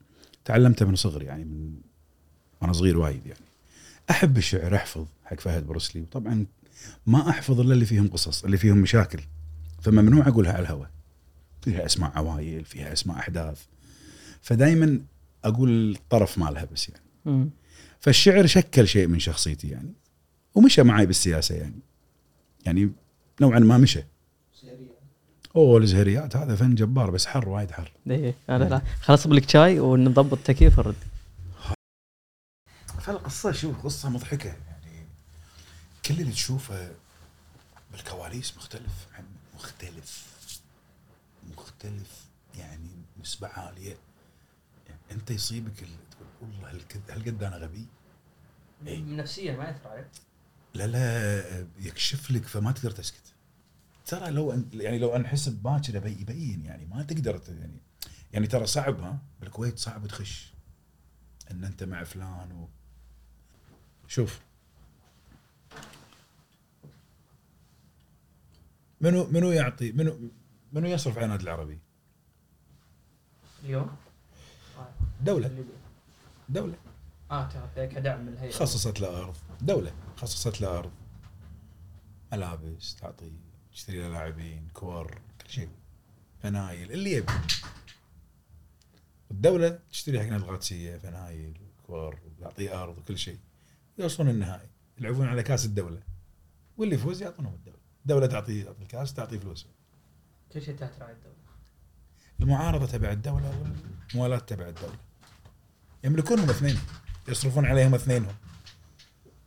تعلمته 0.46 0.86
من 0.86 0.96
صغري 0.96 1.26
يعني 1.26 1.46
من 1.46 1.74
وأنا 2.62 2.74
صغير 2.74 2.98
وايد 2.98 3.26
يعني. 3.26 3.40
أحب 4.10 4.38
الشعر 4.38 4.76
أحفظ 4.76 5.06
حق 5.26 5.40
فهد 5.40 5.68
بروسلي 5.68 6.02
وطبعا 6.02 6.46
ما 7.08 7.30
أحفظ 7.30 7.60
إلا 7.60 7.74
اللي 7.74 7.86
فيهم 7.86 8.08
قصص 8.08 8.44
اللي 8.44 8.58
فيهم 8.58 8.78
مشاكل. 8.78 9.20
فممنوع 9.82 10.28
أقولها 10.28 10.54
على 10.54 10.62
الهواء. 10.62 10.90
فيها 11.62 11.86
أسماء 11.86 12.12
عوايل 12.16 12.66
فيها 12.66 12.94
أسماء 12.94 13.18
أحداث. 13.18 13.62
فدائما 14.42 15.02
أقول 15.44 15.92
الطرف 15.96 16.38
مالها 16.38 16.66
بس 16.74 16.90
يعني. 16.90 17.50
فالشعر 18.00 18.46
شكل 18.48 18.88
شيء 18.88 19.08
من 19.08 19.20
شخصيتي 19.20 19.68
يعني. 19.68 19.94
ومشى 20.56 20.84
معي 20.84 21.06
بالسياسة 21.06 21.56
يعني. 21.56 21.80
يعني 22.66 22.92
نوعا 23.42 23.60
ما 23.60 23.78
مشى. 23.78 24.04
أوه 25.56 25.78
الزهريات 25.78 26.36
هذا 26.36 26.56
فن 26.56 26.76
جبار 26.76 27.12
بس 27.12 27.26
حر 27.26 27.50
وايد 27.50 27.72
حر. 27.72 27.92
إيه 28.10 28.34
لا 28.50 28.58
لا. 28.58 28.82
خلاص 29.02 29.20
اصب 29.20 29.34
لك 29.34 29.50
شاي 29.50 29.80
ونضبط 29.80 30.34
التكييف 30.34 30.80
ونرد. 30.80 30.96
فالقصة 33.02 33.52
شوف 33.52 33.84
قصة 33.84 34.10
مضحكة. 34.10 34.48
يعني 34.50 35.06
كل 36.06 36.20
اللي 36.22 36.32
تشوفه 36.32 36.92
بالكواليس 37.92 38.58
مختلف 38.58 39.08
مختلف. 39.56 40.26
مختلف 41.58 42.26
يعني 42.58 42.90
نسبة 43.22 43.48
عالية. 43.48 43.98
يعني 44.88 45.00
أنت 45.12 45.32
يصيبك 45.32 45.84
ال- 45.84 46.10
تقول 46.12 46.28
والله 46.42 46.82
هالقد 47.10 47.44
أنا 47.44 47.58
غبي؟ 47.58 47.86
إيه. 48.88 49.00
نفسيا 49.00 49.58
ما 49.58 49.64
ياثر 49.64 49.88
عليك. 49.90 50.08
لا 50.74 50.88
لا 50.88 51.68
يكشف 51.80 52.32
لك 52.32 52.44
فما 52.44 52.72
تقدر 52.72 52.92
تسكت. 52.92 53.29
ترى 54.10 54.30
لو 54.32 54.52
أن 54.52 54.70
يعني 54.74 54.98
لو 55.00 55.16
أنحسب 55.16 55.64
باكر 55.64 55.96
يبي- 55.96 56.22
يبين 56.22 56.66
يعني 56.66 56.86
ما 56.86 57.04
تقدر 57.04 57.42
يعني 57.48 57.82
يعني 58.34 58.48
ترى 58.48 58.66
صعب 58.66 59.00
ها؟ 59.02 59.20
بالكويت 59.42 59.78
صعب 59.80 60.08
تخش. 60.08 60.54
إن 61.52 61.64
أنت 61.64 61.84
مع 61.84 62.04
فلان 62.04 62.52
و 62.52 62.70
شوف. 64.08 64.40
منو 69.02 69.26
منو 69.28 69.52
يعطي 69.52 69.92
منو 69.92 70.20
منو 70.74 70.88
يصرف 70.88 71.18
على 71.18 71.26
النادي 71.26 71.44
العربي؟ 71.44 71.80
اليوم؟ 73.64 73.96
دولة. 75.22 75.64
دولة. 76.50 76.76
آه 77.32 77.50
كدعم 77.76 78.22
من 78.22 78.34
الهيئة. 78.34 78.52
خصصت 78.52 79.00
له 79.00 79.22
أرض. 79.24 79.38
دولة. 79.62 79.92
خصصت 80.18 80.62
له 80.62 80.78
أرض. 80.80 80.92
ملابس 82.32 82.96
تعطي 82.96 83.32
تشتري 83.74 84.00
له 84.00 84.10
لاعبين 84.10 84.68
كور 84.74 85.22
كل 85.42 85.50
شيء. 85.50 85.70
فنايل 86.44 86.92
اللي 86.92 87.12
يبي. 87.12 87.34
الدولة 89.32 89.80
تشتري 89.92 90.20
حق 90.20 90.26
نادي 90.26 90.44
القادسية 90.44 90.98
فنايل 90.98 91.58
كور 91.88 92.20
تعطيه 92.42 92.84
أرض 92.84 92.98
وكل 92.98 93.18
شيء. 93.18 93.40
يوصلون 93.98 94.30
النهائي. 94.30 94.70
يلعبون 94.98 95.28
على 95.28 95.44
كاس 95.44 95.66
الدولة. 95.66 96.02
واللي 96.78 96.96
يفوز 96.96 97.22
يعطونهم 97.22 97.54
الدولة. 97.54 97.80
الدولة 98.02 98.28
تعطيه 98.28 98.64
تعطي 98.64 98.82
الكاس 98.82 99.14
تعطيه 99.14 99.40
فلوس. 99.40 99.68
كل 100.52 100.62
شيء 100.62 100.76
تحت 100.76 101.00
رعايه 101.00 101.14
الدولة. 101.14 101.36
المعارضة 102.40 102.86
تبع 102.86 103.12
الدولة 103.12 103.76
والموالاة 104.14 104.40
تبع 104.40 104.68
الدولة. 104.68 104.98
يملكونهم 106.04 106.50
اثنين. 106.50 106.80
يصرفون 107.28 107.66
عليهم 107.66 107.96
اثنينهم. 107.96 108.36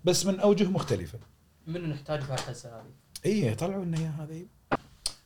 بس 0.05 0.27
من 0.27 0.40
أوجه 0.40 0.65
مختلفة. 0.65 1.19
منو 1.66 1.86
نحتاج 1.86 2.20
بهالحزه 2.20 2.81
هذه؟ 2.81 3.02
اي 3.27 3.55
طلعوا 3.55 3.85
لنا 3.85 3.99
اياها 3.99 4.24
هذه. 4.24 4.47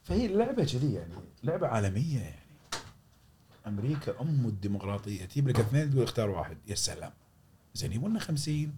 فهي 0.05 0.27
اللعبه 0.27 0.65
كذي 0.65 0.95
يعني 0.95 1.15
لعبة 1.45 1.67
عالمية 1.67 2.19
يعني. 2.19 2.47
أمريكا 3.67 4.21
أم 4.21 4.47
الديمقراطية. 4.47 5.25
تجيب 5.25 5.49
لك 5.49 5.61
اثنين 5.61 5.91
تقول 5.91 6.03
اختار 6.03 6.31
واحد. 6.31 6.57
يا 6.67 6.75
سلام. 6.75 7.13
زين 7.75 7.93
يبون 7.93 8.19
50 8.19 8.75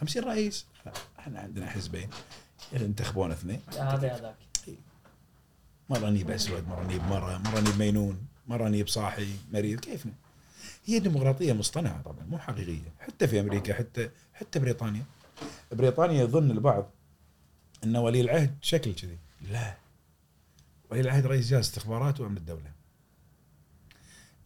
50 0.00 0.24
رئيس. 0.24 0.66
إحنا 1.18 1.40
عندنا 1.40 1.70
حزبين. 1.70 2.08
ينتخبون 2.72 3.30
اثنين. 3.30 3.60
هذا 3.68 4.16
هذاك 4.16 4.34
مرة 5.90 6.10
نجيب 6.10 6.30
أسود 6.30 6.68
مرة 6.68 6.84
نجيب 6.84 7.02
مرة 7.02 7.38
مرة 7.38 7.60
نجيب 7.60 7.78
مينون 7.78 8.26
مرة 8.48 8.68
نجيب 8.68 8.88
صاحي 8.88 9.28
مريض. 9.52 9.80
كيفنا 9.80 10.12
هي 10.86 10.98
ديمقراطية 10.98 11.52
مصطنعة 11.52 12.02
طبعا 12.02 12.24
مو 12.30 12.38
حقيقية. 12.38 12.92
حتى 13.00 13.28
في 13.28 13.40
أمريكا 13.40 13.74
حتى 13.74 14.10
حتى 14.34 14.58
بريطانيا. 14.58 15.04
بريطانيا 15.72 16.22
يظن 16.22 16.50
البعض 16.50 16.90
إن 17.84 17.96
ولي 17.96 18.20
العهد 18.20 18.56
شكل 18.60 18.94
كذي. 18.94 19.18
لا. 19.40 19.76
ولي 20.90 21.00
العهد 21.00 21.26
رئيس 21.26 21.48
جهاز 21.48 21.64
استخبارات 21.64 22.20
وأمن 22.20 22.36
الدولة. 22.36 22.72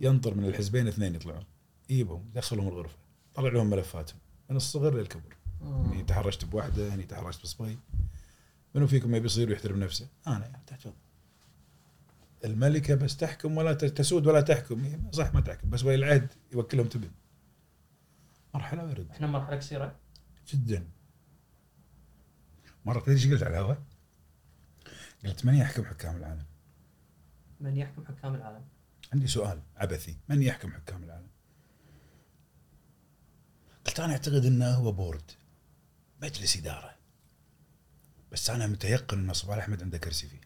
ينطر 0.00 0.34
من 0.34 0.44
الحزبين 0.44 0.88
اثنين 0.88 1.14
يطلعون. 1.14 1.44
يجيبهم 1.90 2.30
يدخلهم 2.30 2.68
الغرفة. 2.68 2.98
طلع 3.34 3.48
لهم 3.48 3.70
ملفاتهم. 3.70 4.18
من 4.50 4.56
الصغر 4.56 4.94
للكبر. 4.94 5.36
هني 5.62 6.02
تحرشت 6.02 6.44
بواحده 6.44 6.94
هني 6.94 7.02
تحرشت 7.02 7.42
بصبي. 7.42 7.78
منو 8.74 8.86
فيكم 8.86 9.14
يبي 9.14 9.26
يصير 9.26 9.48
ويحترم 9.48 9.80
نفسه؟ 9.80 10.08
أنا. 10.26 10.60
تفضل 10.66 10.94
الملكة 12.44 12.94
بس 12.94 13.16
تحكم 13.16 13.56
ولا 13.56 13.72
تسود 13.72 14.26
ولا 14.26 14.40
تحكم. 14.40 14.84
هي 14.84 14.98
صح 15.12 15.34
ما 15.34 15.40
تحكم. 15.40 15.70
بس 15.70 15.84
ولي 15.84 15.94
العهد 15.94 16.32
يوكلهم 16.52 16.86
تبن. 16.86 17.10
مرحلة 18.54 18.84
ورد 18.84 19.10
إحنا 19.10 19.26
مرحلة 19.26 19.56
قصيرة. 19.56 19.96
جدا. 20.48 20.88
مرة 22.84 23.00
تدري 23.00 23.14
إيش 23.14 23.26
قلت 23.26 23.42
على 23.42 23.58
الهواء؟ 23.58 23.82
قلت 25.24 25.44
من 25.44 25.54
يحكم 25.54 25.84
حكام 25.84 26.16
العالم؟ 26.16 26.44
من 27.60 27.76
يحكم 27.76 28.04
حكام 28.04 28.34
العالم؟ 28.34 28.64
عندي 29.12 29.26
سؤال 29.26 29.62
عبثي 29.76 30.16
من 30.28 30.42
يحكم 30.42 30.72
حكام 30.72 31.04
العالم؟ 31.04 31.28
قلت 33.86 34.00
أنا 34.00 34.12
أعتقد 34.12 34.44
إنه 34.44 34.70
هو 34.70 34.92
بورد 34.92 35.30
مجلس 36.22 36.56
إدارة 36.56 36.94
بس 38.32 38.50
أنا 38.50 38.66
متيقن 38.66 39.18
إن 39.18 39.32
صباح 39.32 39.58
احمد 39.58 39.82
عنده 39.82 39.98
كرسي 39.98 40.26
فيه 40.26 40.40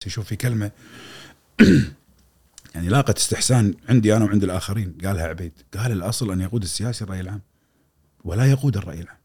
تشوف 0.00 0.26
في 0.26 0.36
كلمة 0.36 0.70
يعني 2.74 2.88
لاقت 2.88 3.16
استحسان 3.16 3.74
عندي 3.88 4.16
أنا 4.16 4.24
وعند 4.24 4.44
الآخرين 4.44 4.98
قالها 5.04 5.26
عبيد 5.26 5.52
قال 5.74 5.92
الأصل 5.92 6.32
أن 6.32 6.40
يقود 6.40 6.62
السياسي 6.62 7.04
الرأي 7.04 7.20
العام 7.20 7.40
ولا 8.24 8.50
يقود 8.50 8.76
الرأي 8.76 9.00
العام 9.00 9.19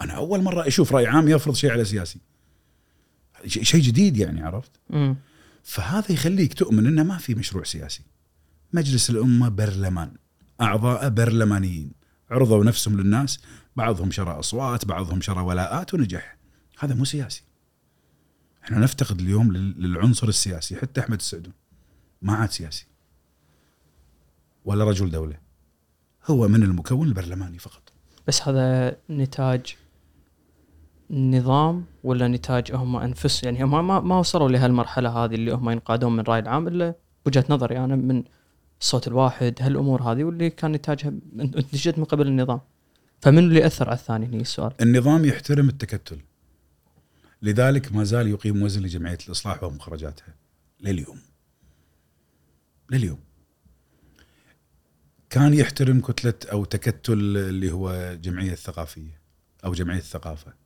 أنا 0.00 0.12
أول 0.12 0.42
مرة 0.42 0.66
أشوف 0.66 0.92
رأي 0.92 1.06
عام 1.06 1.28
يفرض 1.28 1.54
شيء 1.54 1.70
على 1.70 1.84
سياسي. 1.84 2.20
شيء 3.46 3.80
جديد 3.80 4.16
يعني 4.16 4.42
عرفت؟ 4.42 4.70
امم 4.92 5.16
فهذا 5.62 6.12
يخليك 6.12 6.54
تؤمن 6.54 6.86
إنه 6.86 7.02
ما 7.02 7.18
في 7.18 7.34
مشروع 7.34 7.64
سياسي. 7.64 8.02
مجلس 8.72 9.10
الأمة 9.10 9.48
برلمان 9.48 10.12
أعضاء 10.60 11.08
برلمانيين. 11.08 11.92
عرضوا 12.30 12.64
نفسهم 12.64 13.00
للناس 13.00 13.40
بعضهم 13.76 14.10
شرى 14.10 14.30
أصوات 14.30 14.84
بعضهم 14.84 15.20
شرى 15.20 15.40
ولاءات 15.40 15.94
ونجح. 15.94 16.36
هذا 16.78 16.94
مو 16.94 17.04
سياسي. 17.04 17.42
إحنا 18.64 18.78
نفتقد 18.78 19.20
اليوم 19.20 19.52
لل- 19.52 19.82
للعنصر 19.82 20.28
السياسي 20.28 20.76
حتى 20.76 21.00
أحمد 21.00 21.18
السعدون. 21.18 21.52
ما 22.22 22.34
عاد 22.34 22.50
سياسي. 22.50 22.86
ولا 24.64 24.84
رجل 24.84 25.10
دولة. 25.10 25.36
هو 26.26 26.48
من 26.48 26.62
المكون 26.62 27.08
البرلماني 27.08 27.58
فقط. 27.58 27.92
بس 28.28 28.48
هذا 28.48 28.96
نتاج 29.10 29.76
نظام 31.10 31.84
ولا 32.04 32.28
نتاج 32.28 32.72
هم 32.74 32.96
أنفس؟ 32.96 33.44
يعني 33.44 33.64
هم 33.64 33.86
ما, 33.86 34.00
ما 34.00 34.18
وصلوا 34.18 34.48
لهالمرحلة 34.48 35.24
هذه 35.24 35.34
اللي 35.34 35.52
هم 35.52 35.70
ينقادون 35.70 36.12
من 36.12 36.20
الراي 36.20 36.38
العام 36.38 36.68
إلا 36.68 36.94
بوجهه 37.24 37.44
نظري 37.48 37.78
أنا 37.78 37.96
من 37.96 38.24
الصوت 38.80 39.08
الواحد 39.08 39.54
هالأمور 39.60 40.02
هذه 40.02 40.24
واللي 40.24 40.50
كان 40.50 40.72
نتاجها 40.72 41.12
انتجت 41.38 41.98
من 41.98 42.04
قبل 42.04 42.26
النظام. 42.26 42.60
فمن 43.20 43.38
اللي 43.38 43.66
أثر 43.66 43.88
على 43.88 43.98
الثاني 43.98 44.26
هني 44.26 44.40
السؤال؟ 44.40 44.72
النظام 44.80 45.24
يحترم 45.24 45.68
التكتل. 45.68 46.18
لذلك 47.42 47.92
ما 47.92 48.04
زال 48.04 48.28
يقيم 48.28 48.62
وزن 48.62 48.82
لجمعية 48.82 49.18
الإصلاح 49.26 49.62
ومخرجاتها. 49.62 50.34
لليوم. 50.80 51.18
لليوم. 52.90 53.18
كان 55.30 55.54
يحترم 55.54 56.00
كتلة 56.00 56.34
أو 56.52 56.64
تكتل 56.64 57.12
اللي 57.36 57.72
هو 57.72 58.16
جمعية 58.22 58.52
الثقافية 58.52 59.20
أو 59.64 59.72
جمعية 59.72 59.98
الثقافة. 59.98 60.59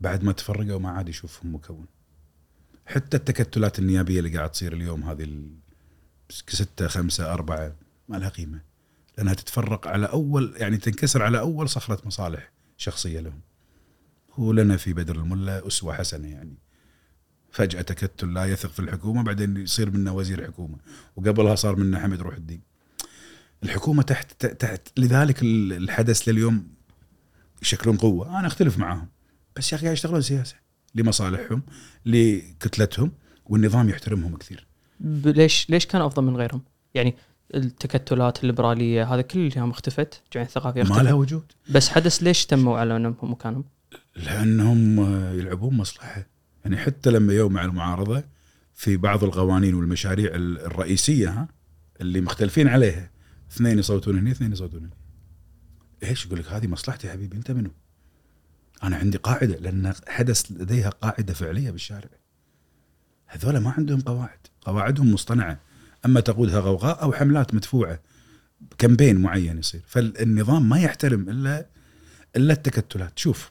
بعد 0.00 0.24
ما 0.24 0.32
تفرقوا 0.32 0.80
ما 0.80 0.90
عاد 0.90 1.08
يشوفهم 1.08 1.54
مكون 1.54 1.86
حتى 2.86 3.16
التكتلات 3.16 3.78
النيابية 3.78 4.18
اللي 4.18 4.36
قاعد 4.36 4.50
تصير 4.50 4.72
اليوم 4.72 5.02
هذه 5.02 5.42
ستة 6.30 6.88
خمسة 6.88 7.32
أربعة 7.32 7.76
ما 8.08 8.16
لها 8.16 8.28
قيمة. 8.28 8.60
لأنها 9.18 9.34
تتفرق 9.34 9.86
على 9.88 10.06
أول 10.06 10.54
يعني 10.56 10.76
تنكسر 10.76 11.22
على 11.22 11.38
أول 11.38 11.68
صخرة 11.68 12.06
مصالح 12.06 12.50
شخصية 12.76 13.20
لهم. 13.20 13.40
هو 14.34 14.52
لنا 14.52 14.76
في 14.76 14.92
بدر 14.92 15.16
الملا 15.16 15.66
أسوة 15.66 15.94
حسنة 15.94 16.28
يعني. 16.28 16.54
فجأة 17.50 17.82
تكتل 17.82 18.34
لا 18.34 18.44
يثق 18.44 18.70
في 18.70 18.80
الحكومة 18.80 19.22
بعدين 19.22 19.56
يصير 19.56 19.90
منه 19.90 20.14
وزير 20.14 20.46
حكومة. 20.46 20.78
وقبلها 21.16 21.54
صار 21.54 21.76
منه 21.76 21.98
حمد 22.00 22.20
روح 22.20 22.34
الدين. 22.34 22.60
الحكومة 23.62 24.02
تحت 24.02 24.46
تحت 24.46 24.98
لذلك 24.98 25.42
ال- 25.42 25.72
الحدث 25.72 26.28
لليوم 26.28 26.68
يشكلون 27.62 27.96
قوة. 27.96 28.38
أنا 28.38 28.46
أختلف 28.46 28.78
معاهم. 28.78 29.08
بس 29.56 29.72
يا 29.72 29.76
أخي 29.76 29.84
قاعد 29.86 29.96
يشتغلون 29.96 30.20
سياسة. 30.22 30.54
لمصالحهم 30.94 31.62
لكتلتهم 32.06 33.12
والنظام 33.46 33.88
يحترمهم 33.88 34.36
كثير. 34.36 34.66
ليش 35.24 35.70
ليش 35.70 35.86
كان 35.86 36.02
أفضل 36.02 36.22
من 36.22 36.36
غيرهم؟ 36.36 36.62
يعني 36.94 37.16
التكتلات 37.54 38.40
الليبرالية 38.42 39.14
هذا 39.14 39.22
كلها 39.22 39.70
اختفت 39.70 40.22
الجمعيه 40.24 40.46
الثقافيه 40.48 40.82
ما 40.82 40.88
اختفت. 40.88 41.04
لها 41.04 41.12
وجود. 41.12 41.52
بس 41.70 41.88
حدث 41.88 42.22
ليش 42.22 42.46
تموا 42.46 42.78
على 42.78 42.96
أنهم 42.96 43.16
مكانهم؟ 43.22 43.64
لأنهم 44.16 45.00
آه، 45.00 45.32
يلعبون 45.32 45.74
مصلحة. 45.76 46.26
يعني 46.64 46.76
حتى 46.76 47.10
لما 47.10 47.32
يوم 47.32 47.52
مع 47.52 47.64
المعارضة 47.64 48.24
في 48.74 48.96
بعض 48.96 49.24
القوانين 49.24 49.74
والمشاريع 49.74 50.34
ال- 50.34 50.58
الرئيسية 50.60 51.28
ها 51.30 51.48
اللي 52.00 52.20
مختلفين 52.20 52.68
عليها. 52.68 53.10
اثنين 53.52 53.78
يصوتون 53.78 54.18
هنا 54.18 54.30
اثنين 54.30 54.52
يصوتون 54.52 54.80
هنا. 54.80 54.90
إيش 56.10 56.26
يقول 56.26 56.38
لك؟ 56.38 56.48
هذه 56.52 56.66
مصلحتي 56.66 57.06
يا 57.06 57.12
حبيبي 57.12 57.36
أنت 57.36 57.50
منو؟ 57.50 57.70
أنا 58.82 58.96
عندي 58.96 59.18
قاعدة 59.18 59.56
لأن 59.56 59.94
حدث 60.08 60.52
لديها 60.52 60.90
قاعدة 60.90 61.34
فعلية 61.34 61.70
بالشارع. 61.70 62.10
هذولا 63.26 63.60
ما 63.60 63.70
عندهم 63.70 64.00
قواعد. 64.00 64.38
قواعدهم 64.60 65.12
مصطنعة. 65.12 65.60
أما 66.04 66.20
تقودها 66.20 66.60
غوغاء 66.60 67.02
أو 67.02 67.12
حملات 67.12 67.54
مدفوعة 67.54 68.00
كمبين 68.78 69.20
معين 69.20 69.58
يصير. 69.58 69.82
فالنظام 69.86 70.68
ما 70.68 70.80
يحترم 70.80 71.28
إلا 71.28 71.66
إلا 72.36 72.52
التكتلات. 72.52 73.18
شوف 73.18 73.50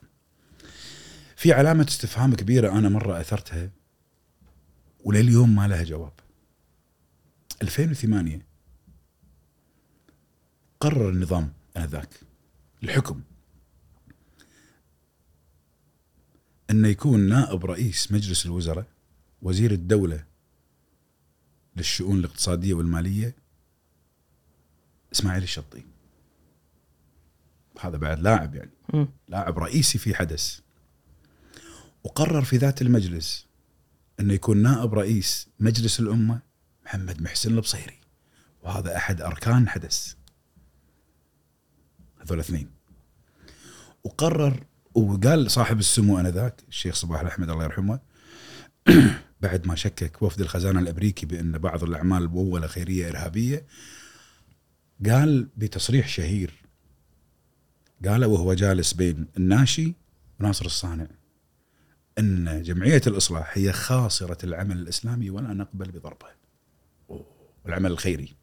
في 1.36 1.54
علامة 1.54 1.86
استفهام 1.90 2.36
كبيرة 2.36 2.72
أنا 2.72 2.90
مرة 2.90 3.22
أثرتها 3.22 3.70
ولليوم 5.04 5.56
ما 5.56 5.68
لها 5.68 5.84
جواب. 5.84 6.14
2008 7.62 8.46
قرر 10.80 11.10
النظام 11.10 11.54
آنذاك 11.78 12.10
الحكم. 12.84 13.22
أنه 16.70 16.88
يكون 16.88 17.20
نائب 17.20 17.66
رئيس 17.66 18.12
مجلس 18.12 18.46
الوزراء 18.46 18.86
وزير 19.42 19.72
الدولة 19.72 20.26
للشؤون 21.76 22.20
الاقتصادية 22.20 22.74
والمالية 22.74 23.36
إسماعيل 25.14 25.44
الشطي. 25.44 25.84
هذا 27.80 27.98
بعد 27.98 28.20
لاعب 28.20 28.56
يعني. 28.56 28.72
لاعب 29.28 29.60
رئيسي 29.60 29.98
في 29.98 30.16
حدث. 30.16 30.60
وقرر 32.04 32.44
في 32.44 32.58
ذات 32.58 32.82
المجلس 32.82 33.46
انه 34.20 34.34
يكون 34.34 34.58
نائب 34.58 34.94
رئيس 34.94 35.48
مجلس 35.60 36.00
الأمة 36.00 36.40
محمد 36.86 37.22
محسن 37.22 37.56
البصيري. 37.56 38.00
وهذا 38.64 38.98
أحد 38.98 39.22
أركان 39.22 39.70
حدث. 39.70 40.16
هذول 42.22 42.40
اثنين. 42.40 42.70
وقرر 44.04 44.66
وقال 44.96 45.52
صاحب 45.52 45.80
السمو 45.80 46.20
آنذاك 46.20 46.64
الشيخ 46.70 46.96
صباح 46.96 47.22
الأحمد 47.22 47.50
الله 47.50 47.64
يرحمه 47.64 48.00
بعد 49.42 49.68
ما 49.68 49.76
شكك 49.76 50.22
وفد 50.22 50.42
الخزانة 50.42 50.80
الأمريكي 50.80 51.26
بأن 51.26 51.58
بعض 51.58 51.84
الأعمال 51.84 52.24
المموله 52.24 52.68
خيرية 52.68 53.10
إرهابية 53.10 53.66
قال 55.06 55.48
بتصريح 55.58 56.08
شهير 56.08 56.54
قال 58.06 58.26
وهو 58.26 58.54
جالس 58.54 58.94
بين 58.94 59.28
الناشي 59.38 59.94
وناصر 60.40 60.66
الصانع 60.66 61.08
إن 62.20 62.62
جمعية 62.62 63.02
الإصلاح 63.08 63.58
هي 63.58 63.72
خاصرة 63.72 64.46
العمل 64.46 64.78
الإسلامي 64.78 65.30
ولا 65.30 65.54
نقبل 65.54 65.92
بضربه. 65.92 66.28
أوه، 67.10 67.26
العمل 67.66 67.92
الخيري. 67.92 68.36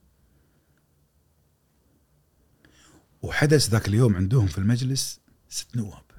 وحدث 3.22 3.70
ذاك 3.70 3.88
اليوم 3.88 4.16
عندهم 4.16 4.46
في 4.46 4.58
المجلس 4.58 5.20
ست 5.48 5.76
نواب 5.76 6.11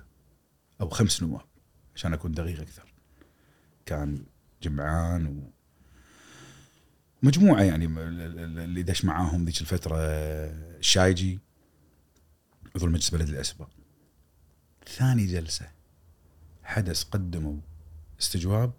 أو 0.83 0.89
خمس 0.89 1.23
نواب 1.23 1.45
عشان 1.95 2.13
أكون 2.13 2.31
دقيق 2.31 2.61
أكثر. 2.61 2.93
كان 3.85 4.25
جمعان 4.63 5.27
و 5.27 5.51
مجموعة 7.23 7.61
يعني 7.61 7.85
اللي 7.85 8.83
دش 8.83 9.05
معاهم 9.05 9.45
ذيك 9.45 9.61
الفترة 9.61 9.97
الشايجي 9.99 11.39
عضو 12.75 12.85
المجلس 12.85 13.13
البلدي 13.13 13.31
الأسبق. 13.31 13.69
ثاني 14.87 15.25
جلسة 15.25 15.71
حدث 16.63 17.03
قدموا 17.03 17.57
استجواب 18.21 18.73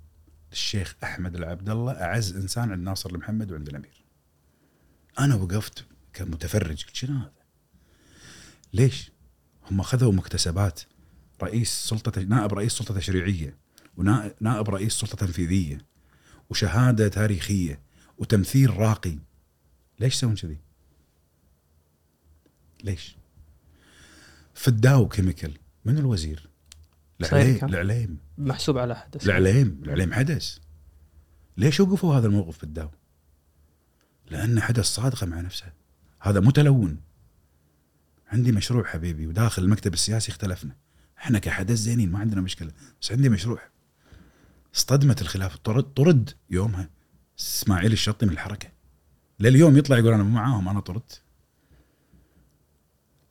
للشيخ 0.51 0.97
أحمد 1.03 1.35
العبد 1.37 1.71
الله 1.71 1.93
أعز 1.93 2.37
إنسان 2.37 2.73
عند 2.73 2.83
ناصر 2.83 3.11
المحمد 3.11 3.53
وعند 3.53 3.69
الأمير. 3.69 4.05
أنا 5.19 5.35
وقفت 5.35 5.85
كمتفرج 6.13 6.85
قلت 6.85 6.95
شنو 6.95 7.19
هذا؟ 7.19 7.45
ليش؟ 8.73 9.13
هم 9.71 9.81
أخذوا 9.81 10.13
مكتسبات 10.13 10.81
رئيس 11.43 11.71
سلطة 11.71 12.23
نائب 12.23 12.55
رئيس 12.55 12.73
سلطة 12.73 12.95
تشريعية 12.95 13.57
ونائب 13.97 14.71
رئيس 14.71 14.93
سلطة 14.93 15.17
تنفيذية 15.17 15.79
وشهادة 16.51 17.09
تاريخية 17.09 17.81
وتمثيل 18.19 18.77
راقي 18.77 19.19
ليش 20.01 20.15
يسوون 20.15 20.35
كذي؟ 20.35 20.59
ليش؟ 22.85 23.17
فداو 24.55 25.09
كيميكال 25.09 25.59
من 25.85 25.99
الوزير؟ 25.99 26.49
العليم. 27.21 27.65
العليم 27.65 28.19
محسوب 28.39 28.79
على 28.79 28.97
حدث 28.97 29.27
العليم 29.27 29.81
العليم 29.83 30.13
حدث 30.13 30.59
ليش 31.57 31.81
وقفوا 31.81 32.15
هذا 32.15 32.27
الموقف 32.27 32.57
في 32.57 32.65
الداو؟ 32.65 32.91
لأنه 34.31 34.61
حدث 34.61 34.85
صادقة 34.85 35.27
مع 35.27 35.41
نفسه 35.41 35.73
هذا 36.21 36.41
متلون 36.41 37.01
عندي 38.29 38.53
مشروع 38.53 38.85
حبيبي 38.85 39.27
وداخل 39.27 39.63
المكتب 39.63 39.95
السياسي 39.95 40.33
اختلفنا 40.33 40.77
إحنا 41.25 41.39
كحدث 41.39 41.77
زينين 41.79 42.13
ما 42.13 42.19
عندنا 42.19 42.41
مشكلة 42.41 42.73
بس 43.03 43.13
عندي 43.13 43.29
مشروع. 43.29 43.59
اصطدمت 44.75 45.23
الخلاف. 45.23 45.57
طرد, 45.57 45.83
طرد 45.83 46.31
يومها 46.51 46.91
إسماعيل 47.39 47.93
الشطي 47.93 48.27
من 48.27 48.33
الحركة. 48.33 48.69
لليوم 49.41 49.77
يطلع 49.77 49.99
يقول 49.99 50.13
أنا 50.13 50.23
مو 50.23 50.31
معاهم 50.31 50.69
أنا 50.69 50.81
طردت 50.81 51.23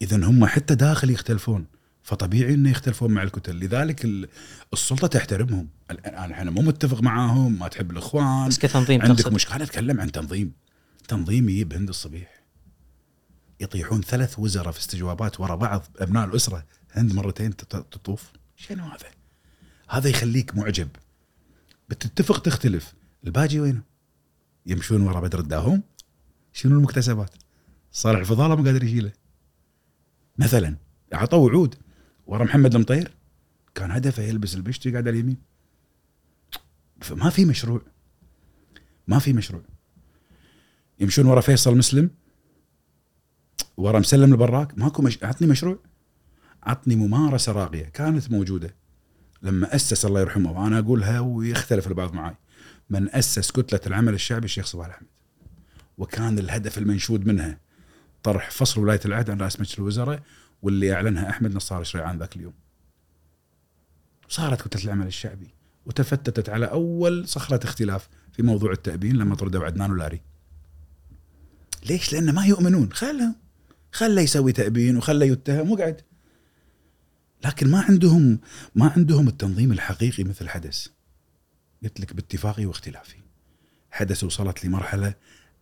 اذا 0.02 0.26
هم 0.26 0.46
حتى 0.46 0.76
داخل 0.76 1.10
يختلفون 1.10 1.66
فطبيعي 2.04 2.54
إنه 2.54 2.72
يختلفون 2.72 3.12
مع 3.12 3.24
الكتل. 3.24 3.56
لذلك 3.56 4.06
ال- 4.06 4.30
السلطة 4.74 5.08
تحترمهم. 5.08 5.70
الآن 5.92 6.32
إحنا 6.32 6.52
مو 6.52 6.62
متفق 6.62 7.02
معاهم 7.02 7.60
ما 7.60 7.68
تحب 7.68 7.92
الإخوان. 7.92 8.50
بس 8.50 8.60
كتنظيم 8.60 9.02
عندك 9.02 9.28
مشكلة. 9.34 9.56
أنا 9.56 9.64
أتكلم 9.64 10.02
عن 10.02 10.12
تنظيم. 10.12 10.54
تنظيم 11.08 11.50
يجيب 11.50 11.74
هند 11.74 11.90
الصبيح. 11.90 12.44
يطيحون 13.60 14.02
ثلاث 14.02 14.40
وزراء 14.40 14.72
في 14.72 14.80
استجوابات 14.80 15.40
ورا 15.40 15.56
بعض 15.56 15.86
أبناء 15.98 16.26
الأسرة. 16.26 16.66
هند 16.94 17.14
مرتين 17.14 17.56
تط- 17.56 17.86
تطوف. 17.92 18.32
شنو 18.56 18.84
هذا؟ 18.84 19.10
هذا 19.90 20.10
يخليك 20.10 20.56
معجب. 20.56 20.90
بتتفق 21.90 22.40
تختلف. 22.42 22.94
الباجي 23.24 23.60
وينه؟ 23.60 23.82
يمشون 24.66 25.02
ورا 25.02 25.20
بدر 25.20 25.40
الداهم 25.40 25.84
شنو 26.54 26.78
المكتسبات؟ 26.78 27.36
صالح 27.92 28.20
الفضالة 28.20 28.56
ما 28.56 28.64
قادر 28.64 28.84
يشيله. 28.84 29.12
مثلا 30.38 30.76
اعطوا 31.14 31.50
وعود 31.50 31.76
ورا 32.28 32.44
محمد 32.44 32.76
المطير. 32.76 33.12
كان 33.76 33.92
هدفه 33.92 34.24
يلبس 34.24 34.56
البشتي 34.56 34.92
قاعد 34.92 35.08
على 35.08 35.20
اليمين. 35.20 35.38
فما 37.02 37.30
في 37.30 37.46
مشروع. 37.46 37.82
ما 39.08 39.20
في 39.20 39.34
مشروع. 39.34 39.62
يمشون 41.00 41.26
ورا 41.26 41.42
فيصل 41.42 41.78
مسلم. 41.78 42.10
ورا 43.78 44.00
مسلم 44.00 44.32
البراك. 44.32 44.78
ماكو 44.78 45.02
مش... 45.02 45.24
عطني 45.24 45.48
مشروع. 45.48 45.80
عطني 46.66 46.96
ممارسة 46.96 47.52
راقية 47.52 47.84
كانت 47.84 48.32
موجودة 48.32 48.76
لما 49.42 49.76
أسس 49.76 50.06
الله 50.06 50.22
يرحمه 50.22 50.52
وأنا 50.52 50.80
اقولها 50.80 51.20
ويختلف 51.20 51.88
البعض 51.88 52.14
معي 52.14 52.36
من 52.90 53.10
أسس 53.16 53.52
كتلة 53.52 53.80
العمل 53.88 54.14
الشعبي 54.14 54.46
الشيخ 54.46 54.66
صباح 54.66 54.86
الأحمد 54.86 55.08
وكان 55.98 56.40
الهدف 56.40 56.78
المنشود 56.78 57.26
منها 57.26 57.60
طرح 58.24 58.52
فصل 58.52 58.82
ولاية 58.82 59.00
العهد 59.06 59.30
عن 59.30 59.42
رأس 59.42 59.60
مجلس 59.60 59.80
الوزراء 59.80 60.24
واللي 60.62 60.94
أعلنها 60.94 61.30
أحمد 61.30 61.56
نصار 61.56 61.84
شريعان 61.84 62.20
ذاك 62.20 62.36
اليوم. 62.36 62.54
صارت 64.30 64.62
كتلة 64.62 64.84
العمل 64.84 65.08
الشعبي 65.08 65.48
وتفتتت 65.86 66.50
على 66.50 66.66
أول 66.66 67.28
صخرة 67.28 67.64
اختلاف 67.64 68.10
في 68.32 68.44
موضوع 68.44 68.72
التأبين 68.72 69.16
لما 69.16 69.36
طردوا 69.36 69.66
عدنان 69.66 69.92
ولاري. 69.92 70.22
ليش؟ 71.86 72.14
لأن 72.14 72.34
ما 72.34 72.46
يؤمنون 72.46 72.94
خلهم 72.94 73.36
خله 73.92 74.22
يسوي 74.22 74.52
تأبين 74.52 74.98
وخله 74.98 75.26
يتهم 75.26 75.72
وقعد 75.72 76.02
لكن 77.46 77.72
ما 77.72 77.82
عندهم 77.82 78.40
ما 78.76 78.94
عندهم 78.98 79.28
التنظيم 79.28 79.72
الحقيقي 79.72 80.24
مثل 80.24 80.50
حدث. 80.50 80.88
قلت 81.84 82.00
لك 82.00 82.14
باتفاقي 82.14 82.66
واختلافي. 82.66 83.18
حدث 83.92 84.24
وصلت 84.24 84.66
لمرحلة 84.66 85.14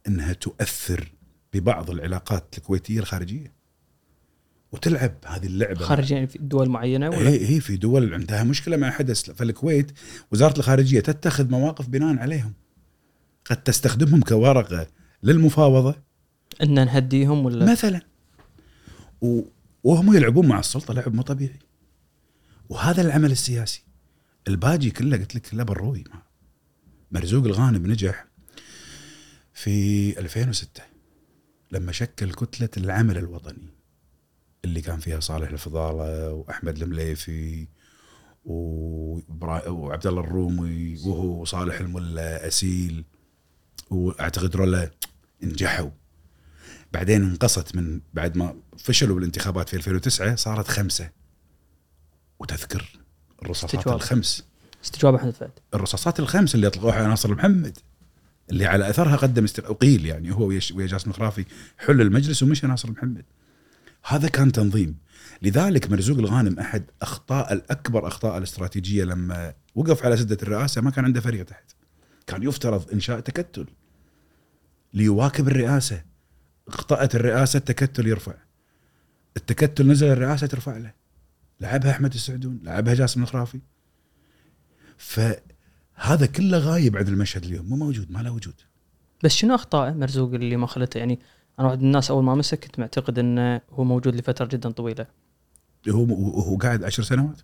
إنها 0.08 0.34
تؤثر 0.34 1.12
ببعض 1.54 1.90
العلاقات 1.90 2.58
الكويتية 2.58 3.00
الخارجية. 3.00 3.54
وتلعب 4.72 5.14
هذه 5.26 5.46
اللعبة. 5.46 5.86
خارج 5.86 6.12
يعني 6.12 6.28
في 6.28 6.38
دول 6.38 6.70
معينة 6.70 7.10
ولا؟ 7.10 7.30
هي 7.30 7.56
هي 7.56 7.60
في 7.60 7.78
دول 7.78 8.14
عندها 8.14 8.44
مشكلة 8.44 8.78
مع 8.78 8.90
حدث. 8.92 9.32
فالكويت 9.32 9.92
وزارة 10.32 10.60
الخارجية 10.60 11.00
تتخذ 11.00 11.50
مواقف 11.50 11.88
بناء 11.88 12.18
عليهم. 12.18 12.54
قد 13.46 13.64
تستخدمهم 13.64 14.22
كورقة 14.22 14.88
للمفاوضة. 15.24 15.96
إن 16.64 16.74
نهديهم 16.74 17.46
ولا؟ 17.46 17.72
مثلا. 17.72 18.02
وهم 19.84 20.16
يلعبون 20.16 20.48
مع 20.48 20.60
السلطة 20.60 20.94
لعب 20.94 21.16
مو 21.16 21.22
طبيعي. 21.22 21.60
وهذا 22.72 23.02
العمل 23.02 23.32
السياسي. 23.32 23.84
الباجي 24.48 24.92
كله 24.92 25.18
قلت 25.18 25.36
لك 25.36 25.42
كله 25.42 25.64
بروي 25.64 26.04
مرزوق 27.12 27.46
الغانم 27.46 27.88
نجح 27.92 28.26
في 29.54 30.20
2006 30.20 30.84
لما 31.72 31.92
شكل 31.92 32.34
كتلة 32.34 32.70
العمل 32.78 33.18
الوطني 33.18 33.70
اللي 34.66 34.82
كان 34.82 35.00
فيها 35.00 35.20
صالح 35.20 35.50
الفضالة 35.50 36.34
وأحمد 36.34 36.82
المليفي 36.82 37.68
وعبد 38.46 40.08
الله 40.08 40.22
الرومي 40.22 40.98
وهو 41.06 41.46
صالح 41.46 41.80
الملا 41.80 42.48
أسيل 42.48 43.04
وأعتقد 43.90 44.56
رولا 44.56 44.92
نجحوا. 45.44 45.90
بعدين 46.94 47.24
انقصت 47.24 47.76
من 47.76 48.02
بعد 48.14 48.38
ما 48.38 48.56
فشلوا 48.78 49.16
بالانتخابات 49.16 49.70
في 49.70 49.76
2009 49.76 50.36
صارت 50.36 50.68
خمسة. 50.68 51.21
وتذكر 52.42 53.00
الرصاصات 53.42 53.76
استجواب. 53.76 53.98
الخمس. 53.98 54.46
استجواب 54.84 55.16
أحمد 55.16 55.34
فهد. 55.34 55.52
الرصاصات 55.74 56.20
الخمس 56.20 56.56
اللي 56.56 56.68
اطلقوها 56.68 56.96
على 56.96 57.08
ناصر 57.08 57.36
محمد 57.36 57.78
اللي 58.50 58.66
على 58.66 58.90
أثرها 58.90 59.16
قدم 59.16 59.44
است... 59.44 59.62
قيل 59.62 60.06
يعني 60.06 60.32
هو 60.32 60.46
ويا 60.48 60.88
جاسم 60.88 61.10
الخرافي 61.10 61.46
حل 61.78 62.02
المجلس 62.02 62.44
ومشى 62.44 62.68
ناصر 62.68 62.92
محمد. 62.92 63.26
هذا 64.06 64.28
كان 64.28 64.52
تنظيم. 64.52 64.98
لذلك 65.42 65.92
مرزوق 65.92 66.18
الغانم 66.18 66.60
أحد 66.60 66.84
أخطاء 67.02 67.54
الأكبر 67.54 68.08
أخطاء 68.08 68.38
الاستراتيجية 68.38 69.04
لما 69.04 69.54
وقف 69.76 70.06
على 70.06 70.18
سدة 70.18 70.38
الرئاسة 70.44 70.82
ما 70.82 70.92
كان 70.92 71.06
عنده 71.06 71.22
فريق 71.22 71.46
تحت. 71.46 71.72
كان 72.28 72.44
يفترض 72.44 72.92
إنشاء 72.94 73.20
تكتل. 73.20 73.68
ليواكب 74.94 75.48
الرئاسة. 75.48 76.04
أخطأت 76.68 77.16
الرئاسة 77.16 77.58
التكتل 77.58 78.08
يرفع. 78.08 78.34
التكتل 79.38 79.88
نزل 79.88 80.08
الرئاسة 80.08 80.48
ترفع 80.48 80.78
له. 80.78 81.01
لعبها 81.62 81.92
أحمد 81.92 82.14
السعدون 82.14 82.60
لعبها 82.64 82.94
جاسم 82.94 83.24
الخرافي. 83.24 83.60
فهذا 84.98 86.26
كله 86.36 86.58
غايب 86.58 86.98
عن 86.98 87.08
المشهد 87.08 87.44
اليوم 87.46 87.66
مو 87.66 87.76
موجود 87.76 88.12
ما 88.12 88.20
له 88.20 88.32
وجود. 88.32 88.54
بس 89.24 89.32
شنو 89.32 89.56
اخطائه 89.56 89.92
مرزوق 89.94 90.34
اللي 90.34 90.58
ما 90.58 90.68
خلته؟ 90.68 90.98
يعني 90.98 91.20
أنا 91.60 91.68
واحد 91.68 91.80
من 91.80 91.86
الناس 91.86 92.12
أول 92.12 92.24
ما 92.24 92.36
مسك 92.36 92.66
كنت 92.66 92.80
معتقد 92.80 93.20
إنه 93.20 93.62
هو 93.72 93.84
موجود 93.84 94.16
لفترة 94.16 94.46
جدا 94.46 94.72
طويلة. 94.72 95.08
هو 95.90 96.06
هو 96.42 96.58
قاعد 96.58 96.84
عشر 96.84 97.04
سنوات. 97.04 97.42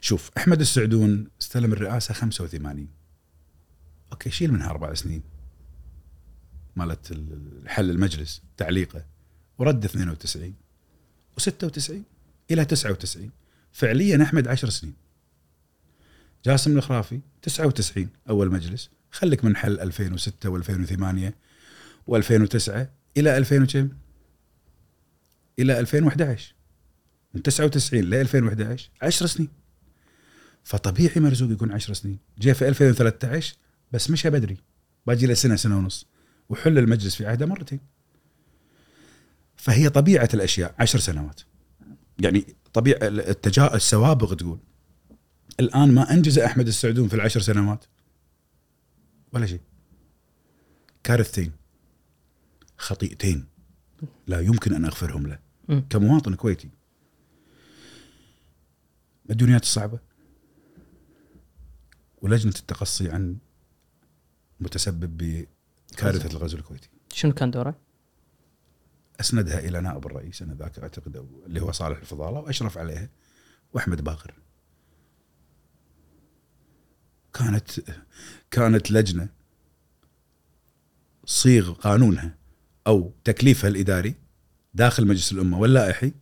شوف 0.00 0.30
أحمد 0.36 0.60
السعدون 0.60 1.28
استلم 1.40 1.72
الرئاسة 1.72 2.14
85 2.14 2.88
أوكي 4.12 4.30
شيل 4.30 4.52
منها 4.52 4.70
أربع 4.70 4.94
سنين. 4.94 5.22
مالت 6.76 7.10
ال- 7.10 7.62
حل 7.68 7.90
المجلس 7.90 8.42
تعليقه 8.56 9.04
ورد 9.58 9.84
92 9.84 10.54
و96 11.40 11.92
إلى 12.50 12.64
99 12.64 13.30
فعليا 13.72 14.22
أحمد 14.22 14.48
10 14.48 14.70
سنين. 14.70 14.94
جاسم 16.44 16.76
الخرافي 16.76 17.20
99 17.42 18.08
أول 18.28 18.52
مجلس. 18.52 18.90
خليك 19.10 19.44
من 19.44 19.56
حل 19.56 19.80
2006 19.80 20.60
و2008 20.60 21.32
و2009 22.10 22.70
إلى 23.16 23.36
2000 23.38 23.62
وكم؟ 23.62 23.88
إلى 25.58 25.80
2011 25.80 26.54
من 27.34 27.42
99 27.42 28.04
ل 28.04 28.14
2011 28.14 28.90
10 29.02 29.26
سنين. 29.26 29.48
فطبيعي 30.64 31.20
مرزوق 31.20 31.50
يكون 31.50 31.72
10 31.72 31.94
سنين. 31.94 32.18
جاء 32.38 32.54
في 32.54 32.68
2013 32.68 33.54
بس 33.92 34.10
مشى 34.10 34.30
بدري. 34.30 34.56
باجي 35.06 35.26
له 35.26 35.34
سنة 35.34 35.56
سنة 35.56 35.78
ونص. 35.78 36.06
وحل 36.48 36.78
المجلس 36.78 37.14
في 37.14 37.26
عهده 37.26 37.46
مرتين. 37.46 37.80
فهي 39.56 39.88
طبيعة 39.88 40.28
الأشياء. 40.34 40.74
10 40.78 41.00
سنوات. 41.00 41.40
يعني 42.20 42.56
طبيعه 42.72 42.98
التجا 43.02 43.74
السوابق 43.74 44.34
تقول. 44.34 44.58
الآن 45.60 45.94
ما 45.94 46.12
أنجز 46.12 46.38
أحمد 46.38 46.66
السعدون 46.66 47.08
في 47.08 47.14
العشر 47.14 47.40
سنوات. 47.40 47.84
ولا 49.32 49.46
شيء. 49.46 49.60
كارثتين. 51.04 51.52
خطيئتين. 52.76 53.46
لا 54.26 54.40
يمكن 54.40 54.74
أن 54.74 54.84
أغفرهم 54.84 55.26
له. 55.26 55.38
كمواطن 55.90 56.34
كويتي. 56.34 56.70
الدنيات 59.30 59.62
الصعبة 59.62 59.98
ولجنة 62.22 62.54
التقصي 62.58 63.10
عن 63.10 63.36
متسبب 64.60 65.16
بكارثة 65.16 66.30
الغزو 66.30 66.58
الكويتي. 66.58 66.88
شنو 67.12 67.32
كان 67.32 67.50
دوره؟ 67.50 67.87
أسندها 69.20 69.58
إلى 69.58 69.80
نائب 69.80 70.06
الرئيس 70.06 70.42
أنا 70.42 70.54
ذاك 70.54 70.78
أعتقد 70.78 71.16
أو- 71.16 71.46
اللي 71.46 71.60
هو 71.62 71.72
صالح 71.72 71.98
الفضالة 71.98 72.40
وأشرف 72.40 72.78
عليها 72.78 73.08
وأحمد 73.72 74.04
باقر. 74.04 74.34
كانت 77.34 77.70
كانت 78.50 78.90
لجنة 78.90 79.28
صيغ 81.24 81.72
قانونها 81.72 82.34
أو 82.86 83.12
تكليفها 83.24 83.68
الإداري 83.70 84.14
داخل 84.74 85.06
مجلس 85.06 85.32
الأمة 85.32 85.58
واللائحي 85.58 86.12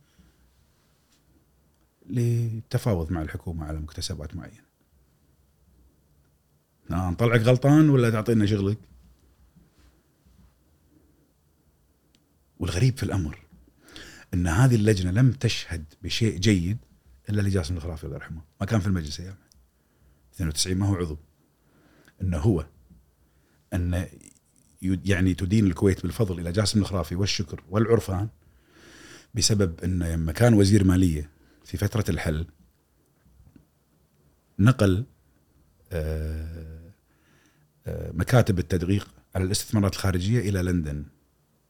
للتفاوض 2.09 3.11
مع 3.11 3.21
الحكومة 3.21 3.65
على 3.65 3.79
مكتسبات 3.79 4.35
معينة. 4.35 4.67
آه، 6.91 7.09
نطلعك 7.09 7.41
غلطان 7.41 7.89
ولا 7.89 8.09
تعطينا 8.09 8.45
شغلك؟ 8.45 8.77
والغريب 12.59 12.97
في 12.97 13.03
الأمر 13.03 13.39
أن 14.33 14.47
هذه 14.47 14.75
اللجنة 14.75 15.11
لم 15.11 15.31
تشهد 15.31 15.85
بشيء 16.03 16.37
جيد 16.37 16.77
إلا 17.29 17.41
لجاسم 17.41 17.77
الخرافي 17.77 18.03
الله 18.03 18.15
يرحمه 18.15 18.41
ما 18.61 18.65
كان 18.65 18.79
في 18.79 18.87
المجلس 18.87 19.19
أيام 19.19 19.35
92 20.35 20.77
ما 20.77 20.87
هو 20.87 20.95
عضو. 20.95 21.17
أنه 22.21 22.37
هو 22.37 22.65
ي- 24.81 24.99
يعني 25.05 25.33
تدين 25.33 25.67
الكويت 25.67 26.03
بالفضل 26.03 26.39
إلى 26.39 26.51
جاسم 26.51 26.79
الخرافي 26.79 27.15
والشكر 27.15 27.63
والعرفان 27.69 28.29
بسبب 29.35 29.81
أنه 29.83 30.13
لما 30.13 30.31
كان 30.31 30.53
وزير 30.53 30.83
مالية 30.83 31.29
في 31.65 31.77
فترة 31.77 32.05
الحل 32.09 32.47
نقل 34.59 35.05
آه، 35.91 36.91
آه، 37.87 38.11
مكاتب 38.11 38.59
التدقيق 38.59 39.07
على 39.35 39.43
الاستثمارات 39.45 39.93
الخارجية 39.93 40.39
إلى 40.49 40.61
لندن. 40.63 41.05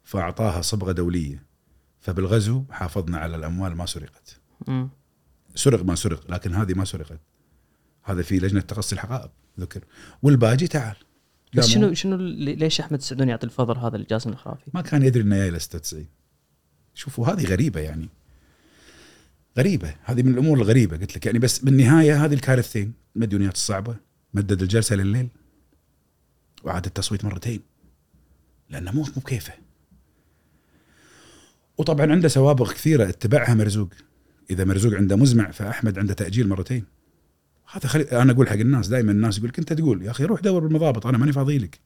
فأعطاها 0.08 0.62
صبغة 0.62 0.92
دولية. 0.92 1.44
فبالغزو 2.00 2.64
حافظنا 2.70 3.18
على 3.18 3.36
الأموال 3.36 3.76
ما 3.76 3.86
سرقت. 3.86 4.40
مم. 4.68 4.90
سرق 5.56 5.84
ما 5.84 5.96
سرق 5.96 6.32
لكن 6.32 6.54
هذه 6.54 6.74
ما 6.74 6.86
سرقت. 6.86 7.20
هذا 8.04 8.22
في 8.22 8.40
لجنة 8.40 8.62
تقصي 8.62 8.96
الحقائب 8.96 9.30
ذكر. 9.60 9.84
والباجي 10.22 10.68
تعال. 10.68 10.96
بس 11.56 11.68
شنو 11.68 11.94
شنو 11.94 12.16
ليش 12.16 12.80
أحمد 12.80 13.00
السعدون 13.00 13.30
يعطي 13.30 13.46
الفضل 13.46 13.78
هذا 13.78 13.98
لجاسم 13.98 14.30
الخرافي؟ 14.30 14.72
ما 14.74 14.82
كان 14.82 15.04
يدري 15.04 15.24
إنه 15.24 15.36
جاي 15.36 15.52
ل 15.52 15.62
96 15.62 16.06
شوفوا 16.94 17.28
هذه 17.28 17.46
غريبة 17.46 17.80
يعني. 17.80 18.10
غريبة. 19.58 19.96
هذه 20.04 20.24
من 20.24 20.34
الأمور 20.34 20.58
الغريبة. 20.58 20.98
قلت 20.98 21.16
لك 21.16 21.26
يعني 21.26 21.40
بس 21.40 21.60
بالنهاية 21.60 22.26
هذه 22.26 22.34
الكارثتين. 22.34 22.94
المديونيات 23.16 23.56
الصعبة 23.56 23.96
مدد 24.34 24.62
الجلسة 24.62 24.96
لليل 24.96 25.28
وعاد 26.64 26.86
التصويت 26.86 27.26
مرتين. 27.26 27.62
لأنه 28.70 28.92
مو 28.92 29.02
مو 29.02 29.22
بكيفه 29.22 29.67
وطبعا 31.78 32.12
عنده 32.12 32.28
سوابق 32.28 32.74
كثيرة 32.74 33.10
اتبعها 33.10 33.54
مرزوق. 33.54 33.90
إذا 34.50 34.64
مرزوق 34.66 34.94
عنده 34.94 35.16
مزمع 35.16 35.52
فأحمد 35.52 36.00
عنده 36.00 36.14
تأجيل 36.14 36.48
مرتين. 36.48 36.86
هذا 37.72 37.88
خلي 37.88 38.04
أنا 38.04 38.32
أقول 38.32 38.50
حق 38.50 38.56
الناس 38.56 38.88
دائما 38.88 39.12
الناس 39.12 39.38
يقول 39.38 39.50
لك 39.50 39.60
انت 39.60 39.74
تقول 39.74 40.02
يا 40.02 40.12
أخي 40.12 40.26
روح 40.26 40.42
دور 40.42 40.64
بالمضابط 40.64 41.08
أنا 41.08 41.18
ماني 41.18 41.32
فاضي 41.32 41.58
لك. 41.58 41.80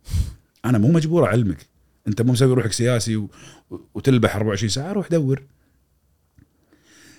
أنا 0.65 0.77
مو 0.77 0.91
مجبور 0.91 1.25
أعلمك. 1.25 1.67
أنت 2.07 2.21
مو 2.21 2.31
مسوي 2.31 2.53
روحك 2.53 2.71
سياسي 2.71 3.15
و... 3.15 3.29
وتلبح 3.93 4.35
24 4.35 4.69
ساعة 4.69 4.91
روح 4.91 5.07
دور. 5.07 5.43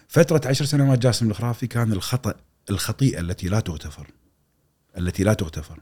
فترة 0.08 0.40
عشر 0.48 0.64
سنوات 0.64 0.98
جاسم 0.98 1.30
الخرافي 1.30 1.66
كان 1.66 1.92
الخطأ 1.92 2.34
الخطيئة 2.70 3.20
التي 3.20 3.48
لا 3.48 3.60
تغتفر. 3.60 4.10
التي 4.98 5.24
لا 5.24 5.34
تغتفر. 5.34 5.80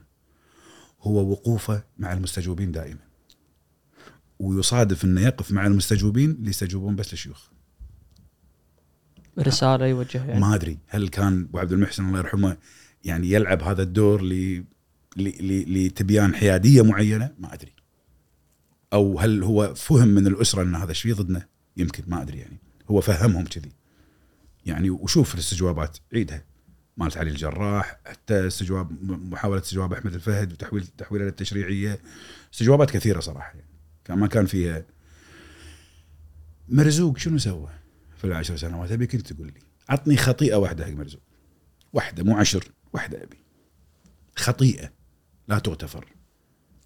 هو 1.01 1.31
وقوفه 1.31 1.83
مع 1.97 2.13
المستجوبين 2.13 2.71
دائما. 2.71 3.10
ويصادف 4.41 5.05
إنه 5.05 5.21
يقف 5.21 5.51
مع 5.51 5.67
المستجوبين 5.67 6.31
اللي 6.31 6.49
يستجوبون 6.49 6.95
بس 6.95 7.11
للشيوخ. 7.11 7.47
رسالة 9.39 9.85
يوجهها 9.85 10.25
يعني. 10.25 10.39
ما 10.39 10.55
أدري 10.55 10.79
هل 10.87 11.07
كان 11.07 11.41
أبو 11.41 11.59
عبد 11.59 11.71
المحسن 11.71 12.07
الله 12.07 12.19
يرحمه 12.19 12.57
يعني 13.03 13.31
يلعب 13.31 13.63
هذا 13.63 13.83
الدور 13.83 14.21
ل 14.21 14.63
لتبيان 15.17 16.35
حيادية 16.35 16.81
معينة؟ 16.81 17.31
ما 17.39 17.53
أدري. 17.53 17.73
أو 18.93 19.19
هل 19.19 19.43
هو 19.43 19.73
فهم 19.73 20.07
من 20.07 20.27
الأسرة 20.27 20.61
إن 20.61 20.75
هذا 20.75 20.91
الشيء 20.91 21.13
ضدنا؟ 21.13 21.47
يمكن 21.77 22.03
ما 22.07 22.21
أدري 22.21 22.37
يعني. 22.37 22.57
هو 22.91 23.01
فهمهم 23.01 23.45
كذي. 23.45 23.71
يعني 24.65 24.89
وشوف 24.89 25.33
الاستجوابات 25.33 25.97
عيدها. 26.13 26.43
مالت 26.97 27.17
علي 27.17 27.29
الجراح 27.29 27.99
حتى 28.05 28.47
استجواب 28.47 29.03
محاولة 29.03 29.61
استجواب 29.61 29.93
أحمد 29.93 30.13
الفهد 30.13 30.51
وتحويل 30.51 30.87
تحويله 30.87 31.25
للتشريعية. 31.25 31.99
استجوابات 32.53 32.91
كثيرة 32.91 33.19
صراحة 33.19 33.53
يعني. 33.53 33.70
كان 34.05 34.17
ما 34.17 34.27
كان 34.27 34.45
فيها. 34.45 34.85
مرزوق 36.69 37.17
شنو 37.17 37.37
سوى 37.37 37.69
في 38.17 38.23
العشر 38.25 38.55
سنوات؟ 38.55 38.91
ابيك 38.91 39.15
انت 39.15 39.33
تقول 39.33 39.47
لي 39.47 39.59
عطني 39.89 40.17
خطيئة 40.17 40.55
واحدة 40.55 40.85
حق 40.85 40.91
مرزوق. 40.91 41.21
واحدة 41.93 42.23
مو 42.23 42.37
عشر 42.37 42.71
واحدة 42.93 43.23
أبي. 43.23 43.37
خطيئة 44.35 44.91
لا 45.47 45.59
تغتفر 45.59 46.05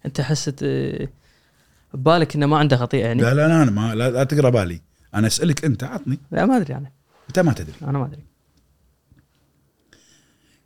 أنت 0.06 0.20
حست 0.20 0.60
آه، 0.62 1.08
ببالك 1.94 2.34
إنه 2.36 2.46
ما 2.46 2.58
عنده 2.58 2.76
خطيئة 2.76 3.06
يعني؟ 3.06 3.22
لا 3.22 3.34
لا 3.34 3.48
لا 3.48 3.62
أنا 3.62 3.70
ما 3.70 3.94
لا, 3.94 4.10
لا 4.10 4.24
تقرأ 4.24 4.50
بالي. 4.50 4.80
أنا 5.14 5.26
أسألك 5.26 5.64
أنت 5.64 5.84
عطني 5.84 6.18
لا 6.30 6.46
ما 6.46 6.56
أدري 6.56 6.76
أنا. 6.76 6.92
أنت 7.28 7.38
ما 7.38 7.52
تدري. 7.52 7.74
أنا 7.82 7.98
ما 7.98 8.06
أدري. 8.06 8.24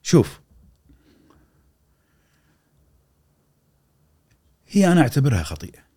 شوف. 0.02 0.40
هي 4.68 4.92
أنا 4.92 5.00
أعتبرها 5.00 5.42
خطيئة. 5.42 5.89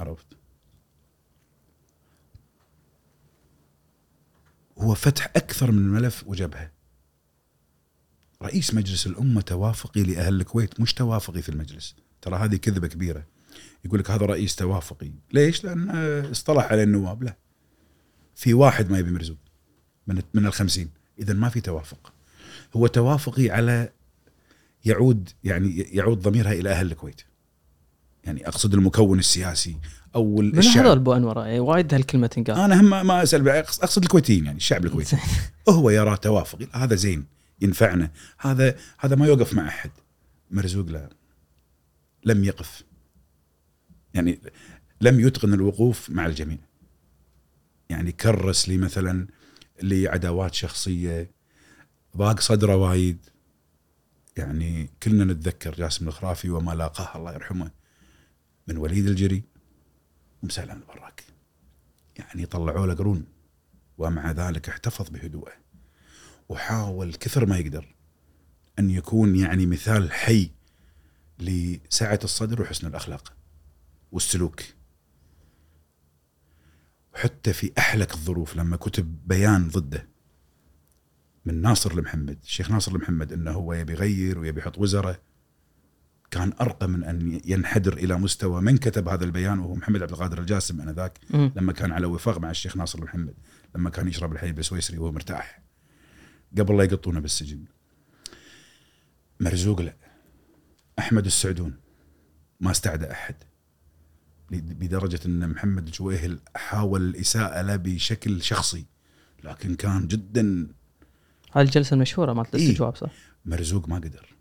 عرفت. 0.00 0.26
هو 4.78 4.94
فتح 4.94 5.30
أكثر 5.36 5.72
من 5.72 5.88
ملف 5.88 6.24
وجبهة. 6.26 6.70
رئيس 8.42 8.74
مجلس 8.74 9.06
الأمة 9.06 9.40
توافقي 9.40 10.02
لأهل 10.02 10.40
الكويت 10.40 10.80
مش 10.80 10.94
توافقي 10.94 11.42
في 11.42 11.48
المجلس. 11.48 11.96
ترى 12.22 12.36
هذه 12.36 12.56
كذبة 12.56 12.88
كبيرة. 12.88 13.24
يقول 13.84 14.00
لك 14.00 14.10
هذا 14.10 14.26
رئيس 14.26 14.56
توافقي. 14.56 15.10
ليش؟ 15.32 15.64
لأن 15.64 15.90
اصطلح 16.30 16.64
على 16.64 16.82
النواب. 16.82 17.22
لا. 17.22 17.36
في 18.34 18.54
واحد 18.54 18.90
ما 18.90 18.98
يبي 18.98 19.10
مرزوق. 19.10 19.38
من 20.06 20.22
من 20.34 20.46
الخمسين. 20.46 20.90
اذا 21.18 21.34
ما 21.34 21.48
في 21.48 21.60
توافق. 21.60 22.12
هو 22.76 22.86
توافقي 22.86 23.50
على 23.50 23.92
يعود 24.84 25.30
يعني 25.44 25.80
يعود 25.80 26.20
ضميرها 26.20 26.52
إلى 26.52 26.70
أهل 26.70 26.92
الكويت. 26.92 27.22
يعني 28.30 28.48
أقصد 28.48 28.74
المكون 28.74 29.18
السياسي 29.18 29.76
أو 30.14 30.36
من 30.36 30.58
الشعب. 30.58 30.84
هذول 30.84 30.96
أبو 30.96 31.12
أنور؟ 31.12 31.38
يعني 31.38 31.60
وايد 31.60 31.94
هالكلمة 31.94 32.26
تنقال. 32.26 32.58
أنا 32.58 32.80
هم 32.80 33.06
ما 33.06 33.22
أسأل 33.22 33.48
أقصد 33.48 34.02
الكويتيين 34.02 34.44
يعني 34.44 34.56
الشعب 34.56 34.84
الكويتي. 34.84 35.16
هو 35.68 35.90
يرى 35.90 36.16
توافق. 36.16 36.58
هذا 36.72 36.94
زين 36.94 37.24
ينفعنا. 37.60 38.10
هذا 38.38 38.76
هذا 38.98 39.16
ما 39.16 39.26
يوقف 39.26 39.54
مع 39.54 39.68
أحد. 39.68 39.90
مرزوق 40.50 40.86
لا 40.86 41.10
لم 42.24 42.44
يقف. 42.44 42.82
يعني 44.14 44.40
لم 45.00 45.20
يتقن 45.20 45.54
الوقوف 45.54 46.10
مع 46.10 46.26
الجميع. 46.26 46.58
يعني 47.88 48.12
كرس 48.12 48.68
لي 48.68 48.76
مثلا 48.76 49.26
لعداوات 49.82 50.54
شخصية 50.54 51.30
ضاق 52.16 52.40
صدره 52.40 52.76
وايد. 52.76 53.18
يعني 54.36 54.90
كلنا 55.02 55.24
نتذكر 55.24 55.74
جاسم 55.74 56.08
الخرافي 56.08 56.50
وما 56.50 56.72
لاقاه 56.72 57.16
الله 57.18 57.32
يرحمه. 57.32 57.79
من 58.68 58.76
وليد 58.76 59.06
الجري 59.06 59.44
ومسلم 60.42 60.80
البراك. 60.80 61.24
يعني 62.18 62.46
طلعوا 62.46 62.86
له 62.86 62.94
قرون 62.94 63.26
ومع 63.98 64.30
ذلك 64.30 64.68
احتفظ 64.68 65.08
بهدوءه. 65.10 65.52
وحاول 66.48 67.14
كثر 67.14 67.46
ما 67.46 67.58
يقدر 67.58 67.94
أن 68.78 68.90
يكون 68.90 69.36
يعني 69.36 69.66
مثال 69.66 70.12
حي 70.12 70.50
لسعة 71.38 72.20
الصدر 72.24 72.62
وحسن 72.62 72.86
الأخلاق 72.86 73.32
والسلوك. 74.12 74.62
وحتى 77.14 77.52
في 77.52 77.72
أحلك 77.78 78.14
الظروف 78.14 78.56
لما 78.56 78.76
كتب 78.76 79.28
بيان 79.28 79.68
ضده 79.68 80.08
من 81.44 81.62
ناصر 81.62 81.90
المحمد 81.92 82.38
الشيخ 82.42 82.70
ناصر 82.70 82.92
المحمد 82.92 83.32
إنه 83.32 83.50
هو 83.50 83.72
يبي 83.72 83.92
يغير 83.92 84.38
ويبي 84.38 84.60
يحط 84.60 84.78
وزراء 84.78 85.20
كان 86.30 86.52
أرقى 86.60 86.88
من 86.88 87.04
أن 87.04 87.40
ينحدر 87.44 87.92
إلى 87.92 88.18
مستوى 88.18 88.60
من 88.60 88.76
كتب 88.76 89.08
هذا 89.08 89.24
البيان 89.24 89.58
وهو 89.58 89.74
محمد 89.74 90.02
عبد 90.02 90.10
القادر 90.10 90.38
الجاسم 90.38 90.80
آنذاك. 90.80 91.18
لما 91.30 91.72
كان 91.72 91.92
على 91.92 92.06
وفاق 92.06 92.38
مع 92.38 92.50
الشيخ 92.50 92.76
ناصر 92.76 92.98
المحمد 92.98 93.34
لما 93.74 93.90
كان 93.90 94.08
يشرب 94.08 94.32
الحليب 94.32 94.58
السويسري 94.58 94.98
وهو 94.98 95.12
مرتاح 95.12 95.62
قبل 96.58 96.76
لا 96.76 96.84
يقطونه 96.84 97.20
بالسجن 97.20 97.64
مرزوق 99.40 99.80
لا 99.80 99.96
أحمد 100.98 101.26
السعدون 101.26 101.74
ما 102.60 102.70
استعدى 102.70 103.10
أحد 103.10 103.34
بدرجه 104.50 105.20
أن 105.26 105.48
محمد 105.48 105.86
الجويهل 105.86 106.38
حاول 106.56 107.02
الإساءة 107.02 107.62
له 107.62 107.76
بشكل 107.76 108.42
شخصي 108.42 108.86
لكن 109.44 109.74
كان 109.74 110.08
جدا 110.08 110.68
هاي 111.52 111.62
الجلسة 111.62 111.94
المشهورة 111.94 112.32
مالت 112.32 112.54
إيه. 112.54 112.64
الاستجواب 112.64 112.96
صح؟ 112.96 113.10
مرزوق 113.44 113.88
ما 113.88 113.96
قدر 113.96 114.39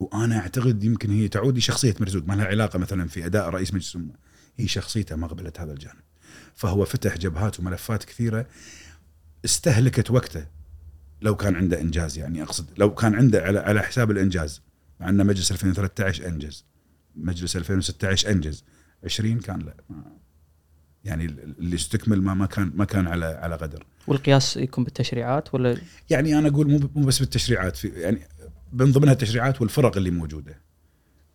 وأنا 0.00 0.38
أعتقد 0.38 0.84
يمكن 0.84 1.10
هي 1.10 1.28
تعود 1.28 1.58
لشخصية 1.58 1.94
مرزوق 2.00 2.24
ما 2.26 2.34
لها 2.34 2.44
علاقة 2.44 2.78
مثلا 2.78 3.08
في 3.08 3.26
أداء 3.26 3.48
رئيس 3.48 3.74
مجلس 3.74 3.96
الأمة. 3.96 4.14
هي 4.56 4.68
شخصيته 4.68 5.16
ما 5.16 5.26
قبلت 5.26 5.60
هذا 5.60 5.72
الجانب. 5.72 6.00
فهو 6.54 6.84
فتح 6.84 7.16
جبهات 7.16 7.60
وملفات 7.60 8.04
كثيرة 8.04 8.46
استهلكت 9.44 10.10
وقته. 10.10 10.46
لو 11.22 11.36
كان 11.36 11.56
عنده 11.56 11.80
إنجاز 11.80 12.18
يعني 12.18 12.42
أقصد 12.42 12.66
لو 12.78 12.94
كان 12.94 13.14
عنده 13.14 13.42
على 13.42 13.58
على 13.58 13.82
حساب 13.82 14.10
الإنجاز. 14.10 14.62
مع 15.00 15.08
أن 15.08 15.26
مجلس 15.26 15.52
2013 15.52 16.28
أنجز. 16.28 16.64
مجلس 17.16 17.56
2016 17.56 18.30
أنجز. 18.30 18.64
20 19.04 19.38
كان 19.40 19.58
لا 19.58 19.74
يعني 21.04 21.24
اللي 21.24 21.76
استكمل 21.76 22.22
ما 22.22 22.34
ما 22.34 22.46
كان 22.46 22.72
ما 22.74 22.84
كان 22.84 23.06
على 23.06 23.26
على 23.26 23.56
قدر. 23.56 23.86
والقياس 24.06 24.56
يكون 24.56 24.84
بالتشريعات 24.84 25.54
ولا؟ 25.54 25.76
يعني 26.10 26.38
أنا 26.38 26.48
أقول 26.48 26.70
مو 26.70 26.90
مو 26.94 27.06
بس 27.06 27.18
بالتشريعات 27.18 27.76
في 27.76 27.88
يعني 27.88 28.28
من 28.72 28.92
ضمنها 28.92 29.12
التشريعات 29.12 29.60
والفرق 29.60 29.96
اللي 29.96 30.10
موجودة. 30.10 30.60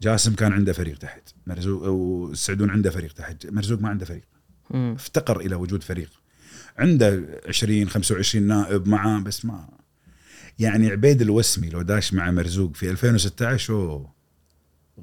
جاسم 0.02 0.36
كان 0.36 0.54
عنده 0.54 0.74
فريق 0.74 0.98
تحت. 0.98 1.30
مرزوق 1.48 1.84
والسعدون 1.88 2.70
عنده 2.70 2.90
فريق 2.90 3.14
تحت. 3.14 3.46
مرزوق 3.46 3.82
ما 3.82 3.90
عنده 3.90 4.06
فريق. 4.06 4.24
مم. 4.70 4.94
افتقر 4.96 5.40
إلى 5.40 5.56
وجود 5.56 5.84
فريق. 5.84 6.10
عنده 6.78 7.42
20 7.48 7.90
25 7.90 8.48
نائب 8.48 8.88
معاه 8.88 9.20
بس 9.20 9.46
ما. 9.46 9.70
يعني 10.60 10.88
عبيد 10.88 11.22
الوسمي 11.22 11.70
لو 11.70 11.82
داش 11.82 12.14
مع 12.14 12.32
مرزوق 12.32 12.76
في 12.76 12.92
2016 12.92 13.74
أوه. 13.74 14.14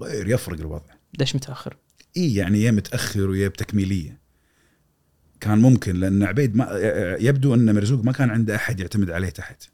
غير 0.00 0.28
يفرق 0.28 0.60
الوضع. 0.60 0.94
ليش 1.18 1.36
متأخر؟ 1.36 1.76
إي 2.16 2.34
يعني 2.34 2.62
يا 2.62 2.70
متأخر 2.70 3.30
ويا 3.30 3.48
بتكميلية. 3.48 4.20
كان 5.40 5.58
ممكن 5.58 5.96
لأن 5.96 6.22
عبيد 6.22 6.56
ما 6.56 6.68
يبدو 7.20 7.54
أن 7.54 7.74
مرزوق 7.74 8.04
ما 8.04 8.12
كان 8.12 8.30
عنده 8.30 8.56
أحد 8.56 8.80
يعتمد 8.80 9.10
عليه 9.10 9.28
تحت. 9.28 9.64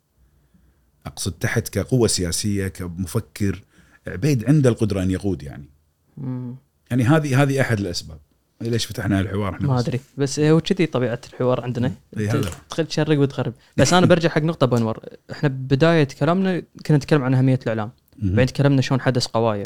أقصد 1.07 1.33
تحت 1.33 1.69
كقوة 1.69 2.09
سياسية 2.09 2.69
كمفكر 2.69 3.63
عبيد 4.07 4.45
عنده 4.45 4.71
القدرة 4.71 5.03
أن 5.03 5.11
يقود 5.11 5.43
يعني 5.43 5.69
مم. 6.17 6.55
يعني 6.91 7.05
هذه 7.05 7.43
هذه 7.43 7.61
أحد 7.61 7.81
الأسباب 7.81 8.19
ليش 8.61 8.87
فتحنا 8.87 9.21
الحوار 9.21 9.55
إحنا 9.55 9.69
ما؟ 9.69 9.79
أدري 9.81 10.01
بس 10.19 10.41
هو 10.41 10.61
كذي 10.61 10.87
طبيعة 10.87 11.21
الحوار 11.33 11.61
عندنا 11.61 11.93
إي 12.19 12.27
ت- 12.27 12.31
هذا. 12.31 12.51
تدخل 12.69 12.87
تشرق 12.87 13.19
وتخرب 13.21 13.53
بس 13.77 13.93
أنا 13.93 14.07
برجع 14.07 14.29
حق 14.29 14.43
نقطة 14.43 14.65
ابو 14.65 14.77
انور 14.77 15.01
إحنا 15.31 15.49
بداية 15.49 16.05
كلامنا 16.21 16.63
كنا 16.87 16.97
نتكلم 16.97 17.23
عن 17.23 17.35
أهمية 17.35 17.59
الإعلام. 17.63 17.91
بعدين 18.19 18.47
تكلمنا 18.47 18.81
شلون 18.83 19.01
حدث 19.01 19.27
قوايا. 19.27 19.63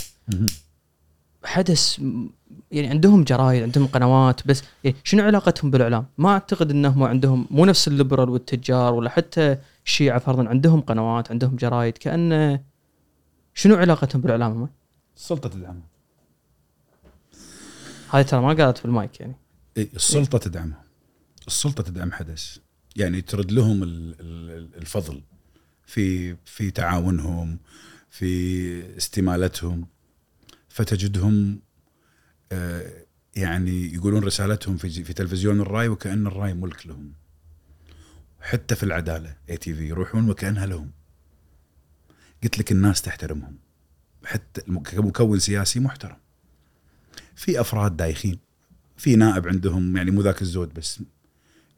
حدث 1.45 1.99
يعني 2.73 2.89
عندهم 2.89 3.25
جرايد 3.25 3.63
عندهم 3.63 3.87
قنوات 3.87 4.47
بس 4.47 4.63
يعني 4.85 4.97
شنو 5.05 5.23
علاقتهم 5.23 5.71
بالإعلام؟ 5.71 6.07
ما 6.19 6.29
أعتقد 6.29 6.71
إنهم 6.71 7.03
عندهم 7.03 7.47
مو 7.51 7.65
نفس 7.65 7.89
الليبرال 7.89 8.29
والتجار 8.31 8.95
ولا 8.95 9.11
حتى 9.11 9.57
الشيعه 9.87 10.19
فرضا 10.19 10.49
عندهم 10.49 10.81
قنوات 10.81 11.31
عندهم 11.31 11.57
جرايد 11.57 11.99
كأنه 11.99 12.65
شنو 13.55 13.75
علاقتهم 13.77 14.23
بالإعلام 14.23 14.53
هم؟ 14.53 14.69
السلطه 15.17 15.49
تدعمهم 15.49 15.83
هاي 18.11 18.25
ترى 18.25 18.41
ما 18.41 18.49
قالت 18.65 18.83
بالمايك 18.83 19.21
يعني. 19.21 19.35
إيه، 19.77 19.89
السلطة 19.97 20.39
تدعمهم. 20.39 20.75
السلطة 21.47 21.83
تدعم 21.83 22.13
حدث. 22.13 22.59
يعني 22.97 23.21
ترد 23.21 23.53
لهم 23.53 23.83
ال- 23.83 24.17
ال- 24.21 24.75
الفضل 24.77 25.23
في 25.87 26.37
في 26.45 26.71
تعاونهم 26.71 27.59
في 28.11 28.97
استمالتهم. 28.97 29.87
فتجدهم 30.69 31.61
آه، 32.53 32.91
يعني 33.37 33.95
يقولون 33.95 34.25
رسالتهم 34.25 34.77
في 34.77 35.05
في 35.05 35.13
تلفزيون 35.13 35.61
الرأي 35.61 35.89
وكأن 35.89 36.27
الرأي 36.27 36.55
ملك 36.55 36.87
لهم. 36.87 37.13
حتى 38.41 38.75
في 38.77 38.83
العدالة. 38.83 39.37
اي 39.51 39.57
تي 39.57 39.75
في 39.75 39.89
يروحون 39.89 40.31
وكأنها 40.31 40.67
لهم. 40.67 40.91
قلت 42.43 42.59
لك 42.59 42.73
الناس 42.73 43.03
تحترمهم. 43.03 43.57
حتى 44.25 44.61
كمكون 44.61 45.39
سياسي 45.39 45.81
محترم. 45.81 46.17
في 47.37 47.61
أفراد 47.61 47.97
دايخين. 47.97 48.39
في 48.97 49.17
نائب 49.17 49.49
عندهم 49.49 49.97
يعني 49.97 50.11
مو 50.11 50.21
ذاك 50.21 50.43
الزود 50.43 50.75
بس. 50.75 51.01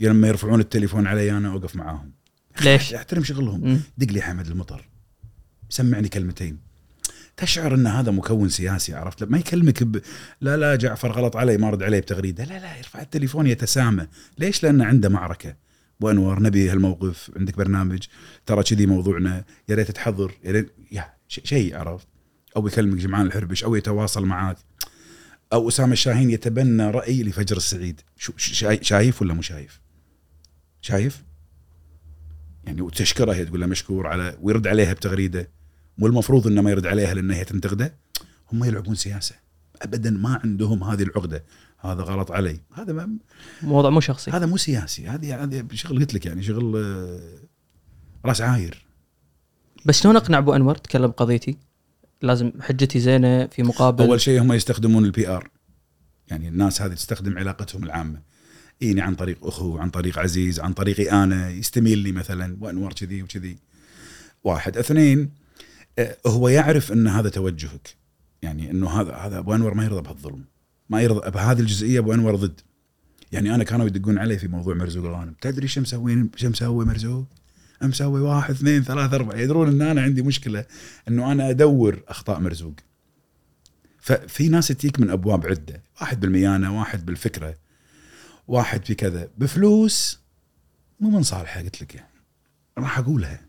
لما 0.00 0.28
يرفعون 0.28 0.60
التليفون 0.60 1.06
علي 1.06 1.30
أنا 1.30 1.48
أوقف 1.48 1.76
معاهم. 1.76 2.12
ليش؟ 2.60 2.94
أحترم 2.94 3.24
شغلهم. 3.24 3.82
دق 3.98 4.12
لي 4.12 4.22
حمد 4.22 4.46
المطر. 4.46 4.88
سمعني 5.68 6.08
كلمتين. 6.08 6.58
تشعر 7.36 7.74
إن 7.74 7.86
هذا 7.86 8.10
مكون 8.10 8.48
سياسي 8.48 8.94
عرفت؟ 8.94 9.22
ما 9.22 9.38
يكلمك 9.38 9.82
ب... 9.82 10.02
لا 10.40 10.56
لا 10.56 10.76
جعفر 10.76 11.12
غلط 11.12 11.36
علي 11.36 11.56
ما 11.56 11.70
رد 11.70 11.82
علي 11.82 12.00
بتغريدة. 12.00 12.44
لا 12.44 12.58
لا 12.58 12.76
يرفع 12.76 13.00
التليفون 13.00 13.46
يتسامى. 13.46 14.06
ليش؟ 14.38 14.62
لأن 14.62 14.82
عنده 14.82 15.08
معركة. 15.08 15.56
ابو 16.02 16.10
انور 16.10 16.42
نبي 16.42 16.70
هالموقف 16.70 17.30
عندك 17.36 17.56
برنامج 17.56 18.06
ترى 18.46 18.62
كذي 18.62 18.86
موضوعنا 18.86 19.44
يا 19.68 19.74
ريت 19.74 19.90
تحضر 19.90 20.32
يا 20.44 20.52
ريت 20.52 20.72
شيء 21.28 21.76
عرفت؟ 21.76 22.06
أو 22.56 22.66
يكلمك 22.66 22.98
جمعان 22.98 23.26
الحربش 23.26 23.64
أو 23.64 23.74
يتواصل 23.74 24.26
معاك. 24.26 24.56
أو 25.52 25.68
أسامة 25.68 25.92
الشاهين 25.92 26.30
يتبنى 26.30 26.90
رأي 26.90 27.22
لفجر 27.22 27.56
السعيد. 27.56 28.00
شايف 28.82 29.22
ولا 29.22 29.34
مو 29.34 29.42
شايف؟ 29.42 29.80
شايف؟ 30.80 31.22
يعني 32.64 32.82
وتشكره 32.82 33.32
هي 33.32 33.44
تقول 33.44 33.60
له 33.60 33.66
مشكور 33.66 34.06
على 34.06 34.38
ويرد 34.40 34.66
عليها 34.66 34.92
بتغريدة. 34.92 35.50
مو 35.98 36.06
المفروض 36.06 36.46
إنه 36.46 36.62
ما 36.62 36.70
يرد 36.70 36.86
عليها 36.86 37.14
لأن 37.14 37.30
هي 37.30 37.44
تنتقده؟ 37.44 37.94
هم 38.52 38.64
يلعبون 38.64 38.94
سياسة. 38.94 39.34
ابدا 39.82 40.10
ما 40.10 40.40
عندهم 40.44 40.84
هذه 40.84 41.02
العقدة. 41.02 41.44
هذا 41.84 42.02
غلط 42.02 42.30
علي. 42.30 42.60
هذا 42.74 42.92
ما 42.92 43.16
موضوع 43.62 43.90
مو 43.90 44.00
شخصي. 44.00 44.30
هذا 44.30 44.46
مو 44.46 44.56
سياسي. 44.56 45.08
هذه 45.08 45.42
هذه 45.42 45.66
شغل 45.72 45.98
قلت 45.98 46.14
لك 46.14 46.26
يعني 46.26 46.42
شغل 46.42 46.76
آه، 46.76 47.48
راس 48.24 48.40
عاير. 48.40 48.86
بس 49.86 50.02
شلون 50.02 50.16
أقنع 50.16 50.38
أبو 50.38 50.54
أنور؟ 50.54 50.74
تكلم 50.74 51.10
قضيتي 51.10 51.58
لازم 52.22 52.52
حجتي 52.60 53.00
زينة 53.00 53.46
في 53.46 53.62
مقابل. 53.62 54.04
أول 54.04 54.20
شيء 54.20 54.42
هم 54.42 54.52
يستخدمون 54.52 55.04
ال 55.04 55.28
PR 55.28 55.50
يعني 56.28 56.48
الناس 56.48 56.82
هذه 56.82 56.94
تستخدم 56.94 57.38
علاقتهم 57.38 57.84
العامة. 57.84 58.22
يجيني 58.80 59.00
عن 59.00 59.14
طريق 59.14 59.46
أخو 59.46 59.78
عن 59.78 59.90
طريق 59.90 60.18
عزيز 60.18 60.60
عن 60.60 60.72
طريقي 60.72 61.10
أنا 61.10 61.50
يستميل 61.50 61.98
لي 61.98 62.12
مثلا 62.12 62.56
وأنور 62.60 62.92
كذي 62.92 63.22
وكذي. 63.22 63.58
واحد. 64.44 64.76
اثنين 64.76 65.30
آه، 65.98 66.16
هو 66.26 66.48
يعرف 66.48 66.92
أن 66.92 67.06
هذا 67.06 67.28
توجهك. 67.28 67.96
يعني 68.42 68.70
أنه 68.70 69.00
هذا 69.00 69.14
هذا 69.14 69.38
أبو 69.38 69.54
أنور 69.54 69.74
ما 69.74 69.84
يرضى 69.84 70.02
بهالظلم. 70.02 70.44
ما 70.92 71.00
يرضى 71.00 71.30
بهذه 71.30 71.60
الجزئية 71.60 71.98
أبو 71.98 72.14
أنور 72.14 72.36
ضد. 72.36 72.60
يعني 73.32 73.54
أنا 73.54 73.64
كانوا 73.64 73.86
يدقون 73.86 74.18
علي 74.18 74.38
في 74.38 74.48
موضوع 74.48 74.74
مرزوق 74.74 75.04
الغانم. 75.06 75.34
تدري 75.40 75.68
شو 75.68 75.80
مسوين؟ 75.80 76.30
شو 76.36 76.48
مسوي 76.48 76.84
مرزوق؟ 76.84 77.26
مسوي 77.82 78.20
واحد 78.20 78.54
اثنين 78.54 78.82
ثلاثة 78.82 79.16
أربعة. 79.16 79.36
يدرون 79.36 79.68
أن 79.68 79.82
أنا 79.82 80.02
عندي 80.02 80.22
مشكلة 80.22 80.64
أنه 81.08 81.32
أنا 81.32 81.50
أدور 81.50 82.02
أخطاء 82.08 82.40
مرزوق. 82.40 82.74
ففي 83.98 84.48
ناس 84.48 84.68
تجيك 84.68 85.00
من 85.00 85.10
أبواب 85.10 85.46
عدة. 85.46 85.82
واحد 86.00 86.20
بالميانة 86.20 86.78
واحد 86.78 87.06
بالفكرة 87.06 87.56
واحد 88.48 88.84
في 88.84 88.94
كذا. 88.94 89.28
بفلوس 89.38 90.20
مو 91.00 91.10
من 91.10 91.22
صالحة 91.22 91.62
قلت 91.62 91.82
لك 91.82 91.94
يعني. 91.94 92.12
راح 92.78 92.98
أقولها. 92.98 93.40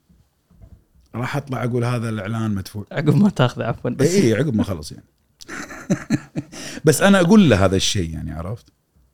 راح 1.16 1.38
أطلع 1.38 1.64
أقول 1.64 1.84
هذا 1.84 2.10
الإعلان 2.10 2.56
مدفوع. 2.56 2.86
عقب 2.92 3.16
ما 3.16 3.30
تاخذه 3.30 3.64
عفوا. 3.64 3.92
اي 4.02 4.34
عقب 4.34 4.56
ما 4.56 4.64
خلص 4.64 4.92
يعني. 4.92 5.13
بس 6.86 7.02
أنا 7.02 7.20
أقول 7.20 7.50
له 7.50 7.66
هذا 7.66 7.76
الشيء 7.76 8.14
يعني 8.14 8.32
عرفت؟ 8.32 8.66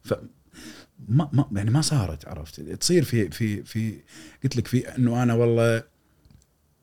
ف 0.03 0.14
ما 1.07 1.30
ما 1.34 1.45
يعني 1.56 1.72
ما 1.72 1.81
صارت 1.81 2.27
عرفت؟ 2.27 2.61
تصير 2.61 3.03
في 3.03 3.30
في 3.30 3.64
في 3.64 4.01
قلت 4.43 4.56
لك 4.56 4.68
في 4.68 4.95
إنه 4.95 5.23
أنا 5.23 5.34
والله 5.34 5.84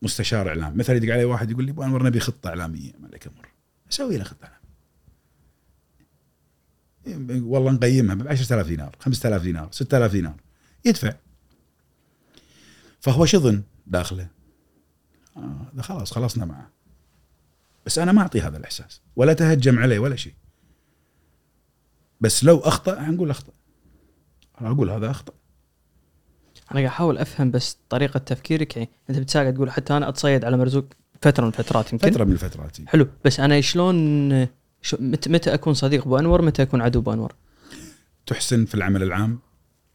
مستشار 0.03 0.49
إعلام. 0.49 0.77
مثلا 0.79 0.97
يدق 0.97 1.13
علي 1.13 1.25
واحد 1.25 1.51
يقول 1.51 1.65
لي 1.65 1.71
ابو 1.71 1.83
انور 1.83 2.03
نبي 2.03 2.21
خطه 2.21 2.49
إعلامية 2.49 2.93
ما 2.99 3.09
عليك 3.09 3.27
أمر. 3.27 3.49
أسوي 3.93 4.17
له 4.17 4.25
خطة 4.25 4.49
إعلامية. 7.07 7.43
والله 7.43 7.73
نقيمها 7.73 8.15
ب 8.15 8.29
10000 8.29 8.67
دينار 8.67 8.97
5000 9.01 9.43
دينار 9.43 9.69
6000 9.73 10.13
دينار. 10.13 10.41
يدفع. 10.85 11.15
فهو 13.01 13.27
شظن 13.27 13.63
داخله. 13.87 14.29
آه 15.37 15.73
خلاص 15.81 16.13
خلصنا 16.13 16.45
معه. 16.45 16.76
بس 17.87 17.99
أنا 17.99 18.13
ما 18.13 18.23
أعطي 18.23 18.41
هذا 18.41 18.57
الإحساس 18.57 19.01
ولا 19.17 19.33
تهجم 19.33 19.79
عليه 19.79 19.99
ولا 19.99 20.17
شيء. 20.17 20.35
بس 22.21 22.45
لو 22.45 22.59
أخطأ 22.59 23.03
حنقول 23.03 23.31
أخطأ. 23.31 23.53
أقول 24.59 24.91
هذا 24.91 25.11
أخطأ. 25.11 25.33
أنا 26.71 26.81
قاعد 26.81 26.85
أحاول 26.85 27.19
أفهم 27.19 27.51
بس 27.51 27.79
طريقة 27.89 28.19
تفكيرك 28.19 28.77
يعني 28.77 28.91
أنت 29.11 29.19
بتساعد 29.19 29.55
تقول 29.55 29.71
حتى 29.71 29.97
أنا 29.97 30.09
أتصيد 30.09 30.45
على 30.45 30.57
مرزوق 30.57 30.85
فترة 31.23 31.43
من 31.43 31.49
الفترات 31.49 31.93
يمكن؟ 31.93 32.11
فترة 32.11 32.25
من 32.25 32.33
الفترات 32.33 32.77
حلو 32.87 33.09
بس 33.25 33.41
أنا 33.41 33.61
شلون 33.61 34.49
شو 34.83 34.97
متى, 35.01 35.31
متى 35.31 35.55
أكون 35.55 35.75
صديق 35.75 36.03
ابو 36.03 36.19
أنور 36.19 36.43
متى 36.43 36.63
أكون 36.63 36.81
عدو 36.81 36.99
ابو 36.99 37.13
أنور؟ 37.13 37.35
تحسن 38.27 38.65
في 38.65 38.75
العمل 38.75 39.03
العام. 39.03 39.39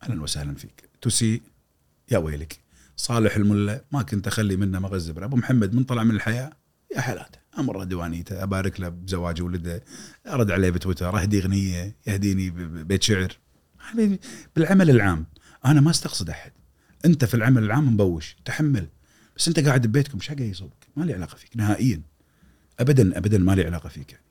أهلا 0.04 0.22
وسهلا 0.22 0.56
فيك. 0.56 0.90
تسيء. 1.02 1.42
يا 2.12 2.18
ويلك. 2.18 2.60
صالح 2.96 3.36
الملا 3.36 3.82
ما 3.92 4.02
كنت 4.04 4.28
أخلي 4.28 4.56
منه 4.56 4.80
مغزبر 4.80 5.26
أبو 5.26 5.36
محمد 5.38 5.74
من 5.74 5.84
طلع 5.84 6.04
من 6.04 6.16
الحياة. 6.16 6.52
يا 6.96 7.02
حالاته 7.02 7.41
أمر 7.60 7.84
ديوانيته 7.84 8.44
أبارك 8.44 8.80
له 8.80 8.90
بزواج 8.90 9.42
ولده 9.42 9.84
أرد 10.28 10.52
عليه 10.52 10.70
بتويتر 10.70 11.22
اهدي 11.22 11.40
اغنيه 11.40 11.96
يهديني 12.08 12.50
ب- 12.50 12.56
ب- 12.58 12.88
بيت 12.88 13.04
شعر. 13.04 13.38
بالعمل 14.56 14.90
العام. 14.90 15.26
أنا 15.66 15.82
ما 15.82 15.90
أستقصد 15.92 16.30
أحد. 16.30 16.52
أنت 17.06 17.26
في 17.26 17.34
العمل 17.34 17.64
العام 17.64 17.94
مبوش 17.94 18.36
تحمل. 18.46 18.88
بس 19.38 19.48
أنت 19.48 19.60
قاعد 19.60 19.88
ببيتكم 19.88 20.18
إيش 20.18 20.30
حق 20.30 20.42
يصوبك؟ 20.42 20.88
ما 20.96 21.04
لي 21.04 21.14
علاقة 21.14 21.36
فيك 21.36 21.58
نهائيا. 21.58 22.02
ابدا 22.80 23.18
ابدا 23.18 23.38
ما 23.38 23.56
لي 23.56 23.66
علاقة 23.66 23.90
فيك 23.90 24.12
يعني. 24.12 24.24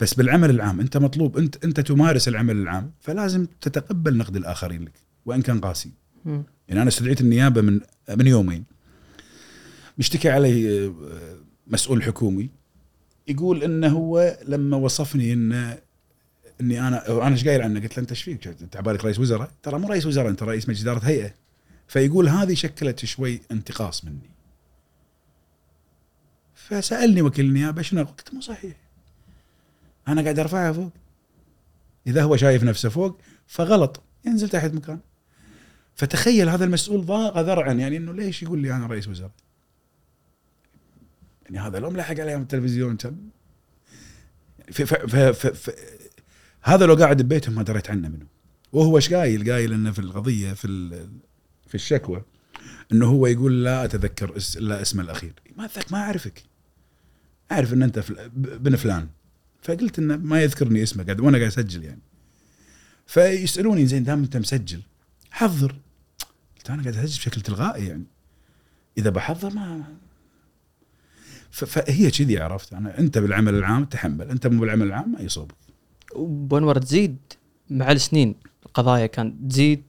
بس 0.00 0.14
بالعمل 0.14 0.50
العام 0.50 0.80
أنت 0.80 0.96
مطلوب 0.96 1.36
أنت 1.38 1.64
أنت 1.64 1.80
تمارس 1.80 2.28
العمل 2.28 2.56
العام 2.56 2.92
فلازم 3.00 3.46
تتقبل 3.60 4.16
نقد 4.16 4.36
الآخرين 4.36 4.82
لك 4.84 4.92
وإن 5.26 5.42
كان 5.42 5.60
قاسي. 5.60 5.92
يعني 6.26 6.82
أنا 6.82 6.88
استدعيت 6.88 7.20
النيابة 7.20 7.60
من 7.60 7.80
من 8.16 8.26
يومين. 8.26 8.64
مشتكي 9.98 10.30
علي 10.30 10.86
آه، 10.86 10.94
مسؤول 11.70 12.02
حكومي 12.02 12.50
يقول 13.28 13.62
إنه 13.62 13.88
هو 13.88 14.38
لما 14.48 14.76
وصفني 14.76 15.32
انه 15.32 15.78
إني 16.60 16.88
أنا 16.88 17.26
أنا 17.26 17.34
إيش 17.34 17.48
قايل 17.48 17.62
عنه؟ 17.62 17.80
قلت 17.80 17.96
له 17.96 18.02
أنت 18.02 18.10
إيش 18.10 18.22
فيك؟ 18.22 18.46
أنت 18.46 18.76
عبالك 18.76 19.04
رئيس 19.04 19.18
وزراء؟ 19.18 19.50
ترى 19.62 19.78
مو 19.78 19.88
رئيس 19.88 20.06
وزراء 20.06 20.28
أنت 20.28 20.42
رئيس 20.42 20.68
مجلس 20.68 20.82
إدارة 20.82 20.98
هيئة. 21.04 21.34
فيقول 21.88 22.28
هذه 22.28 22.54
شكلت 22.54 23.04
شوي 23.04 23.40
انتقاص 23.50 24.04
مني. 24.04 24.30
فسألني 26.54 27.22
وكيل 27.22 27.44
النيابة 27.44 27.82
شنو؟ 27.82 28.04
قلت 28.04 28.34
مو 28.34 28.40
صحيح. 28.40 28.76
أنا 30.08 30.22
قاعد 30.22 30.38
أرفعها 30.38 30.72
فوق. 30.72 30.92
إذا 32.06 32.22
هو 32.22 32.36
شايف 32.36 32.64
نفسه 32.64 32.88
فوق 32.88 33.20
فغلط 33.46 34.02
ينزل 34.26 34.48
تحت 34.48 34.74
مكان. 34.74 34.98
فتخيل 35.94 36.48
هذا 36.48 36.64
المسؤول 36.64 37.06
ضاق 37.06 37.38
ذرعا 37.38 37.72
يعني 37.72 37.96
إنه 37.96 38.12
ليش 38.12 38.42
يقول 38.42 38.58
لي 38.58 38.72
أنا 38.72 38.86
رئيس 38.86 39.08
وزراء؟ 39.08 39.30
يعني 41.50 41.68
هذا 41.68 41.78
لو 41.78 41.90
ملحق 41.90 42.20
عليهم 42.20 42.42
التلفزيون 42.42 42.96
كان 42.96 43.16
ف 44.72 44.82
ف 44.82 44.94
ف 44.94 45.16
ف 45.16 45.46
ف 45.46 45.70
هذا 46.62 46.86
لو 46.86 46.94
قاعد 46.94 47.22
ببيتهم 47.22 47.54
ما 47.54 47.62
دريت 47.62 47.90
عنه 47.90 48.08
منه. 48.08 48.26
وهو 48.72 48.96
إيش 48.96 49.12
قايل؟ 49.14 49.52
قايل 49.52 49.72
إنه 49.72 49.90
في 49.92 49.98
القضية 49.98 50.52
في 50.52 50.90
في 51.68 51.74
الشكوى 51.74 52.22
إنه 52.92 53.06
هو 53.06 53.26
يقول 53.26 53.64
لا 53.64 53.84
أتذكر 53.84 54.36
اس- 54.36 54.56
الا 54.56 54.82
اسمه 54.82 55.02
الأخير. 55.02 55.32
ما 55.56 55.68
ما 55.90 55.98
أعرفك. 55.98 56.42
أعرف 57.52 57.72
إن 57.72 57.82
أنت 57.82 57.98
ب- 57.98 58.62
بن 58.62 58.76
فلان. 58.76 59.08
فقلت 59.62 59.98
إنه 59.98 60.16
ما 60.16 60.42
يذكرني 60.42 60.82
اسمه 60.82 61.04
قاعد 61.04 61.20
وأنا 61.20 61.38
قاعد 61.38 61.50
أسجل 61.50 61.84
يعني. 61.84 62.00
فيسألوني 63.06 63.86
زين 63.86 64.04
دام 64.04 64.18
أنت 64.22 64.36
مسجل 64.36 64.82
حضر. 65.30 65.76
قلت 66.56 66.70
أنا 66.70 66.82
قاعد 66.82 66.96
أسجل 66.96 67.18
بشكل 67.18 67.40
تلغائي 67.40 67.86
يعني. 67.86 68.04
إذا 68.98 69.10
بحضر 69.10 69.54
ما 69.54 69.84
فهي 71.64 72.10
كذي 72.10 72.38
عرفت؟ 72.38 72.72
أنا 72.72 72.98
أنت 72.98 73.18
بالعمل 73.18 73.54
العام 73.54 73.84
تحمل 73.84 74.30
أنت 74.30 74.46
مو 74.46 74.60
بالعمل 74.60 74.86
العام 74.86 75.12
ما 75.12 75.20
يصوبك 75.20 75.54
ابو 76.12 76.58
انور 76.58 76.78
تزيد 76.78 77.16
مع 77.70 77.92
السنين 77.92 78.34
القضايا 78.66 79.06
كان 79.06 79.48
تزيد 79.48 79.82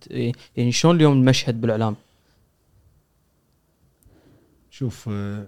يعني 0.57 0.71
شلون 0.71 0.95
اليوم 0.95 1.13
المشهد 1.13 1.61
بالإعلام؟ 1.61 1.95
شوف 4.69 5.09
آه، 5.11 5.47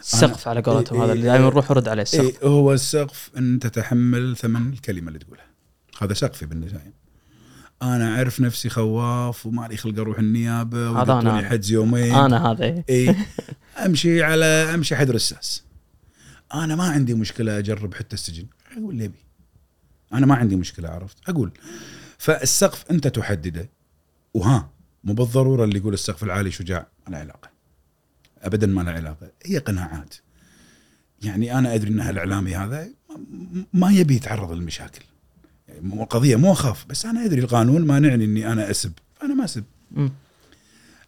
السقف 0.00 0.48
على 0.48 0.60
قولتهم 0.60 0.98
إيه 0.98 1.04
هذا 1.04 1.12
اللي 1.12 1.24
دائما 1.24 1.44
نروح 1.46 1.70
نرد 1.70 1.88
عليه 1.88 2.02
السقف 2.02 2.42
إيه 2.42 2.48
هو 2.48 2.72
السقف 2.72 3.30
ان 3.36 3.58
تتحمل 3.58 4.36
ثمن 4.36 4.72
الكلمة 4.72 5.08
اللي 5.08 5.18
تقولها. 5.18 5.46
هذا 6.00 6.14
سقفي 6.14 6.46
بالنهايه 6.46 7.01
أنا 7.82 8.16
أعرف 8.16 8.40
نفسي 8.40 8.68
خواف 8.68 9.46
وما 9.46 9.68
لي 9.68 9.76
خلق 9.76 9.98
أروح 9.98 10.18
النيابة 10.18 11.02
هذا 11.02 11.12
أنا. 11.12 11.14
ويحطوني 11.14 11.48
حجز 11.48 11.70
يومين. 11.72 12.14
أنا 12.14 12.50
هذا. 12.50 12.64
إيه. 12.64 12.84
إي. 12.88 13.16
أمشي 13.86 14.22
على 14.22 14.44
أمشي 14.44 14.96
حد 14.96 15.10
رساس 15.10 15.64
أنا 16.54 16.76
ما 16.76 16.84
عندي 16.84 17.14
مشكلة 17.14 17.58
أجرب 17.58 17.94
حتى 17.94 18.14
السجن. 18.14 18.46
أقول 18.76 18.94
لي 18.94 19.08
بي 19.08 19.18
أنا 20.12 20.26
ما 20.26 20.34
عندي 20.34 20.56
مشكلة 20.56 20.88
عرفت؟ 20.88 21.16
أقول. 21.28 21.52
فالسقف 22.18 22.90
أنت 22.90 23.08
تحدده. 23.08 23.68
وها 24.34 24.70
مو 25.04 25.14
بالضرورة 25.14 25.64
اللي 25.64 25.78
يقول 25.78 25.94
السقف 25.94 26.24
العالي 26.24 26.50
شجاع. 26.50 26.86
ما 27.06 27.12
له 27.12 27.18
علاقة. 27.18 27.50
ابدا 28.42 28.66
ما 28.66 28.80
له 28.80 28.90
علاقة. 28.90 29.30
هي 29.46 29.58
قناعات. 29.58 30.14
يعني 31.22 31.58
أنا 31.58 31.74
أدري 31.74 31.90
ان 31.90 32.00
الإعلامي 32.00 32.56
هذا 32.56 32.88
ما 33.72 33.90
يبي 33.90 34.14
يتعرض 34.14 34.52
للمشاكل. 34.52 35.02
مو 35.80 36.04
قضية 36.04 36.36
مو 36.36 36.52
أخاف 36.52 36.86
بس 36.86 37.06
أنا 37.06 37.24
أدري 37.24 37.40
القانون 37.40 37.84
مانعني 37.86 38.24
إني 38.24 38.52
أنا 38.52 38.70
أسب 38.70 38.92
فانا 39.14 39.34
ما 39.34 39.44
أسب. 39.44 39.64
مم. 39.90 40.12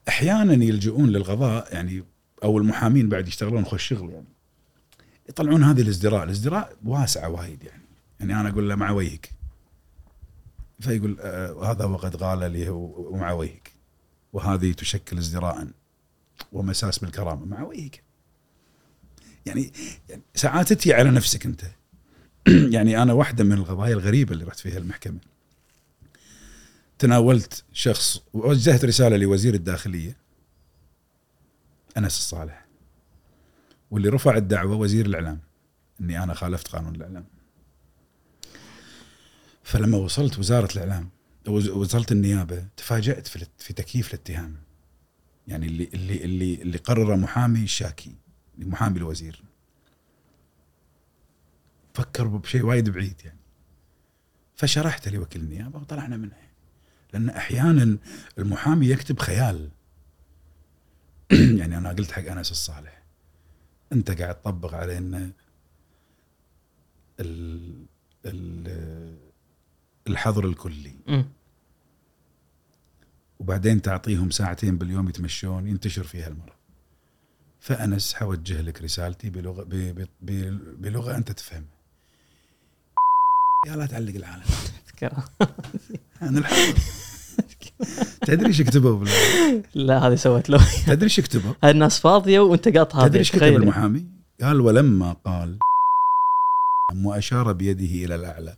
أحيانا 0.09 0.65
يلجؤون 0.65 1.09
للقضاء 1.09 1.75
يعني 1.75 2.05
أو 2.45 2.59
المحامين 2.59 3.09
بعد 3.09 3.29
يشتغلون 3.29 3.65
خوش 3.65 3.89
شغل 3.89 4.11
يعني. 4.11 4.27
يطلعون 5.29 5.63
هذه 5.63 5.81
الازدراء، 5.81 6.25
الازدراء 6.25 6.77
واسعة 6.85 7.29
وايد 7.29 7.63
يعني. 7.65 7.83
يعني 8.21 8.41
أنا 8.41 8.49
أقول 8.49 8.69
له 8.69 8.75
مع 8.75 8.91
وجهك. 8.91 9.31
فيقول 10.81 11.17
آه 11.21 11.71
هذا 11.71 11.85
وقد 11.85 12.17
قال 12.17 12.53
لي 12.53 12.69
هو 12.69 13.13
ومع 13.13 13.33
وجهك. 13.33 13.73
وهذه 14.33 14.73
تشكل 14.73 15.19
ازدراء 15.19 15.69
ومساس 16.53 16.99
بالكرامه 16.99 17.47
مع 17.47 17.63
وجهك. 17.63 18.03
يعني, 19.47 19.73
يعني 20.09 20.23
ساعات 20.35 20.73
تتي 20.73 20.95
على 20.95 21.11
نفسك 21.11 21.47
أنت. 21.47 21.65
يعني 22.75 23.03
أنا 23.03 23.13
واحدة 23.13 23.45
من 23.45 23.53
القضايا 23.53 23.95
الغريبة 23.95 24.33
اللي 24.33 24.45
رحت 24.45 24.59
فيها 24.59 24.79
المحكمة. 24.79 25.19
تناولت 26.99 27.65
شخص 27.73 28.23
ووجهت 28.33 28.85
رسالة 28.85 29.17
لوزير 29.17 29.55
الداخلية 29.55 30.17
أنس 31.97 32.19
الصالح. 32.19 32.67
واللي 33.91 34.09
رفع 34.09 34.37
الدعوة 34.37 34.77
وزير 34.77 35.07
الإعلام 35.07 35.41
إني 36.01 36.23
أنا 36.23 36.35
خالفت 36.35 36.69
قانون 36.69 36.95
الإعلام. 36.95 37.25
فلما 39.63 39.99
وصلت 39.99 40.39
وزارة 40.39 40.73
الإعلام 40.73 41.09
وصلت 41.49 42.13
النيابة 42.13 42.65
تفاجأت 42.77 43.27
في 43.59 43.73
تكييف 43.73 44.15
الاتهام. 44.15 44.57
يعني 45.49 45.67
اللي 45.67 45.89
اللي 45.95 46.25
اللي 46.25 46.55
اللي 46.55 46.79
قرره 46.79 47.17
محامي 47.17 47.63
الشاكي 47.63 48.15
محامي 48.59 48.99
الوزير. 48.99 49.43
فكر 51.95 52.27
بشيء 52.27 52.65
وايد 52.65 52.91
بعيد 52.91 53.21
يعني. 53.25 53.39
فشرحت 54.57 55.09
لوكيل 55.09 55.43
النيابة 55.43 55.79
وطلعنا 55.79 56.17
منها. 56.17 56.45
لأن 57.13 57.29
أحيانا 57.31 57.99
المحامي 58.39 58.87
يكتب 58.89 59.19
خيال. 59.19 59.71
يعني 61.59 61.79
أنا 61.79 61.89
قلت 61.89 62.13
حق 62.13 62.25
أنس 62.25 62.51
الصالح 62.51 63.03
أنت 63.93 64.11
قاعد 64.11 64.35
تطبق 64.35 64.75
علينا 64.75 65.33
ال 67.21 67.87
ال 68.27 69.19
الحظر 70.07 70.47
الكلي. 70.47 70.95
وبعدين 73.39 73.83
تعطيهم 73.83 74.31
ساعتين 74.31 74.79
باليوم 74.79 75.09
يتمشون 75.09 75.67
ينتشر 75.67 76.05
فيها 76.05 76.29
المرض. 76.29 76.53
فأنس 77.61 78.15
حوجه 78.15 78.61
لك 78.61 78.83
رسالتي 78.83 79.31
بلغة 79.31 79.67
بلغة 80.79 81.17
أنت 81.17 81.33
تفهمها. 81.33 81.74
يا 83.67 83.77
لا 83.77 83.87
تعلق 83.87 84.15
العالم. 84.15 84.45
أنا 86.23 86.49
تدري 88.27 88.47
إيش 88.47 88.63
كتبوا 88.63 89.05
لا 89.75 89.99
هذه 89.99 90.15
سوت 90.15 90.51
له 90.51 90.67
تدري 90.87 91.05
إيش 91.05 91.21
كتبوا؟ 91.21 91.55
الناس 91.65 92.01
فاضية 92.01 92.41
وأنت 92.41 92.69
قاط 92.69 92.97
هذه 92.97 93.09
تدري 93.09 93.19
إيش 93.19 93.33
كتب. 93.33 93.43
المحامي؟ 93.43 94.07
قال 94.41 94.61
ولما 94.61 95.13
قال 95.13 95.59
وأشار 97.05 97.53
بيده 97.53 98.05
إلى 98.05 98.15
الأعلى 98.15 98.57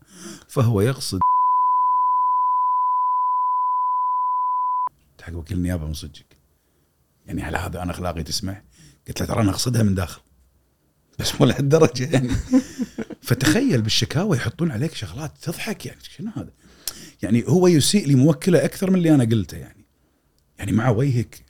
فهو 0.49 0.81
يقصد 0.81 1.21
حق 5.23 5.35
وكيل 5.35 5.57
النيابة 5.57 5.87
من 5.87 5.93
صدقك 5.93 6.37
يعني 7.27 7.43
على 7.43 7.59
هذا 7.59 7.83
أنا 7.83 7.91
أخلاقي 7.91 8.23
تسمح 8.23 8.63
قلت 9.09 9.21
له 9.21 9.27
ترى 9.27 9.41
أنا 9.43 9.51
أقصدها 9.51 9.83
من 9.83 9.95
داخل 9.95 10.21
بس 11.19 11.41
مو 11.41 11.47
لهالدرجة 11.47 12.05
يعني. 12.13 12.29
فتخيل 13.23 13.83
بالشكاوى 13.83 14.37
يحطون 14.37 14.71
عليك 14.71 14.95
شغلات 14.95 15.33
تضحك 15.43 15.87
يعني. 15.87 15.99
شنو 16.17 16.31
هذا؟ 16.37 16.51
يعني 17.23 17.45
هو 17.49 17.67
يسيء 17.67 18.09
لموكله 18.09 18.65
أكثر 18.65 18.91
من 18.91 18.97
اللي 18.97 19.15
أنا 19.15 19.25
قلته 19.25 19.57
يعني. 19.57 19.85
يعني 20.59 20.73
مع 20.73 20.89
وجهك. 20.91 21.45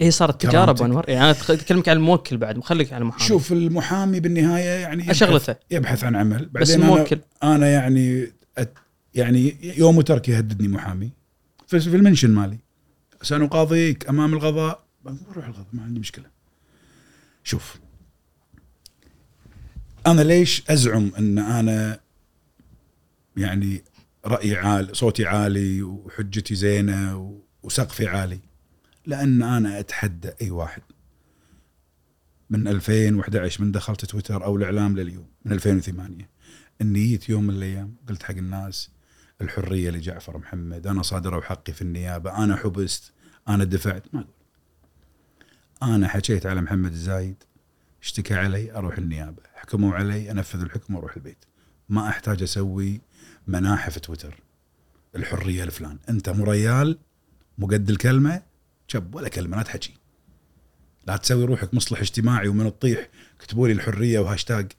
هي 0.00 0.10
صارت 0.10 0.42
تجاره 0.42 0.64
كرامتك. 0.64 0.82
ابو 0.82 0.84
أنور. 0.92 1.04
يعني 1.08 1.20
أنا 1.24 1.30
أتكلمك 1.30 1.88
عن 1.88 1.96
الموكل 1.96 2.36
بعد. 2.36 2.56
مخليك 2.58 2.92
على 2.92 3.02
المحامي. 3.02 3.28
شوف 3.28 3.52
المحامي 3.52 4.20
بالنهاية 4.20 4.64
يعني 4.80 5.04
يبحث- 5.04 5.12
شغلته 5.12 5.56
يبحث 5.70 6.04
عن 6.04 6.16
عمل. 6.16 6.46
بس 6.46 6.70
بعدين 6.70 6.80
أنا- 6.80 6.92
الموكل. 6.92 7.18
أنا 7.42 7.68
يعني 7.68 8.32
أت 8.58 8.74
يعني 9.14 9.56
يوم 9.78 10.00
ترك 10.00 10.28
يهددني 10.28 10.68
محامي. 10.68 11.10
في 11.66 11.80
في 11.80 11.96
المنشن 11.96 12.30
مالي. 12.30 12.58
سنقاضيك 13.22 14.08
أمام 14.08 14.34
القضاء. 14.34 14.84
بروح 15.04 15.46
القضاء 15.46 15.66
ما 15.72 15.82
عندي 15.82 16.00
مشكلة. 16.00 16.24
شوف 17.44 17.76
أنا 20.06 20.22
ليش 20.22 20.70
أزعم 20.70 21.12
إن 21.18 21.38
أنا 21.38 22.00
يعني 23.36 23.84
رايي 24.26 24.56
عالي 24.56 24.94
صوتي 24.94 25.26
عالي 25.26 25.82
وحجتي 25.82 26.54
زينة 26.54 27.34
وسقفي 27.62 28.06
عالي؟ 28.06 28.38
لأن 29.06 29.42
أنا 29.42 29.80
أتحدى 29.80 30.30
أي 30.42 30.50
واحد. 30.50 30.82
من 32.50 32.68
2011 32.68 33.64
من 33.64 33.72
دخلت 33.72 34.04
تويتر 34.04 34.44
أو 34.44 34.56
الإعلام 34.56 34.96
لليوم 34.96 35.26
من 35.44 35.52
2008 35.52 36.28
اني 36.82 37.06
جيت 37.06 37.28
يوم 37.28 37.44
من 37.44 37.54
الأيام 37.54 37.96
قلت 38.08 38.22
حق 38.22 38.34
الناس 38.34 38.90
الحرية 39.40 39.90
لجعفر 39.90 40.38
محمد 40.38 40.86
أنا 40.86 41.02
صادروا 41.02 41.42
حقي 41.42 41.72
في 41.72 41.82
النيابة 41.82 42.44
أنا 42.44 42.56
حبست 42.56 43.12
أنا 43.48 43.64
دفعت. 43.64 44.14
ما 44.14 44.20
أقول. 44.20 44.34
أنا 45.94 46.08
حكيت 46.08 46.46
على 46.46 46.60
محمد 46.60 46.92
الزايد 46.92 47.36
اشتكى 48.02 48.34
علي 48.34 48.72
أروح 48.72 48.98
النيابة. 48.98 49.42
حكموا 49.64 49.94
علي 49.94 50.30
أنفذ 50.30 50.60
الحكم 50.60 50.94
وأروح 50.94 51.16
البيت. 51.16 51.44
ما 51.88 52.08
أحتاج 52.08 52.42
أسوي 52.42 53.00
مناحة 53.46 53.90
في 53.90 54.00
تويتر. 54.00 54.40
الحرية 55.16 55.64
لفلان. 55.64 55.98
أنت 56.08 56.28
مو 56.28 56.44
ريال 56.44 56.98
مو 57.58 57.66
قد 57.66 57.90
الكلمة 57.90 58.42
شب 58.88 59.14
ولا 59.14 59.28
كلمة 59.28 59.56
لا 59.56 59.62
تحكي. 59.62 59.94
لا 61.06 61.16
تسوي 61.16 61.44
روحك 61.44 61.74
مصلح 61.74 62.00
اجتماعي 62.00 62.48
ومن 62.48 62.64
تطيح 62.64 63.08
كتبوا 63.38 63.68
لي 63.68 63.72
الحرية 63.72 64.18
وهاشتاج. 64.18 64.72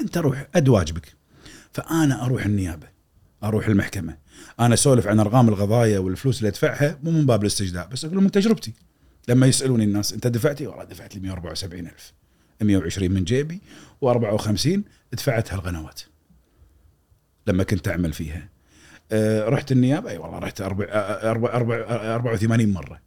أنت 0.00 0.18
روح 0.18 0.48
أد 0.54 0.68
واجبك. 0.68 1.14
فأنا 1.72 2.24
أروح 2.24 2.44
النيابة 2.44 2.88
أروح 3.44 3.66
المحكمة. 3.66 4.16
أنا 4.60 4.74
أسولف 4.74 5.06
عن 5.06 5.20
أرقام 5.20 5.48
القضايا 5.48 5.98
والفلوس 5.98 6.38
اللي 6.38 6.48
أدفعها 6.48 6.98
مو 7.02 7.10
من 7.10 7.26
باب 7.26 7.42
الاستجداء 7.42 7.88
بس 7.88 8.04
أقول 8.04 8.22
من 8.22 8.30
تجربتي. 8.30 8.72
لما 9.28 9.46
يسألوني 9.46 9.84
الناس 9.84 10.12
أنت 10.12 10.26
دفعتي؟ 10.26 10.66
والله 10.66 10.84
دفعت 10.84 11.14
لي 11.14 11.20
174 11.20 11.86
ألف. 11.86 12.12
120 12.62 13.10
من 13.10 13.24
جيبي 13.24 13.60
و54 14.04 14.78
دفعتها 15.12 15.56
القنوات 15.56 16.00
لما 17.46 17.64
كنت 17.64 17.88
أعمل 17.88 18.12
فيها. 18.12 18.48
أه 19.12 19.48
رحت 19.48 19.72
النيابة؟ 19.72 20.10
أي 20.10 20.18
والله 20.18 20.38
رحت 20.38 20.60
أربع 20.60 20.86
أربع 21.22 21.54
أربع 21.54 21.76
84 22.14 22.72
مرة. 22.72 23.00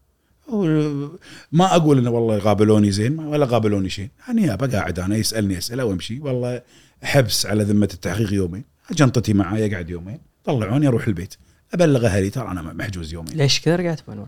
ما 1.51 1.75
أقول 1.75 1.97
إنه 1.97 2.09
والله 2.09 2.39
قابلوني 2.39 2.91
زين 2.91 3.19
ولا 3.19 3.45
قابلوني 3.45 3.89
شيء. 3.89 4.09
النيابه 4.29 4.67
قاعد 4.67 4.99
أنا 4.99 5.15
يسألني 5.15 5.57
أسئلة 5.57 5.85
وأمشي. 5.85 6.19
والله 6.19 6.61
حبس 7.03 7.45
على 7.45 7.63
ذمة 7.63 7.89
التحقيق 7.93 8.33
يومين. 8.33 8.63
جنطتي 8.91 9.33
معاي 9.33 9.73
اقعد 9.73 9.89
يومين. 9.89 10.19
طلعوني 10.43 10.87
أروح 10.87 11.07
البيت. 11.07 11.35
ابلغ 11.73 12.05
أهلي 12.05 12.29
ترى 12.29 12.51
أنا 12.51 12.61
محجوز 12.61 13.13
يومين. 13.13 13.37
ليش 13.37 13.61
كذا 13.61 13.75
رجعت 13.75 14.01
ابو 14.01 14.11
انور؟ 14.11 14.27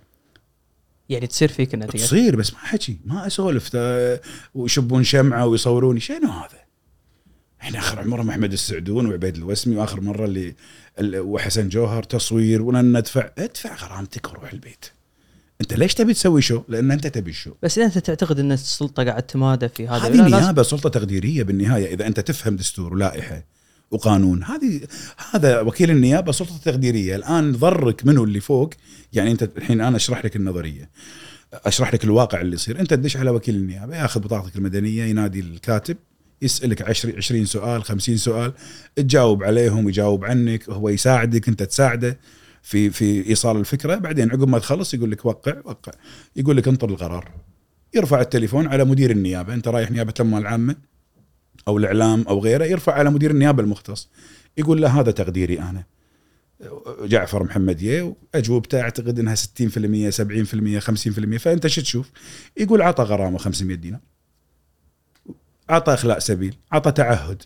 يعني 1.09 1.27
تصير 1.27 1.49
فيك 1.49 1.73
النتيجة؟ 1.73 2.01
تصير 2.01 2.35
بس 2.35 2.53
ما 2.53 2.59
حكي. 2.59 2.97
ما 3.05 3.27
أسولف 3.27 3.77
ويشبون 4.53 5.03
شمعة 5.03 5.45
ويصوروني. 5.45 5.99
شنو 5.99 6.31
هذا؟ 6.31 6.58
إحنا 7.61 7.79
آخر 7.79 7.99
عمره 7.99 8.23
محمد 8.23 8.53
السعدون 8.53 9.05
وعبيد 9.05 9.35
الوسمي 9.35 9.75
وآخر 9.75 10.01
مرة 10.01 10.25
اللي 10.25 10.55
ال- 10.99 11.19
وحسن 11.19 11.69
جوهر 11.69 12.03
تصوير 12.03 12.61
ولن 12.61 12.97
ندفع. 12.97 13.29
ادفع 13.37 13.75
غرامتك 13.75 14.29
وروح 14.29 14.53
البيت. 14.53 14.85
أنت 15.61 15.73
ليش 15.73 15.93
تبي 15.93 16.13
تسوي 16.13 16.41
شو؟ 16.41 16.61
لأن 16.67 16.91
أنت 16.91 17.07
تبي 17.07 17.29
الشو. 17.29 17.53
بس 17.63 17.77
إذا 17.77 17.87
أنت 17.87 17.97
تعتقد 17.97 18.39
إن 18.39 18.51
السلطة 18.51 19.03
قاعد 19.03 19.23
تمادى 19.23 19.69
في 19.69 19.87
هذا 19.87 20.07
هذه 20.07 20.27
نيابة 20.29 20.63
سلطة 20.63 20.89
تقديرية 20.89 21.43
بالنهاية. 21.43 21.93
إذا 21.93 22.07
أنت 22.07 22.19
تفهم 22.19 22.55
دستور 22.55 22.93
ولائحة 22.93 23.45
وقانون 23.91 24.43
هذه 24.43 24.81
هذا 25.31 25.61
وكيل 25.61 25.91
النيابة 25.91 26.31
سلطة 26.31 26.57
تقديرية. 26.57 27.15
الآن 27.15 27.51
ضرك 27.51 28.05
منه 28.05 28.23
اللي 28.23 28.39
فوق؟ 28.39 28.69
يعني 29.13 29.31
أنت 29.31 29.43
الحين 29.57 29.81
أنا 29.81 29.97
أشرح 29.97 30.25
لك 30.25 30.35
النظرية. 30.35 30.89
أشرح 31.53 31.93
لك 31.93 32.03
الواقع 32.03 32.41
اللي 32.41 32.55
يصير. 32.55 32.79
أنت 32.79 32.93
تدش 32.93 33.17
على 33.17 33.29
وكيل 33.29 33.55
النيابة 33.55 33.95
ياخذ 33.95 34.19
بطاقتك 34.19 34.55
المدنية 34.55 35.03
ينادي 35.03 35.39
الكاتب. 35.39 35.97
يسألك 36.41 36.81
10 36.81 37.17
20 37.17 37.45
سؤال 37.45 37.83
50 37.83 38.17
سؤال 38.17 38.53
تجاوب 38.95 39.43
عليهم 39.43 39.89
يجاوب 39.89 40.25
عنك 40.25 40.69
هو 40.69 40.89
يساعدك 40.89 41.47
أنت 41.47 41.63
تساعده 41.63 42.19
في 42.61 42.89
في 42.89 43.29
إيصال 43.29 43.57
الفكرة. 43.57 43.95
بعدين 43.95 44.31
عقب 44.31 44.47
ما 44.47 44.59
تخلص 44.59 44.93
يقول 44.93 45.11
لك 45.11 45.25
وقع 45.25 45.55
وقع. 45.63 45.91
يقول 46.35 46.57
لك 46.57 46.67
انطر 46.67 46.89
القرار. 46.89 47.31
يرفع 47.95 48.21
التليفون 48.21 48.67
على 48.67 48.85
مدير 48.85 49.11
النيابة. 49.11 49.53
أنت 49.53 49.67
رايح 49.67 49.91
نيابة 49.91 50.13
الأموال 50.19 50.41
العامة 50.41 50.75
أو 51.67 51.77
الإعلام 51.77 52.21
أو 52.21 52.39
غيره 52.39 52.65
يرفع 52.65 52.93
على 52.93 53.09
مدير 53.09 53.31
النيابة 53.31 53.63
المختص. 53.63 54.09
يقول 54.57 54.81
له 54.81 54.99
هذا 54.99 55.11
تقديري 55.11 55.59
أنا. 55.59 55.83
جعفر 57.01 57.43
محمد 57.43 57.81
يه 57.81 58.15
اجوبته 58.35 58.81
أعتقد 58.81 59.19
إنها 59.19 59.35
60% 59.35 60.09
70% 60.09 60.79
50% 60.79 61.37
فأنت 61.37 61.67
شو 61.67 61.81
تشوف؟ 61.81 62.11
يقول 62.57 62.81
عطى 62.81 63.03
غرامه 63.03 63.37
500 63.37 63.77
دينار. 63.77 63.99
عطى 65.69 65.93
اخلاء 65.93 66.19
سبيل 66.19 66.55
عطى 66.71 66.91
تعهد 66.91 67.43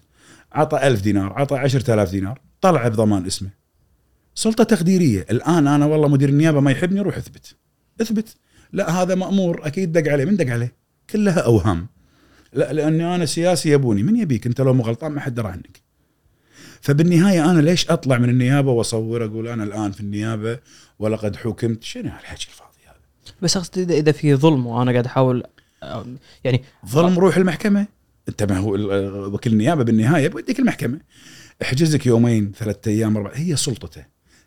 عطى 0.51 0.87
1000 0.87 1.01
دينار 1.01 1.33
عطى 1.33 1.57
10000 1.57 2.11
دينار 2.11 2.39
طلع 2.61 2.87
بضمان 2.87 3.25
اسمه. 3.25 3.49
سلطة 4.35 4.63
تقديرية. 4.63 5.25
الآن 5.31 5.67
أنا 5.67 5.85
والله 5.85 6.07
مدير 6.07 6.29
النيابة 6.29 6.59
ما 6.59 6.71
يحبني 6.71 7.01
روح 7.01 7.17
اثبت. 7.17 7.55
اثبت. 8.01 8.35
لا 8.73 8.91
هذا 8.91 9.15
مأمور 9.15 9.67
أكيد 9.67 9.91
دق 9.91 10.11
عليه. 10.11 10.25
من 10.25 10.35
دق 10.35 10.53
عليه؟ 10.53 10.75
كلها 11.09 11.39
أوهام. 11.39 11.87
لا 12.53 12.73
لأني 12.73 13.15
أنا 13.15 13.25
سياسي 13.25 13.71
يبوني. 13.71 14.03
من 14.03 14.15
يبيك؟ 14.15 14.47
أنت 14.47 14.61
لو 14.61 14.73
مو 14.73 14.83
غلطان 14.83 15.11
ما 15.11 15.21
حد 15.21 15.35
درى 15.35 15.47
عنك. 15.47 15.81
فبالنهاية 16.81 17.51
أنا 17.51 17.61
ليش 17.61 17.89
أطلع 17.89 18.17
من 18.17 18.29
النيابة 18.29 18.71
وأصور 18.71 19.25
أقول 19.25 19.47
أنا 19.47 19.63
الآن 19.63 19.91
في 19.91 20.01
النيابة 20.01 20.59
ولقد 20.99 21.35
حكمت؟ 21.35 21.83
شنو 21.83 22.09
هالحكي 22.09 22.47
الفاضي 22.47 22.79
هذا؟ 22.85 23.35
بس 23.41 23.57
أقصد 23.57 23.77
إذا 23.77 23.93
إذا 23.93 24.11
في 24.11 24.35
ظلم 24.35 24.67
وأنا 24.67 24.91
قاعد 24.91 25.05
أحاول 25.05 25.43
آه، 25.83 26.05
يعني 26.43 26.63
ظلم 26.85 27.19
روح 27.19 27.37
المحكمة. 27.37 27.87
انت 28.29 28.43
ما 28.43 28.57
هو 28.57 28.75
وكيل 29.33 29.53
النيابة 29.53 29.83
بالنهاية 29.83 30.27
بوديك 30.27 30.59
المحكمة. 30.59 30.99
احجزك 31.61 32.05
يومين 32.05 32.51
ثلاثة 32.59 32.91
أيام 32.91 33.17
أربع 33.17 33.31
هي 33.33 33.55
سلطته. 33.55 34.05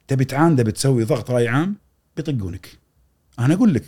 تبي 0.09 0.25
تعانده 0.25 0.63
بتسوي 0.63 1.05
ضغط 1.05 1.31
رأي 1.31 1.49
عام 1.49 1.77
بيطقونك. 2.17 2.69
أنا 3.39 3.55
أقول 3.55 3.75
لك 3.75 3.85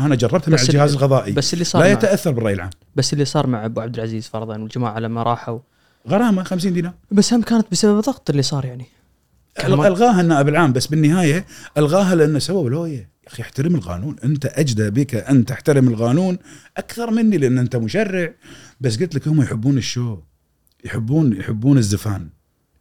أنا 0.00 0.14
جربتها 0.14 0.50
مع 0.52 0.62
الجهاز 0.62 0.90
ال- 0.90 0.96
القضائي 0.96 1.32
بس 1.32 1.54
اللي 1.54 1.64
صار 1.64 1.82
لا 1.82 1.88
يتأثر 1.92 2.30
بالرأي 2.30 2.52
العام. 2.54 2.70
بس 2.96 3.12
اللي 3.12 3.24
صار 3.24 3.46
مع 3.46 3.64
أبو 3.64 3.80
عبد 3.80 3.94
العزيز 3.94 4.28
فرضا 4.28 4.58
والجماعة 4.58 4.98
لما 4.98 5.22
راحوا. 5.22 5.58
غرامة 6.08 6.42
50 6.42 6.72
دينار. 6.72 6.92
بس 7.10 7.32
هم 7.34 7.42
كانت 7.42 7.66
بسبب 7.72 7.98
الضغط 7.98 8.30
اللي 8.30 8.42
صار 8.42 8.64
يعني. 8.64 8.86
ألغاها 9.64 10.20
النائب 10.20 10.48
العام 10.48 10.72
بس 10.72 10.86
بالنهاية 10.86 11.44
ألغاها 11.78 12.14
لأنه 12.14 12.38
سووا 12.38 12.70
لويه 12.70 13.11
يا 13.22 13.28
أخي 13.28 13.42
احترم 13.42 13.74
القانون. 13.74 14.16
أنت 14.24 14.46
أجدى 14.46 14.90
بك 14.90 15.14
أن 15.14 15.44
تحترم 15.44 15.88
القانون 15.88 16.38
أكثر 16.76 17.10
مني 17.10 17.38
لأن 17.38 17.58
أنت 17.58 17.76
مشرع. 17.76 18.34
بس 18.80 19.00
قلت 19.00 19.14
لك 19.14 19.28
هم 19.28 19.42
يحبون 19.42 19.78
ال 19.78 19.85
show؟ 19.85 20.18
يحبون 20.84 21.36
يحبون 21.36 21.78
الزفان. 21.78 22.28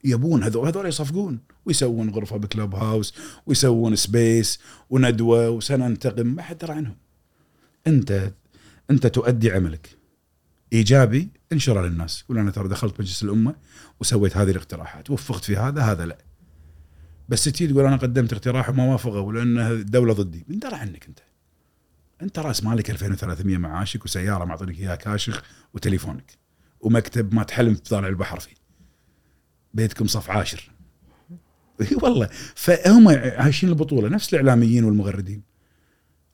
يبون 0.03 0.43
هذول 0.43 0.67
هذول 0.67 0.85
يصفقون. 0.85 1.39
ويسوون 1.65 2.09
غرفة 2.09 2.37
ب 2.37 2.75
Clubhouse 2.75 3.13
ويسوون 3.45 3.95
space 3.95 4.59
وندوة 4.89 5.49
وسننتقم. 5.49 6.27
ما 6.27 6.41
حد 6.41 6.57
درى 6.57 6.73
عنهم. 6.73 6.97
أنت 7.87 8.33
أنت 8.91 9.07
تؤدي 9.07 9.51
عملك. 9.51 9.89
إيجابي 10.73 11.29
انشره 11.51 11.87
للناس. 11.87 12.23
قول 12.29 12.37
أنا 12.37 12.51
ترى 12.51 12.67
دخلت 12.67 12.99
مجلس 12.99 13.23
الأمة 13.23 13.55
وسويت 13.99 14.37
هذه 14.37 14.51
الاقتراحات. 14.51 15.09
وفقت 15.09 15.43
في 15.43 15.57
هذا 15.57 15.81
هذا 15.81 16.05
لا. 16.05 16.30
بس 17.31 17.43
تجي 17.43 17.67
تقول 17.67 17.85
أنا 17.85 17.95
قدمت 17.95 18.33
اقتراح 18.33 18.69
وما 18.69 18.91
وافقوا 18.91 19.33
لأن 19.33 19.57
الدولة 19.57 20.13
ضدي. 20.13 20.45
من 20.47 20.59
درى 20.59 20.75
عنك 20.75 21.05
أنت. 21.07 21.19
أنت 22.21 22.39
رأس 22.39 22.63
مالك 22.63 22.89
2300 22.89 23.57
معاشك 23.57 24.05
وسيارة 24.05 24.45
معطينك 24.45 24.79
إياها 24.79 24.95
كاشخ 24.95 25.43
وتليفونك 25.73 26.37
ومكتب 26.81 27.33
ما 27.33 27.43
تحلم 27.43 27.75
تطالع 27.75 28.07
البحر 28.07 28.39
فيه. 28.39 28.55
بيتكم 29.73 30.07
صف 30.07 30.29
عاشر. 30.29 30.71
إي 31.81 31.95
والله. 32.01 32.29
فهم 32.55 33.07
عايشين 33.09 33.69
البطولة 33.69 34.09
نفس 34.09 34.33
الإعلاميين 34.33 34.83
والمغردين. 34.83 35.41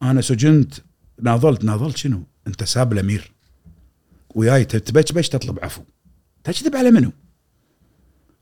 أنا 0.01 0.21
سجنت 0.21 0.73
ناضلت 1.21 1.63
ناضلت 1.63 1.97
شنو؟ 1.97 2.23
أنت 2.47 2.63
ساب 2.63 2.93
الأمير. 2.93 3.33
وياي 4.35 4.65
تبشبش 4.65 5.29
تطلب 5.29 5.59
عفو. 5.59 5.83
تكذب 6.43 6.75
على 6.75 6.91
منو؟ 6.91 7.11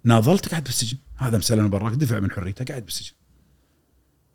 ناضلت 0.04 0.50
قاعد 0.50 0.64
بالسجن 0.64 0.98
هذا 1.18 1.38
مسلم 1.38 1.70
براك 1.70 1.94
دفع 1.94 2.20
من 2.20 2.32
حريته 2.32 2.66
قاعد 2.66 2.86
بالسجن. 2.86 3.14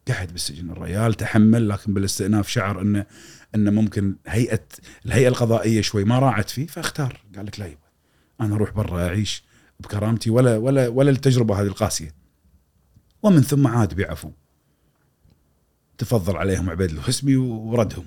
قاعد 0.08 0.32
بالسجن. 0.32 0.70
الريال 0.70 1.14
تحمل 1.14 1.68
لكن 1.68 1.94
بالاستئناف 1.94 2.48
شعر 2.48 2.80
إنه 2.80 3.06
إنه 3.54 3.70
ممكن 3.70 4.16
هيئة 4.26 4.66
الهيئة 5.06 5.28
القضائية 5.28 5.80
شوي 5.80 6.04
ما 6.04 6.18
راعت 6.18 6.50
فيه 6.50 6.66
فاختار. 6.66 7.24
قال 7.36 7.46
لك 7.46 7.60
لا 7.60 7.66
يبا. 7.66 7.90
أنا 8.40 8.54
أروح 8.54 8.70
برا 8.70 9.06
أعيش 9.06 9.44
بكرامتي 9.80 10.30
ولا 10.30 10.56
ولا 10.56 10.88
ولا 10.88 11.10
التجربة 11.10 11.60
هذه 11.60 11.66
القاسية. 11.66 12.14
ومن 13.22 13.42
ثم 13.42 13.66
عاد 13.66 13.94
بعفو 13.94 14.30
تفضل 15.98 16.36
عليهم 16.36 16.70
عبيد 16.70 16.90
الحسبي 16.90 17.36
وردهم. 17.36 18.06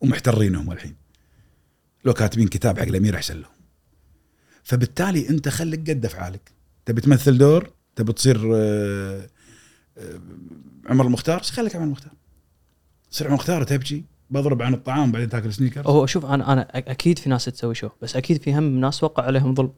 ومحترينهم 0.00 0.72
الحين. 0.72 0.96
لو 2.04 2.12
كاتبين 2.12 2.48
كتاب 2.48 2.78
حق 2.78 2.86
الأمير 2.86 3.16
أحسن 3.16 3.40
لهم. 3.40 3.50
فبالتالي 4.62 5.28
أنت 5.28 5.48
خليك 5.48 5.90
قد 5.90 6.04
أفعالك. 6.04 6.52
تبي 6.86 7.00
تمثل 7.00 7.38
دور؟ 7.38 7.70
تبي 7.96 8.12
تصير 8.12 8.50
آه، 8.54 9.26
آه، 9.98 10.20
عمر 10.86 11.06
المختار 11.06 11.42
خليك 11.42 11.76
عمر 11.76 11.84
المختار 11.84 12.12
تصير 13.10 13.26
عمر 13.26 13.34
المختار 13.34 13.64
تبكي 13.64 14.04
بضرب 14.30 14.62
عن 14.62 14.74
الطعام 14.74 15.12
بعدين 15.12 15.28
تاكل 15.28 15.52
سنيكر 15.52 15.88
هو 15.88 16.06
شوف 16.06 16.26
أنا 16.26 16.52
أنا 16.52 16.68
أكيد 16.74 17.18
في 17.18 17.30
ناس 17.30 17.44
تسوي 17.44 17.74
شو 17.74 17.88
بس 18.02 18.16
أكيد 18.16 18.42
في 18.42 18.54
هم 18.54 18.80
ناس 18.80 19.04
وقع 19.04 19.22
عليهم 19.22 19.54
ظلم. 19.54 19.72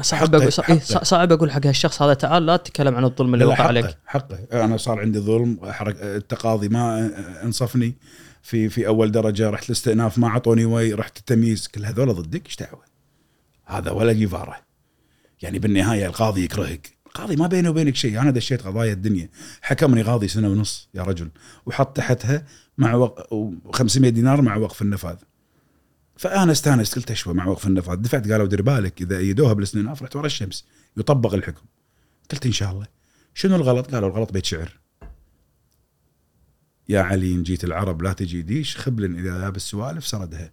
صعب 0.00 0.34
أقول 0.34 0.52
إيه،. 0.68 0.78
صعب 0.80 1.32
أقول 1.32 1.50
حق 1.50 1.66
هالشخص 1.66 2.02
هذا 2.02 2.14
تعال 2.14 2.46
لا 2.46 2.56
تتكلم 2.56 2.94
عن 2.94 3.04
الظلم 3.04 3.34
اللي 3.34 3.44
وقع 3.44 3.66
عليك. 3.66 3.96
حقه. 4.06 4.38
أنا 4.52 4.76
صار 4.76 5.00
عندي 5.00 5.18
ظلم 5.18 5.58
حرك 5.64 6.02
التقاضي 6.02 6.68
ما 6.68 7.10
انصفني. 7.44 7.94
في 8.42 8.68
في 8.68 8.86
أول 8.86 9.12
درجة 9.12 9.50
رحت 9.50 9.66
الاستئناف 9.66 10.18
ما 10.18 10.28
أعطوني 10.28 10.64
وي 10.64 10.94
رحت 10.94 11.18
التمييز. 11.18 11.68
كل 11.68 11.84
هذول 11.84 12.14
ضدك 12.14 12.46
إيش 12.46 12.56
دعوة؟ 12.56 12.82
هذا 13.64 13.90
ولا 13.90 14.12
جفاره 14.12 14.56
يعني 15.42 15.58
بالنهاية 15.58 16.06
القاضي 16.06 16.44
يكرهك. 16.44 16.96
القاضي 17.06 17.36
ما 17.36 17.46
بينه 17.46 17.70
وبينك 17.70 17.96
شيء. 17.96 18.20
أنا 18.20 18.30
دشيت 18.30 18.62
قضايا 18.62 18.92
الدنيا. 18.92 19.28
حكمني 19.62 20.02
قاضي 20.02 20.28
سنة 20.28 20.48
ونص 20.48 20.88
يا 20.94 21.02
رجل. 21.02 21.30
وحط 21.66 21.96
تحتها 21.96 22.46
مع 22.78 22.94
وق... 22.94 23.34
500 23.74 24.10
دينار 24.10 24.42
مع 24.42 24.56
وقف 24.56 24.82
النفاذ. 24.82 25.16
فأنا 26.16 26.52
استانست. 26.52 26.96
قلت 26.96 27.10
أشوى 27.10 27.34
مع 27.34 27.46
وقف 27.46 27.66
النفاذ. 27.66 27.96
دفعت 27.96 28.30
قالوا 28.30 28.46
دير 28.46 28.62
بالك. 28.62 29.02
إذا 29.02 29.18
ايدوها 29.18 29.52
بالاستئناف 29.52 30.02
رحت 30.02 30.16
ورا 30.16 30.26
الشمس. 30.26 30.64
يطبق 30.96 31.34
الحكم. 31.34 31.62
قلت 32.30 32.46
إن 32.46 32.52
شاء 32.52 32.72
الله. 32.72 32.86
شنو 33.34 33.56
الغلط؟ 33.56 33.94
قالوا 33.94 34.08
الغلط 34.08 34.32
بيت 34.32 34.44
شعر. 34.44 34.78
يا 36.88 37.00
علي 37.00 37.32
إن 37.32 37.42
جيت 37.42 37.64
العرب 37.64 38.02
لا 38.02 38.12
تجي 38.12 38.42
ديش. 38.42 38.76
خبل 38.76 39.04
إذا 39.18 39.38
ذهب 39.38 39.56
السوالف 39.56 40.06
سردها. 40.06 40.52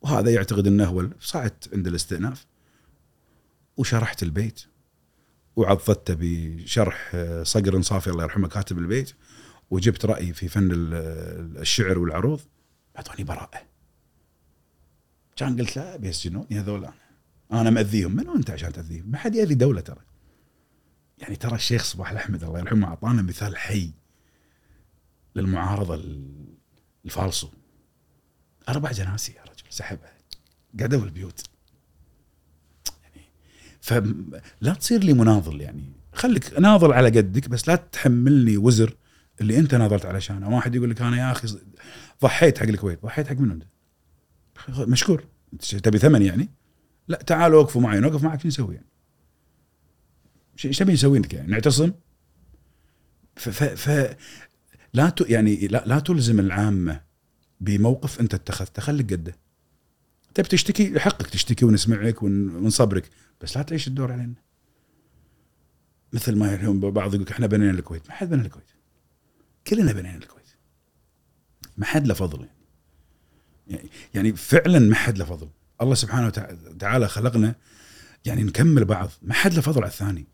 وهذا 0.00 0.30
يعتقد 0.30 0.66
إنه 0.66 0.84
هو 0.84 1.08
صعدت 1.20 1.74
عند 1.74 1.86
الاستئناف. 1.86 2.46
وشرحت 3.76 4.22
البيت. 4.22 4.62
وعضدته 5.56 6.14
بشرح 6.18 7.10
آه، 7.14 7.42
صقر 7.42 7.82
صافي 7.82 8.10
الله 8.10 8.22
يرحمه 8.22 8.48
كاتب 8.48 8.78
البيت. 8.78 9.12
وجبت 9.70 10.04
رأيي 10.04 10.32
في 10.32 10.48
فن 10.48 10.70
ال- 10.72 11.58
الشعر 11.58 11.98
والعروض. 11.98 12.40
أعطوني 12.96 13.24
براءة. 13.24 13.62
كان 15.36 15.60
قلت 15.60 15.76
لا 15.76 15.96
بيسجنوني 15.96 16.60
هذول 16.60 16.84
أنا 16.84 16.94
أنا 17.60 17.70
مأذيهم. 17.70 18.16
منو 18.16 18.36
أنت 18.36 18.50
عشان 18.50 18.72
تأذيهم؟ 18.72 19.10
ما 19.10 19.18
حد 19.18 19.34
يأذي 19.34 19.54
دولة 19.54 19.80
ترى. 19.80 20.00
يعني 21.18 21.36
ترى 21.36 21.54
الشيخ 21.54 21.84
صباح 21.84 22.10
الأحمد 22.10 22.44
الله 22.44 22.58
يرحمه 22.58 22.86
أعطانا 22.88 23.22
مثال 23.22 23.56
حي 23.56 23.90
للمعارضة 25.36 25.94
ال- 25.94 26.54
الفالصو. 27.04 27.48
أربع 28.68 28.92
جناسي 28.92 29.32
يا 29.32 29.42
رجل 29.42 29.64
سحبها. 29.70 30.12
قعدوا 30.80 31.00
بالبيوت 31.00 31.42
فلا 33.86 34.74
تصير 34.80 35.04
لي 35.04 35.12
مناضل 35.12 35.60
يعني 35.60 35.92
خليك 36.12 36.58
ناضل 36.58 36.92
على 36.92 37.08
قدك 37.08 37.48
بس 37.48 37.68
لا 37.68 37.76
تحملني 37.76 38.56
وزر 38.56 38.96
اللي 39.40 39.58
انت 39.58 39.74
ناضلت 39.74 40.06
علشانه 40.06 40.56
واحد 40.56 40.74
يقول 40.74 40.90
لك 40.90 41.02
أنا 41.02 41.16
يا 41.16 41.32
أخي 41.32 41.48
ضحيت 42.22 42.58
حق 42.58 42.66
الكويت 42.66 43.02
ضحيت 43.02 43.26
حق 43.26 43.36
منو؟ 43.36 43.58
مشكور 44.68 45.24
تبي 45.82 45.98
ثمن 45.98 46.22
يعني؟ 46.22 46.48
لا 47.08 47.16
تعالوا 47.16 47.62
وقفوا 47.62 47.80
معي 47.80 48.00
نوقف 48.00 48.22
معك 48.22 48.40
شو 48.40 48.48
نسوي 48.48 48.74
يعني؟ 48.74 48.86
إيش 50.64 50.78
تبي 50.78 50.92
نسوي 50.92 51.18
لك 51.18 51.34
يعني؟ 51.34 51.52
نعتصم؟ 51.52 51.92
ف, 53.36 53.48
ف, 53.48 53.88
ف 53.88 54.16
لا 54.94 55.08
ت 55.08 55.30
يعني 55.30 55.56
لا, 55.56 55.84
لا 55.86 55.98
تلزم 55.98 56.40
العامة 56.40 57.00
بموقف 57.60 58.20
أنت 58.20 58.34
اتخذته 58.34 58.82
خليك 58.82 59.12
قده. 59.12 59.36
تبي 60.36 60.48
تشتكي 60.48 61.00
حقك 61.00 61.26
تشتكي 61.26 61.64
ونسمعك 61.64 62.22
ون- 62.22 62.56
ونصبرك 62.56 63.10
بس 63.40 63.56
لا 63.56 63.62
تعيش 63.62 63.88
الدور 63.88 64.12
علينا. 64.12 64.34
مثل 66.12 66.36
ما 66.36 66.54
اليوم 66.54 66.80
بعض 66.80 67.14
يقول 67.14 67.28
إحنا 67.28 67.46
بنينا 67.46 67.70
الكويت، 67.70 68.08
ما 68.08 68.14
حد 68.14 68.28
بنى 68.30 68.42
الكويت. 68.42 68.66
كلنا 69.66 69.92
بنينا 69.92 70.16
الكويت. 70.16 70.46
ما 71.76 71.86
حد 71.86 72.06
له 72.06 72.14
فضل 72.14 72.46
يعني 73.68 73.88
يعني 74.14 74.32
فعلا 74.36 74.78
ما 74.78 74.94
حد 74.94 75.18
له 75.18 75.24
فضل. 75.24 75.48
الله 75.80 75.94
سبحانه 75.94 76.30
وتع- 76.30 76.68
وتعالى 76.70 77.08
خلقنا 77.08 77.54
يعني 78.24 78.42
نكمل 78.42 78.84
بعض، 78.84 79.10
ما 79.22 79.34
حد 79.34 79.54
له 79.54 79.60
فضل 79.60 79.82
على 79.82 79.90
الثاني. 79.90 80.26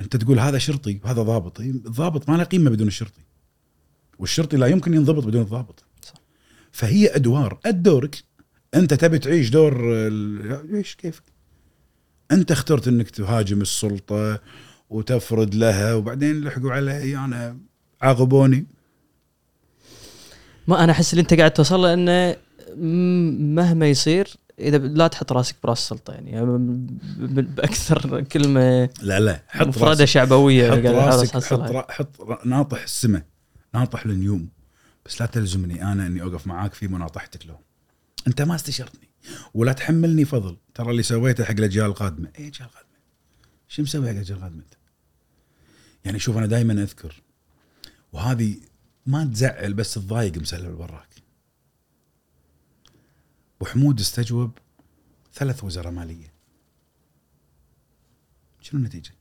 أنت 0.00 0.16
تقول 0.16 0.38
هذا 0.40 0.58
شرطي 0.58 1.00
وهذا 1.04 1.22
ضابط، 1.22 1.60
الضابط 1.60 2.30
ما 2.30 2.36
له 2.36 2.44
قيمة 2.44 2.70
بدون 2.70 2.86
الشرطي. 2.88 3.22
والشرطي 4.18 4.56
لا 4.56 4.66
يمكن 4.66 4.94
ينضبط 4.94 5.24
بدون 5.24 5.42
الضابط. 5.42 5.84
صح. 6.02 6.14
فهي 6.72 7.14
أدوار، 7.16 7.60
ادورك 7.66 8.24
أنت 8.74 8.94
تبي 8.94 9.18
تعيش 9.18 9.50
دور 9.50 9.74
إيش 10.74 10.94
كيفك؟ 10.94 11.22
أنت 12.30 12.50
اخترت 12.52 12.88
إنك 12.88 13.10
تهاجم 13.10 13.60
السلطة 13.60 14.40
وتفرض 14.90 15.54
لها 15.54 15.94
وبعدين 15.94 16.44
لحقوا 16.44 16.72
علي 16.72 17.16
أنا 17.16 17.56
عاقبوني. 18.02 18.66
ما 20.68 20.84
أنا 20.84 20.92
أحس 20.92 21.12
اللي 21.12 21.22
أنت 21.22 21.34
قاعد 21.34 21.50
توصل 21.50 21.80
له 21.80 21.94
إنه 21.94 22.36
مهما 23.54 23.86
يصير 23.88 24.28
إذا 24.58 24.78
لا 24.78 25.06
تحط 25.06 25.32
رأسك 25.32 25.56
برأس 25.62 25.78
السلطة 25.78 26.12
يعني. 26.12 26.32
بأكثر 27.42 28.20
كلمة 28.22 28.88
لا 29.02 29.20
لا 29.20 29.42
حط 29.48 29.66
مفردة 29.66 29.88
راسك 29.88 30.04
شعبوية 30.04 30.70
حط 30.70 30.78
رأسك 30.86 31.44
حط. 31.44 31.60
رأ- 31.72 31.90
حط 31.90 32.46
ناطح 32.46 32.82
السماء 32.82 33.22
ناطح 33.74 34.06
للنيوم. 34.06 34.48
بس 35.06 35.20
لا 35.20 35.26
تلزمني 35.26 35.82
أنا 35.92 36.06
إني 36.06 36.22
أوقف 36.22 36.46
معاك 36.46 36.74
في 36.74 36.88
مناطحتك 36.88 37.46
لهم. 37.46 37.58
انت 38.26 38.42
ما 38.42 38.54
استشرتني 38.54 39.08
ولا 39.54 39.72
تحملني 39.72 40.24
فضل 40.24 40.56
ترى 40.74 40.90
اللي 40.90 41.02
سويته 41.02 41.44
حق 41.44 41.50
الأجيال 41.50 41.86
القادمة 41.86 42.32
اي 42.38 42.48
أجيال 42.48 42.68
قادمه 42.68 42.90
شو 43.68 43.82
مسوي 43.82 44.06
حق 44.06 44.10
الاجيال 44.10 44.38
القادمة 44.38 44.62
أنت؟ 44.62 44.74
يعني 46.04 46.18
شوف 46.18 46.36
أنا 46.36 46.46
دائما 46.46 46.72
أذكر 46.72 47.22
وهذه 48.12 48.56
ما 49.06 49.24
تزعل 49.24 49.74
بس 49.74 49.94
تضايق 49.94 50.36
مسلم 50.36 50.66
البراك 50.66 51.08
وحمود 53.60 54.00
استجوب 54.00 54.58
ثلاث 55.34 55.64
وزراء 55.64 55.92
مالية 55.92 56.32
شنو 58.60 58.80
النتيجة؟ 58.80 59.14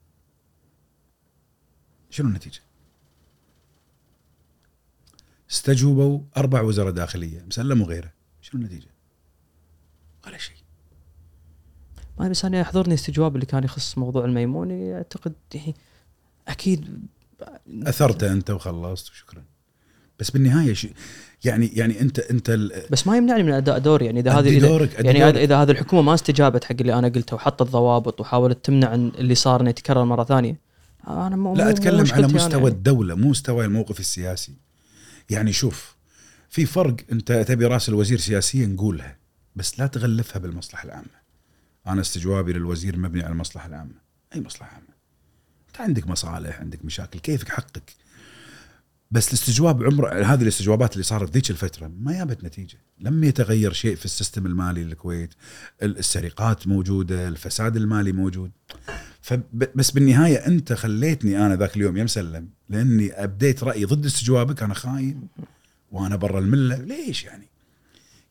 شنو 2.09 2.27
النتيجة؟ 2.27 2.61
استجوبوا 5.51 6.21
أربع 6.37 6.61
وزراء 6.61 6.91
داخلية 6.91 7.43
مسلم 7.43 7.81
وغيره 7.81 8.13
شنو 8.41 8.61
النتيجة؟ 8.61 8.88
ولا 10.29 10.37
شيء. 10.37 10.55
ما 12.19 12.27
بس 12.29 12.45
أنا 12.45 12.59
يحضرني 12.59 12.93
استجواب 12.93 13.35
اللي 13.35 13.45
كان 13.45 13.63
يخص 13.63 13.97
موضوع 13.97 14.25
الميموني 14.25 14.95
أعتقد 14.95 15.33
يعني 15.53 15.75
أكيد 16.47 17.05
اثرته 17.83 18.31
أنت 18.31 18.49
وخلصت 18.49 19.11
وشكرا 19.11 19.43
بس 20.19 20.31
بالنهاية 20.31 20.73
شيء 20.73 20.93
يعني 21.45 21.67
يعني 21.67 22.01
انت 22.01 22.19
أنت 22.19 22.49
ال- 22.49 22.83
بس 22.91 23.07
ما 23.07 23.17
يمنعني 23.17 23.43
من 23.43 23.51
أداء 23.51 23.79
دوري. 23.79 24.05
يعني 24.05 24.19
إذا 24.19 24.31
هذه 24.31 24.59
دورك 24.59 24.95
أدي 24.95 25.07
يعني 25.07 25.19
دورك. 25.19 25.35
اذا 25.35 25.61
هذه 25.61 25.71
الحكومة 25.71 26.01
ما 26.01 26.13
استجابت 26.13 26.63
حق 26.63 26.75
اللي 26.81 26.93
أنا 26.93 27.07
قلته 27.07 27.35
وحطت 27.35 27.63
ضوابط 27.63 28.21
وحاولت 28.21 28.65
تمنع 28.65 28.87
عن 28.89 29.07
اللي 29.17 29.35
صار 29.35 29.61
إنه 29.61 29.69
يتكرر 29.69 30.03
مرة 30.05 30.23
ثانية. 30.23 30.59
أنا 31.07 31.35
مو 31.35 31.55
لا 31.55 31.63
مو- 31.63 31.69
مو 31.69 31.75
اتكلم 31.77 32.11
على 32.11 32.27
مستوى 32.27 32.53
يعني. 32.61 32.67
الدولة 32.67 33.15
مو 33.15 33.29
مستوى 33.29 33.65
الموقف 33.65 33.99
السياسي. 33.99 34.53
يعني 35.29 35.53
شوف 35.53 35.95
في 36.49 36.65
فرق 36.65 36.95
أنت 37.11 37.31
تبي 37.31 37.65
رأس 37.65 37.89
الوزير 37.89 38.17
سياسيا 38.19 38.65
نقولها 38.67 39.17
بس 39.55 39.79
لا 39.79 39.87
تغلفها 39.87 40.39
بالمصلحة 40.39 40.85
العامة. 40.85 41.19
أنا 41.87 42.01
استجوابي 42.01 42.53
للوزير 42.53 42.97
مبني 42.97 43.23
على 43.23 43.31
المصلحة 43.31 43.67
العامة. 43.67 43.95
أي 44.35 44.41
مصلحة 44.41 44.73
عامة. 44.73 44.99
أنت 45.67 45.81
عندك 45.81 46.07
مصالح 46.07 46.59
عندك 46.59 46.85
مشاكل 46.85 47.19
كيفك 47.19 47.49
حقك. 47.49 47.95
بس 49.11 49.27
الاستجواب 49.27 49.83
عمر 49.83 50.13
هذه 50.23 50.41
الاستجوابات 50.41 50.93
اللي 50.93 51.03
صارت 51.03 51.31
ذيك 51.31 51.49
الفترة 51.49 51.91
ما 51.99 52.13
جابت 52.13 52.43
نتيجة. 52.43 52.77
لم 52.99 53.23
يتغير 53.23 53.73
شيء 53.73 53.95
في 53.95 54.05
ال 54.05 54.11
system 54.11 54.45
المالي 54.45 54.83
للكويت. 54.83 55.33
السرقات 55.83 56.67
موجودة 56.67 57.27
الفساد 57.27 57.75
المالي 57.77 58.11
موجود. 58.11 58.51
فبس 59.21 59.91
بالنهاية 59.91 60.37
أنت 60.37 60.73
خليتني 60.73 61.45
أنا 61.45 61.55
ذاك 61.55 61.75
اليوم 61.75 61.97
يا 61.97 62.03
مسلم 62.03 62.49
لأني 62.69 63.23
أبديت 63.23 63.63
رأيي 63.63 63.85
ضد 63.85 64.05
استجوابك 64.05 64.63
أنا 64.63 64.73
خاين 64.73 65.27
وأنا 65.91 66.15
برا 66.15 66.39
الملة. 66.39 66.75
ليش 66.75 67.23
يعني؟ 67.23 67.48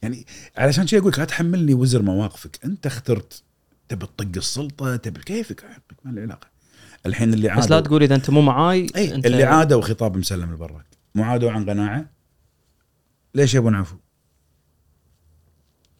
يعني 0.03 0.27
علشان 0.57 0.87
شيء 0.87 0.99
أقول 0.99 1.13
لك 1.13 1.19
لا 1.19 1.25
تحملني 1.25 1.75
وزر 1.75 2.03
مواقفك 2.03 2.65
أنت 2.65 2.87
اخترت 2.87 3.43
تبي 3.89 4.07
تطق 4.07 4.37
السلطة 4.37 4.97
تبي 4.97 5.21
كيفك 5.21 5.61
حقك 5.61 5.97
ما 6.05 6.11
له 6.11 6.23
علاقة 6.23 6.47
الحين 7.07 7.35
اللي 7.35 7.49
عادوا 7.49 7.65
بس 7.65 7.71
لا 7.71 7.81
تقول 7.81 8.03
إذا 8.03 8.15
أنت 8.15 8.31
مو 8.31 8.41
معاي 8.41 8.87
إي 8.97 9.15
أنت 9.15 9.27
اللي 9.27 9.45
عادوا 9.45 9.83
خطاب 9.83 10.17
مسلم 10.17 10.51
البراك 10.51 10.87
مو 11.15 11.23
عادوا 11.23 11.51
عن 11.51 11.71
قناعة 11.71 12.11
ليش 13.35 13.55
يبون 13.55 13.75
عفو؟ 13.75 13.97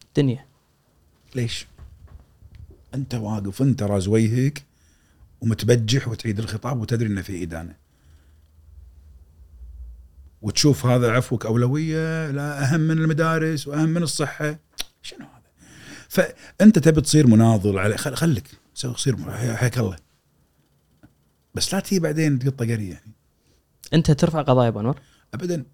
الدنيا 0.07 0.45
ليش؟ 1.35 1.67
أنت 2.93 3.15
واقف 3.15 3.61
أنت 3.61 3.83
راز 3.83 4.07
وجهك 4.07 4.63
ومتبجح 5.41 6.07
وتعيد 6.07 6.39
الخطاب 6.39 6.81
وتدري 6.81 7.07
إنه 7.07 7.21
في 7.21 7.43
إدانة. 7.43 7.75
وتشوف 10.41 10.85
هذا 10.85 11.11
عفوك 11.11 11.45
أولوية 11.45 12.31
لا 12.31 12.63
أهم 12.63 12.79
من 12.79 12.97
المدارس 12.97 13.67
وأهم 13.67 13.89
من 13.89 14.03
الصحة. 14.03 14.59
شنو 15.01 15.25
هذا؟ 15.25 15.43
فأنت 16.09 16.79
تبي 16.79 17.01
تصير 17.01 17.27
مناضل 17.27 17.79
على 17.79 17.97
خل- 17.97 18.15
خليك 18.15 18.47
صير 18.73 19.31
حياك 19.31 19.77
الله. 19.77 19.95
بس 21.55 21.73
لا 21.73 21.79
تجي 21.79 21.99
بعدين 21.99 22.39
تقطه 22.39 22.65
قري 22.65 22.89
يعني. 22.89 23.13
أنت 23.93 24.11
ترفع 24.11 24.41
قضايا 24.41 24.67
ابو 24.67 24.79
انور 24.79 24.99
ابدا. 25.33 25.65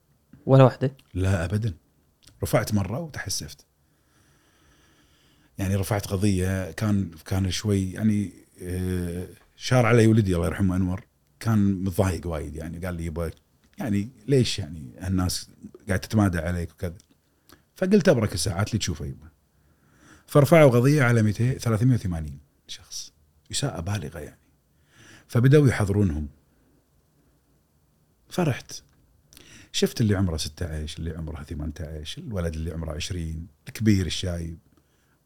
ولا 0.45 0.63
واحدة 0.63 0.97
لا 1.13 1.45
ابدا. 1.45 1.73
رفعت 2.43 2.73
مرة 2.73 2.99
وتحسفت. 2.99 3.65
يعني 5.57 5.75
رفعت 5.75 6.07
قضية 6.07 6.71
كان 6.71 7.11
كان 7.25 7.51
شوي 7.51 7.91
يعني 7.91 8.33
آه، 8.61 9.27
شار 9.55 9.85
علي 9.85 10.07
ولدي 10.07 10.35
الله 10.35 10.47
يرحمه 10.47 10.75
أنور. 10.75 11.03
كان 11.39 11.73
متضايق 11.83 12.27
وايد 12.27 12.55
يعني 12.55 12.85
قال 12.85 12.95
لي 12.95 13.05
يبا 13.05 13.31
يعني 13.77 14.09
ليش 14.27 14.59
يعني 14.59 14.91
هالناس 14.99 15.49
قاعد 15.87 15.99
تتمادى 15.99 16.37
عليك 16.37 16.71
وكذا؟ 16.71 16.97
فقلت 17.75 18.09
أبرك 18.09 18.33
الساعات 18.33 18.67
اللي 18.67 18.79
تشوفها 18.79 19.07
يبا. 19.07 19.29
فرفعوا 20.27 20.71
قضية 20.71 21.03
على 21.03 21.21
200 21.21 21.57
380 21.57 22.39
شخص. 22.67 23.13
إساءة 23.51 23.81
بالغة 23.81 24.19
يعني. 24.19 24.39
فبدأوا 25.27 25.67
يحضرونهم. 25.67 26.27
فرحت. 28.29 28.81
شفت 29.71 30.01
اللي 30.01 30.15
عمره 30.15 30.37
16 30.37 30.99
اللي 30.99 31.17
عمره 31.17 31.43
18 31.43 32.21
الولد 32.21 32.53
اللي 32.55 32.71
عمره 32.71 32.91
20 32.91 33.47
الكبير 33.67 34.05
الشايب. 34.05 34.57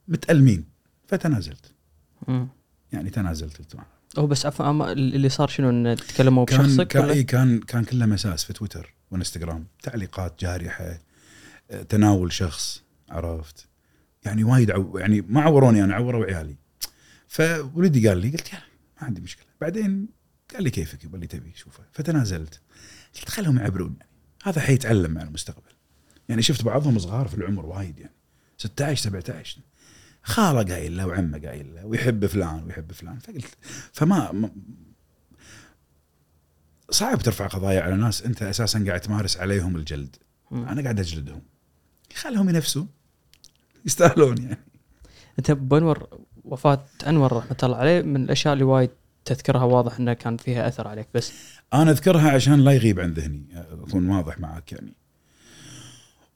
متألمين. 0.08 0.66
فتنازلت. 1.08 1.74
مم. 2.28 2.48
يعني 2.92 3.10
تنازلت 3.10 3.58
قلت. 3.58 3.76
هو 4.18 4.28
بس 4.28 4.46
عفوا 4.46 4.92
اللي 4.92 5.30
صار 5.30 5.48
شنو 5.48 5.70
إن 5.70 5.96
تكلموا 5.96 6.46
كان 6.46 6.62
بشخصك 6.62 6.88
كان؟ 6.88 7.10
إيه 7.10 7.26
كان 7.26 7.60
كان 7.60 7.84
كله 7.84 8.06
مساس 8.06 8.44
في 8.44 8.54
تويتر 8.54 8.94
وإنستغرام 9.12 9.68
تعليقات 9.84 10.40
جارحة 10.40 11.00
آه، 11.72 11.84
تناول 11.84 12.34
شخص 12.34 12.84
عرفت؟ 13.10 13.68
يعني 14.26 14.44
وايد 14.44 14.72
عو 14.72 14.98
يعني 14.98 15.22
ما 15.22 15.42
عوروني 15.42 15.84
أنا 15.84 15.96
عوروا 15.96 16.26
عيالي. 16.26 16.56
فولدي 17.28 18.08
قال 18.08 18.18
لي 18.18 18.30
قلت 18.30 18.54
يلا 18.54 18.62
ما 19.02 19.08
عندي 19.08 19.22
مشكلة. 19.22 19.46
بعدين 19.62 20.08
قال 20.54 20.64
لي 20.64 20.70
كيفك 20.70 21.04
يبغى 21.04 21.16
اللي 21.16 21.28
تبي 21.28 21.54
شوفه. 21.56 21.84
فتنازلت. 21.92 22.62
قلت 23.16 23.30
خلهم 23.30 23.58
يعبرون. 23.58 23.96
يعني 24.00 24.12
هذا 24.44 24.62
حيتعلم 24.62 25.12
مع 25.12 25.22
المستقبل. 25.22 25.72
يعني 26.30 26.42
شفت 26.42 26.64
بعضهم 26.64 27.00
صغار 27.00 27.28
في 27.28 27.36
العمر 27.36 27.66
وايد 27.66 28.00
يعني. 28.00 28.16
16 28.58 29.02
17 29.04 29.62
خاله 30.24 30.64
قايل 30.74 30.98
له 30.98 31.08
وعمه 31.08 31.40
قايل 31.40 31.76
له 31.76 31.86
ويحب 31.86 32.26
فلان 32.26 32.64
ويحب 32.64 32.92
فلان. 32.92 33.20
فقلت 33.20 33.58
فما 33.94 34.32
ما- 34.32 34.52
صعب 36.90 37.20
ترفع 37.20 37.48
قضايا 37.48 37.82
على 37.82 37.96
ناس 37.96 38.22
أنت 38.22 38.44
أساسا 38.44 38.84
قاعد 38.88 39.00
تمارس 39.00 39.38
عليهم 39.38 39.76
الجلد. 39.76 40.16
أنا 40.52 40.82
قاعد 40.82 41.00
أجلدهم. 41.00 41.42
خلهم 42.16 42.50
ينفسون 42.50 42.88
يستاهلون 43.86 44.38
يعني. 44.42 44.58
أنت 45.40 45.50
ابو 45.50 45.78
انور 45.78 46.08
وفاة 46.44 46.86
أنور 47.08 47.34
رحمة 47.34 47.58
الله 47.64 47.78
عليه 47.78 48.02
من 48.02 48.24
الأشياء 48.24 48.54
اللي 48.54 48.64
وايد 48.64 48.90
تذكرها 49.26 49.64
واضح 49.64 50.00
انه 50.00 50.14
كان 50.14 50.38
فيها 50.38 50.68
أثر 50.68 50.88
عليك 50.88 51.08
بس. 51.14 51.34
أنا 51.74 51.92
أذكرها 51.92 52.32
عشان 52.32 52.60
لا 52.60 52.72
يغيب 52.72 53.00
عن 53.00 53.14
ذهني 53.14 53.46
أكون 53.56 54.10
واضح 54.10 54.40
معك 54.40 54.72
يعني. 54.72 54.94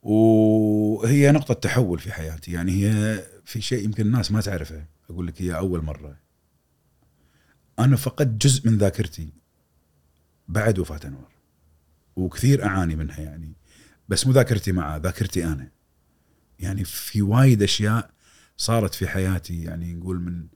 وهي 0.02 1.32
نقطة 1.32 1.54
تحول 1.54 1.98
في 1.98 2.12
حياتي. 2.12 2.52
يعني 2.52 2.72
هي 2.72 3.22
في 3.44 3.60
شيء 3.60 3.84
يمكن 3.84 4.06
الناس 4.06 4.32
ما 4.32 4.40
تعرفه. 4.40 4.86
أقول 5.10 5.26
لك 5.26 5.42
هي 5.42 5.56
أول 5.56 5.84
مرة. 5.84 6.16
أنا 7.78 7.96
فقدت 7.96 8.46
جزء 8.46 8.70
من 8.70 8.78
ذاكرتي 8.78 9.32
بعد 10.48 10.78
وفاة 10.78 11.00
أنور. 11.04 11.28
وكثير 12.16 12.64
أعاني 12.64 12.96
منها 12.96 13.20
يعني. 13.20 13.52
بس 14.08 14.26
مو 14.26 14.32
ذاكرتي 14.32 14.72
معه 14.72 14.96
ذاكرتي 14.96 15.44
أنا. 15.44 15.70
يعني 16.58 16.84
في 16.84 17.22
وايد 17.22 17.62
أشياء 17.62 18.10
صارت 18.56 18.94
في 18.94 19.08
حياتي. 19.08 19.62
يعني 19.62 19.94
نقول 19.94 20.20
من 20.20 20.46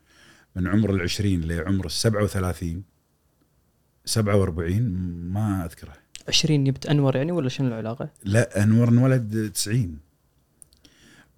من 0.56 0.66
عمر 0.66 0.90
العشرين 0.90 1.44
لعمر 1.44 1.86
السبعة 1.86 2.24
وثلاثين 2.24 2.84
47 4.04 4.82
ما 5.32 5.64
اذكرها 5.64 5.96
20 6.28 6.64
جبت 6.64 6.86
أنور 6.86 7.16
يعني 7.16 7.32
ولا 7.32 7.48
شنو 7.48 7.68
العلاقة؟ 7.68 8.10
لا 8.24 8.62
أنور 8.62 8.88
انولد 8.88 9.52
90 9.54 9.98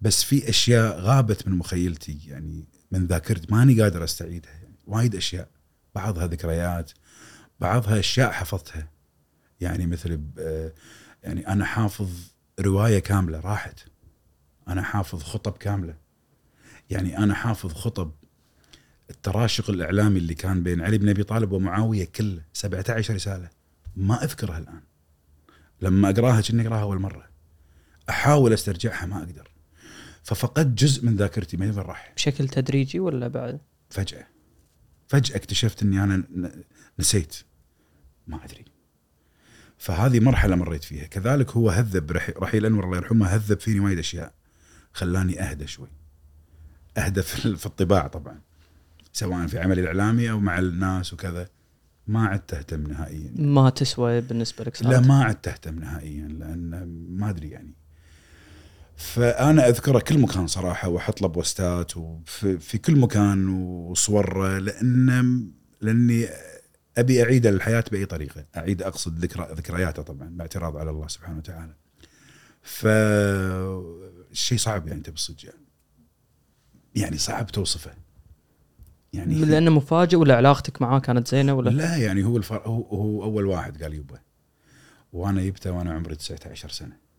بس 0.01 0.23
في 0.23 0.49
أشياء 0.49 0.99
غابت 0.99 1.47
من 1.47 1.57
مخيلتي 1.57 2.19
يعني 2.27 2.65
من 2.91 3.05
ذاكرتي. 3.07 3.47
ماني 3.53 3.81
قادر 3.81 4.03
أستعيدها 4.03 4.51
يعني 4.51 4.75
وايد 4.87 5.15
أشياء. 5.15 5.49
بعضها 5.95 6.27
ذكريات 6.27 6.91
بعضها 7.59 7.99
أشياء 7.99 8.31
حفظتها. 8.31 8.89
يعني 9.61 9.85
مثل 9.87 10.17
ب- 10.17 10.71
يعني 11.23 11.47
أنا 11.47 11.65
حافظ 11.65 12.09
رواية 12.59 12.99
كاملة 12.99 13.39
راحت. 13.39 13.79
أنا 14.67 14.81
حافظ 14.81 15.23
خطب 15.23 15.51
كاملة. 15.57 15.95
يعني 16.89 17.17
أنا 17.17 17.33
حافظ 17.33 17.73
خطب 17.73 18.11
التراشق 19.09 19.69
الإعلامي 19.69 20.17
اللي 20.19 20.33
كان 20.33 20.63
بين 20.63 20.81
علي 20.81 20.97
بن 20.97 21.09
أبي 21.09 21.23
طالب 21.23 21.51
ومعاوية 21.51 22.05
كله 22.05 22.41
17 22.53 23.13
رسالة. 23.15 23.49
ما 23.95 24.23
أذكرها 24.23 24.57
الآن. 24.57 24.81
لما 25.81 26.09
أقراها 26.09 26.41
كني 26.41 26.67
أقراها 26.67 26.81
أول 26.81 26.99
مرة. 26.99 27.29
أحاول 28.09 28.53
أسترجعها 28.53 29.05
ما 29.05 29.17
أقدر. 29.17 29.50
ففقدت 30.23 30.83
جزء 30.83 31.05
من 31.05 31.15
ذاكرتي 31.15 31.57
ما 31.57 31.65
وين 31.65 31.75
راح 31.75 32.13
بشكل 32.15 32.47
تدريجي 32.47 32.99
ولا 32.99 33.27
بعد؟ 33.27 33.59
فجأة. 33.89 34.27
فجأة 35.07 35.35
اكتشفت 35.35 35.83
إني 35.83 36.03
أنا 36.03 36.23
نسيت. 36.99 37.35
ما 38.27 38.45
أدري. 38.45 38.65
فهذه 39.77 40.19
مرحلة 40.19 40.55
مريت 40.55 40.83
فيها. 40.83 41.05
كذلك 41.05 41.51
هو 41.51 41.69
هذب 41.69 42.11
رح- 42.11 42.33
رحيل 42.37 42.65
أنور 42.65 42.85
الله 42.85 42.97
يرحمه 42.97 43.27
هذب 43.27 43.59
فيني 43.59 43.79
وايد 43.79 43.97
أشياء. 43.99 44.33
خلاني 44.93 45.41
أهدى 45.41 45.67
شوي. 45.67 45.87
أهدى 46.97 47.21
في 47.21 47.65
الطباع 47.65 48.07
طبعا. 48.07 48.41
سواء 49.13 49.47
في 49.47 49.59
عملي 49.59 49.81
الإعلامي 49.81 50.31
أو 50.31 50.39
مع 50.39 50.59
الناس 50.59 51.13
وكذا. 51.13 51.49
ما 52.07 52.25
عدت 52.25 52.53
اهتم 52.53 52.81
نهائيا. 52.87 53.31
ما 53.35 53.69
تسوى 53.69 54.21
بالنسبة 54.21 54.63
لك 54.63 54.81
لا 54.83 54.91
صارت. 54.91 55.07
ما 55.07 55.23
عدت 55.23 55.47
اهتم 55.47 55.79
نهائيا 55.79 56.27
لأن 56.27 56.87
ما 57.09 57.29
أدري 57.29 57.49
يعني. 57.49 57.73
فأنا 59.01 59.67
أذكره 59.67 59.99
كل 59.99 60.19
مكان 60.19 60.47
صراحة 60.47 60.89
وأحط 60.89 61.21
له 61.21 61.27
بوستات 61.27 61.97
وفي 61.97 62.57
في 62.57 62.77
كل 62.77 62.99
مكان 62.99 63.49
وصور 63.49 64.57
لأن 64.57 65.51
لأني 65.81 66.27
أبي 66.97 67.23
أعيد 67.23 67.45
الحياة 67.45 67.83
بأي 67.91 68.05
طريقة، 68.05 68.45
أعيد 68.57 68.81
أقصد 68.81 69.19
ذكرى 69.19 69.47
ذكرياته 69.53 70.01
طبعا 70.01 70.29
باعتراض 70.29 70.77
على 70.77 70.89
الله 70.89 71.07
سبحانه 71.07 71.37
وتعالى. 71.37 71.73
ف 72.61 72.87
شيء 74.33 74.57
صعب 74.57 74.87
يعني 74.87 74.97
أنت 74.97 75.09
بالصدق 75.09 75.45
يعني. 75.45 75.65
يعني 76.95 77.17
صعب 77.17 77.47
توصفه. 77.47 77.91
يعني 79.13 79.35
لأنه 79.35 79.71
مفاجئ 79.71 80.15
ولا 80.15 80.35
علاقتك 80.35 80.81
معاه 80.81 80.99
كانت 80.99 81.27
زينة 81.27 81.53
ولا؟ 81.53 81.69
لا 81.69 81.97
يعني 81.97 82.23
هو 82.23 82.37
الفر... 82.37 82.61
هو, 82.65 82.81
هو 82.81 83.23
أول 83.23 83.45
واحد 83.45 83.83
قال 83.83 83.93
يبا 83.93 84.19
وأنا 85.13 85.41
جبته 85.41 85.71
وأنا 85.71 85.93
عمري 85.93 86.15
19 86.15 86.69
سنة 86.69 87.10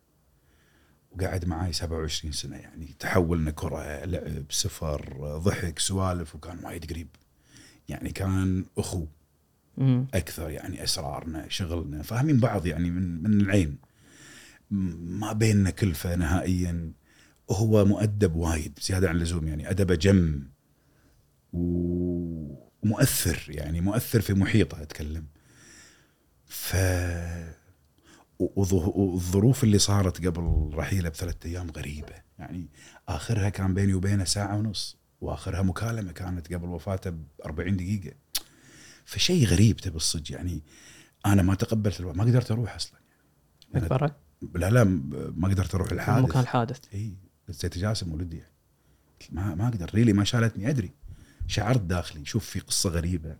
وقعد 1.14 1.44
معاي 1.44 1.72
27 1.72 2.32
سنة 2.32 2.56
يعني 2.56 2.94
تحولنا 2.98 3.50
كرة 3.50 4.04
لعب 4.04 4.44
سفر 4.50 5.18
ضحك 5.38 5.78
سوالف 5.78 6.34
وكان 6.34 6.64
وايد 6.64 6.90
قريب. 6.90 7.08
يعني 7.88 8.10
كان 8.10 8.64
أخو. 8.78 9.06
أكثر 10.14 10.50
يعني 10.50 10.84
أسرارنا 10.84 11.48
شغلنا 11.48 12.02
فاهمين 12.02 12.40
بعض 12.40 12.66
يعني 12.66 12.90
من 12.90 13.22
من 13.22 13.40
العين. 13.40 13.78
ما 14.70 15.32
بيننا 15.32 15.70
كلفة 15.70 16.16
نهائيا. 16.16 16.92
وهو 17.48 17.84
مؤدب 17.84 18.34
وايد 18.34 18.78
زيادة 18.82 19.08
عن 19.08 19.16
اللزوم 19.16 19.48
يعني 19.48 19.70
أدبه 19.70 19.94
جم 19.94 20.48
ومؤثر 21.52 23.44
يعني 23.48 23.80
مؤثر 23.80 24.20
في 24.20 24.34
محيطه 24.34 24.82
أتكلم. 24.82 25.26
ف 26.46 26.76
والظروف 28.56 29.64
اللي 29.64 29.78
صارت 29.78 30.26
قبل 30.26 30.70
رحيله 30.74 31.08
بثلاثة 31.08 31.48
أيام 31.48 31.70
غريبة. 31.70 32.14
يعني 32.38 32.68
آخرها 33.08 33.48
كان 33.48 33.74
بيني 33.74 33.94
وبينه 33.94 34.24
ساعة 34.24 34.56
ونص 34.56 34.98
وآخرها 35.20 35.62
مكالمة 35.62 36.12
كانت 36.12 36.54
قبل 36.54 36.68
وفاته 36.68 37.10
ب 37.10 37.24
40 37.44 37.76
دقيقة. 37.76 38.16
فشيء 39.04 39.46
غريب 39.46 39.76
تبي 39.76 39.96
الصدق. 39.96 40.32
يعني 40.32 40.62
أنا 41.26 41.42
ما 41.42 41.54
تقبلت 41.54 42.00
الوضع 42.00 42.16
ما 42.16 42.24
قدرت 42.24 42.50
أروح 42.50 42.74
أصلا. 42.74 43.00
اكبرك 43.74 44.16
لا 44.54 44.70
لا 44.70 44.84
ما 45.36 45.48
قدرت 45.48 45.74
أروح 45.74 45.92
الحادث. 45.92 46.28
مكان 46.28 46.42
الحادث. 46.42 46.80
إي 46.94 47.16
بس 47.48 47.66
جاسم 47.66 48.12
ولدي. 48.12 48.36
يعني. 48.36 48.52
ما 49.30 49.54
ما 49.54 49.68
أقدر 49.68 49.90
ريلي 49.94 50.12
ما 50.12 50.24
شالتني. 50.24 50.70
أدري. 50.70 50.90
شعرت 51.46 51.80
داخلي. 51.80 52.24
شوف 52.24 52.46
في 52.46 52.60
قصة 52.60 52.90
غريبة. 52.90 53.36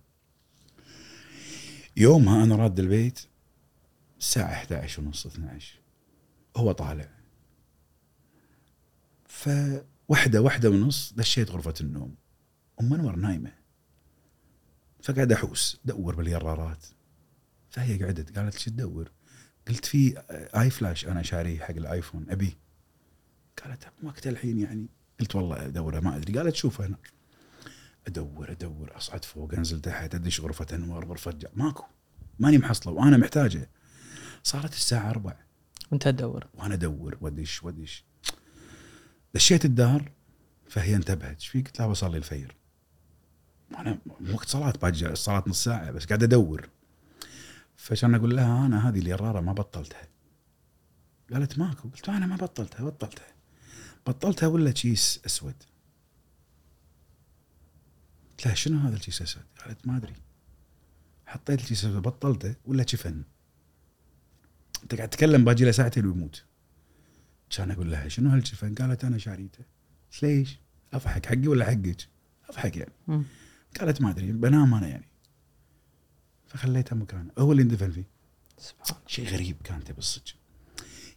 يومها 1.97 2.43
أنا 2.43 2.55
راد 2.55 2.79
البيت. 2.79 3.19
الساعة 4.23 4.53
11 4.53 5.01
ونص 5.01 5.25
12 5.25 5.79
هو 6.57 6.71
طالع. 6.71 7.09
فوحدة 9.25 10.41
واحدة 10.41 10.69
ونص 10.69 11.13
دشيت 11.13 11.51
غرفة 11.51 11.73
النوم. 11.81 12.15
أم 12.81 12.93
أنور 12.93 13.15
نايمة. 13.15 13.51
فقعد 15.03 15.31
أحوس. 15.31 15.79
دور 15.85 16.15
باليرارات. 16.15 16.85
فهي 17.69 18.03
قعدت 18.03 18.37
قالت 18.37 18.57
شو 18.57 18.71
تدور؟ 18.71 19.11
قلت 19.67 19.85
في 19.85 20.23
آي 20.29 20.69
فلاش 20.69 21.05
أنا 21.07 21.21
شاريه 21.21 21.59
حق 21.59 21.75
الآيفون 21.75 22.25
ابيه 22.29 22.57
قالت 23.63 23.83
وقت 24.03 24.27
الحين 24.27 24.59
يعني. 24.59 24.87
قلت 25.19 25.35
والله 25.35 25.65
أدوره 25.65 25.99
ما 25.99 26.15
أدري. 26.17 26.37
قالت 26.39 26.55
شوف 26.55 26.81
هنا 26.81 26.97
أدور 28.07 28.51
أدور 28.51 28.97
أصعد 28.97 29.25
فوق 29.25 29.53
أنزل 29.53 29.81
تحت 29.81 30.15
أدش 30.15 30.41
غرفة 30.41 30.75
انوار 30.75 31.05
غرفة 31.05 31.31
جا 31.31 31.49
ماكو. 31.53 31.83
ماني 32.39 32.57
محصلة 32.57 32.93
وأنا 32.93 33.17
محتاجة. 33.17 33.69
صارت 34.43 34.73
الساعة 34.73 35.09
4 35.09 35.37
وانت 35.91 36.03
تدور. 36.03 36.47
وأنا 36.53 36.73
أدور 36.73 37.17
وادش 37.21 37.63
وادش 37.63 38.03
دشيت 39.33 39.65
الدار 39.65 40.11
فهي 40.69 40.95
انتبهت. 40.95 41.35
إيش 41.35 41.47
فيك؟ 41.47 41.67
قلت 41.67 41.79
لها 41.79 41.87
بصلي 41.87 42.17
الفجر 42.17 42.55
وأنا 43.71 43.99
وقت 44.33 44.47
صلاة 44.47 44.73
باجي 44.81 45.07
الصلاه 45.07 45.43
نص 45.47 45.63
ساعة 45.63 45.91
بس 45.91 46.05
قاعد 46.05 46.23
أدور. 46.23 46.69
فكان 47.75 48.15
أقول 48.15 48.35
لها 48.35 48.65
أنا 48.65 48.89
هذه 48.89 48.99
اليراره 48.99 49.39
ما 49.39 49.53
بطلتها. 49.53 50.07
قالت 51.33 51.59
ماكو. 51.59 51.89
قلت 51.89 52.09
أنا 52.09 52.25
ما 52.25 52.35
بطلتها 52.35 52.83
بطلتها. 52.83 53.27
بطلتها 54.07 54.47
ولا 54.47 54.71
كيس 54.71 55.19
أسود. 55.25 55.63
قلت 58.29 58.45
لها 58.45 58.55
شنو 58.55 58.79
هذا 58.79 58.95
الكيس 58.95 59.21
أسود؟ 59.21 59.43
قالت 59.65 59.87
ما 59.87 59.97
أدري. 59.97 60.15
حطيت 61.25 61.61
الكيس 61.61 61.85
أسود 61.85 62.01
بطلته 62.01 62.55
ولا 62.65 62.85
شفن. 62.87 63.23
انت 64.83 64.95
قاعد 64.95 65.09
تتكلم 65.09 65.45
باجي 65.45 65.65
له 65.65 65.71
ساعتين 65.71 66.05
ويموت 66.05 66.43
كان 67.57 67.71
أقول 67.71 67.91
لها 67.91 68.07
شنو 68.07 68.29
هالجفن؟ 68.29 68.75
قالت 68.75 69.05
أنا 69.05 69.17
شاريته. 69.17 69.63
قلت 70.13 70.23
ليش؟ 70.23 70.59
أضحك 70.93 71.25
حقي 71.25 71.47
ولا 71.47 71.65
حقك؟ 71.65 72.07
أضحك 72.49 72.77
يعني. 72.77 72.91
مم. 73.07 73.23
قالت 73.79 74.01
ما 74.01 74.09
أدري 74.09 74.31
بنام 74.31 74.73
أنا 74.73 74.87
يعني. 74.87 75.07
فخليته 76.47 76.95
مكانه. 76.95 77.31
هو 77.37 77.51
اللي 77.51 77.63
اندفن 77.63 77.91
فيه. 77.91 78.07
سبحان 78.57 79.01
شيء 79.07 79.27
غريب 79.27 79.55
كان 79.63 79.83
تبي 79.83 79.97
الصدق 79.97 80.33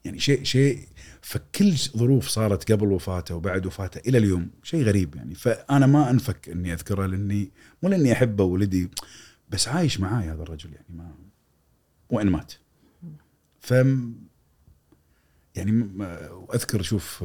يعني 0.05 0.19
شيء 0.19 0.43
شيء 0.43 0.89
فكل 1.23 1.77
ظروف 1.77 2.29
صارت 2.29 2.73
قبل 2.73 2.93
وفاته 2.93 3.35
وبعد 3.35 3.67
وفاته 3.67 4.09
إلى 4.09 4.19
اليوم. 4.19 4.51
شيء 4.63 4.83
غريب 4.83 5.15
يعني. 5.15 5.35
فأنا 5.35 5.87
ما 5.87 6.11
أنفك 6.11 6.49
إني 6.49 6.73
أذكره 6.73 7.07
لاني 7.07 7.51
مو 7.83 7.89
لأني 7.89 8.13
أحبه 8.13 8.45
ولدي 8.45 8.91
بس 9.49 9.69
عايش 9.69 10.01
معاي 10.01 10.29
هذا 10.31 10.43
الرجل 10.43 10.73
يعني 10.73 10.87
ما 10.91 11.15
وإن 12.11 12.31
مات. 12.31 12.53
ف 13.61 13.71
يعني 15.55 15.73
واذكر 16.31 16.83
شوف 16.83 17.25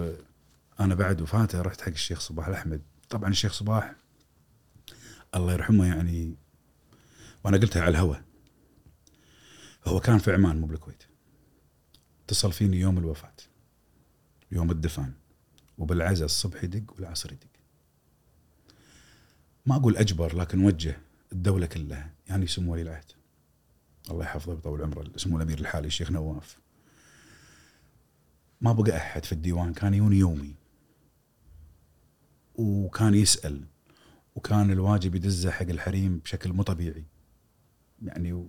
أنا 0.80 0.95
بعد 0.95 1.22
وفاته 1.22 1.62
رحت 1.62 1.82
حق 1.82 1.88
الشيخ 1.88 2.20
صباح 2.20 2.48
الأحمد. 2.48 2.82
طبعا 3.10 3.30
الشيخ 3.30 3.53
صباح 3.53 3.95
الله 5.36 5.53
يرحمه 5.53 5.86
يعني 5.86 6.36
وأنا 7.44 7.58
قلتها 7.58 7.82
على 7.82 7.90
الهوى 7.91 8.22
هو 9.86 9.99
كان 9.99 10.18
في 10.18 10.34
عمان 10.34 10.62
مو 10.62 10.68
بالكويت. 10.68 11.03
اتصل 12.26 12.52
فيني 12.52 12.80
يوم 12.80 12.98
الوفاة 12.98 13.36
يوم 14.52 14.72
الدفن 14.72 15.14
وبالعزاء 15.78 16.26
الصبح 16.26 16.64
يدق 16.64 16.94
والعصر 16.94 17.32
يدق. 17.32 17.48
ما 19.66 19.76
أقول 19.76 19.98
أجبر 19.98 20.36
لكن 20.36 20.64
وجه 20.64 20.98
الدولة 21.32 21.66
كلها 21.66 22.14
يعني 22.28 22.48
سمو 22.48 22.72
ولي 22.72 22.82
العهد 22.82 23.12
الله 24.10 24.23
يحفظه 24.23 24.52
ويطول 24.53 24.82
عمره. 24.82 25.11
سمو 25.15 25.38
الأمير 25.38 25.60
الحالي 25.60 25.88
الشيخ 25.88 26.11
نواف. 26.11 26.60
ما 28.61 28.73
بقى 28.73 28.98
أحد 28.98 29.26
في 29.26 29.32
الديوان 29.32 29.73
كان 29.73 29.94
يوني 29.94 30.18
يومي. 30.18 30.56
وكان 32.56 33.14
يسأل 33.15 33.64
وكان 34.36 34.72
الواجب 34.72 35.15
يدزه 35.15 35.52
حق 35.52 35.69
الحريم 35.69 36.18
بشكل 36.18 36.53
مو 36.53 36.64
طبيعي. 36.64 37.06
يعني 38.02 38.45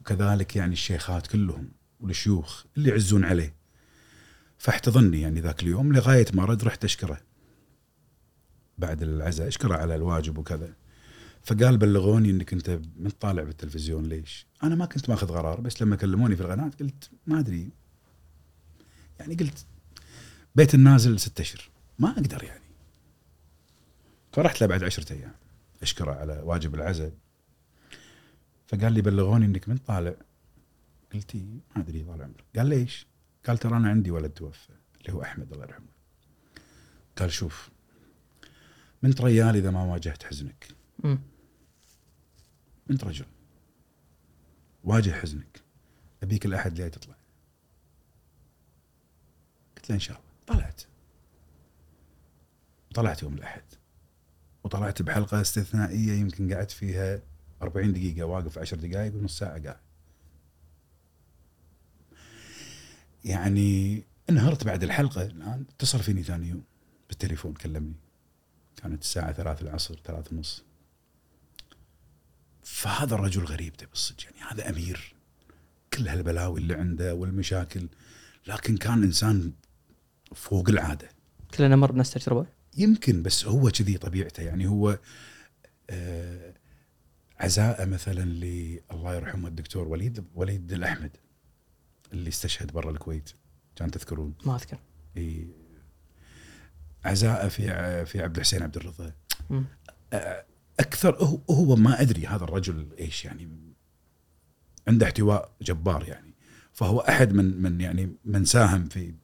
وكذلك 0.00 0.56
يعني 0.56 0.72
الشيخات 0.72 1.26
كلهم 1.26 1.70
والشيوخ 2.00 2.64
اللي 2.76 2.90
يعزون 2.90 3.24
عليه. 3.24 3.54
فاحتضني 4.58 5.20
يعني 5.20 5.40
ذاك 5.40 5.62
اليوم 5.62 5.92
لغاية 5.92 6.26
ما 6.34 6.44
رد 6.44 6.64
رحت 6.64 6.84
أشكره. 6.84 7.20
بعد 8.78 9.02
العزاء 9.02 9.48
أشكره 9.48 9.76
على 9.76 9.94
الواجب 9.94 10.38
وكذا. 10.38 10.74
فقال 11.46 11.76
بلغوني 11.78 12.30
إنك 12.30 12.52
أنت 12.52 12.80
من 12.96 13.10
طالع 13.10 13.42
بالتلفزيون 13.42 14.06
ليش؟ 14.06 14.46
أنا 14.62 14.74
ما 14.74 14.86
كنت 14.86 15.10
ماخذ 15.10 15.28
قرار 15.28 15.60
بس 15.60 15.82
لما 15.82 15.96
كلموني 15.96 16.36
في 16.36 16.42
القناة 16.42 16.70
قلت 16.80 17.10
ما 17.26 17.38
أدري. 17.38 17.70
يعني 19.20 19.34
قلت 19.34 19.66
بيت 20.54 20.74
النازل 20.74 21.20
ستة 21.20 21.42
أشهر 21.42 21.70
ما 21.98 22.10
أقدر 22.10 22.44
يعني. 22.44 22.64
فرحت 24.32 24.60
له 24.60 24.66
بعد 24.66 24.84
عشرة 24.84 25.12
أيام 25.12 25.34
أشكره 25.82 26.12
على 26.12 26.42
واجب 26.44 26.74
العزاء. 26.74 27.12
فقال 28.66 28.92
لي 28.92 29.02
بلغوني 29.02 29.46
إنك 29.46 29.68
من 29.68 29.76
طالع. 29.76 30.14
قلت 31.14 31.34
إي، 31.34 31.60
ما 31.76 31.82
أدري 31.82 32.04
طال 32.04 32.22
عمرك. 32.22 32.44
قال 32.56 32.66
ليش؟ 32.66 33.06
قال 33.46 33.58
ترى 33.58 33.76
أنا 33.76 33.88
عندي 33.88 34.10
ولد 34.10 34.30
توفى 34.30 34.72
اللي 35.00 35.12
هو 35.12 35.22
أحمد 35.22 35.52
الله 35.52 35.64
يرحمه. 35.64 35.86
قال 37.16 37.32
شوف 37.32 37.68
منت 39.02 39.20
ريال 39.20 39.56
إذا 39.56 39.70
ما 39.70 39.84
واجهت 39.84 40.22
حزنك. 40.22 40.68
انت 42.90 43.04
رجل. 43.04 43.26
واجه 44.84 45.10
حزنك. 45.10 45.62
أبيك 46.22 46.46
الأحد 46.46 46.78
اللي 46.78 46.90
تطلع. 46.90 47.14
قلت 49.76 49.90
له 49.90 49.94
إن 49.94 50.00
شاء 50.00 50.16
الله. 50.16 50.30
طلعت. 50.46 50.82
طلعت 52.94 53.22
يوم 53.22 53.34
الأحد. 53.34 53.62
وطلعت 54.64 55.02
بحلقة 55.02 55.40
استثنائية 55.40 56.12
يمكن 56.12 56.54
قعدت 56.54 56.70
فيها 56.70 57.22
40 57.62 57.92
دقيقة 57.92 58.26
واقف 58.26 58.58
10 58.58 58.76
دقائق 58.76 59.14
ونص 59.14 59.38
ساعة 59.38 59.62
قاعد. 59.62 59.80
يعني 63.24 64.02
انهرت 64.30 64.64
بعد 64.64 64.82
الحلقة. 64.82 65.22
الآن 65.22 65.64
اتصل 65.70 65.98
فيني 65.98 66.22
ثاني 66.22 66.48
يوم 66.48 66.62
بالتليفون 67.08 67.54
كلمني. 67.54 67.94
كانت 68.76 69.02
الساعة 69.02 69.32
3 69.32 69.62
العصر 69.62 69.94
3 70.04 70.32
ونص. 70.32 70.64
فهذا 72.66 73.14
الرجل 73.14 73.44
غريب 73.44 73.76
تبي 73.76 73.92
الصدق 73.92 74.24
يعني 74.24 74.52
هذا 74.52 74.68
أمير. 74.68 75.14
كل 75.92 76.08
هالبلاوي 76.08 76.60
اللي 76.60 76.74
عنده 76.74 77.14
والمشاكل 77.14 77.88
لكن 78.46 78.76
كان 78.76 79.02
إنسان 79.02 79.52
فوق 80.34 80.68
العادة. 80.68 81.08
كلنا 81.54 81.76
مر 81.76 81.92
بنفس 81.92 82.16
التجربة؟ 82.16 82.46
يمكن 82.76 83.22
بس 83.22 83.44
هو 83.44 83.70
كذي 83.70 83.98
طبيعته. 83.98 84.42
يعني 84.42 84.66
هو 84.66 84.98
آه 85.90 86.54
عزاءه 87.38 87.84
مثلا 87.84 88.24
ل 88.24 88.44
الله 88.90 89.14
يرحمه 89.14 89.48
الدكتور 89.48 89.88
وليد 89.88 90.24
وليد 90.34 90.72
الأحمد 90.72 91.16
اللي 92.12 92.28
استشهد 92.28 92.72
برا 92.72 92.90
الكويت 92.90 93.30
كان 93.76 93.90
تذكرون؟ 93.90 94.34
ما 94.44 94.56
أذكر. 94.56 94.78
إي. 95.16 95.48
عزاءه 97.04 97.48
في 97.48 98.06
في 98.06 98.22
عبد 98.22 98.36
الحسين 98.36 98.62
عبد 98.62 98.76
الرضا. 98.76 99.12
أكثر 100.80 101.16
هو, 101.16 101.40
هو 101.50 101.76
ما 101.76 102.00
أدري 102.00 102.26
هذا 102.26 102.44
الرجل 102.44 102.86
إيش 102.98 103.24
يعني 103.24 103.48
عنده 104.88 105.06
احتواء 105.06 105.50
جبار 105.62 106.08
يعني. 106.08 106.34
فهو 106.72 107.00
أحد 107.00 107.32
من 107.32 107.62
من 107.62 107.80
يعني 107.80 108.16
من 108.24 108.44
ساهم 108.44 108.88
في 108.88 109.14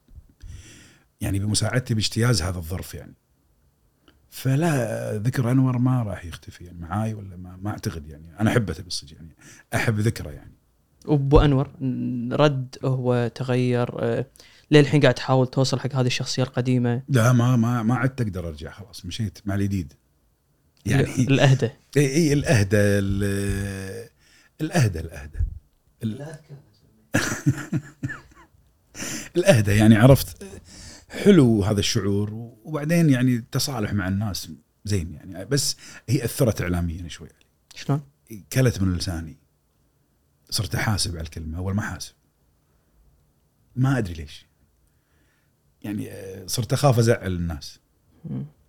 يعني 1.21 1.39
بمساعدتي 1.39 1.93
باجتياز 1.93 2.41
هذا 2.41 2.57
الظرف 2.57 2.93
يعني. 2.93 3.13
فلا 4.29 5.17
ذكر 5.17 5.51
أنور 5.51 5.77
ما 5.77 6.03
راح 6.03 6.25
يختفي 6.25 6.63
يعني 6.63 6.79
معاي 6.79 7.13
ولا 7.13 7.35
ما, 7.35 7.57
ما 7.61 7.69
أعتقد 7.69 8.07
يعني. 8.07 8.39
أنا 8.39 8.49
أحبه 8.49 8.75
بالصدق 8.79 9.13
يعني 9.13 9.35
أحب 9.75 9.99
ذكره 9.99 10.29
يعني. 10.29 10.53
وابو 11.05 11.39
أنور 11.39 11.67
رد 12.31 12.77
هو 12.85 13.31
تغير 13.35 14.03
آه، 14.03 14.25
للحين 14.71 15.01
قاعد 15.01 15.13
تحاول 15.13 15.47
توصل 15.47 15.79
حق 15.79 15.95
هذه 15.95 16.07
الشخصية 16.07 16.43
القديمة. 16.43 17.03
لا 17.09 17.33
ما 17.33 17.55
ما 17.55 17.83
ما 17.83 17.95
عدت 17.95 18.21
أقدر 18.21 18.47
أرجع 18.47 18.71
خلاص 18.71 19.05
مشيت 19.05 19.39
مع 19.45 19.55
الجديد. 19.55 19.93
يعني 20.85 21.03
الأهدى. 21.19 21.69
اي 21.97 22.05
اي 22.15 22.33
الأهدى 22.33 22.77
ال- 22.77 24.09
الأهدى 24.61 24.99
الأهدى. 24.99 25.37
ال- 26.03 26.11
لا 26.17 26.29
أذكر. 26.39 26.55
الأهدى 29.37 29.71
يعني 29.71 29.95
عرفت 29.95 30.43
حلو 31.09 31.63
هذا 31.63 31.79
الشعور 31.79 32.29
وبعدين 32.63 33.09
يعني 33.09 33.35
التصالح 33.35 33.93
مع 33.93 34.07
الناس 34.07 34.49
زين 34.85 35.13
يعني. 35.13 35.45
بس 35.45 35.75
هي 36.09 36.25
أثرت 36.25 36.61
اعلاميا 36.61 37.07
شوي 37.07 37.29
شلون؟ 37.75 38.01
كلت 38.53 38.81
من 38.81 38.93
لساني. 38.97 39.37
صرت 40.49 40.75
أحاسب 40.75 41.11
على 41.11 41.21
الكلمة. 41.21 41.57
أول 41.57 41.73
ما 41.75 41.81
حاسب. 41.81 42.13
ما 43.75 43.97
أدري 43.97 44.13
ليش. 44.13 44.45
يعني 45.81 46.11
آه، 46.11 46.45
صرت 46.47 46.73
أخاف 46.73 46.99
أزعل 46.99 47.31
الناس. 47.35 47.79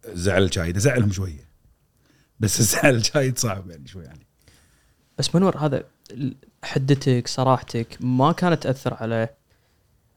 زعل 0.06 0.42
الشايد 0.42 0.76
ازعلهم 0.76 1.12
شوية. 1.12 1.48
بس 2.40 2.61
الزعل 2.61 2.94
الشايد 2.94 3.39
صعب 3.39 3.70
يعني 3.70 3.89
شوي 3.89 4.05
يعني. 4.05 4.27
بس 5.19 5.35
منور 5.35 5.59
هذا 5.59 5.85
حدتك 6.65 7.28
صراحتك 7.28 7.98
ما 8.01 8.32
كانت 8.32 8.62
تأثر 8.62 8.94
على 8.94 9.28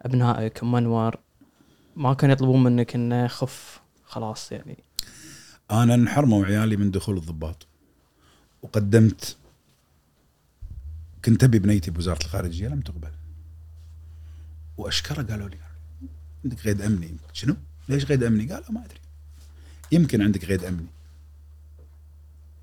أبنائك 0.02 0.64
ام 0.64 0.76
انور 0.76 1.16
ما 1.96 2.14
كانوا 2.14 2.36
يطلبون 2.36 2.64
منك 2.64 2.96
إنه 2.96 3.28
خف 3.28 3.82
خلاص 4.06 4.52
يعني. 4.52 4.78
أنا 5.72 5.94
انحرموا 5.94 6.46
عيالي 6.46 6.78
من 6.78 6.92
دخول 6.92 7.18
الضباط. 7.18 7.68
وقدمت 8.62 9.38
كنت 11.26 11.44
أبي 11.44 11.60
بنيتي 11.60 11.92
بوزارة 11.92 12.20
الخارجية 12.26 12.68
لم 12.68 12.82
تقبل. 12.82 13.12
وأشكره 14.78 15.22
قالوا 15.22 15.50
لي 15.50 15.58
عندك 16.44 16.60
قيد 16.60 16.82
أمني؟ 16.82 17.18
شنو؟ 17.34 17.56
ليش 17.90 18.06
قيد 18.06 18.24
أمني؟ 18.24 18.52
قالوا 18.52 18.72
ما 18.72 18.86
أدري. 18.86 19.00
يمكن 19.92 20.22
عندك 20.22 20.46
قيد 20.46 20.64
أمني. 20.64 20.88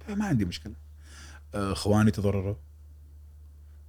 ما 0.08 0.24
عندي 0.24 0.44
مشكلة. 0.44 0.72
آه، 1.54 1.72
إخواني 1.72 2.10
تضرروا. 2.10 2.54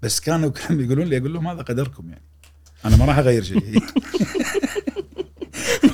بس 0.02 0.20
كانوا 0.20 0.50
كانوا 0.68 0.84
يقولون 0.84 1.08
لي 1.08 1.18
أقول 1.18 1.34
لهم 1.34 1.48
هذا 1.48 1.62
قدركم 1.62 2.10
يعني. 2.10 2.26
أنا 2.86 2.98
ما 2.98 3.06
راح 3.06 3.18
أغير 3.18 3.44
شيء. 3.44 3.84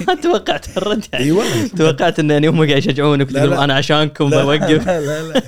ما 0.08 0.16
توقعت 0.16 0.78
الرد 0.78 1.06
يعني. 1.14 1.26
إي 1.26 1.32
والله. 1.32 1.68
توقعت 1.68 2.20
إن 2.20 2.30
يعني 2.30 2.48
هم 2.48 2.58
قاعد 2.58 2.78
يشجعونك 2.78 3.32
تقول. 3.32 3.54
أنا 3.54 3.74
عشانكم 3.74 4.30
لا 4.30 4.44
بوقف. 4.44 4.88
لا 4.88 5.02
لا, 5.02 5.28
لا. 5.28 5.44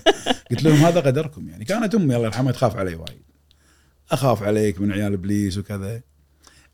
قلت 0.51 0.63
لهم 0.63 0.75
هذا 0.75 0.99
قدركم 0.99 1.49
يعني. 1.49 1.65
كانت 1.65 1.95
أمي 1.95 2.15
الله 2.15 2.25
يرحمها 2.25 2.51
تخاف 2.51 2.75
علي 2.75 2.95
وايد. 2.95 3.21
أخاف 4.11 4.43
عليك 4.43 4.81
من 4.81 4.91
عيال 4.91 5.13
إبليس 5.13 5.57
وكذا. 5.57 6.01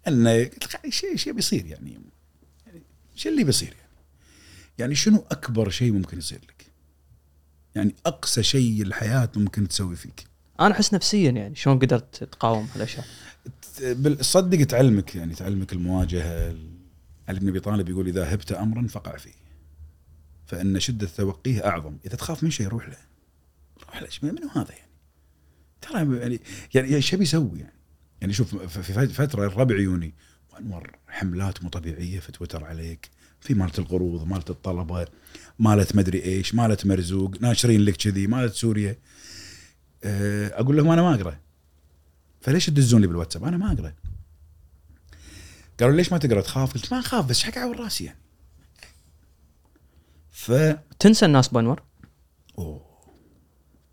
إنه 0.07 0.43
قلت 0.43 0.77
شيء 0.89 1.15
شيء 1.15 1.33
بيصير 1.33 1.65
يعني؟ 1.65 1.91
يعني 1.91 2.83
شو 3.15 3.29
اللي 3.29 3.43
بيصير 3.43 3.67
يعني؟ 3.67 4.05
يعني 4.77 4.95
شنو 4.95 5.25
أكبر 5.31 5.69
شيء 5.69 5.91
ممكن 5.91 6.17
يصير 6.17 6.39
لك؟ 6.43 6.68
يعني 7.75 7.95
اقصى 8.05 8.43
شيء 8.43 8.81
الحياة 8.81 9.29
ممكن 9.35 9.67
تسوي 9.67 9.95
فيك. 9.95 10.23
أنا 10.59 10.71
أحس 10.71 10.93
نفسيا 10.93 11.31
يعني 11.31 11.55
شلون 11.55 11.79
قدرت 11.79 12.23
تقاوم 12.23 12.67
هالأشياء؟ 12.75 13.05
صدق 14.21 14.63
تعلمك 14.63 15.15
يعني 15.15 15.35
تعلمك 15.35 15.73
المواجهة. 15.73 16.55
علي 17.27 17.39
بن 17.39 17.49
أبي 17.49 17.59
طالب 17.59 17.89
يقول 17.89 18.07
إذا 18.07 18.33
هبت 18.33 18.51
امرا 18.51 18.87
فقع 18.87 19.17
فيه. 19.17 19.33
فإن 20.45 20.79
شدة 20.79 21.07
توقيه 21.17 21.65
أعظم. 21.67 21.97
إذا 22.05 22.15
تخاف 22.15 22.43
من 22.43 22.51
شيء 22.51 22.67
روح 22.67 22.89
له. 22.89 22.97
روح 23.83 24.01
له. 24.01 24.09
منو 24.23 24.49
هذا 24.55 24.71
يعني؟ 24.71 24.89
ترى 25.81 26.19
يعني 26.19 26.39
يعني 26.73 26.95
إيش 26.95 27.13
يبي 27.13 27.23
يسوي 27.23 27.59
يعني؟ 27.59 27.79
يعني 28.21 28.33
شوف 28.33 28.55
في 28.55 29.07
فترة 29.07 29.45
الربع 29.45 29.75
عيوني 29.75 30.13
وأنور 30.53 30.91
حملات 31.07 31.63
مو 31.63 31.69
طبيعية 31.69 32.19
في 32.19 32.31
تويتر 32.31 32.63
عليك. 32.63 33.09
في 33.41 33.53
مالت 33.53 33.79
القروض 33.79 34.27
مالت 34.27 34.49
الطلبه 34.49 35.05
مالت 35.59 35.95
مدري 35.95 36.23
إيش 36.23 36.55
مالت 36.55 36.85
مرزوق 36.85 37.41
ناشرين 37.41 37.81
لك 37.81 37.95
كذي 37.95 38.27
مالت 38.27 38.53
سوريا. 38.53 38.97
أه، 40.03 40.59
أقول 40.59 40.77
لهم 40.77 40.89
أنا 40.89 41.01
ما 41.01 41.15
أقرأ. 41.15 41.39
فليش 42.41 42.65
تدزون 42.65 43.01
لي 43.01 43.07
بالواتساب؟ 43.07 43.43
أنا 43.43 43.57
ما 43.57 43.71
أقرأ. 43.71 43.93
قالوا 45.79 45.95
ليش 45.95 46.11
ما 46.11 46.17
تقرأ؟ 46.17 46.41
تخاف؟ 46.41 46.73
قلت 46.73 46.93
ما 46.93 46.99
أخاف 46.99 47.25
بس 47.25 47.43
حق 47.43 47.57
عور 47.57 47.79
راسي 47.79 48.03
يعني. 48.03 48.19
ف 50.31 50.51
تنسى 50.99 51.25
الناس 51.25 51.47
بانور؟ 51.47 51.83
أوه. 52.57 52.89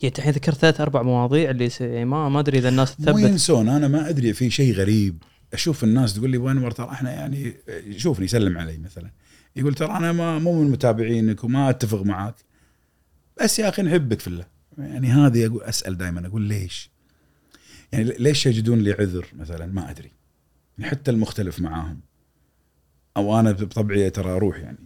يعني 0.02 0.14
الحين 0.18 0.32
ذكرت 0.32 0.56
ثلاث 0.56 0.80
أربع 0.80 1.02
مواضيع 1.02 1.50
اللي 1.50 1.68
س... 1.68 1.80
يعني 1.80 2.04
ما 2.04 2.28
ما 2.28 2.40
أدري 2.40 2.58
إذا 2.58 2.68
الناس 2.68 3.00
مو 3.00 3.06
تثبت. 3.06 3.18
ينسون 3.18 3.68
أنا 3.68 3.88
ما 3.88 4.08
أدري 4.08 4.32
في 4.32 4.50
شيء 4.50 4.74
غريب. 4.74 5.22
أشوف 5.52 5.84
الناس 5.84 6.14
تقول 6.14 6.30
لي 6.30 6.38
وين 6.38 6.68
ترى 6.68 6.88
أحنا 6.90 7.12
يعني 7.12 7.56
شوفني 7.96 8.24
يسلم 8.24 8.58
علي 8.58 8.78
مثلا. 8.78 9.10
يقول 9.56 9.74
ترى 9.74 9.96
أنا 9.96 10.12
ما 10.12 10.38
مو 10.38 10.62
من 10.62 10.70
متابعينك 10.70 11.44
وما 11.44 11.70
أتفق 11.70 12.02
معاك. 12.02 12.34
بس 13.42 13.58
يا 13.58 13.68
أخي 13.68 13.82
نحبك 13.82 14.20
في 14.20 14.28
الله. 14.28 14.46
يعني 14.78 15.08
هذه 15.08 15.46
أقول 15.46 15.62
أسأل 15.62 15.96
دائما 15.96 16.26
أقول 16.26 16.42
ليش؟ 16.42 16.90
يعني 17.92 18.04
ليش 18.04 18.46
يجدون 18.46 18.78
لي 18.78 18.92
عذر 18.92 19.26
مثلا؟ 19.38 19.66
ما 19.66 19.90
أدري. 19.90 20.12
يعني 20.78 20.90
حتى 20.90 21.10
المختلف 21.10 21.60
معاهم. 21.60 22.00
أو 23.16 23.40
أنا 23.40 23.52
بطبعي 23.52 24.10
ترى 24.10 24.30
أروح 24.30 24.58
يعني. 24.58 24.78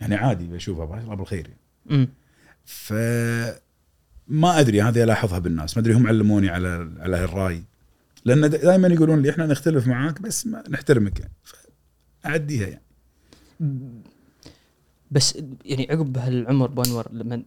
يعني 0.00 0.14
عادي 0.14 0.46
بشوفها 0.46 1.00
الله 1.00 1.14
بالخير 1.14 1.48
يعني. 1.48 2.08
ف 2.64 2.92
ما 4.28 4.60
أدري 4.60 4.82
هذه 4.82 5.04
ألاحظها 5.04 5.38
بالناس. 5.38 5.76
ما 5.76 5.82
أدري 5.82 5.94
هم 5.94 6.06
علموني 6.06 6.48
على 6.48 6.90
على 6.98 7.24
الراي 7.24 7.62
لأن 8.24 8.50
دائما 8.50 8.88
يقولون 8.88 9.22
لي 9.22 9.30
إحنا 9.30 9.46
نختلف 9.46 9.86
معاك 9.86 10.22
بس 10.22 10.46
ما 10.46 10.64
نحترمك 10.68 11.20
يعني. 11.20 11.32
اعديها 12.26 12.66
يعني. 12.66 12.82
بس 15.10 15.38
يعني 15.64 15.86
عقب 15.90 16.18
هالعمر 16.18 16.66
بانور 16.66 17.06
لما 17.12 17.42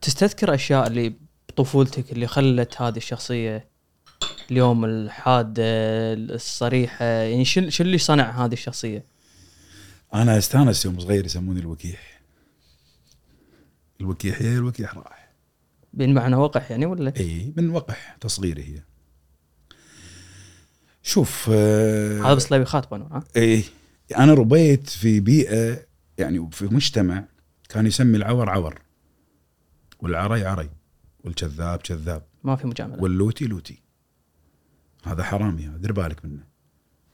تستذكر 0.00 0.54
أشياء 0.54 0.86
اللي 0.86 1.14
بطفولتك 1.48 2.12
اللي 2.12 2.26
خلت 2.26 2.82
هذه 2.82 2.96
الشخصية 2.96 3.68
اليوم 4.50 4.84
الحادة 4.84 5.64
الصريحة 6.14 7.04
يعني 7.04 7.44
شو 7.44 7.68
شو 7.68 7.84
اللي 7.84 7.98
صنع 7.98 8.44
هذه 8.44 8.52
الشخصية؟ 8.52 9.04
أنا 10.14 10.38
أستانس 10.38 10.84
يوم 10.84 11.00
صغير 11.00 11.24
يسموني 11.24 11.60
الوكيح 11.60 12.20
الوكيح 14.00 14.42
هي 14.42 14.54
الوكيح 14.54 14.94
راح 14.94 15.32
بمعنى 15.92 16.36
وقح 16.36 16.70
يعني 16.70 16.86
ولا؟ 16.86 17.12
إي 17.16 17.52
من 17.56 17.70
وقح 17.70 18.16
تصغيري 18.20 18.62
هي 18.62 18.82
شوف 21.02 21.50
آه، 21.52 22.20
هذا 22.20 22.34
بس 22.34 22.52
لا 22.52 22.56
يخاطب 22.56 22.90
بانور 22.90 23.08
ها؟ 23.12 23.24
إي 23.36 23.64
أنا 24.16 24.34
ربيت 24.34 24.88
في 24.88 25.20
بيئة 25.20 25.93
يعني 26.18 26.50
في 26.50 26.64
مجتمع 26.64 27.24
كان 27.68 27.86
يسمي 27.86 28.16
العور 28.16 28.50
عور 28.50 28.82
والعري 30.00 30.46
عري 30.46 30.70
والكذاب 31.24 31.78
كذاب 31.78 32.22
ما 32.44 32.56
في 32.56 32.66
مجاملة. 32.66 33.02
واللوتي 33.02 33.44
لوتي. 33.46 33.82
هذا 35.04 35.22
حرامي 35.22 35.66
هذا 35.66 35.76
دير 35.76 35.92
بالك 35.92 36.24
منه. 36.24 36.44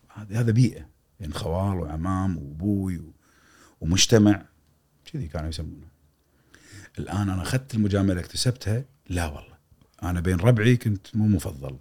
هذا 0.09 0.41
هذا 0.41 0.53
بيئة 0.53 0.89
يعني 1.21 1.33
خوال 1.33 1.79
وعمام 1.81 2.39
وابوي 2.39 2.99
و- 2.99 3.15
ومجتمع 3.81 4.47
كذي 5.05 5.29
كانوا 5.29 5.49
يسمونه. 5.49 5.87
الآن 6.99 7.31
أنا 7.31 7.43
أخذت 7.43 7.75
المجاملة 7.75 8.21
اكتسبتها 8.21 8.85
لا 9.09 9.27
والله. 9.27 9.59
أنا 10.03 10.21
بين 10.21 10.37
ربعي 10.37 10.77
كنت 10.77 11.17
مو 11.17 11.29
مفضل. 11.29 11.79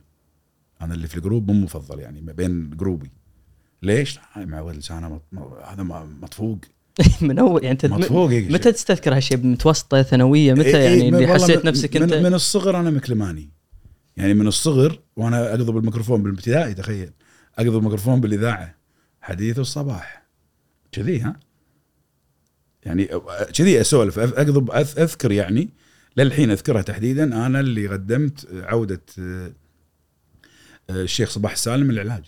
أنا 0.82 0.94
اللي 0.94 1.08
في 1.08 1.16
الجروب 1.18 1.52
مو 1.52 1.62
مفضل 1.64 2.00
يعني 2.00 2.22
ما 2.22 2.32
بين 2.34 2.70
جروبي. 2.70 3.12
ليش؟ 3.82 4.20
معود 4.36 4.76
لسانه 4.76 5.22
هذا 5.66 5.84
مطفوق. 5.84 6.60
من 7.22 7.40
اول 7.40 7.64
يعني 7.64 7.72
أنت 7.74 7.86
م- 7.86 7.94
مطفوق 7.94 8.30
هيك 8.30 8.52
متى 8.52 8.72
تستذكر 8.72 9.16
هالشيء؟ 9.16 9.38
متوسطه 9.38 10.02
ثانوية؟ 10.02 10.54
متى 10.54 10.64
إيه، 10.68 10.74
يعني 10.76 10.88
إيه، 11.02 11.10
اللي 11.10 11.18
والله 11.26 11.34
حسيت 11.34 11.58
من- 11.58 11.66
نفسك 11.66 11.96
من 11.98 12.04
انت 12.04 12.14
من 12.14 12.34
الصغر 12.34 12.80
أنا 12.80 12.90
مكلماني. 12.90 13.50
يعني 14.18 14.34
من 14.34 14.48
الصغر 14.48 15.00
وأنا 15.16 15.50
أقضب 15.50 15.78
الميكروفون 15.78 16.24
بالابتدائي 16.24 16.74
تخيل. 16.74 17.12
أقضب 17.60 17.78
الميكروفون 17.78 18.22
بالإذاعة. 18.22 18.76
حديث 19.22 19.60
الصباح. 19.60 20.26
كذي 20.92 21.20
ها؟ 21.20 21.40
يعني 22.84 23.10
كذي 23.56 23.82
أسولف. 23.82 24.20
اقضب 24.20 24.72
أذكر 24.72 25.32
يعني 25.32 25.70
للحين 26.18 26.52
أذكرها 26.52 26.82
تحديدا 26.82 27.24
أنا 27.46 27.60
اللي 27.60 27.88
قدمت 27.88 28.48
عودة 28.54 29.02
آه، 29.20 29.52
آه، 30.90 31.02
الشيخ 31.04 31.30
صباح 31.30 31.52
السالم 31.52 31.90
العلاج 31.90 32.24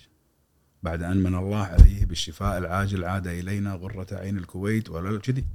بعد 0.83 1.03
أن 1.03 1.17
من 1.17 1.35
الله 1.35 1.63
عليه 1.63 2.05
بالشفاء 2.05 2.57
العاجل 2.57 3.03
عاد 3.03 3.27
إلينا 3.27 3.73
غرة 3.73 4.07
عين 4.11 4.37
الكويت 4.37 4.89
ولا 4.89 5.19
كذي. 5.19 5.45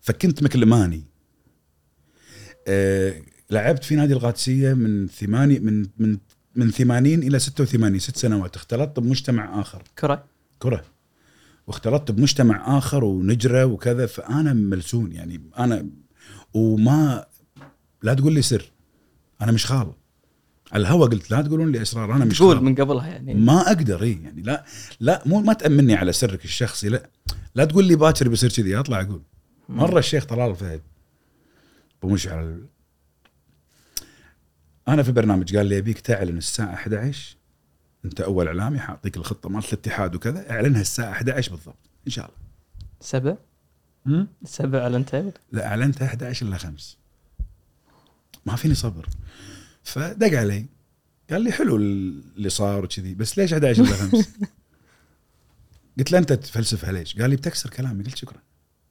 فكنت 0.00 0.42
مكلماني. 0.42 1.04
آه، 2.68 3.14
لعبت 3.50 3.84
في 3.84 3.96
نادي 3.96 4.12
القادسية 4.12 4.74
من 4.74 5.08
ثماني 5.08 5.58
من 5.58 5.86
من 5.98 6.18
من 6.56 6.70
80 6.70 7.22
إلى 7.22 7.38
86 7.38 7.98
ست 7.98 8.16
سنوات. 8.16 8.56
اختلطت 8.56 9.00
بمجتمع 9.00 9.60
آخر. 9.60 9.82
كرة. 9.98 10.24
كرة. 10.58 10.84
واختلطت 11.66 12.10
بمجتمع 12.10 12.78
آخر 12.78 13.04
ونجرة 13.04 13.64
وكذا 13.64 14.06
فأنا 14.06 14.52
ملسون 14.52 15.12
يعني. 15.12 15.40
أنا 15.58 15.86
وما 16.54 17.26
لا 18.02 18.14
تقول 18.14 18.34
لي 18.34 18.42
سر. 18.42 18.72
أنا 19.42 19.52
مش 19.52 19.66
خال. 19.66 19.92
على 20.72 20.80
الهوا 20.82 21.06
قلت 21.06 21.30
لا 21.30 21.42
تقولون 21.42 21.72
لي 21.72 21.82
اسرار 21.82 22.16
أنا 22.16 22.24
مش 22.24 22.38
تقول 22.38 22.62
من 22.64 22.74
قبلها 22.74 23.08
يعني. 23.08 23.34
ما 23.34 23.60
أقدر 23.60 24.02
اي 24.02 24.22
يعني 24.22 24.42
لا 24.42 24.64
لا 25.00 25.22
مو 25.26 25.40
ما 25.40 25.52
تأمني 25.52 25.94
على 25.94 26.12
سرك 26.12 26.44
الشخصي 26.44 26.88
لا 26.88 27.10
لا 27.54 27.64
تقول 27.64 27.84
لي 27.84 27.96
باكر 27.96 28.28
بيصير 28.28 28.50
كذي 28.50 28.78
أطلع 28.78 29.00
أقول. 29.00 29.22
مرة 29.68 29.98
الشيخ 29.98 30.24
طلال 30.24 30.50
الفهد 30.50 30.80
أبو 32.02 32.14
مشعل. 32.14 32.66
أنا 34.88 35.02
في 35.02 35.12
برنامج 35.12 35.56
قال 35.56 35.66
لي 35.66 35.78
أبيك 35.78 36.00
تعلن 36.00 36.38
الساعة 36.38 36.74
11 36.74 37.36
أنت 38.04 38.20
أول 38.20 38.46
إعلامي 38.46 38.78
حاعطيك 38.78 39.16
الخطة 39.16 39.48
مالت 39.48 39.72
الاتحاد 39.72 40.14
وكذا 40.14 40.50
اعلنها 40.50 40.80
الساعة 40.80 41.10
11 41.12 41.50
بالضبط 41.50 41.90
إن 42.06 42.12
شاء 42.12 42.30
سبع؟ 43.00 43.36
الله 44.06 44.26
سبع 44.44 44.84
على 44.84 44.96
انت 44.96 45.24
لا 45.52 45.66
إعلنتها 45.66 46.06
11 46.06 46.46
الا 46.46 46.56
5 46.56 46.96
ما 48.46 48.56
فيني 48.56 48.74
صبر. 48.74 49.06
فدق 49.82 50.38
علي. 50.38 50.66
قال 51.30 51.42
لي 51.42 51.52
حلو 51.52 51.76
اللي 51.76 52.48
صار 52.48 52.84
وكذي 52.84 53.14
بس 53.14 53.38
ليش 53.38 53.52
11 53.52 53.82
الا 53.82 53.96
5 53.96 54.26
قلت 55.98 56.12
له 56.12 56.18
أنت 56.18 56.32
تفلسفها 56.32 56.92
ليش؟ 56.92 57.18
قال 57.18 57.30
لي 57.30 57.36
بتكسر 57.36 57.70
كلامي. 57.70 58.04
قلت 58.04 58.16
شكرا. 58.16 58.42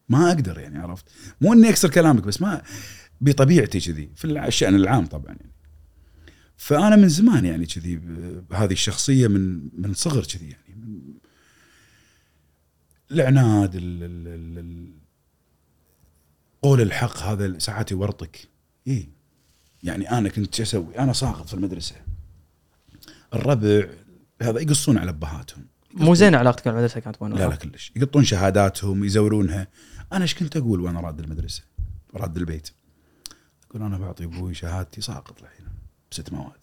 ما 0.10 0.28
أقدر 0.32 0.60
يعني 0.60 0.80
عرفت؟ 0.80 1.06
مو 1.42 1.54
إني 1.54 1.70
أكسر 1.70 1.90
كلامك 1.90 2.24
بس 2.24 2.42
ما 2.42 2.62
بطبيعتي 3.22 3.80
كذي 3.80 4.10
في 4.16 4.26
الشأن 4.26 4.76
العام 4.76 5.06
طبعا 5.06 5.36
يعني. 5.36 5.52
فأنا 6.58 6.96
من 6.96 7.10
زمان 7.10 7.46
يعني 7.46 7.66
كذي 7.66 7.96
بهذه 8.50 8.74
الشخصية 8.74 9.28
من 9.28 9.70
من 9.82 9.94
صغر 9.94 10.24
كذي 10.24 10.50
يعني. 10.50 10.62
العناد 13.12 13.76
ال 13.76 14.04
ال 14.04 14.28
ال 14.28 14.60
ال 14.60 14.94
قول 16.62 16.82
الحق 16.82 17.18
هذا 17.18 17.60
ساعات 17.60 17.92
يورطك. 17.92 18.48
اي 18.88 19.10
يعني 19.84 20.12
أنا 20.12 20.30
كنت 20.30 20.56
شو 20.56 20.64
أسوي؟ 20.64 21.00
أنا 21.00 21.14
ساقط 21.14 21.48
في 21.48 21.54
المدرسة. 21.54 21.96
الربع 23.34 23.88
هذا 24.42 24.60
يقصون 24.60 24.98
على 24.98 25.10
أبهاتهم. 25.10 25.66
مو 25.94 26.16
زين 26.16 26.36
علاقتك 26.36 26.68
مع 26.68 26.74
المدرسة 26.74 27.00
كانت 27.00 27.22
لا 27.22 27.48
لا 27.48 27.56
كلش. 27.56 27.92
يقطون 27.96 28.24
شهاداتهم 28.24 29.04
يزورونها. 29.04 29.68
أنا 30.14 30.22
إيش 30.22 30.36
كنت 30.36 30.58
أقول 30.58 30.80
وأنا 30.80 31.00
راد 31.00 31.20
المدرسة؟ 31.20 31.64
راد 32.16 32.38
البيت. 32.38 32.70
أقول 33.70 33.82
أنا 33.82 33.98
بعطي 33.98 34.24
أبوي 34.24 34.54
شهادتي 34.54 35.02
ساقط 35.02 35.42
الحين 35.42 35.68
بست 36.12 36.34
مواد. 36.34 36.60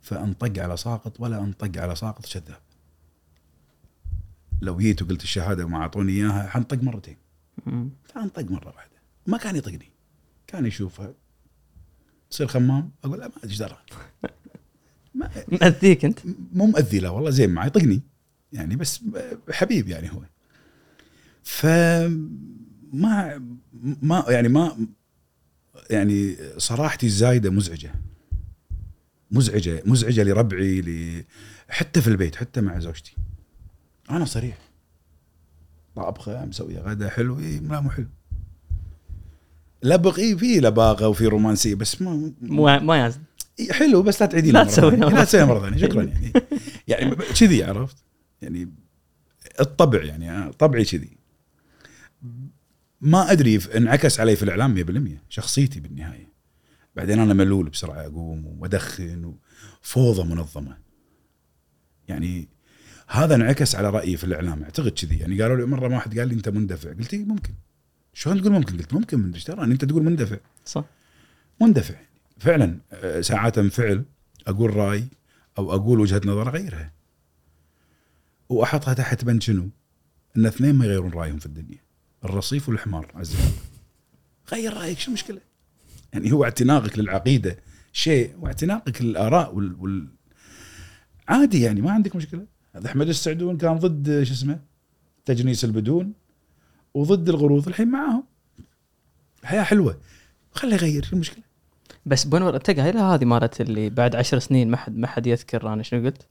فأنطق 0.00 0.62
على 0.62 0.76
ساقط 0.76 1.20
ولا 1.20 1.38
أنطق 1.38 1.82
على 1.82 1.96
ساقط 1.96 2.26
كذاب 2.26 2.60
لو 4.62 4.76
جيت 4.76 5.02
وقلت 5.02 5.22
الشهادة 5.22 5.64
وما 5.64 5.78
أعطوني 5.78 6.12
إياها 6.12 6.48
حنطق 6.48 6.82
مرتين. 6.82 7.16
فانطق 8.04 8.50
مرة 8.50 8.72
واحدة. 8.76 8.93
ما 9.26 9.38
كان 9.38 9.56
يطقني. 9.56 9.90
كان 10.46 10.66
يشوفها 10.66 11.14
تصير 12.30 12.46
خمام 12.46 12.90
أقول 13.04 13.18
لا 13.20 13.28
ما 13.28 13.34
أدري 13.36 13.50
إيش 13.50 13.58
درى. 13.58 13.78
ما- 15.14 15.30
مأذيك 15.48 16.04
أنت؟ 16.04 16.18
مو 16.52 16.66
مؤذي 16.66 16.98
لا 16.98 17.08
والله 17.08 17.30
زين 17.30 17.50
معي 17.50 17.66
يطقني 17.66 18.00
يعني 18.52 18.76
بس 18.76 19.00
حبيب 19.50 19.88
يعني 19.88 20.10
هو. 20.12 20.22
ف 21.42 21.66
ما 22.92 23.42
ما 24.02 24.24
يعني 24.28 24.48
ما 24.48 24.86
يعني 25.90 26.36
صراحتي 26.58 27.06
الزايدة 27.06 27.50
مزعجة. 27.50 27.94
مزعجة 29.30 29.82
مزعجة 29.86 30.22
لربعي 30.22 30.80
ل 30.80 31.24
حتى 31.68 32.00
في 32.02 32.08
البيت 32.08 32.36
حتى 32.36 32.60
مع 32.60 32.78
زوجتي. 32.78 33.16
أنا 34.10 34.24
صريح. 34.24 34.58
طابخة 35.96 36.44
مسوية 36.44 36.78
غدا 36.80 37.08
حلو 37.08 37.38
لا 37.40 37.80
مو 37.80 37.90
حلو. 37.90 38.06
لبق 39.84 40.18
اي 40.18 40.38
في 40.38 40.60
لباقه 40.60 41.08
وفي 41.08 41.26
رومانسية 41.26 41.74
بس 41.74 42.02
ما 42.02 42.32
مو 42.40 42.78
ما 42.78 43.14
إي 43.60 43.72
حلو 43.72 44.02
بس 44.02 44.22
لا 44.22 44.26
تعيدين 44.26 44.52
لا 44.52 44.64
مرة 44.64 44.94
لا 45.10 45.24
تسويها 45.24 45.44
مرة 45.44 45.60
ثانية 45.60 45.78
شكرا 45.78 46.02
يعني. 46.02 46.32
يعني 46.88 47.16
كذي 47.16 47.64
عرفت؟ 47.64 47.96
يعني 48.42 48.72
الطبع 49.60 50.04
يعني 50.04 50.30
أنا 50.30 50.50
طبعي 50.50 50.84
كذي. 50.84 51.16
ما 53.00 53.32
أدري 53.32 53.60
انعكس 53.76 54.20
علي 54.20 54.36
في 54.36 54.42
الإعلام 54.42 54.74
100% 54.74 55.18
شخصيتي 55.28 55.80
بالنهاية. 55.80 56.32
بعدين 56.96 57.18
أنا 57.18 57.34
ملول 57.34 57.68
بسرعة 57.68 58.06
أقوم 58.06 58.46
وأدخن 58.46 59.34
وفوضى 59.82 60.28
منظمة. 60.34 60.78
يعني 62.08 62.48
هذا 63.08 63.34
انعكس 63.34 63.74
على 63.74 63.90
رأيي 63.90 64.16
في 64.16 64.24
الإعلام 64.24 64.62
أعتقد 64.62 64.90
كذي. 64.90 65.18
يعني 65.18 65.42
قالوا 65.42 65.56
لي 65.56 65.66
مرة 65.66 65.94
واحد 65.94 66.18
قال 66.18 66.28
لي 66.28 66.34
أنت 66.34 66.48
مندفع. 66.48 66.92
قلت 66.92 67.14
إيه 67.14 67.24
ممكن. 67.24 67.54
شلون 68.14 68.40
تقول 68.40 68.52
ممكن؟ 68.52 68.76
قلت 68.76 68.94
ممكن 68.94 69.18
من 69.18 69.34
إيش 69.34 69.44
ترى 69.44 69.64
أنت 69.64 69.84
تقول 69.84 70.02
مندفع. 70.02 70.36
صح. 70.64 70.84
مندفع. 71.60 71.94
فعلا 72.38 72.78
آه، 72.92 73.20
ساعات 73.20 73.58
أنفعل 73.58 74.04
أقول 74.46 74.76
رأي 74.76 75.04
أو 75.58 75.74
أقول 75.74 76.00
وجهة 76.00 76.20
نظر 76.24 76.48
اغيرها 76.48 76.92
وأحطها 78.48 78.94
تحت 78.94 79.24
بند 79.24 79.42
شنو؟ 79.42 79.68
إن 80.36 80.46
اثنين 80.46 80.74
ما 80.74 80.84
يغيرون 80.84 81.12
رأيهم 81.12 81.38
في 81.38 81.46
الدنيا. 81.46 81.78
الرصيف 82.24 82.68
والحمار 82.68 83.12
عز 83.14 83.34
وجل. 83.34 83.52
غير 84.52 84.74
رأيك 84.74 84.98
شو 84.98 85.08
المشكلة؟ 85.08 85.40
يعني 86.12 86.32
هو 86.32 86.44
اعتناقك 86.44 86.98
للعقيدة 86.98 87.58
شيء 87.92 88.34
واعتناقك 88.38 89.02
للآراء 89.02 89.54
وال, 89.54 89.74
وال... 89.80 90.08
عادي 91.28 91.60
يعني 91.60 91.80
ما 91.80 91.92
عندك 91.92 92.16
مشكلة. 92.16 92.46
هذا 92.74 92.86
أحمد 92.86 93.08
السعدون 93.08 93.56
كان 93.56 93.78
ضد 93.78 94.22
شو 94.22 94.32
اسمه 94.32 94.60
تجنيس 95.24 95.64
البدون. 95.64 96.12
وضد 96.94 97.28
الغروض 97.28 97.68
الحين 97.68 97.88
معاهم. 97.88 98.24
الحياة 99.42 99.62
حلوة. 99.62 100.00
خليه 100.52 100.74
يغير 100.74 101.04
شو 101.04 101.12
المشكلة؟ 101.12 101.44
بس 102.06 102.24
بونور 102.24 102.56
انت 102.56 102.70
قايلها 102.70 103.14
هذه 103.14 103.24
مالت 103.24 103.60
اللي 103.60 103.90
بعد 103.90 104.16
عشر 104.16 104.38
سنين 104.38 104.70
ما 104.70 104.76
حد 104.76 104.96
ما 104.96 105.06
حد 105.06 105.26
يذكر 105.26 105.72
أنا 105.72 105.82
شنو 105.82 106.04
قلت؟ 106.04 106.26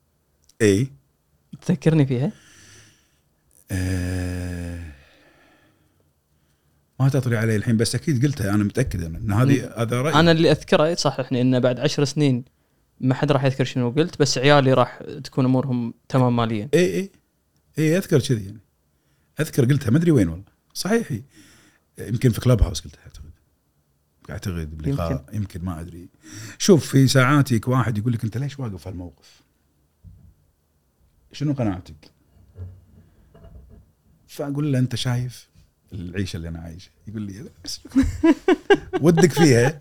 إي. 0.62 0.88
تذكرني 1.62 2.06
فيها؟ 2.06 2.32
آه 3.72 4.94
ما 7.00 7.10
تطري 7.10 7.38
علي 7.38 7.56
الحين 7.56 7.78
بس 7.78 7.96
أكيد 7.96 8.26
قلتها 8.26 8.54
أنا 8.54 8.64
متأكد 8.64 9.04
ان 9.04 9.32
هذه 9.32 9.74
هذا 9.78 10.02
رأيي. 10.02 10.20
أنا 10.20 10.32
اللي 10.32 10.52
أذكره 10.52 10.96
صححني 10.96 11.42
إنه 11.42 11.60
بعد 11.60 11.80
عشر 11.80 12.06
سنين 12.06 12.46
ما 13.00 13.14
حد 13.14 13.32
راح 13.32 13.44
يذكر 13.44 13.64
شنو 13.64 13.90
قلت 13.90 14.20
بس 14.20 14.38
عيالي 14.38 14.74
راح 14.74 15.04
تكون 15.24 15.46
أمورهم 15.46 15.94
تمام 16.10 16.36
ماليا. 16.36 16.70
إي 16.74 16.96
إي 16.96 17.12
إي 17.80 17.98
أذكر 17.98 18.20
كذي 18.20 18.46
يعني. 18.46 18.60
أذكر 19.40 19.66
قلتها 19.66 19.92
ما 19.92 19.98
أدري 19.98 20.12
وين 20.12 20.30
والله. 20.30 20.53
صحيح. 20.74 21.08
يمكن 22.00 22.30
في 22.30 22.42
كلاب 22.42 22.62
هاوس 22.62 22.82
قلتها 22.82 23.00
أعتقد. 23.02 23.32
أعتقد 24.30 24.78
بلقاء. 24.78 25.12
يمكن. 25.12 25.36
يمكن 25.36 25.66
ما 25.66 25.82
أدري. 25.82 26.10
شوف 26.58 26.88
في 26.88 27.08
ساعات 27.08 27.52
يجيك 27.52 27.68
واحد 27.68 27.98
يقول 27.98 28.14
لك 28.14 28.24
أنت 28.24 28.38
ليش 28.38 28.60
واقف 28.60 28.88
هالموقف؟ 28.88 29.42
شنو 31.32 31.54
قناعتك؟ 31.54 32.12
فأقول 34.28 34.74
له 34.74 34.80
أنت 34.80 34.96
شايف 34.96 35.50
العيشه 35.94 36.38
اللي 36.38 36.48
أنا 36.48 36.60
عايشه. 36.60 36.90
يقول 37.08 37.22
لي 37.22 37.46
ودك 39.02 39.32
فيها. 39.32 39.80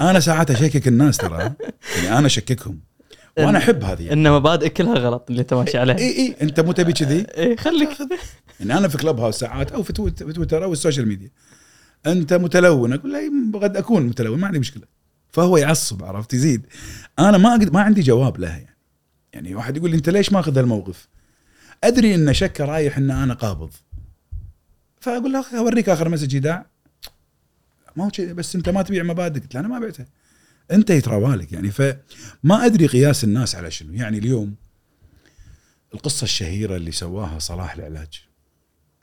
أنا 0.00 0.20
ساعات 0.20 0.50
أشكك 0.50 0.88
الناس 0.88 1.16
ترى. 1.16 1.52
يعني 1.96 2.18
أنا 2.18 2.26
أشككهم. 2.26 2.80
وأنا 3.38 3.58
أحب 3.58 3.84
هذه. 3.84 4.02
يعني. 4.02 4.12
إن 4.12 4.32
مبادئك 4.32 4.72
كلها 4.72 4.94
غلط 4.94 5.26
اللي 5.30 5.42
انت 5.42 5.54
ماشي 5.54 5.78
عليها. 5.78 5.98
إي 5.98 6.18
إي. 6.18 6.36
أنت 6.42 6.60
مو 6.60 6.72
تبي 6.72 6.92
كذي؟ 6.92 7.26
إي 7.38 7.56
خليك. 7.56 7.88
يعني 8.60 8.78
أنا 8.78 8.88
في 8.88 8.98
Clubhouse 8.98 9.38
ساعات 9.38 9.72
أو 9.72 9.82
في 9.82 9.92
تويتر, 9.92 10.64
أو 10.64 10.72
السوشيال 10.72 11.08
ميديا. 11.08 11.30
أنت 12.06 12.32
متلون. 12.32 12.92
أقول 12.92 13.12
له 13.12 13.60
قد 13.60 13.76
أكون 13.76 14.02
متلون 14.02 14.40
ما 14.40 14.46
عندي 14.46 14.58
مشكلة. 14.58 14.82
فهو 15.32 15.56
يعصب 15.56 16.04
عرفت؟ 16.04 16.34
يزيد. 16.34 16.66
أنا 17.18 17.38
ما 17.38 17.56
ما 17.56 17.80
عندي 17.80 18.00
جواب 18.00 18.40
له 18.40 18.48
يعني. 18.48 18.76
يعني 19.32 19.54
واحد 19.54 19.76
يقول 19.76 19.90
لي 19.90 19.96
أنت 19.96 20.08
ليش 20.08 20.32
ماخذ 20.32 20.58
هالموقف؟ 20.58 21.08
أدري 21.84 22.14
إن 22.14 22.34
شكه 22.34 22.64
رايح 22.64 22.98
إن 22.98 23.10
أنا 23.10 23.34
قابض. 23.34 23.70
فأقول 25.00 25.32
له 25.32 25.58
أوريك 25.58 25.88
آخر 25.88 26.08
مسج 26.08 26.34
يداع 26.34 26.66
ما 27.96 28.04
هو 28.04 28.10
بس 28.18 28.56
أنت 28.56 28.68
ما 28.68 28.82
تبيع 28.82 29.02
مبادئ 29.02 29.40
قلت 29.40 29.54
له 29.54 29.60
أنا 29.60 29.68
ما 29.68 29.78
بعتها. 29.78 30.06
أنت 30.70 30.90
يتراوالك 30.90 31.52
يعني. 31.52 31.70
فما 31.70 32.66
أدري 32.66 32.86
قياس 32.86 33.24
الناس 33.24 33.54
على 33.54 33.70
شنو. 33.70 33.92
يعني 33.94 34.18
اليوم 34.18 34.54
القصة 35.94 36.24
الشهيرة 36.24 36.76
اللي 36.76 36.92
سواها 36.92 37.38
صلاح 37.38 37.74
العلاج. 37.74 38.29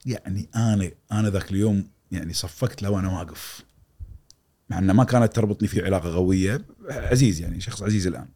يعني 0.08 0.50
أنا 0.56 0.92
أنا 1.12 1.30
ذاك 1.30 1.52
اليوم 1.52 1.90
يعني 2.12 2.34
صفقت 2.34 2.82
له 2.82 2.90
وأنا 2.90 3.20
واقف. 3.20 3.66
مع 4.70 4.78
إنه 4.78 4.94
ما 4.94 5.04
كانت 5.04 5.36
تربطني 5.36 5.68
في 5.68 5.86
علاقة 5.86 6.16
قوية. 6.16 6.66
عزيز 6.90 7.42
يعني 7.42 7.60
شخص 7.60 7.84
عزيز 7.84 8.08
الآن. 8.08 8.28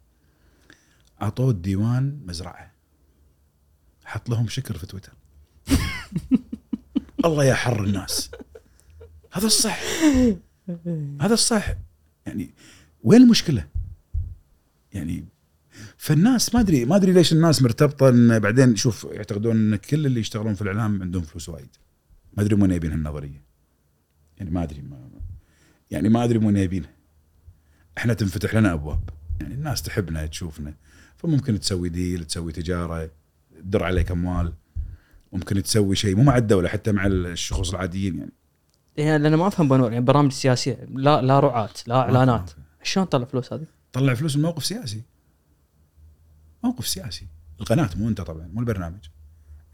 أعطوه 1.21 1.49
الديوان 1.49 2.19
مزرعة. 2.25 2.71
حط 4.05 4.29
لهم 4.29 4.47
شكر 4.47 4.77
في 4.77 4.85
تويتر. 4.85 5.13
الله 7.25 7.45
يا 7.45 7.53
حر 7.53 7.83
الناس. 7.83 8.31
هذا 9.31 9.45
الصح. 9.45 9.79
هذا 11.21 11.33
الصح. 11.33 11.75
يعني 12.25 12.53
وين 13.03 13.21
المشكلة؟ 13.21 13.67
يعني 14.93 15.25
فالناس 16.01 16.55
ما 16.55 16.61
ادري 16.61 16.85
ما 16.85 16.95
أدري 16.95 17.11
ليش 17.13 17.33
الناس 17.33 17.61
مرتبطة 17.61 18.09
إن 18.09 18.39
بعدين 18.39 18.75
شوف 18.75 19.07
يعتقدون 19.11 19.55
إن 19.55 19.75
كل 19.75 20.05
اللي 20.05 20.19
يشتغلون 20.19 20.53
في 20.53 20.61
الإعلام 20.61 21.01
عندهم 21.01 21.23
فلوس 21.23 21.49
وايد. 21.49 21.75
ما 22.37 22.43
أدري 22.43 22.55
من 22.55 22.71
يبين 22.71 22.91
هالنظريه 22.91 23.43
يعني 24.37 24.51
ما 24.51 24.63
أدري 24.63 24.81
ما 24.81 25.09
يعني 25.91 26.09
ما 26.09 26.23
أدري 26.23 26.39
من 26.39 26.57
يبينها. 26.57 26.89
إحنا 27.97 28.13
تنفتح 28.13 28.55
لنا 28.55 28.73
أبواب. 28.73 29.09
يعني 29.41 29.53
الناس 29.53 29.81
تحبنا 29.81 30.25
تشوفنا. 30.25 30.73
فممكن 31.17 31.59
تسوي 31.59 31.89
ديل 31.89 32.23
تسوي 32.23 32.51
تجارة 32.51 33.11
تدر 33.59 33.83
عليك 33.83 34.11
أموال. 34.11 34.53
ممكن 35.33 35.63
تسوي 35.63 35.95
شيء 35.95 36.15
مو 36.15 36.23
مع 36.23 36.37
الدولة 36.37 36.69
حتى 36.69 36.91
مع 36.91 37.05
الشخوص 37.05 37.73
العاديين 37.73 38.17
يعني. 38.17 38.33
يعني 38.97 39.23
لأن 39.23 39.35
ما 39.35 39.47
أفهم 39.47 39.69
بنور 39.69 39.91
يعني 39.91 40.05
برامج 40.05 40.31
سياسية. 40.31 40.87
لا 40.89 41.21
لا 41.21 41.39
رعاة 41.39 41.69
لا 41.87 41.95
إعلانات. 41.95 42.51
شلون 42.83 43.05
طلع 43.05 43.25
فلوس 43.25 43.53
هذه؟ 43.53 43.65
طلع 43.93 44.13
فلوس 44.13 44.35
من 44.35 44.41
موقف 44.41 44.65
سياسي. 44.65 45.10
موقف 46.63 46.87
سياسي. 46.87 47.27
القناة 47.59 47.89
مو 47.95 48.09
انت 48.09 48.21
طبعا 48.21 48.47
مو 48.53 48.59
البرنامج. 48.59 49.05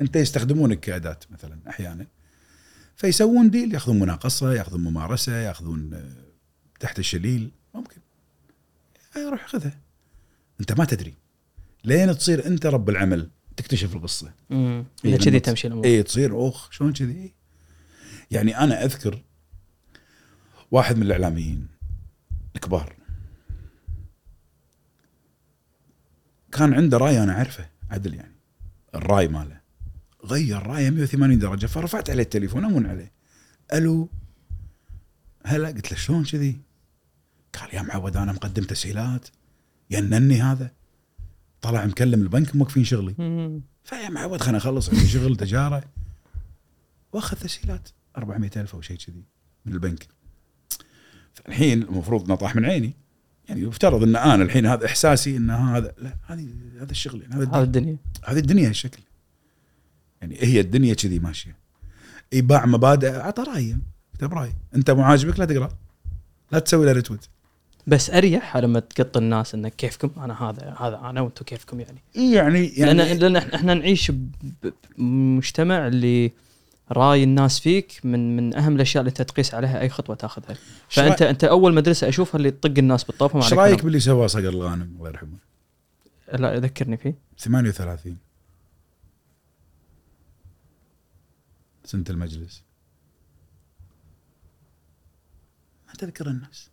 انت 0.02 0.16
يستخدمونك 0.16 0.80
كأداة 0.80 1.20
مثلا 1.30 1.60
أحيانا. 1.70 2.08
فيسوون 2.96 3.50
ديل 3.50 3.74
ياخذون 3.74 4.00
مناقصة 4.00 4.54
ياخذون 4.54 4.84
ممارسة 4.84 5.36
ياخذون 5.36 5.94
آه، 5.94 6.26
تحت 6.80 7.00
الشليل. 7.00 7.52
ممكن. 7.76 8.02
روح 9.18 9.48
خذها 9.48 9.80
انت 10.60 10.72
ما 10.72 10.86
تدري. 10.86 11.14
لين 11.84 12.18
تصير 12.18 12.48
انت 12.48 12.66
رب 12.66 12.90
العمل 12.90 13.30
تكتشف 13.58 13.96
القصة. 13.96 14.34
امم 14.52 14.86
إيه، 15.06 15.16
اذا 15.16 15.26
كذي 15.26 15.40
تمشي 15.40 15.68
الأمور. 15.68 15.86
اي 15.86 16.04
تصير 16.04 16.32
أوخ 16.32 16.72
شلون 16.72 16.94
كذي؟ 16.94 17.34
يعني 18.32 18.58
أنا 18.58 18.84
أذكر 18.84 19.24
واحد 20.72 20.98
من 20.98 21.04
الإعلاميين 21.04 21.68
الكبار 22.56 22.96
كان 26.52 26.74
عنده 26.74 26.98
راي 26.98 27.24
أنا 27.24 27.34
أعرفه 27.34 27.70
عدل 27.92 28.14
يعني. 28.14 28.36
الراي 28.96 29.28
ماله. 29.28 29.62
غير 30.26 30.68
رايه 30.68 30.90
180 30.90 31.40
درجة 31.40 31.66
فرفعت 31.66 32.10
عليه 32.10 32.24
التليفون 32.24 32.66
امون 32.66 32.86
عليه. 32.86 33.12
ألو 33.74 34.10
هلا؟ 35.46 35.68
قلت 35.68 35.92
له 35.92 35.98
شلون 35.98 36.26
كذي؟ 36.26 36.62
قال 37.54 37.76
يا 37.76 37.82
معود 37.82 38.18
أنا 38.18 38.32
مقدم 38.32 38.64
تسهيلات. 38.64 39.28
ينني 39.90 40.42
هذا. 40.42 40.72
طلع 41.62 41.86
مكلم 41.86 42.22
البنك 42.22 42.56
موقفين 42.56 42.84
شغلي. 42.84 43.14
فيا 43.84 44.10
معود 44.10 44.42
خليني 44.42 44.58
اخلص 44.58 44.90
عندي 44.90 45.08
شغل 45.08 45.36
تجارة. 45.36 45.84
وأخذ 47.14 47.38
تسهيلات 47.38 47.90
400 48.18 48.52
ألف 48.56 48.76
أو 48.76 48.82
شيء 48.82 48.98
كذي 48.98 49.24
من 49.66 49.74
البنك. 49.74 50.08
فالحين 51.34 51.84
المفروض 51.84 52.26
انه 52.26 52.36
طاح 52.36 52.56
من 52.56 52.66
عيني. 52.66 52.94
يعني 53.50 53.62
يفترض 53.62 54.04
إن 54.04 54.16
أنا 54.16 54.44
الحين 54.44 54.66
هذا 54.66 54.86
إحساسي 54.86 55.38
إن 55.38 55.50
هذا 55.50 55.94
لا 55.98 56.14
هذه 56.28 56.48
هذا 56.82 56.92
الشغل 56.92 57.22
يعني 57.22 57.34
هذا 57.36 57.50
هذا 57.52 57.64
الدنيا, 57.64 57.98
هذه 58.26 58.40
الدنيا 58.40 58.70
هالشكل 58.70 59.00
يعني 60.22 60.38
هي 60.40 60.60
الدنيا 60.60 60.94
كذي 60.94 61.20
ماشية. 61.20 61.56
يباع 62.34 62.66
مبادئ 62.66 63.16
أعطى 63.16 63.44
رايه 63.44 63.78
كتب 64.18 64.34
راي 64.34 64.54
أنت 64.76 64.92
مو 64.92 65.02
عاجبك 65.04 65.40
لا 65.40 65.46
تقرأ 65.46 65.70
لا 66.52 66.60
تسوي 66.60 66.86
له 66.86 66.92
ريتويت 66.92 67.26
بس 67.88 68.10
أريح 68.10 68.58
لما 68.58 68.80
تقط 68.80 69.18
الناس 69.18 69.56
انك 69.56 69.76
كيفكم 69.76 70.22
أنا 70.22 70.44
هذا 70.50 70.76
هذا 70.80 71.00
أنا 71.04 71.22
وأنتم 71.22 71.46
كيفكم 71.46 71.80
يعني. 71.80 72.00
يعني 72.16 72.68
لأن 72.78 72.98
يعني 73.00 73.14
لأن 73.20 73.42
إحنا- 73.42 73.54
إحنا 73.56 73.74
نعيش 73.74 74.12
بمجتمع 74.98 75.88
اللي 75.88 76.32
راي 76.92 77.24
الناس 77.24 77.60
فيك 77.60 78.02
من 78.04 78.36
من 78.36 78.56
أهم 78.56 78.76
الأشياء 78.76 79.02
اللي 79.02 79.10
انت 79.10 79.22
تقيس 79.22 79.54
عليها 79.54 79.80
أي 79.82 79.90
خطوة 79.90 80.16
تأخذها. 80.16 80.58
فانت 80.90 81.22
أنت 81.22 81.44
أول 81.44 81.74
مدرسة 81.74 82.10
أشوفها 82.10 82.38
اللي 82.38 82.52
تطق 82.52 82.78
الناس 82.78 83.04
بالطوفه 83.04 83.38
إيش 83.38 83.54
رأيك. 83.54 83.84
باللي 83.84 84.00
سواه 84.00 84.28
صقر 84.28 84.50
الغانم؟ 84.50 84.96
الله 84.98 85.10
يرحمه. 85.10 85.38
لا 86.34 86.60
ذكرني 86.60 86.98
فيه. 86.98 87.16
38 87.40 88.18
سنة 91.86 92.06
المجلس. 92.10 92.64
ما 95.88 95.94
تذكر 95.94 96.28
الناس. 96.28 96.70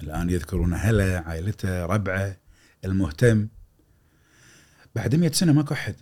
الآن 0.00 0.30
يذكرون 0.30 0.72
أهله 0.72 1.04
عائلته 1.04 1.86
ربعه 1.86 2.36
المهتم. 2.84 3.48
بعد 4.94 5.14
100 5.14 5.32
سنة 5.32 5.52
ماكو 5.52 5.74
أحد. 5.74 5.96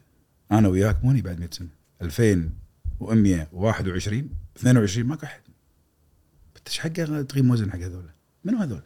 أنا 0.52 0.68
وياك 0.68 1.04
موني 1.04 1.22
بعد 1.22 1.40
100 1.40 1.50
سنة. 1.50 1.68
2121 2.02 4.30
22 4.56 5.06
ماكو 5.06 5.26
انت 6.56 6.68
إيش 6.68 6.78
حقه 6.78 7.22
تغيب 7.22 7.44
موزن 7.44 7.70
حق 7.70 7.78
هذول 7.78 8.10
منو 8.44 8.58
هذول؟ 8.58 8.82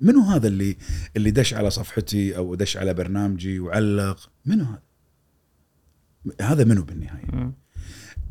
منو 0.00 0.22
هذا 0.22 0.48
اللي 0.48 0.76
اللي 1.16 1.30
دش 1.30 1.54
على 1.54 1.70
صفحتي 1.70 2.36
أو 2.36 2.54
دش 2.54 2.76
على 2.76 2.94
برنامجي 2.94 3.60
وعلق؟ 3.60 4.30
منو 4.46 4.64
هذا؟ 4.64 4.82
هذا 6.40 6.64
منو 6.64 6.82
بالنهاية؟ 6.82 7.52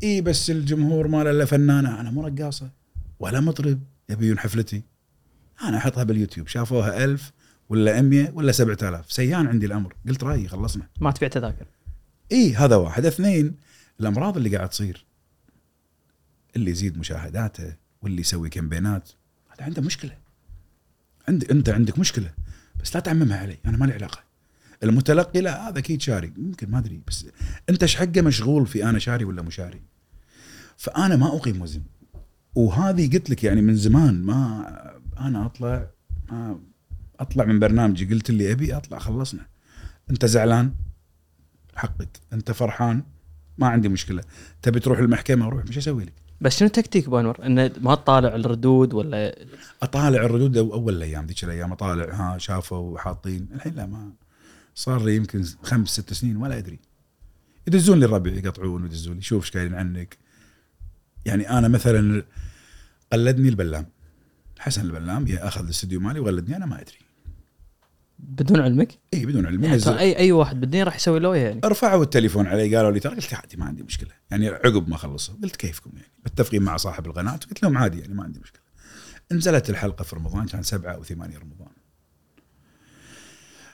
إي 0.02 0.20
بس 0.20 0.50
الجمهور 0.50 1.08
ماله 1.08 1.30
إلا 1.30 1.44
فنانة. 1.44 2.00
أنا 2.00 2.10
مو 2.10 2.26
رقاصة 2.26 2.70
ولا 3.20 3.40
مطرب. 3.40 3.82
يبيون 4.08 4.38
حفلتي. 4.38 4.82
أنا 5.62 5.76
أحطها 5.76 6.04
باليوتيوب. 6.04 6.48
شافوها 6.48 7.04
ألف 7.04 7.32
ولا 7.68 8.02
100 8.02 8.30
ولا 8.34 8.52
7000 8.52 9.12
سيان 9.12 9.46
عندي 9.46 9.66
الأمر. 9.66 9.94
قلت 10.08 10.24
رأيي 10.24 10.48
خلصنا. 10.48 10.88
ما 11.00 11.10
تبيع 11.10 11.28
تذاكر. 11.28 11.66
إي 12.32 12.54
هذا 12.54 12.76
واحد. 12.76 13.06
اثنين 13.06 13.56
الأمراض 14.00 14.36
اللي 14.36 14.56
قاعد 14.56 14.68
تصير 14.68 15.04
اللي 16.56 16.70
يزيد 16.70 16.98
مشاهداته 16.98 17.76
واللي 18.02 18.20
يسوي 18.20 18.48
كامبينات. 18.48 19.10
هذا 19.48 19.64
عنده 19.64 19.82
مشكلة. 19.82 20.18
عند 21.28 21.44
أنت 21.50 21.68
عندك 21.68 21.98
مشكلة 21.98 22.34
بس 22.82 22.94
لا 22.94 23.00
تعممها 23.00 23.38
علي 23.38 23.58
أنا 23.66 23.76
ما 23.76 23.84
لي 23.84 23.92
علاقة. 23.92 24.20
المتلقي 24.82 25.40
لا 25.40 25.68
هذا 25.68 25.78
أكيد 25.78 26.00
شاري. 26.00 26.32
ممكن 26.36 26.70
ما 26.70 26.78
أدري 26.78 27.00
بس 27.08 27.26
أنت 27.68 27.82
إيش 27.82 27.96
حقه 27.96 28.20
مشغول 28.20 28.66
في 28.66 28.84
أنا 28.84 28.98
شاري 28.98 29.24
ولا 29.24 29.42
مو 29.42 29.50
شاري؟ 29.50 29.80
فأنا 30.76 31.16
ما 31.16 31.36
أقيم 31.36 31.62
وزن. 31.62 31.82
وهذه 32.54 33.12
قلت 33.12 33.30
لك 33.30 33.44
يعني 33.44 33.62
من 33.62 33.76
زمان 33.76 34.22
ما 34.22 35.00
أنا 35.18 35.46
أطلع 35.46 35.90
ما 36.30 36.60
أطلع 37.20 37.44
من 37.44 37.58
برنامجي. 37.58 38.14
قلت 38.14 38.30
اللي 38.30 38.52
أبي 38.52 38.76
أطلع 38.76 38.98
خلصنا. 38.98 39.46
أنت 40.10 40.24
زعلان؟ 40.26 40.74
حقك. 41.76 42.08
أنت 42.32 42.52
فرحان؟ 42.52 43.02
ما 43.58 43.66
عندي 43.66 43.88
مشكلة. 43.88 44.22
تبي 44.62 44.80
تروح 44.80 44.98
المحكمة 44.98 45.46
أروح 45.46 45.64
مش 45.64 45.78
أسوي 45.78 46.04
لك. 46.04 46.12
بس 46.40 46.58
شنو 46.58 46.68
تكتيك 46.68 47.08
بانور؟ 47.08 47.46
إنه 47.46 47.70
ما 47.80 47.94
تطالع 47.94 48.34
الردود 48.34 48.94
ولا 48.94 49.46
أطالع 49.82 50.22
الردود 50.22 50.56
أول 50.56 50.96
الأيام 50.96 51.26
ذيك 51.26 51.44
الأيام 51.44 51.72
أطالع 51.72 52.14
ها 52.14 52.38
شافوا 52.38 52.98
حاطين. 52.98 53.48
الحين 53.54 53.74
لا 53.74 53.86
ما 53.86 54.12
صار 54.74 55.04
لي 55.04 55.16
يمكن 55.16 55.44
خمس 55.62 55.88
ست 55.88 56.12
سنين 56.12 56.36
ولا 56.36 56.58
أدري. 56.58 56.78
يدزون 57.66 58.00
لي 58.00 58.06
الربع 58.06 58.30
يقطعون 58.30 58.82
ويدزون 58.82 59.16
لي. 59.16 59.22
شوف 59.22 59.44
إيش 59.44 59.56
قايلين 59.56 59.74
عنك. 59.74 60.16
يعني 61.24 61.50
أنا 61.50 61.68
مثلا 61.68 62.24
قلدني 63.12 63.48
البلام. 63.48 63.86
حسن 64.58 64.80
البلام 64.80 65.26
أخذ 65.30 65.64
الاستديو 65.64 66.00
مالي 66.00 66.20
وقلدني 66.20 66.56
أنا 66.56 66.66
ما 66.66 66.80
أدري. 66.80 67.07
بدون 68.18 68.60
علمك؟ 68.60 68.98
اي 69.14 69.26
بدون 69.26 69.46
علم 69.46 69.64
يعني 69.64 69.78
ترى 69.78 69.98
اي 69.98 70.18
أي 70.18 70.32
واحد 70.32 70.60
بالدنيا 70.60 70.84
راح 70.84 70.96
يسوي 70.96 71.20
له 71.20 71.36
يعني. 71.36 71.60
رفعوا 71.64 72.02
التليفون 72.02 72.46
علي 72.46 72.76
قالوا 72.76 72.90
لي 72.90 73.00
ترى 73.00 73.16
قلت 73.16 73.34
عادي 73.34 73.56
ما 73.56 73.64
عندي 73.64 73.82
مشكلة. 73.82 74.10
يعني 74.30 74.48
عقب 74.48 74.88
ما 74.88 74.96
خلصوا 74.96 75.34
قلت 75.42 75.56
كيفكم 75.56 75.90
يعني؟ 75.96 76.12
متفقين 76.26 76.62
مع 76.62 76.76
صاحب 76.76 77.06
القناة. 77.06 77.36
قلت 77.36 77.62
لهم 77.62 77.78
عادي 77.78 78.00
يعني 78.00 78.14
ما 78.14 78.22
عندي 78.24 78.40
مشكلة. 78.40 78.62
نزلت 79.32 79.70
الحلقة 79.70 80.02
في 80.02 80.16
رمضان 80.16 80.46
كان 80.46 80.62
سبعة 80.62 80.92
أو 80.92 81.04
ثمانية 81.04 81.38
رمضان. 81.38 81.72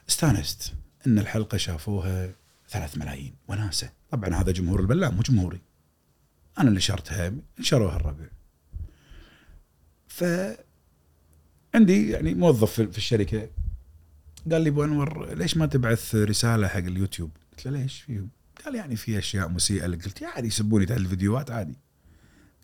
استانست 0.08 0.72
إن 1.06 1.18
الحلقة 1.18 1.58
شافوها 1.58 2.30
ثلاث 2.68 2.98
ملايين. 2.98 3.34
وناسة. 3.48 3.90
طبعا 4.10 4.34
هذا 4.34 4.52
جمهور 4.52 4.80
البلام 4.80 5.14
مو 5.14 5.22
جمهوري. 5.22 5.60
أنا 6.58 6.70
نشرتها 6.70 7.32
نشروها 7.60 7.96
الربع. 7.96 8.24
ف 10.08 10.24
عندي 11.74 12.10
يعني 12.10 12.34
موظف 12.34 12.72
في 12.80 12.98
الشركة. 12.98 13.48
قال 14.52 14.62
لي 14.62 14.68
أبو 14.68 14.84
أنور 14.84 15.34
ليش 15.34 15.56
ما 15.56 15.66
تبعث 15.66 16.14
رسالة 16.14 16.68
حق 16.68 16.76
اليوتيوب؟ 16.78 17.30
قلت 17.50 17.66
له 17.66 17.70
ليش؟ 17.78 18.00
فيهم؟ 18.00 18.28
قال 18.64 18.74
يعني 18.74 18.96
في 18.96 19.18
أشياء 19.18 19.48
مسيئة 19.48 19.86
لك. 19.86 20.04
قلت 20.04 20.22
عادي 20.22 20.46
يسبوني 20.46 20.86
تحت 20.86 20.98
الفيديوهات 20.98 21.50
عادي. 21.50 21.76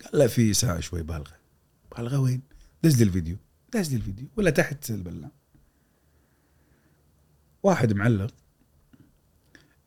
قال 0.03 0.19
لا 0.19 0.27
في 0.27 0.51
اساءه 0.51 0.79
شوي 0.79 1.03
بالغه 1.03 1.35
بالغه 1.97 2.19
وين؟ 2.19 2.41
دز 2.83 2.97
لي 2.97 3.03
الفيديو 3.03 3.37
دز 3.73 3.89
لي 3.89 3.95
الفيديو 3.95 4.27
ولا 4.37 4.49
تحت 4.49 4.89
البلام 4.89 5.31
واحد 7.63 7.93
معلق 7.93 8.33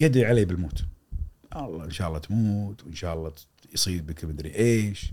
يدعي 0.00 0.24
علي 0.24 0.44
بالموت. 0.44 0.84
الله 1.56 1.84
إن 1.84 1.90
شاء 1.90 2.08
الله 2.08 2.18
تموت 2.18 2.84
وإن 2.84 2.94
شاء 2.94 3.14
الله 3.14 3.32
يصير 3.72 4.02
بك 4.02 4.24
مدري 4.24 4.54
إيش. 4.54 5.12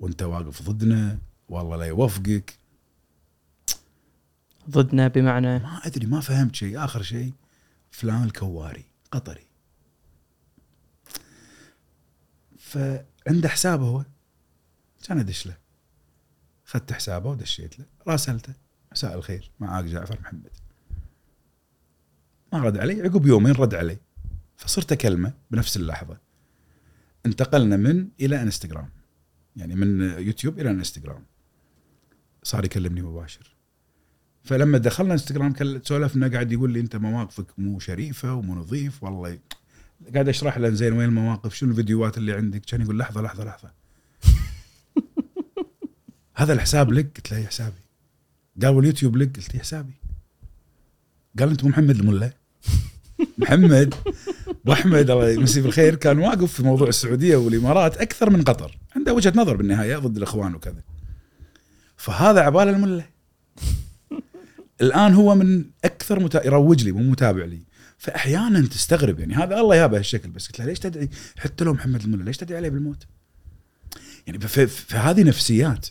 وأنت 0.00 0.22
واقف 0.22 0.62
ضدنا 0.62 1.18
والله 1.48 1.76
لا 1.76 1.84
يوفقك. 1.84 2.58
ضدنا 4.70 5.08
بمعنى. 5.08 5.58
ما 5.58 5.80
أدري 5.84 6.06
ما 6.06 6.20
فهمت 6.20 6.54
شيء. 6.54 6.84
آخر 6.84 7.02
شيء 7.02 7.32
فلان 7.90 8.24
الكواري 8.24 8.84
قطري. 9.10 9.46
فعنده 12.58 13.48
حسابه 13.48 13.84
هو. 13.88 14.04
كان 15.04 15.18
أدش 15.18 15.46
له. 15.46 15.56
اخذت 16.66 16.92
حسابه 16.92 17.30
ودشيت 17.30 17.78
له. 17.78 17.86
راسلته. 18.06 18.52
مساء 18.92 19.14
الخير. 19.14 19.50
معاك 19.60 19.84
جعفر 19.84 20.20
محمد. 20.20 20.50
ما 22.52 22.58
رد 22.58 22.78
علي. 22.78 23.02
عقب 23.02 23.26
يومين 23.26 23.52
رد 23.52 23.74
علي. 23.74 23.98
فصرت 24.56 24.92
أكلمه 24.92 25.32
بنفس 25.50 25.76
اللحظة. 25.76 26.18
انتقلنا 27.26 27.76
من 27.76 28.08
إلى 28.20 28.42
إنستغرام. 28.42 28.90
يعني 29.56 29.74
من 29.74 30.00
يوتيوب 30.00 30.58
إلى 30.58 30.70
إنستغرام. 30.70 31.24
صار 32.42 32.64
يكلمني 32.64 33.02
مباشر. 33.02 33.57
فلما 34.48 34.78
دخلنا 34.78 35.12
انستغرام 35.12 35.54
سولفنا 35.82 36.28
قاعد 36.28 36.52
يقول 36.52 36.72
لي 36.72 36.80
أنت 36.80 36.96
مواقفك 36.96 37.46
مو 37.58 37.78
شريفة 37.78 38.34
ومو 38.34 38.54
نظيف 38.54 39.02
والله. 39.02 39.38
قاعد 40.14 40.28
أشرح 40.28 40.58
له 40.58 40.70
زين 40.70 40.92
وين 40.92 41.08
المواقف؟ 41.08 41.54
شنو 41.54 41.70
الفيديوهات 41.70 42.18
اللي 42.18 42.32
عندك؟ 42.32 42.64
كان 42.64 42.82
يقول 42.82 42.98
لحظة 42.98 43.20
لحظة 43.22 43.44
لحظة. 43.44 43.70
هذا 46.40 46.52
الحساب 46.52 46.92
لك؟ 46.92 47.16
قلت 47.16 47.32
له 47.32 47.38
إي 47.38 47.46
حسابي. 47.46 47.80
قال 48.62 48.74
واليوتيوب 48.74 49.16
لك؟ 49.16 49.36
قلت 49.36 49.54
له 49.54 49.60
حسابي. 49.60 49.94
قال 51.38 51.48
أنت 51.48 51.64
مو 51.64 51.70
محمد 51.70 51.96
الملا 51.98 52.32
محمد؟ 53.38 53.94
أبو 54.48 54.72
أحمد 54.72 55.10
الله 55.10 55.30
يمسيه 55.30 55.62
بالخير. 55.62 55.94
كان 55.94 56.18
واقف 56.18 56.52
في 56.52 56.62
موضوع 56.62 56.88
السعودية 56.88 57.36
والإمارات 57.36 57.96
أكثر 57.96 58.30
من 58.30 58.42
قطر. 58.42 58.78
عنده 58.96 59.14
وجهة 59.14 59.32
نظر 59.36 59.56
بالنهاية 59.56 59.96
ضد 59.96 60.16
الإخوان 60.16 60.54
وكذا. 60.54 60.82
فهذا 61.96 62.40
عبالة 62.40 62.70
الملة. 62.70 63.18
الآن 64.80 65.14
هو 65.14 65.34
من 65.34 65.64
أكثر 65.84 66.20
متا... 66.20 66.46
يروج 66.46 66.84
لي 66.84 66.92
مو 66.92 67.10
متابع 67.10 67.44
لي. 67.44 67.62
فأحيانا 67.98 68.66
تستغرب 68.66 69.20
يعني 69.20 69.34
هذا 69.34 69.60
الله 69.60 69.76
يابه 69.76 69.98
هالشكل 69.98 70.30
بس 70.30 70.46
قلت 70.46 70.58
له 70.58 70.66
ليش 70.66 70.78
تدعي؟ 70.78 71.08
حتى 71.38 71.64
لو 71.64 71.72
محمد 71.72 72.02
الملا 72.02 72.24
ليش 72.24 72.36
تدعي 72.36 72.58
عليه 72.58 72.68
بالموت؟ 72.68 73.06
يعني 74.26 74.38
فهذه 74.38 75.22
نفسيات. 75.22 75.86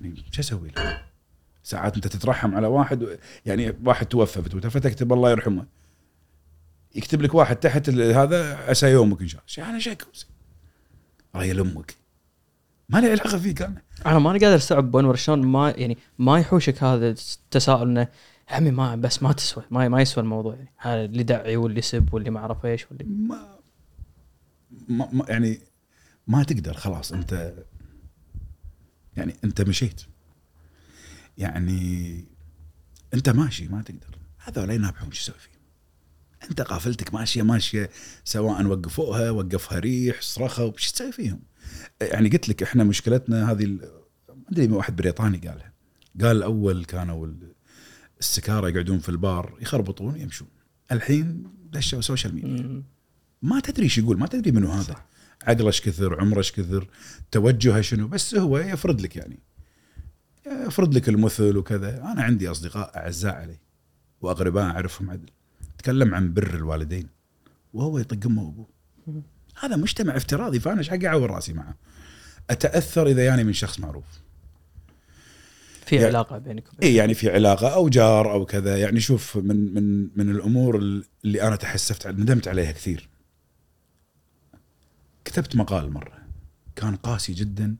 يعني 0.00 0.24
شو 0.30 0.40
أسوي 0.40 0.70
له؟ 0.76 1.02
ساعات 1.62 1.94
أنت 1.94 2.06
تترحم 2.06 2.54
على 2.54 2.66
واحد 2.66 3.18
يعني 3.46 3.74
واحد 3.84 4.06
توفى 4.06 4.40
بتويتر 4.40 4.70
فتكتب 4.70 5.12
الله 5.12 5.30
يرحمه. 5.30 5.66
يكتب 6.94 7.22
لك 7.22 7.34
واحد 7.34 7.56
تحت 7.56 7.90
هذا 7.90 8.56
عسى 8.56 8.90
يومك 8.90 9.20
إن 9.20 9.28
شاء 9.28 9.42
الله. 9.58 9.70
أنا 9.70 9.78
شكوز 9.78 10.26
ريال 11.36 11.60
أمك 11.60 11.94
ما 12.88 12.98
لي 12.98 13.10
علاقة 13.10 13.38
فيك 13.38 13.62
أنا. 13.62 13.82
أنا 14.06 14.18
ماني 14.18 14.38
قادر 14.38 14.56
أستوعب 14.56 14.84
أبو 14.86 15.00
انور 15.00 15.16
شلون 15.16 15.42
ما 15.42 15.70
يعني 15.70 15.98
ما 16.18 16.38
يحوشك 16.38 16.82
هذا 16.82 17.08
التساؤل 17.08 17.88
إنه 17.88 18.08
عمي 18.48 18.70
ما 18.70 18.96
بس 18.96 19.22
ما 19.22 19.32
تسوى 19.32 19.64
ما, 19.70 19.88
ما 19.88 20.00
يسوى 20.02 20.24
الموضوع 20.24 20.54
يعني. 20.54 20.72
هذا 20.76 21.04
اللي 21.04 21.22
دعي 21.22 21.56
واللي 21.56 21.82
سب 21.82 22.14
واللي 22.14 22.30
ما 22.30 22.40
أعرف 22.40 22.66
إيش 22.66 22.86
واللي 22.90 23.04
ما, 23.04 23.58
ما 24.88 25.08
ما- 25.12 25.26
يعني 25.28 25.60
ما 26.26 26.42
تقدر 26.42 26.74
خلاص 26.74 27.12
أنت 27.12 27.54
يعني 29.16 29.34
أنت 29.44 29.62
مشيت. 29.62 30.02
يعني 31.38 32.24
أنت 33.14 33.28
ماشي 33.28 33.68
ما 33.68 33.82
تقدر. 33.82 34.18
هذول 34.38 34.70
ينابحون 34.70 35.12
شو 35.12 35.22
تسوي 35.22 35.38
فيهم 35.38 35.56
أنت 36.50 36.60
قافلتك 36.60 37.14
ماشية 37.14 37.42
ماشية 37.42 37.90
سواء 38.24 38.66
وقفوها 38.66 39.30
وقفها 39.30 39.78
ريح 39.78 40.20
صرخوا 40.20 40.72
شو 40.76 40.92
تسوي 40.92 41.12
فيهم؟ 41.12 41.40
يعني 42.00 42.28
قلت 42.28 42.48
لك 42.48 42.62
إحنا 42.62 42.84
مشكلتنا 42.84 43.50
هذه 43.52 43.66
ما 43.66 43.80
أدري 44.52 44.68
واحد 44.72 44.96
بريطاني 44.96 45.38
قالها. 45.38 45.72
قال 46.22 46.42
أول 46.42 46.84
كانوا 46.84 47.26
ال- 47.26 47.52
السكارة 48.20 48.68
يقعدون 48.68 48.98
في 48.98 49.08
البار 49.08 49.58
يخربطون 49.60 50.12
ويمشون 50.14 50.48
الحين 50.92 51.44
دشوا 51.72 52.00
social 52.00 52.34
media. 52.34 52.82
ما 53.42 53.60
تدري 53.60 53.84
إيش 53.84 53.98
يقول 53.98 54.18
ما 54.18 54.26
تدري 54.26 54.52
منو 54.52 54.68
هذا. 54.70 54.96
عقله 55.42 55.66
إيش 55.66 55.80
كثر 55.80 56.20
عمره 56.20 56.38
إيش 56.38 56.52
كثر 56.52 56.88
توجهه 57.30 57.80
شنو 57.80 58.08
بس 58.08 58.34
هو 58.34 58.58
يفرض 58.58 59.00
لك 59.00 59.16
يعني. 59.16 59.38
يفرض 60.46 60.94
لك 60.94 61.08
المثل 61.08 61.56
وكذا. 61.56 62.02
أنا 62.02 62.22
عندي 62.22 62.50
أصدقاء 62.50 62.96
أعزاء 62.96 63.34
علي 63.34 63.58
واقرباء 64.20 64.64
أعرفهم 64.64 65.10
عدل. 65.10 65.30
تكلم 65.78 66.14
عن 66.14 66.34
بر 66.34 66.54
الوالدين. 66.54 67.08
وهو 67.72 67.98
يطق 67.98 68.26
امه 68.26 68.42
وابوه 68.42 68.68
هذا 69.60 69.76
مجتمع 69.76 70.16
افتراضي 70.16 70.60
فأنا 70.60 70.78
إيش 70.78 70.90
حقي 70.90 71.06
أعور 71.06 71.30
رأسي 71.30 71.52
معه؟ 71.52 71.74
أتأثر 72.50 73.06
إذا 73.06 73.24
يعني 73.26 73.44
من 73.44 73.52
شخص 73.52 73.80
معروف. 73.80 74.04
في 75.86 75.96
يعني- 75.96 76.06
علاقة 76.08 76.38
بينك 76.38 76.68
وبين 76.72 76.88
إي 76.88 76.94
يعني 76.94 77.14
في 77.14 77.30
علاقة 77.30 77.74
أو 77.74 77.88
جار 77.88 78.32
أو 78.32 78.46
كذا. 78.46 78.78
يعني 78.78 79.00
شوف 79.00 79.36
من 79.36 79.74
من 79.74 80.08
من 80.16 80.30
الأمور 80.30 80.76
اللي 81.24 81.42
أنا 81.42 81.56
تحسفت 81.56 82.06
ندمت 82.06 82.48
عليها 82.48 82.72
كثير. 82.72 83.08
كتبت 85.24 85.56
مقال 85.56 85.92
مرة 85.92 86.18
كان 86.76 86.96
قاسي 86.96 87.32
جدا 87.32 87.76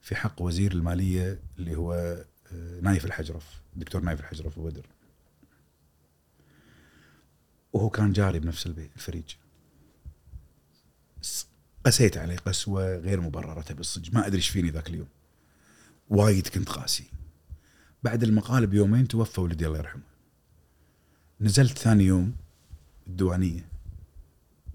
في 0.00 0.16
حق 0.16 0.42
وزير 0.42 0.72
المالية 0.72 1.40
اللي 1.58 1.76
هو 1.76 1.92
آه، 2.52 2.80
نايف 2.82 3.04
الحجرف 3.04 3.60
الدكتور 3.74 4.02
نايف 4.02 4.20
الحجرف 4.20 4.58
وبدر 4.58 4.86
وهو 7.72 7.90
كان 7.90 8.12
جاري 8.12 8.38
بنفس 8.38 8.66
البيت 8.66 8.90
الفريج. 8.96 9.24
قسيت 11.86 12.16
عليه 12.16 12.36
قسوة 12.36 12.96
غير 12.96 13.20
مبررة 13.20 13.62
تبي 13.62 13.80
الصدق 13.80 14.14
ما 14.14 14.26
أدري 14.26 14.36
إيش 14.36 14.48
فيني 14.48 14.70
ذاك 14.70 14.88
اليوم. 14.88 15.08
وايد 16.08 16.48
كنت 16.48 16.68
قاسي. 16.68 17.04
بعد 18.02 18.22
المقال 18.22 18.66
بيومين 18.66 19.08
توفى 19.08 19.40
ولدي 19.40 19.66
الله 19.66 19.78
يرحمه. 19.78 20.02
نزلت 21.40 21.78
ثاني 21.78 22.04
يوم 22.04 22.36
الديوانية. 23.06 23.68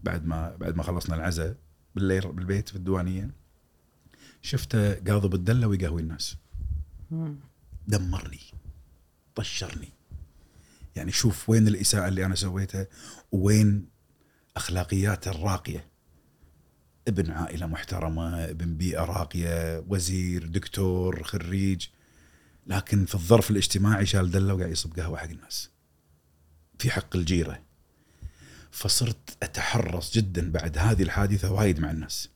بعد 0.04 0.26
ما 0.26 0.56
بعد 0.56 0.76
ما 0.76 0.84
خلصنا 0.84 1.16
العزاء 1.16 1.56
بالليل 1.96 2.32
بالبيت 2.32 2.70
في 2.70 2.76
الديوانية 2.76 3.32
شفته 4.42 4.94
قاضب 4.94 5.36
الدلة 5.36 5.68
ويقهوي 5.68 6.02
الناس. 6.02 6.38
دمرني. 7.88 8.40
طشرني. 9.36 9.90
يعني 10.96 11.12
شوف 11.12 11.50
وين 11.50 11.68
الإساءة 11.68 12.08
اللي 12.08 12.26
أنا 12.26 12.36
سويتها 12.36 12.88
وين 13.32 13.90
أخلاقياته 14.58 15.32
الراقية. 15.32 15.89
ابن 17.10 17.32
عائلة 17.32 17.68
محترمة 17.68 18.44
ابن 18.44 18.78
بيئة 18.78 19.02
راقية 19.02 19.84
وزير 19.88 20.46
دكتور 20.46 21.24
خريج. 21.24 21.88
لكن 22.68 23.06
في 23.06 23.16
الظرف 23.16 23.52
الاجتماعي 23.52 24.06
شال 24.06 24.32
دلة 24.32 24.54
وقاعد 24.54 24.72
يصب 24.72 25.00
قهوة 25.00 25.18
حق 25.18 25.30
الناس. 25.30 25.70
في 26.80 26.92
حق 26.92 27.16
الجيرة. 27.16 27.64
فصرت 28.72 29.38
أتحرص 29.44 30.14
جدا 30.14 30.52
بعد 30.52 30.78
هذه 30.78 31.04
الحادثة 31.04 31.52
وايد 31.52 31.80
مع 31.80 31.92
الناس. 31.92 32.30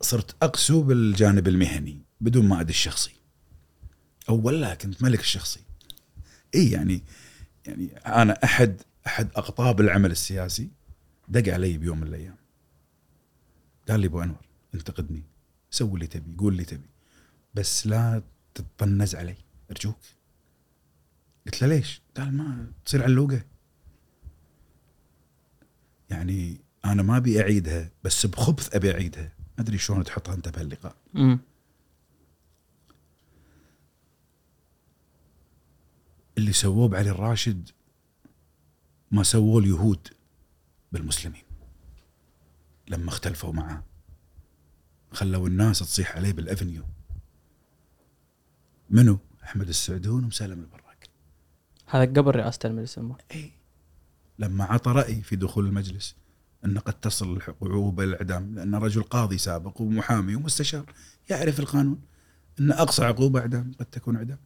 صرت 0.00 0.36
أقسو 0.42 0.82
بالجانب 0.82 1.48
المهني 1.48 2.02
بدون 2.20 2.48
ما 2.48 2.60
أدري 2.60 2.70
الشخصي. 2.70 3.12
أول 4.28 4.60
لا 4.60 4.74
كنت 4.74 5.02
ملك 5.02 5.20
الشخصي. 5.20 5.60
إي 6.54 6.70
يعني 6.70 7.02
يعني 7.66 7.96
أنا 7.96 8.44
أحد 8.44 8.82
أحد 9.06 9.28
أقطاب 9.36 9.80
العمل 9.80 10.10
السياسي. 10.10 10.70
دق 11.28 11.52
علي 11.52 11.78
بيوم 11.78 12.00
من 12.00 12.06
الأيام. 12.06 12.41
قال 13.88 14.00
لي 14.00 14.06
أبو 14.06 14.22
أنور 14.22 14.46
انتقدني 14.74 15.22
سوي 15.70 15.94
اللي 15.94 16.06
تبي 16.06 16.36
قول 16.36 16.52
اللي 16.52 16.64
تبي. 16.64 16.90
بس 17.54 17.86
لا 17.86 18.22
تطنز 18.54 19.14
علي. 19.14 19.36
أرجوك. 19.70 19.98
قلت 21.46 21.62
له 21.62 21.68
ليش؟ 21.68 22.02
قال 22.16 22.36
ما 22.36 22.72
تصير 22.84 23.02
علوقة. 23.02 23.44
يعني 26.10 26.60
أنا 26.84 27.02
ما 27.02 27.16
أبي 27.16 27.40
أعيدها 27.40 27.90
بس 28.04 28.26
بخبث 28.26 28.74
أبي 28.74 28.92
أعيدها. 28.92 29.32
ما 29.38 29.64
أدري 29.64 29.78
شلون 29.78 30.04
تحطها 30.04 30.34
أنت 30.34 30.48
بهاللقاء. 30.48 30.96
اللي 36.38 36.52
سووه 36.52 36.88
بعلي 36.88 37.10
الراشد 37.10 37.70
ما 39.10 39.22
سووه 39.22 39.60
اليهود 39.60 40.08
بالمسلمين. 40.92 41.42
لما 42.88 43.08
اختلفوا 43.08 43.52
معاه 43.52 43.84
خلوا 45.12 45.48
الناس 45.48 45.78
تصيح 45.78 46.16
عليه 46.16 46.32
بالأفنيو 46.32 46.84
منو؟ 48.90 49.18
أحمد 49.44 49.68
السعدون 49.68 50.24
ومسلم 50.24 50.60
البراك 50.60 51.08
هذا 51.86 52.04
قبل 52.04 52.36
رئاسة 52.36 52.58
المجلس 52.64 52.98
الامه 52.98 53.16
إي 53.34 53.52
لما 54.38 54.64
عطى 54.64 54.90
رأي 54.90 55.22
في 55.22 55.36
دخول 55.36 55.66
المجلس 55.66 56.16
أن 56.64 56.78
قد 56.78 57.00
تصل 57.00 57.36
العقوبه 57.36 58.04
الاعدام 58.04 58.54
لأن 58.54 58.74
رجل 58.74 59.02
قاضي 59.02 59.38
سابق 59.38 59.80
ومحامي 59.80 60.34
ومستشار 60.34 60.84
يعرف 61.30 61.60
القانون 61.60 62.00
أن 62.60 62.72
أقصى 62.72 63.04
عقوبة 63.04 63.40
إعدام 63.40 63.72
قد 63.80 63.86
تكون 63.86 64.16
إعدام 64.16 64.38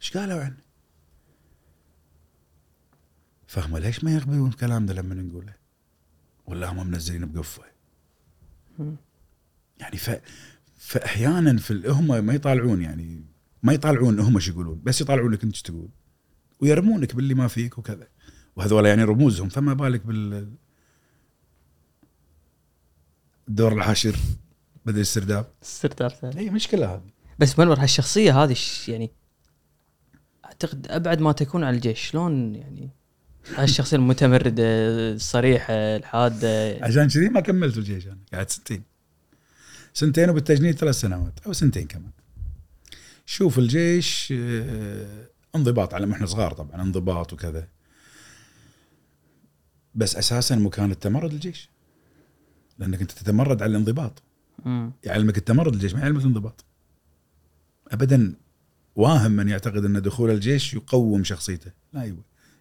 إيش 0.00 0.16
قالوا 0.16 0.40
عنه؟ 0.40 0.56
فهم 3.46 3.76
ليش 3.76 4.04
ما 4.04 4.14
يقبلون 4.14 4.48
الكلام 4.48 4.86
ده 4.86 4.94
لما 4.94 5.14
نقوله؟ 5.14 5.59
ولا 6.46 6.72
هم 6.72 6.86
منزلين 6.86 7.32
بقفة؟ 7.32 7.62
يعني 9.80 9.96
ف 9.96 10.10
فأحيانا 10.76 11.56
في 11.56 11.82
هم 11.88 12.24
ما 12.24 12.34
يطالعون 12.34 12.82
يعني 12.82 13.24
ما 13.62 13.72
يطالعون 13.72 14.20
هم 14.20 14.38
شو 14.38 14.52
يقولون 14.52 14.80
بس 14.84 15.00
يطالعونك 15.00 15.42
انت 15.42 15.52
إيش 15.52 15.62
تقول. 15.62 15.88
ويرمونك 16.60 17.14
باللي 17.14 17.34
ما 17.34 17.48
فيك 17.48 17.78
وكذا. 17.78 18.08
وهذول 18.56 18.86
يعني 18.86 19.04
رموزهم 19.04 19.48
فما 19.48 19.74
بالك 19.74 20.06
بال 20.06 20.52
الدور 23.48 23.72
العاشر 23.72 24.16
بدل 24.86 25.00
السرداب؟ 25.00 25.46
السرداب 25.62 26.10
ثاني. 26.10 26.38
اي 26.38 26.50
مشكلة 26.50 26.94
هذه. 26.94 27.10
بس 27.38 27.58
منور 27.58 27.80
هالشخصية 27.80 28.42
هذه 28.42 28.56
يعني 28.88 29.10
أعتقد 30.44 30.86
أبعد 30.88 31.20
ما 31.20 31.32
تكون 31.32 31.64
عن 31.64 31.74
الجيش 31.74 32.00
شلون 32.00 32.54
يعني 32.54 32.90
هالشخصيه 33.54 33.96
المتمرده 33.96 34.64
الصريحه 35.12 35.74
الحاده 35.74 36.78
عشان 36.82 37.08
كذي 37.08 37.28
ما 37.28 37.40
كملت 37.40 37.76
الجيش 37.78 38.06
أنا. 38.06 38.18
قعدت 38.34 38.50
سنتين. 38.50 38.82
سنتين 39.94 40.30
وبالتجنيد 40.30 40.74
ثلاث 40.74 40.94
سنوات 40.94 41.40
أو 41.46 41.52
سنتين 41.52 41.86
كمان. 41.86 42.10
شوف 43.26 43.58
الجيش 43.58 44.34
آه، 44.36 45.28
انضباط 45.56 45.94
على 45.94 46.06
ما 46.06 46.14
إحنا 46.14 46.26
صغار 46.26 46.52
طبعا 46.52 46.82
انضباط 46.82 47.32
وكذا. 47.32 47.68
بس 49.94 50.16
أساسا 50.16 50.56
مكان 50.56 50.90
التمرد 50.90 51.32
الجيش. 51.32 51.68
لأنك 52.78 53.00
أنت 53.00 53.12
تتمرد 53.12 53.62
على 53.62 53.70
الانضباط. 53.70 54.22
يعلمك 55.04 55.38
التمرد 55.38 55.74
الجيش 55.74 55.94
ما 55.94 56.00
يعلمك 56.00 56.20
الانضباط. 56.20 56.64
ابدا 57.88 58.34
واهم 58.96 59.32
من 59.32 59.48
يعتقد 59.48 59.84
أن 59.84 60.02
دخول 60.02 60.30
الجيش 60.30 60.74
يقوم 60.74 61.24
شخصيته. 61.24 61.72
لا 61.92 62.16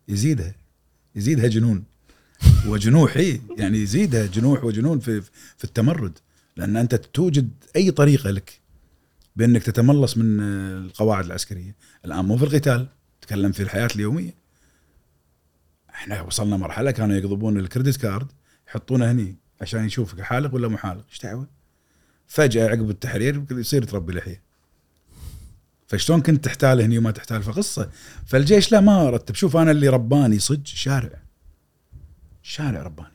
يزيدها 0.08 0.56
يزيدها 1.16 1.48
جنون. 1.48 1.84
وجنوح 2.66 3.18
اي 3.18 3.42
يعني 3.58 3.78
يزيدها 3.78 4.26
جنوح 4.26 4.64
وجنون 4.64 5.00
في 5.00 5.22
في 5.58 5.64
التمرد 5.64 6.20
لأن 6.58 6.78
أنت 6.78 6.96
توجد 6.96 7.50
أي 7.76 7.92
طريقة 7.92 8.32
لك 8.32 8.60
بأنك 9.36 9.64
تتملص 9.64 10.18
من 10.18 10.40
آه، 10.40 10.78
القواعد 10.78 11.26
العسكرية. 11.26 11.76
الآن 12.06 12.26
مو 12.26 12.38
في 12.38 12.44
القتال 12.44 12.88
تكلم 13.22 13.52
في 13.52 13.64
الحياة 13.64 13.90
اليومية. 13.96 14.34
إحنا 15.90 16.22
وصلنا 16.22 16.58
مرحلة 16.58 16.92
كانوا 16.92 17.16
يقضبون 17.16 17.60
الكريدت 17.60 17.98
كارد 17.98 18.28
يحطونه 18.68 19.12
هني 19.12 19.36
عشان 19.62 19.86
يشوفك 19.86 20.22
حالق 20.22 20.56
ولا 20.56 20.68
محالق 20.68 21.06
إيش 21.10 21.22
دعوة؟ 21.22 21.48
فجأة 22.28 22.70
عقب 22.70 22.90
التحرير 22.90 23.44
يصير 23.52 23.84
تربي 23.84 24.14
لحية. 24.14 24.49
فشلون 25.90 26.22
كنت 26.22 26.46
تحتال 26.46 26.82
هني 26.82 26.98
وما 26.98 27.12
تحتال 27.12 27.44
فقصه 27.44 27.90
فالجيش 28.26 28.72
لا 28.72 28.80
ما 28.80 29.10
رتب. 29.10 29.36
شوف 29.36 29.58
أنا 29.58 29.72
اللي 29.72 29.88
رباني 29.88 30.40
صج 30.40 30.66
شارع. 30.66 31.22
شارع 32.44 32.82
رباني. 32.82 33.10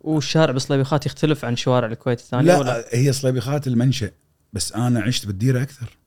والشارع 0.00 0.52
بصليبيخات 0.52 1.06
يختلف 1.06 1.44
عن 1.44 1.56
شوارع 1.56 1.88
الكويت 1.88 2.20
الثانية 2.20 2.46
لا 2.46 2.58
ولا؟ 2.58 2.84
هي 2.92 3.12
صليبيخات 3.12 3.66
المنشأ 3.66 4.10
بس 4.52 4.72
أنا 4.72 5.00
عشت 5.00 5.26
بالديرة 5.26 5.62
أكثر. 5.62 5.98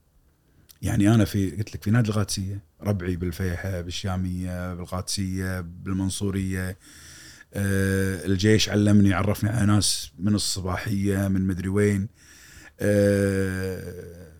يعني 0.81 1.13
أنا 1.13 1.25
في 1.25 1.51
قلت 1.51 1.75
لك 1.75 1.83
في 1.83 1.91
نادي 1.91 2.09
القادسيه 2.09 2.63
ربعي 2.81 3.15
بالفيحة 3.15 3.81
بالشامية 3.81 4.73
بالقادسيه 4.73 5.61
بالمنصورية. 5.61 6.77
آه 7.53 8.25
الجيش 8.25 8.69
علمني 8.69 9.13
عرفني 9.13 9.49
على 9.49 9.65
ناس 9.65 10.11
من 10.19 10.35
الصباحية 10.35 11.27
من 11.27 11.41
مدري 11.47 11.69
وين. 11.69 12.07
آه 12.79 14.36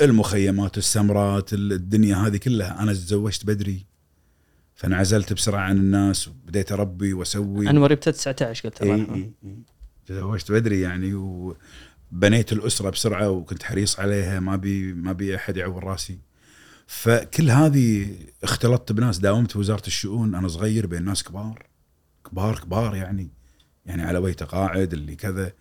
المخيمات 0.00 0.78
السمرات 0.78 1.52
الدنيا 1.52 2.16
هذه 2.16 2.36
كلها. 2.36 2.82
أنا 2.82 2.92
تزوجت 2.92 3.46
بدري 3.46 3.86
فانعزلت 4.74 5.32
بسرعة 5.32 5.60
عن 5.60 5.76
الناس 5.76 6.28
وبديت 6.28 6.72
أربي 6.72 7.12
وأسوي. 7.12 7.70
انور 7.70 7.92
ابتدى 7.92 8.12
19 8.12 8.68
قلت 8.68 8.82
الله 8.82 8.94
إي 8.94 9.00
يرحمه. 9.00 9.30
تزوجت 10.06 10.52
بدري 10.52 10.80
يعني 10.80 11.14
وبنيت 11.14 12.52
الأسرة 12.52 12.90
بسرعة 12.90 13.30
وكنت 13.30 13.62
حريص 13.62 14.00
عليها 14.00 14.40
ما 14.40 14.56
بي 14.56 14.92
ما 14.92 15.12
بي 15.12 15.36
أحد 15.36 15.56
يعور 15.56 15.84
راسي. 15.84 16.18
فكل 16.86 17.50
هذه 17.50 18.16
اختلطت 18.42 18.92
بناس. 18.92 19.18
داومت 19.18 19.50
في 19.52 19.58
وزاره 19.58 19.86
الشؤون 19.86 20.34
أنا 20.34 20.48
صغير 20.48 20.86
بين 20.86 21.04
ناس 21.04 21.22
كبار 21.22 21.66
كبار 22.30 22.58
كبار 22.58 22.96
يعني. 22.96 23.30
يعني 23.86 24.02
على 24.02 24.18
ويته 24.18 24.46
قاعد 24.46 24.92
اللي 24.92 25.16
كذا. 25.16 25.52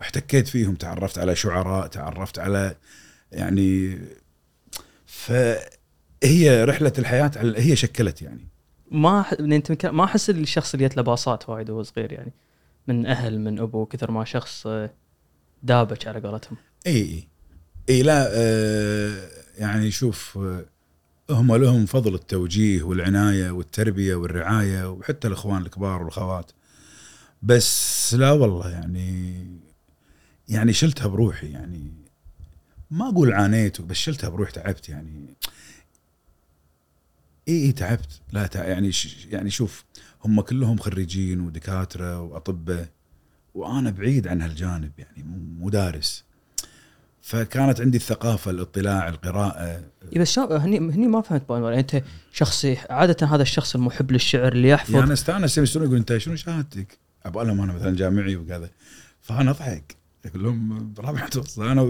واحتكيت 0.00 0.48
فيهم 0.48 0.74
تعرفت 0.74 1.18
على 1.18 1.36
شعراء 1.36 1.86
تعرفت 1.86 2.38
على 2.38 2.76
يعني 3.32 3.98
فهي 5.06 6.64
رحلة 6.64 6.92
الحياة 6.98 7.30
هي 7.56 7.76
شكلت 7.76 8.22
يعني. 8.22 8.48
ما 8.90 9.22
ح- 9.22 9.32
أنت 9.40 9.86
ما 9.86 10.04
أحس 10.04 10.30
الشخص 10.30 10.74
اللي 10.74 10.86
يتله 10.86 11.02
باصات 11.02 11.48
وايد 11.48 11.70
وهو 11.70 11.82
صغير 11.82 12.12
يعني. 12.12 12.32
من 12.88 13.06
أهل 13.06 13.40
من 13.40 13.58
أبو 13.58 13.86
كثر 13.86 14.10
ما 14.10 14.24
شخص 14.24 14.66
آه، 14.66 14.90
دابج 15.62 16.08
على 16.08 16.20
قولتهم. 16.20 16.56
إي 16.86 16.96
إي. 17.02 17.28
إي 17.90 18.02
لا 18.02 18.28
آه 18.32 19.28
يعني 19.58 19.90
شوف 19.90 20.38
آه، 20.38 20.64
هم 21.30 21.54
لهم 21.56 21.86
فضل 21.86 22.14
التوجيه 22.14 22.82
والعناية 22.82 23.50
والتربية 23.50 24.14
والرعاية 24.14 24.90
وحتى 24.90 25.28
الإخوان 25.28 25.62
الكبار 25.62 26.02
والخوات 26.02 26.50
بس 27.42 28.14
لا 28.14 28.30
والله 28.32 28.70
يعني 28.70 29.34
يعني 30.48 30.72
شلتها 30.72 31.06
بروحي 31.08 31.50
يعني. 31.50 31.92
ما 32.92 33.08
أقول 33.08 33.32
عانيت 33.32 33.80
بس 33.80 33.96
شلتها 33.96 34.30
بروحي 34.30 34.52
تعبت 34.52 34.88
يعني. 34.88 35.34
اي 37.48 37.66
اي 37.66 37.72
تعبت. 37.72 38.20
لا 38.32 38.46
تع... 38.46 38.64
يعني 38.64 38.92
ش... 38.92 39.26
يعني 39.30 39.50
شوف 39.50 39.84
هم 40.24 40.40
كلهم 40.40 40.78
خريجين 40.78 41.40
ودكاترة 41.40 42.20
وأطباء 42.20 42.88
وأنا 43.54 43.90
بعيد 43.90 44.28
عن 44.28 44.42
هالجانب 44.42 44.92
يعني 44.98 45.22
مو 45.58 45.70
دارس. 45.70 46.24
فكانت 47.22 47.80
عندي 47.80 47.96
الثقافة 47.96 48.50
الاطلاع 48.50 49.08
القراءة. 49.08 49.84
إي 50.12 50.18
بس 50.18 50.32
شا... 50.32 50.56
هني 50.56 50.78
هني 50.78 51.06
ما 51.06 51.20
فهمت 51.20 51.48
بانور 51.48 51.70
يعني 51.70 51.80
أنت 51.80 52.04
شخص 52.32 52.66
عادة 52.90 53.26
هذا 53.26 53.42
الشخص 53.42 53.74
المحب 53.74 54.12
للشعر 54.12 54.52
اللي 54.52 54.68
يحفظ. 54.68 54.94
يعني 54.94 55.12
استأنس 55.12 55.58
يسألون 55.58 55.86
يقول 55.86 55.98
أنت 55.98 56.16
شنو 56.16 56.36
شهادتك؟ 56.36 56.98
أبغى 57.24 57.44
لهم 57.44 57.60
أنا 57.60 57.72
مثلا 57.72 57.96
جامعي 57.96 58.36
وكذا. 58.36 58.70
فأنا 59.20 59.50
أضحك. 59.50 59.96
أقول 60.24 60.42
لهم 60.42 60.94
رابع 60.98 61.24
متوسط 61.24 61.60
أنا. 61.60 61.82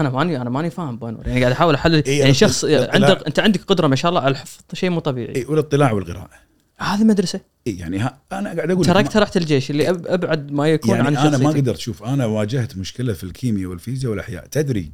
أنا 0.00 0.10
ماني 0.10 0.40
أنا 0.40 0.50
ماني 0.50 0.70
فاهم 0.70 0.96
بانور 0.96 1.26
يعني 1.28 1.40
قاعد 1.40 1.52
أحاول 1.52 1.74
أحلل. 1.74 2.04
إي، 2.06 2.18
يعني 2.18 2.34
شخص 2.34 2.64
عندك 2.64 3.26
أنت 3.26 3.38
عندك 3.38 3.60
قدرة 3.64 3.86
ما 3.86 3.96
شاء 3.96 4.08
الله 4.08 4.20
على 4.20 4.30
الحفظ 4.30 4.60
شيء 4.72 4.90
مو 4.90 5.00
طبيعي. 5.00 5.36
اي 5.36 5.44
والاطلاع 5.44 5.92
والقراءة. 5.92 6.30
هذه 6.78 7.04
مدرسة. 7.04 7.40
اي 7.66 7.78
يعني 7.78 7.98
ها 7.98 8.18
أنا 8.32 8.54
قاعد 8.54 8.70
أقول 8.70 8.82
لك 8.82 8.86
تركت 8.86 9.16
رحت 9.16 9.36
الجيش 9.36 9.70
اللي. 9.70 9.88
أبعد 9.90 10.52
ما 10.52 10.68
يكون 10.68 10.90
يعني 10.96 11.06
عن 11.06 11.16
أنا 11.16 11.38
ما. 11.38 11.50
قدرت 11.50 11.78
شوف 11.78 12.02
أنا 12.02 12.26
واجهت 12.26 12.76
مشكلة 12.76 13.12
في 13.12 13.24
الكيمياء 13.24 13.70
والفيزياء 13.70 14.10
والأحياء. 14.10 14.46
تدري 14.46 14.92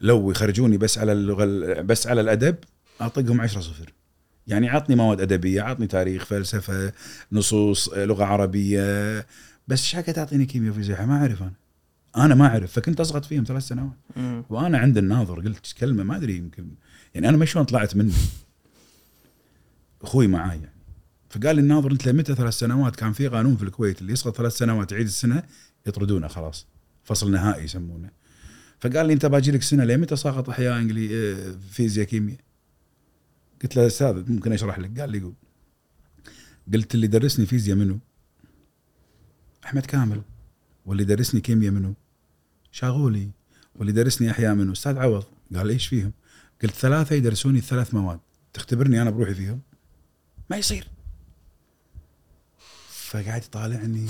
لو 0.00 0.30
يخرجوني 0.30 0.76
بس 0.78 0.98
على 0.98 1.12
اللغة 1.12 1.44
ال- 1.44 1.82
بس 1.82 2.06
على 2.06 2.20
الأدب 2.20 2.56
أعطيهم 3.00 3.40
10 3.40 3.60
صفر. 3.60 3.92
يعني 4.46 4.68
عطني 4.68 4.96
مواد 4.96 5.20
أدبية 5.20 5.62
عطني 5.62 5.86
تاريخ 5.86 6.24
فلسفة 6.24 6.92
نصوص 7.32 7.88
لغة 7.94 8.24
عربية. 8.24 9.18
بس 9.68 9.80
إيش 9.80 9.96
حكى 9.96 10.12
تعطيني 10.12 10.46
كيمياء 10.46 10.72
وفيزياء؟ 10.72 11.06
ما 11.06 11.16
أعرف 11.16 11.42
أنا. 11.42 11.52
أنا 12.16 12.34
ما 12.34 12.46
أعرف 12.46 12.72
فكنت 12.72 13.00
أسقط 13.00 13.24
فيهم 13.24 13.44
ثلاث 13.44 13.62
سنوات. 13.62 13.96
مم. 14.16 14.44
وأنا 14.50 14.78
عند 14.78 14.98
الناظر 14.98 15.40
قلت 15.40 15.72
كلمة؟ 15.78 16.02
ما 16.02 16.16
أدري 16.16 16.36
يمكن 16.36 16.68
يعني 17.14 17.28
أنا 17.28 17.36
ما 17.36 17.44
شلون 17.44 17.64
طلعت 17.64 17.96
منه. 17.96 18.14
أخوي 20.02 20.26
معاي 20.26 20.58
يعني. 20.58 20.72
فقال 21.30 21.56
لي 21.56 21.62
الناظر 21.62 21.92
أنت 21.92 22.08
لمتى 22.08 22.34
ثلاث 22.34 22.54
سنوات؟ 22.54 22.96
كان 22.96 23.12
في 23.12 23.28
قانون 23.28 23.56
في 23.56 23.62
الكويت 23.62 24.00
اللي 24.00 24.12
يسقط 24.12 24.36
ثلاث 24.36 24.56
سنوات 24.56 24.92
يعيد 24.92 25.06
السنة 25.06 25.42
يطردونه 25.86 26.28
خلاص. 26.28 26.66
فصل 27.04 27.30
نهائي 27.30 27.64
يسمونه. 27.64 28.10
فقال 28.80 29.06
لي 29.06 29.12
أنت 29.12 29.26
باجي 29.26 29.50
لك 29.50 29.62
سنة 29.62 29.84
لمتى 29.84 30.16
ساقط 30.16 30.48
أحياء 30.48 30.78
انجلي 30.78 31.08
آه، 31.14 31.54
فيزياء 31.70 32.06
كيمياء؟ 32.06 32.38
قلت 33.62 33.76
له 33.76 33.86
أستاذ 33.86 34.32
ممكن 34.32 34.52
أشرح 34.52 34.78
لك. 34.78 35.00
قال 35.00 35.10
لي 35.10 35.20
قول. 35.20 35.34
قلت 36.74 36.94
اللي 36.94 37.06
درسني 37.06 37.46
فيزياء 37.46 37.76
منو؟ 37.76 37.98
أحمد 39.64 39.86
كامل. 39.86 40.22
واللي 40.86 41.04
درسني 41.04 41.40
كيمياء 41.40 41.72
منو؟ 41.72 41.94
شاغولي 42.72 43.30
واللي 43.74 43.92
درسني 43.92 44.30
أحياء 44.30 44.54
منو 44.54 44.72
أستاذ 44.72 44.98
عوض 44.98 45.24
قال 45.54 45.70
إيش 45.70 45.86
فيهم؟ 45.86 46.12
قلت 46.62 46.72
ثلاثة 46.72 47.16
يدرسوني 47.16 47.58
الثلاث 47.58 47.94
مواد 47.94 48.20
تختبرني 48.52 49.02
أنا 49.02 49.10
بروحي 49.10 49.34
فيهم؟ 49.34 49.60
ما 50.50 50.56
يصير. 50.56 50.88
فقاعد 52.88 53.42
يطالعني 53.42 54.06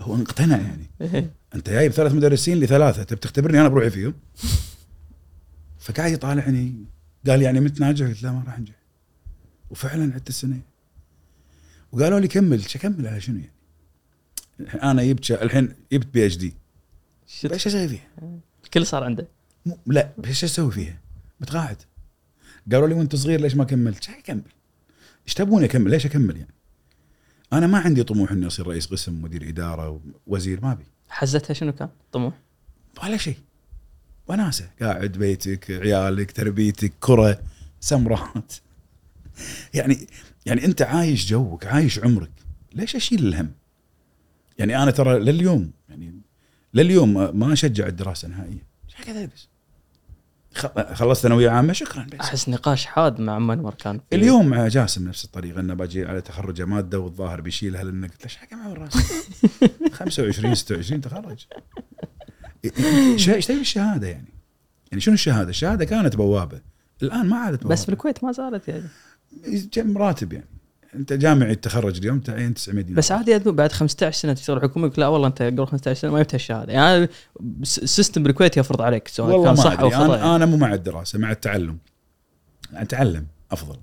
هو 0.00 0.16
اقتنع 0.16 0.56
يعني. 0.56 0.90
أنت 1.54 1.70
جايب 1.70 1.92
ثلاث 1.92 2.12
مدرسين 2.12 2.60
لثلاثة 2.60 3.02
تبي 3.02 3.20
تختبرني 3.20 3.60
أنا 3.60 3.68
بروحي 3.68 3.90
فيهم؟ 3.90 4.14
فقاعد 5.78 6.12
يطالعني 6.12 6.84
قال 7.26 7.42
يعني 7.42 7.60
مت 7.60 7.80
ناجح؟ 7.80 8.06
قلت 8.06 8.22
لا 8.22 8.32
ما 8.32 8.42
راح 8.46 8.58
أنجح. 8.58 8.74
وفعلا 9.70 10.14
عدت 10.14 10.28
السنة. 10.28 10.60
وقالوا 11.92 12.20
لي 12.20 12.28
كمل 12.28 12.70
شو 12.70 12.78
اكمل 12.78 13.06
على 13.06 13.20
شنو 13.20 13.38
يعني؟ 13.38 13.52
أنا 14.82 15.04
جبت 15.04 15.30
الحين 15.30 15.74
جبت 15.92 16.06
PhD 16.06 16.54
إيش 17.52 17.66
أسوي 17.66 17.88
فيها؟ 17.88 18.08
الكل 18.64 18.86
صار 18.86 19.04
عنده 19.04 19.28
مو- 19.66 19.78
لا 19.86 20.12
إيش 20.24 20.44
أسوي 20.44 20.70
فيها؟ 20.72 20.98
متقاعد 21.40 21.76
قالوا 22.72 22.88
لي 22.88 22.94
وأنت 22.94 23.16
صغير 23.16 23.40
ليش 23.40 23.54
ما 23.56 23.64
كملت؟ 23.64 24.02
شو 24.02 24.12
أكمل؟ 24.12 24.42
إيش 25.26 25.34
تبوني 25.34 25.64
أكمل؟ 25.66 25.90
ليش 25.90 26.06
أكمل 26.06 26.36
يعني؟ 26.36 26.54
أنا 27.52 27.66
ما 27.66 27.78
عندي 27.78 28.02
طموح 28.02 28.32
إني 28.32 28.46
أصير 28.46 28.66
رئيس 28.66 28.86
قسم 28.86 29.22
مدير 29.22 29.48
إدارة 29.48 30.00
وزير 30.26 30.60
ما 30.62 30.72
أبي 30.72 30.84
حزتها 31.08 31.54
شنو 31.54 31.72
كان 31.72 31.88
طموح 32.12 32.34
ولا 33.02 33.16
شيء 33.16 33.36
وناسة 34.28 34.70
قاعد 34.82 35.12
بيتك 35.12 35.70
عيالك 35.70 36.32
تربيتك 36.32 36.92
كرة 37.00 37.42
سمرات 37.80 38.52
يعني 39.74 40.06
يعني 40.46 40.64
أنت 40.64 40.82
عايش 40.82 41.26
جوك 41.30 41.66
عايش 41.66 41.98
عمرك 41.98 42.30
ليش 42.74 42.96
أشيل 42.96 43.26
الهم 43.26 43.52
يعني 44.58 44.82
أنا 44.82 44.90
ترى 44.90 45.18
لليوم 45.18 45.70
يعني 45.88 46.20
لليوم 46.76 47.38
ما 47.38 47.52
اشجع 47.52 47.86
الدراسة 47.86 48.28
نهائيا. 48.28 48.58
إيش 49.08 49.26
بس 49.34 49.48
خ- 50.54 50.92
خلصت 50.92 51.22
ثانوية 51.22 51.50
عامة 51.50 51.72
شكرا 51.72 52.06
بس. 52.12 52.20
أحس 52.20 52.48
نقاش 52.48 52.86
حاد 52.86 53.20
مع 53.20 53.36
ام 53.36 53.50
انور 53.50 53.74
كان 53.74 53.98
في- 54.10 54.16
اليوم 54.16 54.46
مع 54.48 54.68
جاسم 54.68 55.08
نفس 55.08 55.24
الطريقة 55.24 55.60
إنه 55.60 55.74
باجي 55.74 56.04
على 56.04 56.20
تخرجه 56.20 56.64
مادة 56.64 56.98
والظاهر 56.98 57.40
بيشيلها 57.40 57.84
لأنه 57.84 58.06
قلت 58.06 58.18
له 58.20 58.24
إيش 58.24 58.36
حكى 58.36 58.54
مع 58.54 58.66
الراس 58.66 58.96
25 59.92 60.54
26 60.54 61.00
تخرج. 61.00 61.46
إيش 62.78 63.28
إيش 63.28 63.46
تبي 63.46 63.60
الشهاده 63.60 64.06
يعني؟ 64.08 64.28
يعني 64.92 65.00
شنو 65.00 65.14
الشهادة؟ 65.14 65.50
الشهادة 65.50 65.84
كانت 65.84 66.16
بوابة. 66.16 66.60
الآن 67.02 67.26
ما 67.26 67.36
عادت 67.36 67.58
بوابة. 67.60 67.74
بس 67.74 67.84
بالكويت 67.84 68.24
ما 68.24 68.32
زالت 68.32 68.68
يعني. 68.68 68.88
كم 69.72 69.98
راتب 69.98 70.32
يعني. 70.32 70.48
انت 70.96 71.12
جامعي 71.12 71.54
تخرج 71.54 71.98
اليوم 71.98 72.20
تعين 72.20 72.54
900 72.54 72.84
دينار. 72.84 72.98
بس 72.98 73.12
عادي 73.12 73.38
بعد 73.38 73.72
15 73.72 74.18
سنة 74.20 74.32
تشتغل 74.32 74.62
حكومي 74.62 74.86
يقول 74.86 75.00
لا 75.00 75.06
والله 75.06 75.26
أنت 75.28 75.42
قبل 75.42 75.66
15 75.66 76.00
سنة 76.00 76.10
ما 76.10 76.18
جبت 76.22 76.34
الشهاده 76.34 76.72
يعني 76.72 77.08
ال 77.62 77.71
system 77.71 78.22
بالكويت 78.22 78.56
يفرض 78.56 78.82
عليك 78.82 79.08
سواء 79.08 79.30
والله 79.30 79.44
كان 79.46 79.56
صح 79.56 79.72
أدري. 79.72 79.82
أو 79.82 79.90
خطا 79.90 80.04
أنا, 80.04 80.16
يعني. 80.16 80.36
أنا 80.36 80.46
مو 80.46 80.56
مع 80.56 80.74
الدراسة 80.74 81.18
مع 81.18 81.30
التعلم. 81.30 81.78
أتعلم 82.74 83.26
أفضل. 83.50 83.76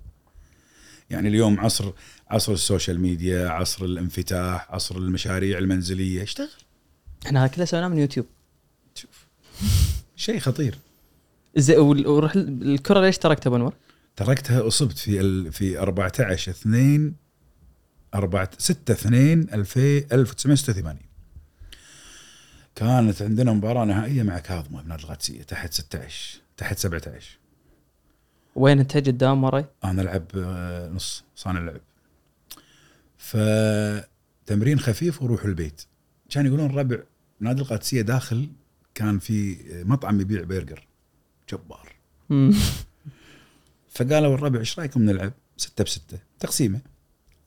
يعني 1.09 1.27
اليوم 1.27 1.59
عصر 1.59 1.91
عصر 2.29 2.53
ال 2.53 2.60
social 2.60 2.99
media 2.99 3.49
عصر 3.49 3.85
الانفتاح 3.85 4.67
عصر 4.71 4.97
المشاريع 4.97 5.57
المنزلية. 5.57 6.23
اشتغل. 6.23 6.47
إحنا 7.25 7.43
هذا 7.43 7.47
كله 7.47 7.65
سويناه 7.65 7.87
من 7.87 7.97
يوتيوب. 7.97 8.25
شوف. 8.95 9.25
شيء 10.15 10.39
خطير. 10.39 10.77
زين 11.55 11.77
وروح 11.79 12.35
ال- 12.35 12.73
الكرة 12.73 13.01
ليش 13.01 13.17
تركتها 13.17 13.47
ابو 13.49 13.55
انور؟ 13.55 13.73
تركتها 14.15 14.67
أصبت 14.67 14.97
في 14.97 15.21
ال... 15.21 15.51
في 15.51 15.79
14 15.79 16.51
2 16.51 17.13
4 18.15 18.49
6 18.57 18.91
2 18.93 19.41
2000 19.53 19.79
1986 20.11 20.97
كانت 22.75 23.21
عندنا 23.21 23.53
مباراة 23.53 23.85
نهائية 23.85 24.23
مع 24.23 24.39
كاظمة 24.39 24.81
بنادي 24.81 25.03
القادسيه 25.03 25.43
تحت 25.43 25.73
16 25.73 26.41
تحت 26.57 26.77
17 26.77 27.37
وين 28.55 28.79
انت 28.79 28.97
قدام 28.97 29.43
وراي؟ 29.43 29.65
أنا 29.83 30.01
ألعب 30.01 30.25
آه، 30.37 30.89
نص 30.89 31.23
صانع 31.35 31.59
لعب. 31.59 31.81
فتمرين 33.17 34.79
خفيف 34.79 35.21
وروح 35.21 35.45
البيت. 35.45 35.81
كان 36.29 36.45
يقولون 36.45 36.65
الربع 36.69 36.97
نادي 37.39 37.61
القادسيه 37.61 38.01
داخل 38.01 38.49
كان 38.95 39.19
في 39.19 39.57
مطعم 39.85 40.21
يبيع 40.21 40.43
برجر. 40.43 40.87
جبار. 41.51 41.95
فقالوا 43.95 44.35
الربع 44.35 44.59
إيش 44.59 44.79
رأيكم 44.79 45.01
نلعب 45.01 45.33
ستة 45.57 45.83
بستة؟ 45.83 46.19
تقسيمة. 46.39 46.81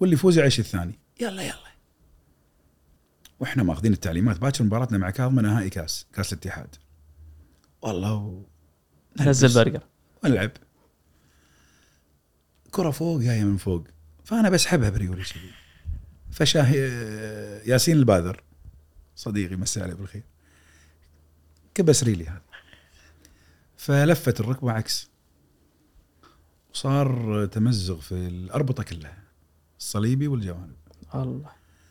واللي 0.01 0.15
يفوز 0.15 0.39
يعيش 0.39 0.61
الثاني. 0.61 0.99
يلا 1.21 1.43
يلا. 1.43 1.67
وإحنا 3.41 3.63
ماخذين 3.63 3.93
التعليمات. 3.93 4.39
باكر 4.39 4.65
مباراتنا 4.65 4.99
مع 4.99 5.11
كاظمه 5.11 5.43
نهائي 5.43 5.71
كاس 5.71 6.07
كاس 6.13 6.33
الاتحاد. 6.33 6.75
والله 7.83 8.15
و... 8.15 8.43
نزل 9.21 9.55
برجر. 9.55 9.83
ونلعب. 10.25 10.51
كرة 12.71 12.91
فوق 12.91 13.21
جاية 13.21 13.45
من 13.45 13.57
فوق. 13.57 13.85
فأنا 14.25 14.51
بسحبها 14.51 14.91
بريولي 14.91 15.25
كذي 15.25 15.51
فشاه 16.31 16.73
ياسين 17.67 17.97
الباذر. 17.97 18.43
صديقي 19.17 19.57
مسي 19.57 19.83
عليه 19.83 19.95
بالخير. 19.95 20.23
كبس 21.75 22.05
ريلي 22.05 22.27
هذا. 22.27 22.43
فلفت 23.77 24.41
الركبة 24.41 24.73
عكس. 24.73 25.11
وصار 26.77 27.47
تمزق 27.47 28.01
في 28.01 28.13
الأربطة 28.13 28.83
كلها 28.83 29.19
الصليبي 29.79 30.29
والجوانب. 30.29 30.77
الله. 31.15 31.51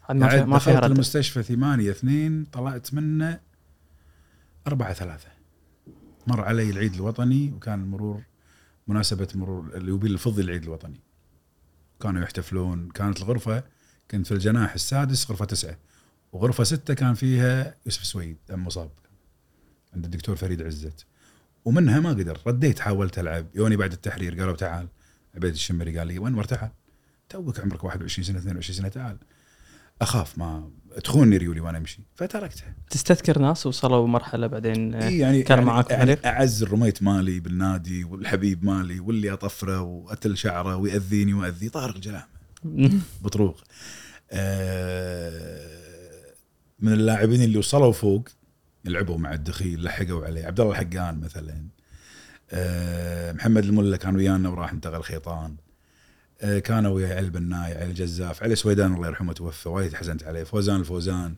ما 0.09 0.29
فيها 0.29 0.45
ما 0.45 0.59
فيها 0.59 0.85
المستشفى 0.85 1.43
ثمانية 1.43 1.91
اثنين 1.91 2.45
طلعت 2.45 2.93
منه 2.93 3.39
أربعة 4.67 4.93
ثلاثة. 4.93 5.27
مر 6.27 6.41
علي 6.41 6.69
العيد 6.69 6.93
الوطني 6.93 7.51
وكان 7.51 7.81
المرور 7.81 8.23
مناسبة 8.87 9.27
مرور 9.35 9.77
اليوبيل 9.77 10.11
الفضي 10.11 10.41
العيد 10.41 10.63
الوطني. 10.63 10.99
كانوا 11.99 12.21
يحتفلون. 12.21 12.89
كانت 12.89 13.17
الغرفة 13.17 13.63
كنت 14.11 14.27
في 14.27 14.33
الجناح 14.33 14.73
السادس 14.73 15.31
غرفة 15.31 15.45
تسعة. 15.45 15.77
وغرفة 16.31 16.63
ستة 16.63 16.93
كان 16.93 17.13
فيها 17.13 17.75
يوسف 17.85 18.05
سويد 18.05 18.37
أم 18.53 18.65
مصاب. 18.65 18.91
عند 19.93 20.05
الدكتور 20.05 20.35
فريد 20.35 20.61
عزت. 20.61 21.05
ومنها 21.65 21.99
ما 21.99 22.09
قدر 22.09 22.39
رديت 22.47 22.79
حاولت 22.79 23.19
ألعب. 23.19 23.47
يوني 23.55 23.75
بعد 23.75 23.91
التحرير 23.91 24.39
قالوا 24.39 24.55
تعال. 24.55 24.87
عبيد 25.35 25.53
الشمري 25.53 25.97
قال 25.97 26.07
لي 26.07 26.19
وين 26.19 26.47
تعال 26.47 26.69
توك 27.29 27.59
عمرك 27.59 27.83
21 27.83 28.25
سنة 28.25 28.37
22 28.37 28.77
سنة 28.77 28.87
تعال. 28.87 29.17
أخاف 30.01 30.37
ما 30.37 30.69
تخونني 31.03 31.37
ريولي 31.37 31.59
وأنا 31.59 31.77
أمشي. 31.77 31.99
فتركتها. 32.15 32.75
تستذكر 32.89 33.39
ناس 33.39 33.65
وصلوا 33.65 34.07
مرحلة 34.07 34.47
بعدين 34.47 34.95
إيه 34.95 35.21
يعني 35.21 35.43
كان 35.43 35.57
يعني 35.57 35.69
معاكم 35.69 35.93
يعني؟ 35.93 36.17
أعز 36.25 36.63
الرميت 36.63 37.03
مالي 37.03 37.39
بالنادي 37.39 38.03
والحبيب 38.03 38.65
مالي 38.65 38.99
واللي 38.99 39.33
أطفره 39.33 39.81
وأتل 39.81 40.37
شعره 40.37 40.75
ويأذيني 40.75 41.33
واذيه 41.33 41.69
طارق 41.69 41.95
الجلامه 41.95 42.25
بطروق. 43.23 43.61
آه، 44.31 46.35
من 46.79 46.93
اللاعبين 46.93 47.41
اللي 47.41 47.57
وصلوا 47.57 47.91
فوق 47.91 48.27
لعبوا 48.85 49.17
مع 49.17 49.33
الدخيل 49.33 49.83
لحقوا 49.83 50.25
عليه. 50.25 50.45
عبد 50.45 50.59
الله 50.59 50.71
الحقان 50.71 51.19
مثلا. 51.19 51.65
آه، 52.51 53.31
محمد 53.31 53.63
الملا 53.63 53.97
كان 53.97 54.15
ويانا 54.15 54.49
وراح 54.49 54.71
انتقل 54.71 55.01
خيطان. 55.01 55.55
آه، 56.41 56.59
كانوا 56.59 56.91
ويا 56.91 57.15
علي 57.15 57.19
البناي 57.19 57.73
علي 57.73 57.85
الجزاف 57.85 58.43
علي 58.43 58.55
سويدان 58.55 58.93
الله 58.93 59.07
يرحمه 59.07 59.33
توفى 59.33 59.69
وايد 59.69 59.93
حزنت 59.93 60.23
عليه. 60.23 60.43
فوزان 60.43 60.79
الفوزان. 60.79 61.35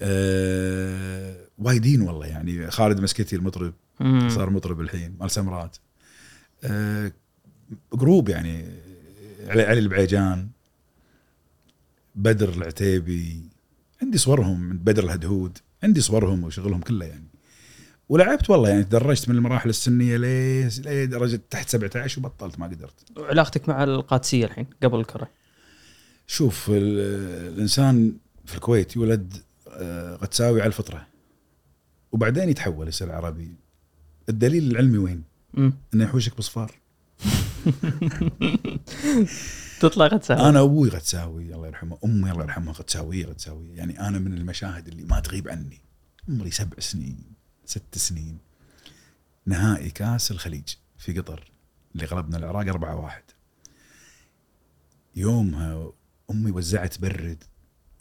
آه، 0.00 1.36
وايدين 1.58 2.02
والله 2.02 2.26
يعني. 2.26 2.70
خالد 2.70 3.00
مسكتي 3.00 3.36
المطرب 3.36 3.74
مم. 4.00 4.28
صار 4.28 4.50
مطرب 4.50 4.80
الحين 4.80 5.16
مال 5.20 5.30
سمرات. 5.30 5.76
جروب 7.94 8.28
يعني. 8.28 8.64
علي 9.48 9.62
علي 9.62 9.78
البعيجان 9.78 10.48
بدر 12.14 12.48
العتيبي 12.48 13.42
عندي 14.02 14.18
صورهم 14.18 14.60
من 14.60 14.78
بدر 14.78 15.04
الهدهود. 15.04 15.58
عندي 15.84 16.00
صورهم 16.00 16.44
وشغلهم 16.44 16.80
كله 16.80 17.06
يعني. 17.06 17.24
ولعبت 18.08 18.50
والله 18.50 18.68
يعني 18.68 18.84
تدرجت 18.84 19.28
من 19.28 19.36
المراحل 19.36 19.70
السنية 19.70 20.16
ليه 20.16 20.68
لدرجة 20.86 21.40
تحت 21.50 21.68
17 21.68 22.20
وبطلت 22.20 22.58
ما 22.58 22.66
قدرت. 22.66 22.94
وعلاقتك 23.16 23.68
مع 23.68 23.84
القادسية 23.84 24.44
الحين 24.44 24.66
قبل 24.82 25.00
الكره 25.00 25.28
شوف 26.26 26.70
ال- 26.70 27.52
الإنسان 27.54 28.12
في 28.44 28.54
الكويت 28.54 28.96
يولد 28.96 29.36
آه، 29.68 30.16
قدساوي 30.16 30.60
على 30.60 30.68
الفطرة 30.68 31.06
وبعدين 32.12 32.48
يتحول 32.48 32.88
يصير 32.88 33.12
عربي. 33.12 33.48
الدليل 34.28 34.70
العلمي 34.70 34.98
وين؟ 34.98 35.22
إنه 35.94 36.04
يحوشك 36.04 36.36
بصفار. 36.36 36.72
تطلع 39.88 40.18
سهل 40.18 40.40
أنا 40.40 40.60
أبوي 40.60 40.88
غتساوي 40.88 41.54
الله 41.54 41.66
يرحمه. 41.66 41.98
أمي 42.04 42.30
الله 42.30 42.42
يرحمها 42.42 42.72
غتساويه 42.72 43.26
غتساويه 43.26 43.76
يعني 43.76 44.00
أنا 44.00 44.18
من 44.18 44.32
المشاهد 44.32 44.88
اللي 44.88 45.04
ما 45.04 45.20
تغيب 45.20 45.48
عني. 45.48 45.80
عمري 46.28 46.50
سبع 46.50 46.78
سنين 46.78 47.24
ست 47.64 47.98
سنين. 47.98 48.38
نهائي 49.46 49.90
كأس 49.90 50.30
الخليج 50.30 50.74
في 50.98 51.18
قطر 51.20 51.50
اللي 51.94 52.06
غلبنا 52.06 52.36
العراق 52.36 52.68
4 52.68 52.96
واحد. 52.96 53.22
يومها 55.16 55.92
أمي 56.30 56.50
وزعت 56.50 57.00
برد 57.00 57.44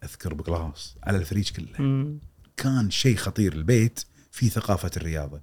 أذكر 0.03 0.33
بقلاص 0.33 0.95
على 1.03 1.17
الفريج 1.17 1.51
كله. 1.51 1.81
مم. 1.81 2.19
كان 2.57 2.91
شيء 2.91 3.15
خطير. 3.15 3.53
البيت 3.53 4.03
في 4.31 4.49
ثقافة 4.49 4.91
الرياضة 4.97 5.41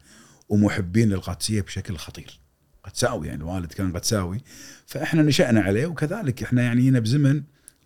ومحبين 0.49 1.09
للقادسيه 1.09 1.61
بشكل 1.61 1.97
خطير. 1.97 2.40
قدساوي 2.85 3.29
يعني 3.29 3.43
الوالد 3.43 3.73
كان 3.73 3.93
قدساوي 3.93 4.41
فإحنا 4.87 5.23
نشأنا 5.23 5.61
عليه 5.61 5.87
وكذلك 5.87 6.43
إحنا 6.43 6.63
يعني 6.63 6.89
هنا 6.89 6.99
بزمن 6.99 7.43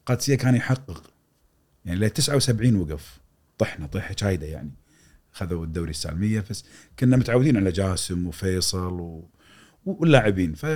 قادسية 0.06 0.34
كان 0.34 0.54
يحقق. 0.54 1.10
يعني 1.84 2.00
ل 2.00 2.10
79 2.10 2.76
وقف. 2.76 3.20
طحنا 3.58 3.86
طيحه 3.86 4.14
شايده 4.20 4.46
يعني. 4.46 4.70
خذوا 5.32 5.64
الدوري 5.64 5.90
السالمية 5.90 6.44
بس 6.50 6.64
كنا 6.98 7.16
متعودين 7.16 7.56
على 7.56 7.70
جاسم 7.72 8.26
وفيصل 8.26 8.92
و... 8.92 9.30
واللاعبين. 9.84 10.54
ف 10.54 10.66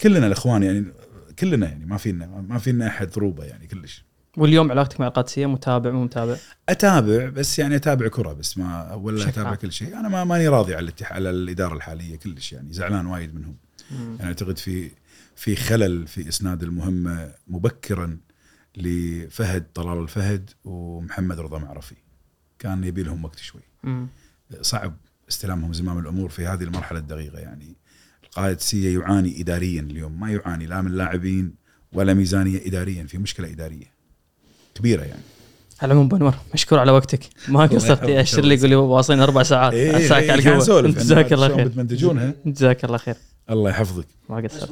كلنا 0.00 0.26
الإخوان 0.26 0.62
يعني 0.62 0.92
كلنا 1.38 1.68
يعني 1.68 1.86
ما 1.86 1.96
فينا 1.96 2.26
ما 2.26 2.58
فينا 2.58 2.86
أحد 2.86 3.08
ضروبه 3.10 3.44
يعني 3.44 3.66
كلش. 3.66 4.07
واليوم 4.38 4.70
علاقتك 4.70 5.00
مع 5.00 5.06
القادسيه 5.06 5.46
متابع 5.46 5.90
مو 5.90 6.04
متابع؟ 6.04 6.36
أتابع 6.68 7.28
بس 7.28 7.58
يعني 7.58 7.76
أتابع 7.76 8.08
كرة 8.08 8.32
بس 8.32 8.58
ما 8.58 8.94
ولا 8.94 9.28
أتابع 9.28 9.48
عام. 9.48 9.56
كل 9.56 9.72
شيء. 9.72 9.98
أنا 9.98 10.08
ما 10.08 10.24
ماني 10.24 10.48
راضي 10.48 10.74
على 10.74 10.82
الاتح... 10.82 11.12
على 11.12 11.30
الإدارة 11.30 11.74
الحالية 11.74 12.16
كلش 12.16 12.52
يعني 12.52 12.72
زعلان 12.72 13.06
وايد 13.06 13.34
منهم. 13.34 13.56
يعني 13.90 14.22
أعتقد 14.22 14.58
في 14.58 14.90
في 15.36 15.56
خلل 15.56 16.06
في 16.06 16.28
إسناد 16.28 16.62
المهمة 16.62 17.34
مبكرا 17.48 18.18
لفهد 18.76 19.66
طلال 19.74 19.98
الفهد 19.98 20.50
ومحمد 20.64 21.40
رضا 21.40 21.58
معرفي. 21.58 21.96
كان 22.58 22.84
يبي 22.84 23.02
لهم 23.02 23.24
وقت 23.24 23.38
شوي. 23.38 23.62
مم. 23.82 24.08
صعب 24.60 24.96
استلامهم 25.28 25.72
زمام 25.72 25.98
الأمور 25.98 26.28
في 26.28 26.46
هذه 26.46 26.62
المرحلة 26.62 26.98
الدقيقة 26.98 27.38
يعني. 27.38 27.76
القائد 28.24 28.60
سيه 28.60 28.98
يعاني 28.98 29.40
اداريا 29.40 29.80
اليوم 29.80 30.20
ما 30.20 30.30
يعاني 30.32 30.66
لا 30.66 30.82
من 30.82 30.92
لاعبين 30.92 31.54
ولا 31.92 32.14
ميزانية 32.14 32.66
اداريا 32.66 33.04
في 33.04 33.18
مشكلة 33.18 33.52
إدارية. 33.52 33.97
كبيرة 34.78 35.02
يعني. 35.02 35.22
على 35.82 35.92
العموم 35.92 36.08
بنور 36.08 36.34
مشكور 36.54 36.78
على 36.78 36.92
وقتك. 36.92 37.20
ما 37.48 37.66
قصرت 37.66 38.02
ياشر 38.02 38.42
لي 38.42 38.54
يقول 38.54 38.70
لي 38.70 38.76
واصلين 38.76 39.20
أربع 39.20 39.42
ساعات. 39.42 39.72
إيه، 39.72 39.96
أساك 39.96 40.22
إيه، 40.22 40.32
على 40.32 40.58
القوه 40.58 40.78
عن 40.78 40.92
جزاك 40.92 41.32
الله 41.32 41.56
خير. 41.56 41.68
بتمنتجونها 41.68 42.32
جزاك 42.46 42.84
الله 42.84 42.98
خير. 42.98 43.14
الله 43.50 43.70
يحفظك. 43.70 44.06
ما 44.28 44.36
قصرت. 44.36 44.62